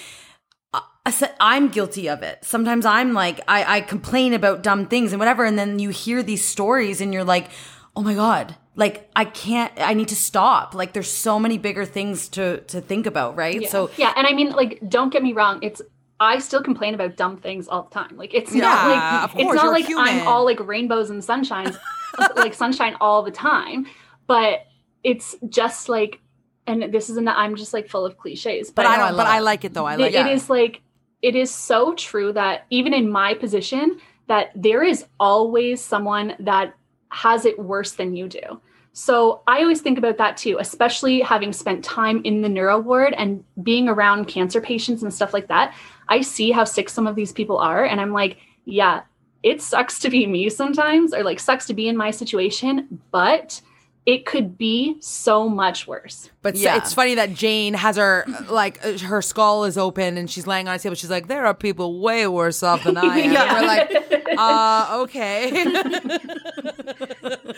I 1.08 1.30
I'm 1.40 1.68
guilty 1.68 2.08
of 2.08 2.22
it. 2.22 2.44
Sometimes 2.44 2.84
I'm 2.86 3.12
like 3.14 3.40
I, 3.48 3.76
I 3.78 3.80
complain 3.80 4.34
about 4.34 4.62
dumb 4.62 4.86
things 4.86 5.12
and 5.12 5.18
whatever, 5.18 5.44
and 5.44 5.58
then 5.58 5.78
you 5.78 5.90
hear 5.90 6.22
these 6.22 6.44
stories 6.44 7.00
and 7.00 7.12
you're 7.14 7.24
like, 7.24 7.48
oh 7.96 8.02
my 8.02 8.14
god, 8.14 8.56
like 8.76 9.08
I 9.16 9.24
can't. 9.24 9.72
I 9.78 9.94
need 9.94 10.08
to 10.08 10.16
stop. 10.16 10.74
Like 10.74 10.92
there's 10.92 11.10
so 11.10 11.38
many 11.38 11.58
bigger 11.58 11.84
things 11.84 12.28
to 12.30 12.60
to 12.62 12.80
think 12.80 13.06
about, 13.06 13.36
right? 13.36 13.62
Yeah. 13.62 13.68
So 13.68 13.90
yeah, 13.96 14.12
and 14.16 14.26
I 14.26 14.32
mean, 14.32 14.50
like, 14.50 14.80
don't 14.88 15.10
get 15.12 15.22
me 15.22 15.32
wrong. 15.32 15.60
It's 15.62 15.80
I 16.20 16.38
still 16.40 16.62
complain 16.62 16.94
about 16.94 17.16
dumb 17.16 17.36
things 17.36 17.68
all 17.68 17.84
the 17.84 17.94
time. 17.94 18.16
Like, 18.16 18.34
it's 18.34 18.52
Yeah, 18.54 18.62
not 18.62 19.30
like 19.34 19.46
it's 19.46 19.54
not 19.54 19.72
like 19.72 19.86
human. 19.86 20.06
I'm 20.08 20.26
all 20.28 20.44
like 20.44 20.60
rainbows 20.66 21.10
and 21.10 21.22
sunshines, 21.22 21.78
like 22.36 22.54
sunshine 22.54 22.96
all 23.00 23.22
the 23.22 23.30
time. 23.30 23.86
But 24.26 24.66
it's 25.04 25.36
just 25.48 25.88
like, 25.88 26.20
and 26.66 26.92
this 26.92 27.08
isn't. 27.08 27.28
I'm 27.28 27.54
just 27.56 27.72
like 27.72 27.88
full 27.88 28.04
of 28.04 28.18
cliches. 28.18 28.70
but 28.70 28.82
But 28.82 28.86
I 28.86 28.96
don't. 28.96 29.08
but 29.10 29.16
love 29.18 29.26
I 29.28 29.38
like 29.38 29.64
it 29.64 29.74
though. 29.74 29.86
I 29.86 29.94
it- 29.94 30.00
like 30.00 30.14
it 30.14 30.26
it. 30.26 30.32
is 30.32 30.50
like 30.50 30.82
it 31.22 31.34
is 31.34 31.50
so 31.50 31.94
true 31.94 32.32
that 32.32 32.66
even 32.70 32.94
in 32.94 33.10
my 33.10 33.34
position, 33.34 33.98
that 34.28 34.50
there 34.54 34.82
is 34.82 35.06
always 35.18 35.80
someone 35.80 36.34
that 36.40 36.74
has 37.10 37.44
it 37.44 37.58
worse 37.58 37.92
than 37.92 38.14
you 38.14 38.28
do. 38.28 38.60
So 38.92 39.42
I 39.46 39.60
always 39.60 39.80
think 39.80 39.96
about 39.96 40.18
that 40.18 40.36
too, 40.36 40.56
especially 40.58 41.20
having 41.20 41.52
spent 41.52 41.84
time 41.84 42.20
in 42.24 42.42
the 42.42 42.48
neuro 42.48 42.78
ward 42.78 43.14
and 43.14 43.44
being 43.62 43.88
around 43.88 44.26
cancer 44.26 44.60
patients 44.60 45.02
and 45.02 45.14
stuff 45.14 45.32
like 45.32 45.48
that. 45.48 45.74
I 46.08 46.20
see 46.20 46.50
how 46.50 46.64
sick 46.64 46.88
some 46.88 47.06
of 47.06 47.14
these 47.14 47.32
people 47.32 47.58
are, 47.58 47.84
and 47.84 48.00
I'm 48.00 48.12
like, 48.12 48.38
yeah, 48.64 49.02
it 49.42 49.62
sucks 49.62 50.00
to 50.00 50.10
be 50.10 50.26
me 50.26 50.48
sometimes, 50.48 51.14
or 51.14 51.22
like 51.22 51.38
sucks 51.38 51.66
to 51.66 51.74
be 51.74 51.88
in 51.88 51.96
my 51.96 52.10
situation, 52.10 53.00
but 53.12 53.60
it 54.08 54.24
could 54.24 54.56
be 54.56 54.96
so 55.00 55.50
much 55.50 55.86
worse. 55.86 56.30
But 56.40 56.56
Yeah. 56.56 56.78
it's 56.78 56.94
funny 56.94 57.14
that 57.16 57.34
Jane 57.34 57.74
has 57.74 57.98
her 57.98 58.24
like 58.48 58.82
uh, 58.82 58.96
her 58.96 59.20
skull 59.20 59.64
is 59.64 59.76
open 59.76 60.16
and 60.16 60.30
she's 60.30 60.46
laying 60.46 60.66
on 60.66 60.74
a 60.74 60.78
table. 60.78 60.96
She's 60.96 61.10
like, 61.10 61.28
"There 61.28 61.44
are 61.44 61.52
people 61.52 62.00
way 62.00 62.26
worse 62.26 62.62
off 62.62 62.84
than 62.84 62.96
I 62.96 63.18
am." 63.18 63.32
Yeah. 63.36 63.52
We're 63.60 63.66
like, 63.66 63.90
"Uh, 64.38 65.00
okay." 65.02 65.50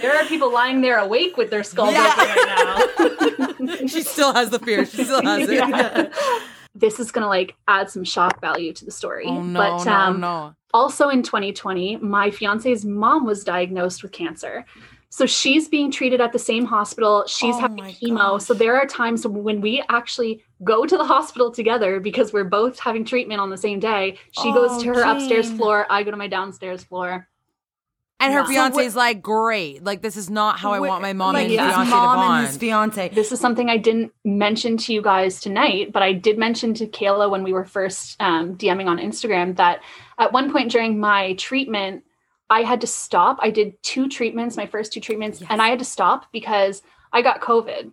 There 0.03 0.16
are 0.16 0.24
people 0.24 0.53
lying 0.53 0.80
there 0.80 0.98
awake 0.98 1.36
with 1.36 1.51
their 1.51 1.62
skulls 1.62 1.92
Yeah. 1.92 2.12
open 2.12 2.28
right 2.34 3.61
now. 3.61 3.76
she 3.86 4.03
still 4.03 4.32
has 4.32 4.51
the 4.51 4.59
fear. 4.59 4.84
She 4.86 5.05
still 5.05 5.22
has 5.22 5.48
it. 5.48 5.55
Yeah. 5.55 6.09
this 6.74 6.98
is 6.98 7.12
gonna 7.12 7.28
like 7.28 7.55
add 7.68 7.90
some 7.90 8.03
shock 8.05 8.40
value 8.40 8.72
to 8.72 8.84
the 8.84 8.90
story. 8.90 9.26
Oh 9.28 9.42
no, 9.42 9.59
but 9.61 9.84
no, 9.84 9.92
um, 9.92 10.20
no. 10.20 10.55
also 10.72 11.09
in 11.11 11.22
2020, 11.22 11.98
my 11.98 12.30
fiance's 12.30 12.84
mom 12.84 13.24
was 13.24 13.44
diagnosed 13.44 14.03
with 14.03 14.12
cancer. 14.12 14.64
So 15.13 15.27
she's 15.27 15.69
being 15.69 15.91
treated 15.91 16.21
at 16.21 16.33
the 16.33 16.39
same 16.39 16.65
hospital. 16.65 17.25
She's 17.27 17.57
Oh 17.57 17.61
having 17.61 17.85
chemo. 17.85 18.17
gosh. 18.17 18.45
So 18.45 18.55
there 18.55 18.77
are 18.77 18.87
times 18.87 19.27
when 19.27 19.61
we 19.61 19.83
actually 19.89 20.43
go 20.63 20.87
to 20.87 20.97
the 20.97 21.05
hospital 21.05 21.51
together 21.51 21.99
because 21.99 22.33
we're 22.33 22.45
both 22.45 22.79
having 22.79 23.05
treatment 23.05 23.41
on 23.41 23.51
the 23.51 23.57
same 23.59 23.81
day. 23.81 24.19
She 24.31 24.49
Oh, 24.51 24.55
goes 24.55 24.83
to 24.83 24.89
her 24.95 25.03
upstairs 25.03 25.51
floor. 25.51 25.85
I 25.91 26.05
go 26.05 26.13
to 26.13 26.17
my 26.17 26.29
downstairs 26.29 26.85
floor. 26.85 27.27
And 28.21 28.33
her 28.35 28.41
Yeah. 28.41 28.45
So 28.45 28.51
fiance 28.53 28.85
is 28.85 28.95
like, 28.95 29.21
"Great. 29.23 29.83
Like 29.83 30.01
this 30.03 30.17
is 30.17 30.29
not 30.31 30.59
how 30.59 30.73
I 30.73 30.79
want 30.81 31.01
my 31.03 31.15
mom 31.15 31.33
like 31.33 31.45
and 31.49 31.53
his 31.53 31.59
fiance 31.61 31.85
to 31.87 31.91
bond." 31.91 32.39
and 32.39 32.47
his 32.47 32.57
fiance. 32.59 33.09
This 33.09 33.33
is 33.33 33.41
something 33.41 33.69
I 33.69 33.79
didn't 33.79 34.13
mention 34.25 34.77
to 34.77 34.93
you 34.93 35.01
guys 35.03 35.41
tonight, 35.41 35.91
but 35.93 36.03
I 36.03 36.13
did 36.13 36.39
mention 36.39 36.73
to 36.75 36.87
Kayla 36.87 37.31
when 37.31 37.43
we 37.43 37.53
were 37.55 37.65
first 37.65 38.21
um, 38.21 38.57
DMing 38.57 38.87
on 38.87 38.99
Instagram 38.99 39.57
that 39.57 39.81
at 40.19 40.33
one 40.35 40.53
point 40.53 40.71
during 40.71 41.01
my 41.01 41.33
treatment, 41.35 42.05
I 42.51 42.62
had 42.62 42.80
to 42.82 42.86
stop. 42.86 43.38
I 43.40 43.51
did 43.51 43.80
two 43.82 44.09
treatments, 44.09 44.57
my 44.57 44.66
first 44.66 44.92
two 44.92 45.01
treatments, 45.01 45.42
and 45.48 45.62
I 45.62 45.68
had 45.68 45.78
to 45.78 45.84
stop 45.84 46.30
because 46.32 46.82
I 47.12 47.22
got 47.22 47.40
COVID. 47.40 47.92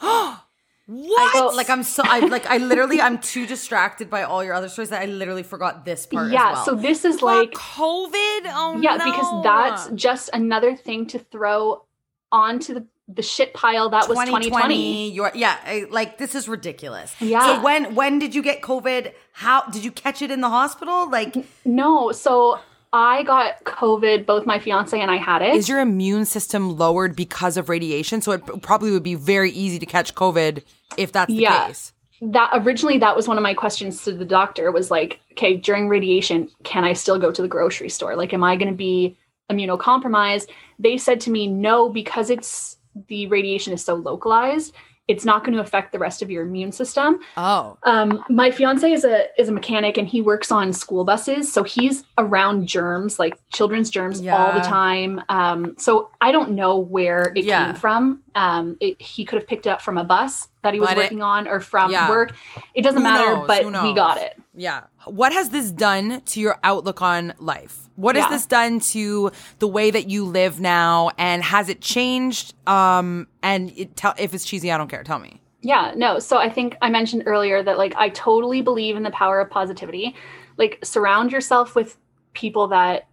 what? 0.00 0.40
I 0.90 1.30
go 1.34 1.48
like 1.54 1.68
I'm 1.68 1.82
so 1.82 2.02
I 2.06 2.20
like 2.20 2.46
I 2.46 2.56
literally 2.56 3.00
I'm 3.00 3.18
too 3.18 3.46
distracted 3.46 4.08
by 4.08 4.22
all 4.22 4.42
your 4.42 4.54
other 4.54 4.70
stories 4.70 4.88
that 4.88 5.02
I 5.02 5.06
literally 5.06 5.42
forgot 5.42 5.84
this 5.84 6.06
part. 6.06 6.32
yeah, 6.32 6.50
as 6.50 6.54
well. 6.56 6.64
so 6.64 6.74
this 6.74 7.04
is 7.04 7.20
like 7.20 7.50
like 7.50 7.52
COVID? 7.52 8.40
Oh 8.46 8.78
yeah, 8.80 8.96
no. 8.96 9.04
because 9.04 9.42
that's 9.44 9.88
just 9.94 10.30
another 10.32 10.74
thing 10.74 11.06
to 11.08 11.18
throw 11.18 11.84
onto 12.32 12.74
the 12.74 12.86
the 13.10 13.22
shit 13.22 13.54
pile 13.54 13.88
that 13.88 14.06
was 14.06 14.18
2020. 14.18 15.10
You're, 15.12 15.32
yeah, 15.34 15.56
I- 15.64 15.86
like 15.90 16.18
this 16.18 16.34
is 16.34 16.48
ridiculous. 16.48 17.14
Yeah. 17.20 17.40
So 17.56 17.62
when 17.62 17.94
when 17.94 18.18
did 18.18 18.34
you 18.34 18.42
get 18.42 18.60
COVID? 18.62 19.12
How 19.32 19.62
did 19.66 19.84
you 19.84 19.90
catch 19.90 20.20
it 20.22 20.30
in 20.30 20.40
the 20.40 20.50
hospital? 20.50 21.10
Like 21.10 21.36
No, 21.64 22.12
so 22.12 22.60
I 22.92 23.22
got 23.22 23.64
COVID, 23.64 24.24
both 24.24 24.46
my 24.46 24.58
fiance 24.58 24.98
and 24.98 25.10
I 25.10 25.16
had 25.16 25.42
it. 25.42 25.54
is 25.54 25.68
your 25.68 25.80
immune 25.80 26.24
system 26.24 26.76
lowered 26.78 27.14
because 27.14 27.56
of 27.56 27.68
radiation? 27.68 28.22
So 28.22 28.32
it 28.32 28.62
probably 28.62 28.90
would 28.92 29.02
be 29.02 29.14
very 29.14 29.50
easy 29.50 29.78
to 29.78 29.86
catch 29.86 30.14
COVID 30.14 30.62
if 30.96 31.12
that's 31.12 31.28
the 31.32 31.42
Yeah. 31.42 31.66
case. 31.66 31.92
that 32.20 32.50
originally 32.54 32.98
that 32.98 33.14
was 33.14 33.28
one 33.28 33.36
of 33.36 33.42
my 33.44 33.54
questions 33.54 34.02
to 34.02 34.12
the 34.12 34.24
doctor 34.24 34.72
was 34.72 34.90
like 34.90 35.20
okay 35.32 35.56
during 35.56 35.86
radiation 35.88 36.48
can 36.64 36.82
i 36.82 36.92
still 36.92 37.16
go 37.16 37.30
to 37.30 37.42
the 37.42 37.46
grocery 37.46 37.88
store 37.88 38.16
like 38.16 38.34
am 38.34 38.42
i 38.42 38.56
going 38.56 38.66
to 38.68 38.74
be 38.74 39.16
immunocompromised 39.52 40.48
they 40.80 40.96
said 40.98 41.20
to 41.20 41.30
me 41.30 41.46
no 41.46 41.88
because 41.88 42.28
it's 42.30 42.76
the 43.08 43.28
radiation 43.28 43.72
is 43.72 43.84
so 43.84 43.94
localized 43.94 44.74
it's 45.08 45.24
not 45.24 45.42
going 45.42 45.54
to 45.54 45.60
affect 45.60 45.90
the 45.90 45.98
rest 45.98 46.20
of 46.22 46.30
your 46.30 46.42
immune 46.44 46.70
system 46.70 47.18
Oh. 47.36 47.78
um, 47.82 48.22
my 48.28 48.50
fiance 48.50 48.90
is 48.92 49.04
a 49.04 49.26
is 49.40 49.48
a 49.48 49.52
mechanic 49.52 49.96
and 49.96 50.06
he 50.06 50.20
works 50.22 50.52
on 50.52 50.72
school 50.72 51.04
buses 51.04 51.50
so 51.52 51.62
he's 51.64 52.04
around 52.18 52.66
germs 52.68 53.18
like 53.18 53.38
children's 53.52 53.90
germs 53.90 54.20
all 54.26 54.52
the 54.52 54.60
time 54.60 55.20
um, 55.28 55.74
so 55.78 56.10
i 56.20 56.30
don't 56.30 56.50
know 56.52 56.78
where 56.78 57.32
it 57.34 57.44
Yeah. 57.44 57.66
came 57.66 57.74
from 57.74 58.22
um, 58.34 58.76
it, 58.80 59.00
he 59.02 59.24
could 59.24 59.38
have 59.40 59.48
picked 59.48 59.66
it 59.66 59.70
up 59.70 59.82
from 59.82 59.98
a 59.98 60.04
bus 60.04 60.48
that 60.62 60.74
he 60.74 60.80
was 60.80 60.88
But 60.90 60.98
it- 60.98 61.00
working 61.04 61.22
on 61.22 61.48
or 61.48 61.60
from 61.60 61.90
Yeah. 61.90 62.08
work 62.08 62.34
it 62.74 62.82
doesn't 62.82 62.98
Who 63.00 63.08
matter 63.08 63.36
knows? 63.36 63.46
but 63.48 63.64
we 63.82 63.94
got 63.94 64.18
it 64.18 64.40
Yeah. 64.54 64.84
What 65.06 65.32
has 65.32 65.50
this 65.50 65.70
done 65.70 66.20
to 66.26 66.40
your 66.40 66.58
outlook 66.62 67.00
on 67.00 67.32
life? 67.38 67.87
What 67.98 68.14
has 68.14 68.30
this 68.30 68.46
done 68.46 68.78
to 68.92 69.32
the 69.58 69.66
way 69.66 69.90
that 69.90 70.08
you 70.08 70.24
live 70.24 70.60
now? 70.60 71.10
And 71.18 71.42
has 71.42 71.68
it 71.68 71.80
changed? 71.80 72.54
Um, 72.64 73.26
and 73.42 73.72
it 73.76 73.96
tell 73.96 74.14
if 74.16 74.34
it's 74.34 74.44
cheesy, 74.44 74.70
I 74.70 74.78
don't 74.78 74.88
care. 74.88 75.02
Tell 75.02 75.18
me. 75.18 75.40
Yeah, 75.62 75.92
no. 75.96 76.20
So 76.20 76.38
I 76.38 76.48
think 76.48 76.76
I 76.80 76.90
mentioned 76.90 77.24
earlier 77.26 77.60
that 77.60 77.76
like 77.76 77.96
I 77.96 78.10
totally 78.10 78.62
believe 78.62 78.96
in 78.96 79.02
the 79.02 79.10
power 79.10 79.40
of 79.40 79.50
positivity. 79.50 80.14
Like 80.58 80.78
surround 80.84 81.32
yourself 81.32 81.74
with 81.74 81.96
people 82.34 82.68
that 82.68 83.08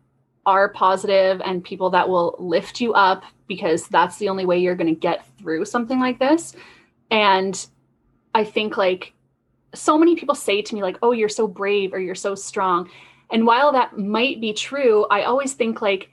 are 0.45 0.69
positive 0.69 1.41
and 1.43 1.63
people 1.63 1.89
that 1.89 2.07
will 2.07 2.35
lift 2.37 2.79
you 2.79 2.93
up 2.93 3.23
because 3.47 3.87
that's 3.87 4.17
the 4.17 4.29
only 4.29 4.45
way 4.45 4.59
you're 4.59 4.75
going 4.75 4.93
to 4.93 4.99
get 4.99 5.25
through 5.39 5.65
something 5.65 5.99
like 5.99 6.19
this. 6.19 6.55
And 7.09 7.65
I 8.35 8.43
think 8.43 8.77
like 8.77 9.13
so 9.73 9.97
many 9.97 10.15
people 10.15 10.35
say 10.35 10.61
to 10.61 10.75
me 10.75 10.83
like, 10.83 10.99
"Oh, 11.01 11.11
you're 11.11 11.27
so 11.27 11.47
brave 11.47 11.91
or 11.91 11.99
you're 11.99 12.13
so 12.13 12.35
strong." 12.35 12.91
And 13.31 13.45
while 13.45 13.71
that 13.71 13.97
might 13.97 14.39
be 14.41 14.53
true, 14.53 15.05
I 15.09 15.23
always 15.23 15.53
think 15.53 15.81
like 15.81 16.09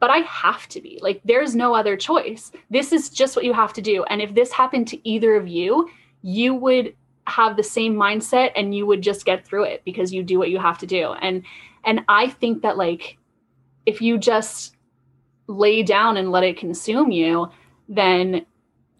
but 0.00 0.08
I 0.08 0.18
have 0.18 0.66
to 0.68 0.80
be. 0.80 0.98
Like, 1.02 1.20
there's 1.26 1.54
no 1.54 1.74
other 1.74 1.94
choice. 1.94 2.50
This 2.70 2.90
is 2.90 3.10
just 3.10 3.36
what 3.36 3.44
you 3.44 3.52
have 3.52 3.74
to 3.74 3.82
do. 3.82 4.02
And 4.04 4.22
if 4.22 4.34
this 4.34 4.50
happened 4.50 4.88
to 4.88 5.08
either 5.08 5.36
of 5.36 5.46
you, 5.46 5.90
you 6.22 6.54
would 6.54 6.94
have 7.26 7.56
the 7.58 7.62
same 7.62 7.94
mindset 7.94 8.52
and 8.56 8.74
you 8.74 8.86
would 8.86 9.02
just 9.02 9.26
get 9.26 9.46
through 9.46 9.64
it 9.64 9.82
because 9.84 10.12
you 10.12 10.22
do 10.22 10.38
what 10.38 10.48
you 10.48 10.58
have 10.58 10.78
to 10.78 10.86
do. 10.86 11.12
And 11.20 11.42
and 11.84 12.00
I 12.08 12.28
think 12.28 12.62
that 12.62 12.78
like 12.78 13.18
if 13.84 14.00
you 14.00 14.16
just 14.16 14.74
lay 15.48 15.82
down 15.82 16.16
and 16.16 16.32
let 16.32 16.44
it 16.44 16.56
consume 16.56 17.10
you, 17.10 17.50
then 17.88 18.46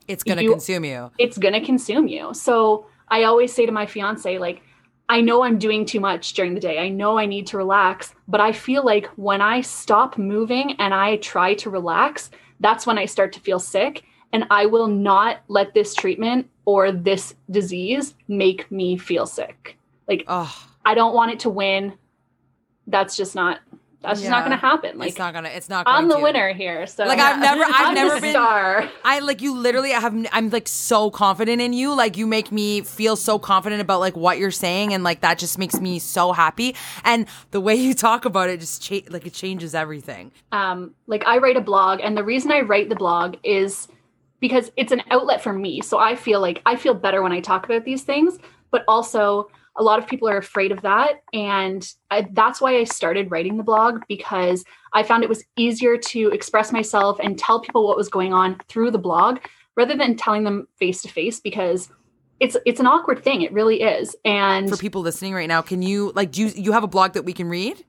It's 0.07 0.23
gonna 0.23 0.43
You- 0.43 0.51
consume 0.51 0.85
you. 0.85 1.11
it's 1.19 1.39
going 1.39 1.55
to 1.55 1.63
consume 1.63 2.09
you. 2.09 2.35
So 2.35 2.87
I 3.09 3.23
always 3.25 3.55
say 3.55 3.65
to 3.65 3.73
my 3.73 3.87
fiance, 3.87 4.37
like, 4.39 4.63
I 5.09 5.21
know 5.21 5.45
I'm 5.45 5.59
doing 5.59 5.85
too 5.85 6.01
much 6.01 6.33
during 6.33 6.55
the 6.55 6.61
day. 6.61 6.79
I 6.79 6.89
know 6.89 7.19
I 7.19 7.27
need 7.27 7.47
to 7.49 7.59
relax, 7.59 8.15
but 8.27 8.41
I 8.41 8.53
feel 8.53 8.85
like 8.85 9.07
when 9.17 9.41
I 9.43 9.61
stop 9.61 10.17
moving 10.17 10.73
and 10.79 10.95
I 10.95 11.17
try 11.17 11.55
to 11.55 11.71
relax, 11.71 12.31
that's 12.61 12.87
when 12.87 12.99
I 12.99 13.05
start 13.05 13.33
to 13.35 13.41
feel 13.41 13.59
sick. 13.59 14.05
And 14.33 14.47
I 14.51 14.67
will 14.67 14.89
not 14.89 15.43
let 15.49 15.75
this 15.75 15.95
treatment 15.95 16.49
or 16.65 16.91
this 16.91 17.35
disease 17.51 18.15
make 18.27 18.71
me 18.71 18.97
feel 18.97 19.27
sick. 19.27 19.77
Like, 20.09 20.25
Oh, 20.27 20.69
I 20.85 20.95
don't 20.95 21.15
want 21.15 21.33
it 21.33 21.41
to 21.41 21.51
win. 21.51 21.95
That's 22.87 23.17
just 23.17 23.35
not, 23.35 23.61
that's 24.05 24.21
just 24.21 24.31
not 24.31 24.41
going 24.45 24.51
to 24.57 24.57
happen. 24.61 24.99
Like, 24.99 25.09
it's 25.11 25.19
not 25.19 25.35
gonna. 25.35 25.49
It's 25.49 25.69
not. 25.69 25.87
Going 25.87 25.97
I'm 25.97 26.09
the 26.09 26.17
to. 26.17 26.23
winner 26.23 26.53
here. 26.53 26.87
So, 26.87 27.05
Like, 27.05 27.19
I've 27.19 27.41
never- 27.41 27.63
I've 27.67 27.89
I'm 27.89 27.95
never 27.95 28.21
been- 28.21 28.31
star. 28.33 28.89
I 29.05 29.19
like 29.21 29.43
you 29.43 29.57
literally 29.57 29.93
I 29.95 30.01
have 30.01 30.15
I'm 30.33 30.51
like 30.51 30.69
so 30.69 31.11
confident 31.11 31.61
in 31.61 31.73
you 31.73 31.95
like 31.95 32.17
you 32.17 32.27
make 32.27 32.53
me 32.53 32.83
feel 32.83 33.17
so 33.17 33.39
confident 33.39 33.81
about 33.81 34.01
like 34.01 34.17
what 34.17 34.39
you're 34.39 34.51
saying 34.51 34.95
and 34.95 35.03
like 35.05 35.21
that 35.23 35.39
just 35.39 35.59
makes 35.59 35.81
me 35.81 35.99
so 35.99 36.33
happy 36.33 36.75
and 37.05 37.27
the 37.51 37.61
way 37.61 37.75
you 37.75 37.95
talk 37.95 38.25
about 38.25 38.49
it 38.51 38.61
just 38.61 38.83
cha- 38.83 39.01
like 39.11 39.27
it 39.27 39.33
changes 39.33 39.75
everything. 39.75 40.31
um, 40.53 40.95
like 41.07 41.25
I 41.27 41.39
write 41.39 41.57
a 41.57 41.61
blog, 41.61 42.01
and 42.03 42.17
the 42.17 42.25
reason 42.25 42.51
I 42.53 42.61
write 42.61 42.89
the 42.89 42.97
blog 42.97 43.37
is 43.43 43.89
because 44.41 44.71
it's 44.77 44.93
an 44.93 45.03
outlet 45.11 45.43
for 45.43 45.53
me. 45.53 45.81
So 45.81 45.99
I 45.99 46.17
feel 46.17 46.41
like 46.41 46.61
I 46.67 46.77
feel 46.77 46.95
better 46.95 47.23
when 47.23 47.33
I 47.33 47.41
talk 47.41 47.65
about 47.65 47.85
these 47.85 48.03
things, 48.03 48.39
but 48.71 48.85
also 48.89 49.49
a 49.77 49.83
lot 49.83 49.99
of 49.99 50.07
people 50.07 50.29
are 50.29 50.37
afraid 50.37 50.73
of 50.73 50.83
that. 50.83 51.23
And 51.33 51.87
I, 52.11 52.29
that's 52.33 52.61
why 52.61 52.77
I 52.77 52.85
started 52.85 53.31
writing 53.31 53.57
the 53.57 53.65
blog 53.65 54.03
because 54.09 54.65
I 54.93 55.03
found 55.03 55.23
it 55.23 55.29
was 55.29 55.45
easier 55.57 55.97
to 55.97 56.29
express 56.31 56.73
myself 56.73 57.19
and 57.23 57.39
tell 57.39 57.61
people 57.61 57.87
what 57.87 57.97
was 57.97 58.09
going 58.09 58.33
on 58.33 58.61
through 58.69 58.93
the 58.93 58.99
blog 58.99 59.39
rather 59.77 59.97
than 59.97 60.17
telling 60.17 60.45
them 60.45 60.69
face 60.77 61.03
to 61.03 61.09
face 61.09 61.41
because 61.41 61.89
it's 62.41 62.57
it's 62.67 62.81
an 62.81 62.87
awkward 62.87 63.23
thing. 63.23 63.43
It 63.43 63.53
really 63.53 63.83
is. 63.83 64.17
And 64.25 64.69
For 64.69 64.77
people 64.77 65.03
listening 65.03 65.35
right 65.35 65.49
now, 65.49 65.63
can 65.63 65.83
you 65.83 66.13
like 66.15 66.33
do 66.33 66.43
you, 66.43 66.49
you 66.49 66.73
have 66.73 66.85
a 66.85 66.89
blog 66.89 67.13
that 67.15 67.25
we 67.25 67.33
can 67.33 67.49
read? 67.49 67.85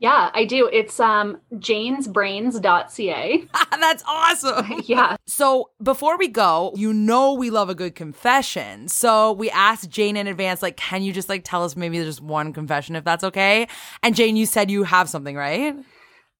Yeah, 0.00 0.30
I 0.32 0.46
do. 0.46 0.68
It's 0.72 0.98
um 0.98 1.38
janesbrains.ca. 1.54 3.44
That's 3.70 4.02
awesome. 4.06 4.82
Yeah. 4.90 5.16
So 5.26 5.70
before 5.82 6.16
we 6.16 6.26
go, 6.26 6.72
you 6.74 6.92
know 6.92 7.34
we 7.34 7.50
love 7.50 7.68
a 7.68 7.74
good 7.74 7.94
confession. 7.94 8.88
So 8.88 9.32
we 9.32 9.50
asked 9.50 9.90
Jane 9.90 10.16
in 10.16 10.26
advance, 10.26 10.62
like, 10.62 10.76
can 10.76 11.02
you 11.02 11.12
just 11.12 11.28
like 11.28 11.42
tell 11.44 11.62
us 11.62 11.76
maybe 11.76 11.98
just 11.98 12.22
one 12.22 12.52
confession 12.52 12.96
if 12.96 13.04
that's 13.04 13.22
okay? 13.22 13.68
And 14.02 14.16
Jane, 14.16 14.36
you 14.36 14.46
said 14.46 14.70
you 14.70 14.84
have 14.84 15.08
something, 15.08 15.36
right? 15.36 15.76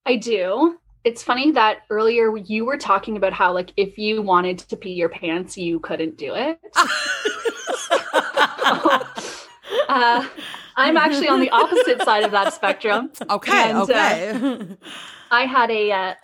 I 0.07 0.17
do. 0.17 0.79
It's 1.05 1.23
funny 1.23 1.53
that 1.53 1.83
earlier 1.91 2.37
you 2.37 2.65
were 2.65 2.77
talking 2.77 3.17
about 3.17 3.33
how, 3.33 3.53
like, 3.53 3.73
if 3.77 3.97
you 3.97 4.21
wanted 4.21 4.59
to 4.59 4.77
pee 4.77 4.93
your 4.93 5.09
pants, 5.09 5.57
you 5.57 5.81
couldn't 5.81 6.19
do 6.19 6.35
it. 6.35 6.59
uh, 9.89 10.27
I'm 10.81 10.97
actually 10.97 11.29
on 11.29 11.41
the 11.41 11.51
opposite 11.63 12.03
side 12.03 12.25
of 12.25 12.31
that 12.33 12.53
spectrum. 12.55 13.11
Okay, 13.29 13.71
And, 13.71 13.79
uh, 13.79 13.83
okay. 13.83 14.77
I 15.31 15.45
had 15.47 15.71
a 15.71 15.93
uh, 15.93 16.15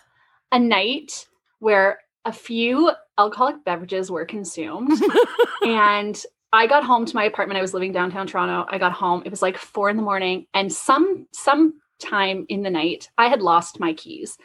a 0.52 0.59
night 0.59 1.26
where 1.59 1.98
a 2.24 2.32
few 2.32 2.90
alcoholic 3.18 3.64
beverages 3.64 4.11
were 4.11 4.24
consumed, 4.24 5.00
and 5.62 6.20
I 6.52 6.66
got 6.66 6.84
home 6.84 7.07
to 7.07 7.14
my 7.14 7.24
apartment. 7.24 7.59
I 7.59 7.62
was 7.62 7.74
living 7.74 7.92
downtown 7.92 8.26
Toronto. 8.26 8.66
I 8.68 8.78
got 8.78 8.92
home. 8.92 9.22
It 9.24 9.30
was 9.30 9.42
like 9.42 9.57
four 9.59 9.90
in 9.90 9.96
the 9.96 10.02
morning, 10.02 10.46
and 10.54 10.72
some 10.72 11.26
some 11.32 11.74
time 12.00 12.46
in 12.48 12.62
the 12.62 12.70
night, 12.70 13.09
I 13.16 13.28
had 13.28 13.42
lost 13.42 13.80
my 13.80 13.92
keys. 13.92 14.36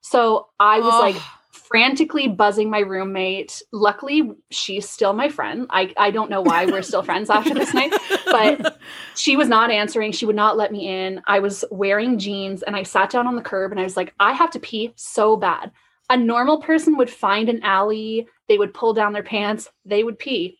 So 0.00 0.48
I 0.60 0.80
was 0.80 0.94
like 1.00 1.16
Oh. 1.18 1.40
Frantically 1.74 2.28
buzzing 2.28 2.70
my 2.70 2.78
roommate. 2.78 3.60
Luckily, 3.72 4.30
she's 4.52 4.88
still 4.88 5.12
my 5.12 5.28
friend. 5.28 5.66
I, 5.70 5.92
I 5.96 6.12
don't 6.12 6.30
know 6.30 6.40
why 6.40 6.66
we're 6.66 6.82
still 6.82 7.02
friends 7.02 7.28
after 7.30 7.52
this 7.52 7.74
night, 7.74 7.92
but 8.26 8.78
she 9.16 9.36
was 9.36 9.48
not 9.48 9.72
answering. 9.72 10.12
She 10.12 10.24
would 10.24 10.36
not 10.36 10.56
let 10.56 10.70
me 10.70 10.86
in. 10.86 11.20
I 11.26 11.40
was 11.40 11.64
wearing 11.72 12.16
jeans 12.16 12.62
and 12.62 12.76
I 12.76 12.84
sat 12.84 13.10
down 13.10 13.26
on 13.26 13.34
the 13.34 13.42
curb 13.42 13.72
and 13.72 13.80
I 13.80 13.82
was 13.82 13.96
like, 13.96 14.14
I 14.20 14.34
have 14.34 14.52
to 14.52 14.60
pee 14.60 14.92
so 14.94 15.36
bad. 15.36 15.72
A 16.08 16.16
normal 16.16 16.62
person 16.62 16.96
would 16.96 17.10
find 17.10 17.48
an 17.48 17.60
alley, 17.64 18.28
they 18.48 18.56
would 18.56 18.72
pull 18.72 18.94
down 18.94 19.12
their 19.12 19.24
pants, 19.24 19.68
they 19.84 20.04
would 20.04 20.20
pee. 20.20 20.58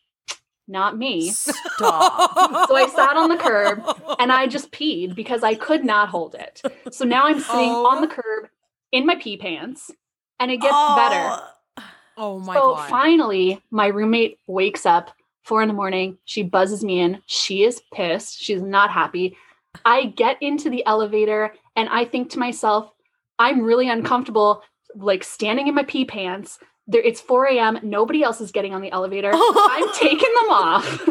Not 0.67 0.97
me. 0.97 1.29
Stop. 1.31 2.65
So 2.67 2.75
I 2.75 2.87
sat 2.87 3.15
on 3.15 3.29
the 3.29 3.37
curb 3.37 3.81
and 4.19 4.33
I 4.33 4.47
just 4.47 4.69
peed 4.73 5.15
because 5.15 5.43
I 5.43 5.55
could 5.55 5.85
not 5.85 6.09
hold 6.09 6.35
it. 6.35 6.61
So 6.91 7.05
now 7.05 7.27
I'm 7.27 7.39
sitting 7.39 7.69
Oh. 7.69 7.87
on 7.87 8.01
the 8.01 8.07
curb 8.07 8.49
in 8.91 9.05
my 9.05 9.15
pee 9.15 9.37
pants 9.37 9.91
and 10.39 10.51
it 10.51 10.57
gets 10.57 10.73
better. 10.73 11.41
Oh, 11.77 11.83
oh 12.17 12.39
my 12.39 12.53
god. 12.53 12.59
so 12.59 12.75
god. 12.75 12.89
finally, 12.89 13.61
my 13.71 13.87
roommate 13.87 14.39
wakes 14.47 14.85
up 14.85 15.11
four 15.43 15.61
in 15.61 15.67
the 15.67 15.73
morning. 15.73 16.17
She 16.25 16.43
buzzes 16.43 16.83
me 16.83 16.99
in. 16.99 17.21
She 17.25 17.63
is 17.63 17.81
pissed. 17.93 18.41
She's 18.41 18.61
not 18.61 18.89
happy. 18.89 19.37
I 19.83 20.05
get 20.05 20.37
into 20.41 20.69
the 20.69 20.85
elevator 20.85 21.53
and 21.75 21.89
I 21.89 22.05
think 22.05 22.29
to 22.31 22.39
myself, 22.39 22.91
I'm 23.37 23.61
really 23.61 23.89
uncomfortable, 23.89 24.63
like 24.95 25.23
standing 25.23 25.67
in 25.67 25.75
my 25.75 25.83
pee 25.83 26.05
pants. 26.05 26.57
There, 26.87 27.01
it's 27.01 27.19
4 27.19 27.47
a.m. 27.47 27.79
Nobody 27.83 28.23
else 28.23 28.39
is 28.39 28.51
getting 28.51 28.73
on 28.73 28.81
the 28.81 28.91
elevator. 28.91 29.31
I'm 29.33 29.93
taking 29.93 30.33
them 30.41 30.49
off. 30.49 31.09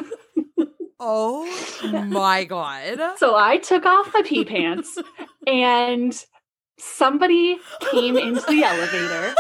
Oh 1.01 2.07
my 2.09 2.45
god. 2.45 3.19
So 3.19 3.37
I 3.37 3.59
took 3.59 3.85
off 3.85 4.15
my 4.15 4.23
pee 4.23 4.45
pants 4.45 4.97
and 5.47 6.25
somebody 6.79 7.59
came 7.91 8.17
into 8.17 8.43
the 8.49 8.65
elevator. 8.65 9.35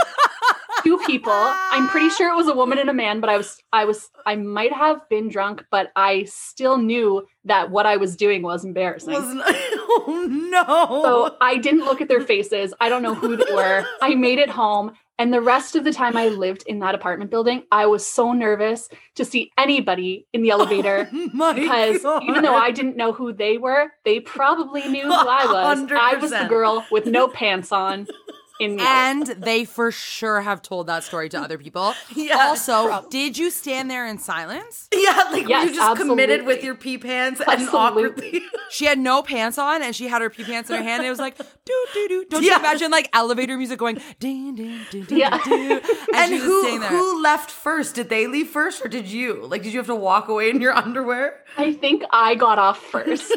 Two 0.82 0.99
people. 1.07 1.32
I'm 1.32 1.89
pretty 1.89 2.11
sure 2.11 2.30
it 2.30 2.37
was 2.37 2.49
a 2.49 2.55
woman 2.55 2.78
and 2.78 2.91
a 2.91 2.95
man, 2.95 3.20
but 3.20 3.30
I 3.30 3.39
was 3.39 3.59
I 3.72 3.87
was 3.87 4.11
I 4.26 4.37
might 4.37 4.72
have 4.72 5.09
been 5.09 5.28
drunk, 5.28 5.64
but 5.70 5.91
I 5.97 6.24
still 6.24 6.76
knew 6.76 7.26
that 7.47 7.70
what 7.70 7.87
I 7.87 7.97
was 7.97 8.16
doing 8.16 8.43
was 8.43 8.64
embarrassing. 8.64 9.14
Wasn't 9.14 9.41
oh 9.47 10.26
no. 10.28 11.03
so 11.03 11.37
I 11.41 11.57
didn't 11.57 11.87
look 11.87 12.03
at 12.03 12.09
their 12.09 12.20
faces. 12.20 12.74
I 12.80 12.91
don't 12.91 13.03
know 13.03 13.14
who 13.14 13.37
they 13.37 13.55
were. 13.55 13.87
I 14.03 14.14
made 14.14 14.39
it 14.39 14.51
home. 14.51 14.93
And 15.19 15.33
the 15.33 15.41
rest 15.41 15.77
of 15.77 15.85
the 15.85 15.93
time 15.93 16.17
I 16.17 16.29
lived 16.29 16.65
in 16.67 16.81
that 16.81 16.95
apartment 16.95 17.31
building, 17.31 17.62
I 17.71 17.87
was 17.87 18.05
so 18.05 18.33
nervous 18.33 18.89
to 19.15 19.25
see 19.25 19.53
anybody 19.57 20.27
in 20.33 20.43
the 20.43 20.51
elevator 20.57 21.09
my 21.33 21.53
because 21.53 22.05
even 22.23 22.43
though 22.43 22.57
I 22.57 22.71
didn't 22.73 22.97
know 22.97 23.12
who 23.12 23.33
they 23.33 23.59
were, 23.59 23.93
they 24.05 24.21
probably 24.21 24.87
knew 24.89 25.05
who 25.05 25.12
I 25.12 25.47
was. 25.53 25.91
I 25.93 26.17
was 26.17 26.31
the 26.31 26.47
girl 26.49 26.85
with 26.91 27.07
no 27.07 27.29
pants 27.29 27.71
on 27.71 28.09
And 28.61 29.26
they 29.26 29.64
for 29.64 29.90
sure 29.90 30.40
have 30.40 30.62
told 30.62 30.86
that 30.86 31.02
story 31.05 31.28
to 31.30 31.38
other 31.40 31.59
people. 31.59 31.94
Yeah, 32.14 32.36
also, 32.48 32.86
prob- 32.86 33.11
did 33.11 33.36
you 33.36 33.50
stand 33.50 33.90
there 33.90 34.07
in 34.07 34.18
silence? 34.18 34.88
Yeah, 34.94 35.28
like 35.32 35.48
Yes, 35.48 35.68
you 35.70 35.74
just 35.74 36.00
committed 36.00 36.46
with 36.46 36.62
your 36.62 36.74
pee 36.76 36.96
pants 36.98 37.40
and 37.40 37.48
Absolutely. 37.48 37.78
awkwardly. 38.07 38.42
She 38.70 38.86
had 38.86 38.98
no 38.98 39.22
pants 39.22 39.57
on 39.59 39.82
and 39.82 39.94
she 39.94 40.09
had 40.09 40.20
her 40.22 40.30
pee 40.30 40.42
pants 40.44 40.68
in 40.70 40.76
her 40.76 40.82
hand. 40.82 41.00
And 41.00 41.07
it 41.07 41.11
was 41.11 41.18
like, 41.18 41.36
doo 41.64 41.84
doo 41.92 42.09
doo. 42.09 42.24
Don't 42.30 42.42
Yeah. 42.42 42.52
you 42.55 42.59
imagine 42.61 42.90
like 42.90 43.09
elevator 43.12 43.57
music 43.57 43.78
going 43.78 44.00
ding 44.20 44.55
ding 44.55 44.80
ding 44.90 45.05
ding 45.05 45.18
Yeah. 45.18 45.38
ding. 45.44 45.72
And, 45.72 45.82
And 46.14 46.34
who 46.34 46.80
who 46.80 47.22
left 47.22 47.50
first? 47.50 47.94
Did 47.96 48.09
they 48.09 48.26
leave 48.26 48.48
first 48.48 48.84
or 48.84 48.88
did 48.88 49.07
you? 49.09 49.46
Like 49.46 49.62
did 49.62 49.72
you 49.72 49.78
have 49.78 49.86
to 49.88 49.94
walk 49.94 50.28
away 50.28 50.50
in 50.50 50.61
your 50.61 50.72
underwear? 50.74 51.44
I 51.57 51.72
think 51.72 52.02
I 52.11 52.34
got 52.36 52.59
off 52.59 52.78
first. 52.82 53.32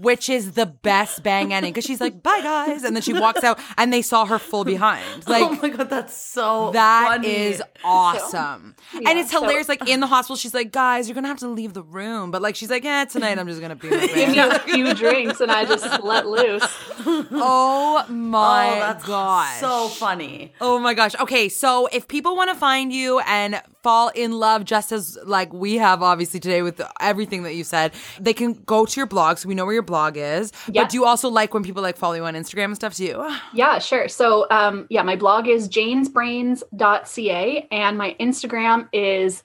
Which 0.00 0.28
is 0.28 0.52
the 0.52 0.66
best 0.66 1.22
bang 1.22 1.52
ending 1.52 1.72
because 1.72 1.84
she's 1.84 2.00
like, 2.00 2.22
"Bye 2.22 2.40
guys," 2.42 2.84
and 2.84 2.94
then 2.94 3.02
she 3.02 3.12
walks 3.12 3.44
out, 3.44 3.58
and 3.76 3.92
they 3.92 4.02
saw 4.02 4.24
her 4.26 4.38
full 4.38 4.64
behind. 4.64 5.04
Oh 5.28 5.30
like, 5.30 5.42
oh 5.42 5.58
my 5.62 5.68
god, 5.68 5.90
that's 5.90 6.16
so 6.16 6.70
that 6.72 7.08
funny. 7.08 7.28
is 7.28 7.62
awesome, 7.84 8.74
yeah, 8.94 9.10
and 9.10 9.18
it's 9.18 9.30
so- 9.30 9.40
hilarious. 9.42 9.68
Like 9.68 9.86
in 9.88 10.00
the 10.00 10.06
hospital, 10.06 10.36
she's 10.36 10.54
like, 10.54 10.72
"Guys, 10.72 11.08
you're 11.08 11.14
gonna 11.14 11.28
have 11.28 11.38
to 11.38 11.48
leave 11.48 11.74
the 11.74 11.82
room," 11.82 12.30
but 12.30 12.40
like 12.40 12.56
she's 12.56 12.70
like, 12.70 12.84
"Yeah, 12.84 13.04
tonight 13.04 13.38
I'm 13.38 13.46
just 13.46 13.60
gonna 13.60 13.76
be." 13.76 13.90
me 13.90 14.08
pants." 14.08 14.56
a 14.56 14.58
few 14.60 14.94
drinks 14.94 15.40
and 15.40 15.50
I 15.50 15.64
just 15.64 16.02
let 16.02 16.26
loose. 16.26 16.64
oh 17.06 18.04
my 18.08 18.94
oh, 18.96 19.06
gosh, 19.06 19.60
so 19.60 19.88
funny. 19.88 20.52
Oh 20.60 20.78
my 20.78 20.94
gosh. 20.94 21.14
Okay, 21.20 21.48
so 21.48 21.88
if 21.92 22.08
people 22.08 22.36
want 22.36 22.50
to 22.50 22.56
find 22.56 22.92
you 22.92 23.20
and 23.20 23.60
fall 23.88 24.10
in 24.14 24.32
love 24.32 24.66
just 24.66 24.92
as 24.92 25.16
like 25.24 25.50
we 25.50 25.78
have 25.78 26.02
obviously 26.02 26.38
today 26.38 26.60
with 26.60 26.78
everything 27.00 27.44
that 27.44 27.54
you 27.54 27.64
said, 27.64 27.90
they 28.20 28.34
can 28.34 28.52
go 28.66 28.84
to 28.84 29.00
your 29.00 29.06
blog 29.06 29.38
so 29.38 29.48
we 29.48 29.54
know 29.54 29.64
where 29.64 29.72
your 29.72 29.82
blog 29.82 30.18
is. 30.18 30.52
Yeah. 30.70 30.82
But 30.82 30.90
do 30.90 30.98
you 30.98 31.06
also 31.06 31.30
like 31.30 31.54
when 31.54 31.62
people 31.62 31.82
like 31.82 31.96
follow 31.96 32.12
you 32.12 32.26
on 32.26 32.34
Instagram 32.34 32.66
and 32.66 32.76
stuff 32.76 32.94
too? 32.94 33.26
Yeah, 33.54 33.78
sure. 33.78 34.08
So, 34.08 34.46
um, 34.50 34.86
yeah, 34.90 35.02
my 35.02 35.16
blog 35.16 35.48
is 35.48 35.70
janesbrains.ca 35.70 37.68
and 37.70 37.96
my 37.96 38.14
Instagram 38.20 38.88
is 38.92 39.42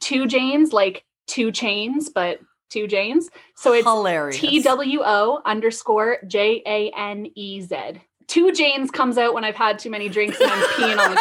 two 0.00 0.26
Janes, 0.26 0.74
like 0.74 1.02
two 1.26 1.50
chains, 1.50 2.10
but 2.10 2.40
two 2.68 2.86
Janes. 2.86 3.30
So 3.54 3.72
it's 3.72 3.86
Hilarious. 3.86 4.38
T 4.38 4.60
W 4.62 5.00
O 5.02 5.40
underscore 5.46 6.18
J 6.26 6.62
A 6.66 6.90
N 6.94 7.28
E 7.34 7.62
Z. 7.62 7.76
Two 8.28 8.50
Janes 8.52 8.90
comes 8.90 9.18
out 9.18 9.34
when 9.34 9.44
I've 9.44 9.54
had 9.54 9.78
too 9.78 9.88
many 9.88 10.08
drinks 10.08 10.40
and 10.40 10.50
I'm 10.50 10.62
peeing 10.70 10.98
on 10.98 11.10
the 11.12 11.16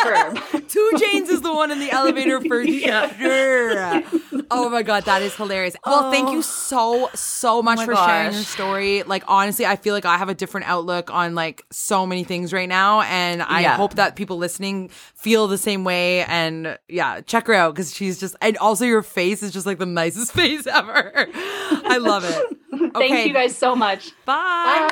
curb. 0.51 0.67
Two 0.69 0.91
Janes 0.97 1.29
is 1.29 1.41
the 1.41 1.53
one 1.53 1.69
in 1.71 1.79
the 1.79 1.91
elevator 1.91 2.41
for 2.41 2.65
sure. 2.67 4.03
Oh 4.51 4.69
my 4.69 4.83
god, 4.83 5.05
that 5.05 5.23
is 5.23 5.35
hilarious. 5.35 5.75
Well, 5.85 6.11
thank 6.11 6.29
you 6.29 6.37
oh. 6.39 6.41
so 6.41 7.09
so 7.15 7.57
oh 7.57 7.61
much 7.63 7.79
Oh 7.79 7.85
for 7.85 7.95
sharing 7.95 8.33
your 8.33 8.43
story. 8.43 9.01
Like 9.01 9.23
honestly, 9.27 9.65
I 9.65 9.75
feel 9.75 9.95
like 9.95 10.05
I 10.05 10.17
have 10.17 10.29
a 10.29 10.35
different 10.35 10.67
outlook 10.67 11.09
on 11.11 11.33
like 11.33 11.65
so 11.71 12.05
many 12.05 12.23
things 12.23 12.53
right 12.53 12.69
now, 12.69 13.01
and 13.01 13.41
I 13.41 13.61
Yeah. 13.61 13.75
hope 13.75 13.95
that 13.95 14.15
people 14.15 14.37
listening 14.37 14.89
feel 14.89 15.47
the 15.47 15.57
same 15.57 15.83
way. 15.83 16.25
And 16.25 16.77
yeah, 16.87 17.21
check 17.21 17.47
her 17.47 17.55
out 17.55 17.73
because 17.73 17.93
she's 17.93 18.19
just 18.19 18.35
and 18.39 18.55
also 18.57 18.85
your 18.85 19.01
face 19.01 19.41
is 19.41 19.51
just 19.51 19.65
like 19.65 19.79
the 19.79 19.85
nicest 19.87 20.31
face 20.33 20.67
ever. 20.67 21.27
I 21.35 21.97
love 21.99 22.23
it. 22.23 22.57
Thank 22.93 22.95
Okay, 22.95 23.27
you 23.27 23.33
guys 23.33 23.57
so 23.57 23.75
much. 23.75 24.11
Bye. 24.25 24.87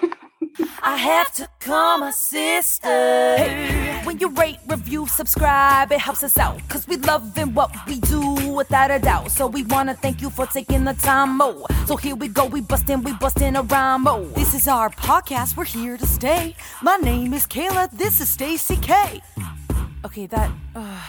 Bye. 0.00 0.08
I 0.82 0.96
have 0.96 1.32
to 1.34 1.48
call 1.60 1.98
my 1.98 2.10
sister. 2.10 2.86
Hey, 2.86 4.00
when 4.04 4.18
you 4.18 4.28
rate, 4.30 4.58
review, 4.66 5.06
subscribe, 5.06 5.92
it 5.92 6.00
helps 6.00 6.22
us 6.22 6.36
out. 6.38 6.60
Cause 6.68 6.86
we 6.86 6.96
loving 6.96 7.54
what 7.54 7.70
we 7.86 8.00
do 8.00 8.52
without 8.52 8.90
a 8.90 8.98
doubt. 8.98 9.30
So 9.30 9.46
we 9.46 9.62
wanna 9.64 9.94
thank 9.94 10.20
you 10.20 10.30
for 10.30 10.46
taking 10.46 10.84
the 10.84 10.94
time, 10.94 11.36
mo. 11.38 11.66
So 11.86 11.96
here 11.96 12.14
we 12.14 12.28
go, 12.28 12.46
we 12.46 12.60
bustin', 12.60 13.02
we 13.02 13.12
bustin' 13.14 13.56
a 13.56 13.62
rhyme, 13.62 14.02
mo. 14.02 14.24
This 14.34 14.54
is 14.54 14.68
our 14.68 14.90
podcast, 14.90 15.56
we're 15.56 15.64
here 15.64 15.96
to 15.96 16.06
stay. 16.06 16.54
My 16.82 16.96
name 16.96 17.34
is 17.34 17.46
Kayla, 17.46 17.90
this 17.90 18.20
is 18.20 18.28
Stacy 18.28 18.76
K. 18.76 19.22
Okay, 20.04 20.26
that. 20.26 20.50
Uh, 20.74 21.00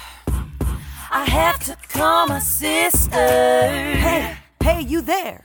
I 1.12 1.26
have 1.26 1.60
to 1.66 1.78
call 1.90 2.28
my 2.28 2.40
sister. 2.40 3.12
Hey, 3.16 4.38
hey, 4.62 4.82
you 4.82 5.02
there? 5.02 5.45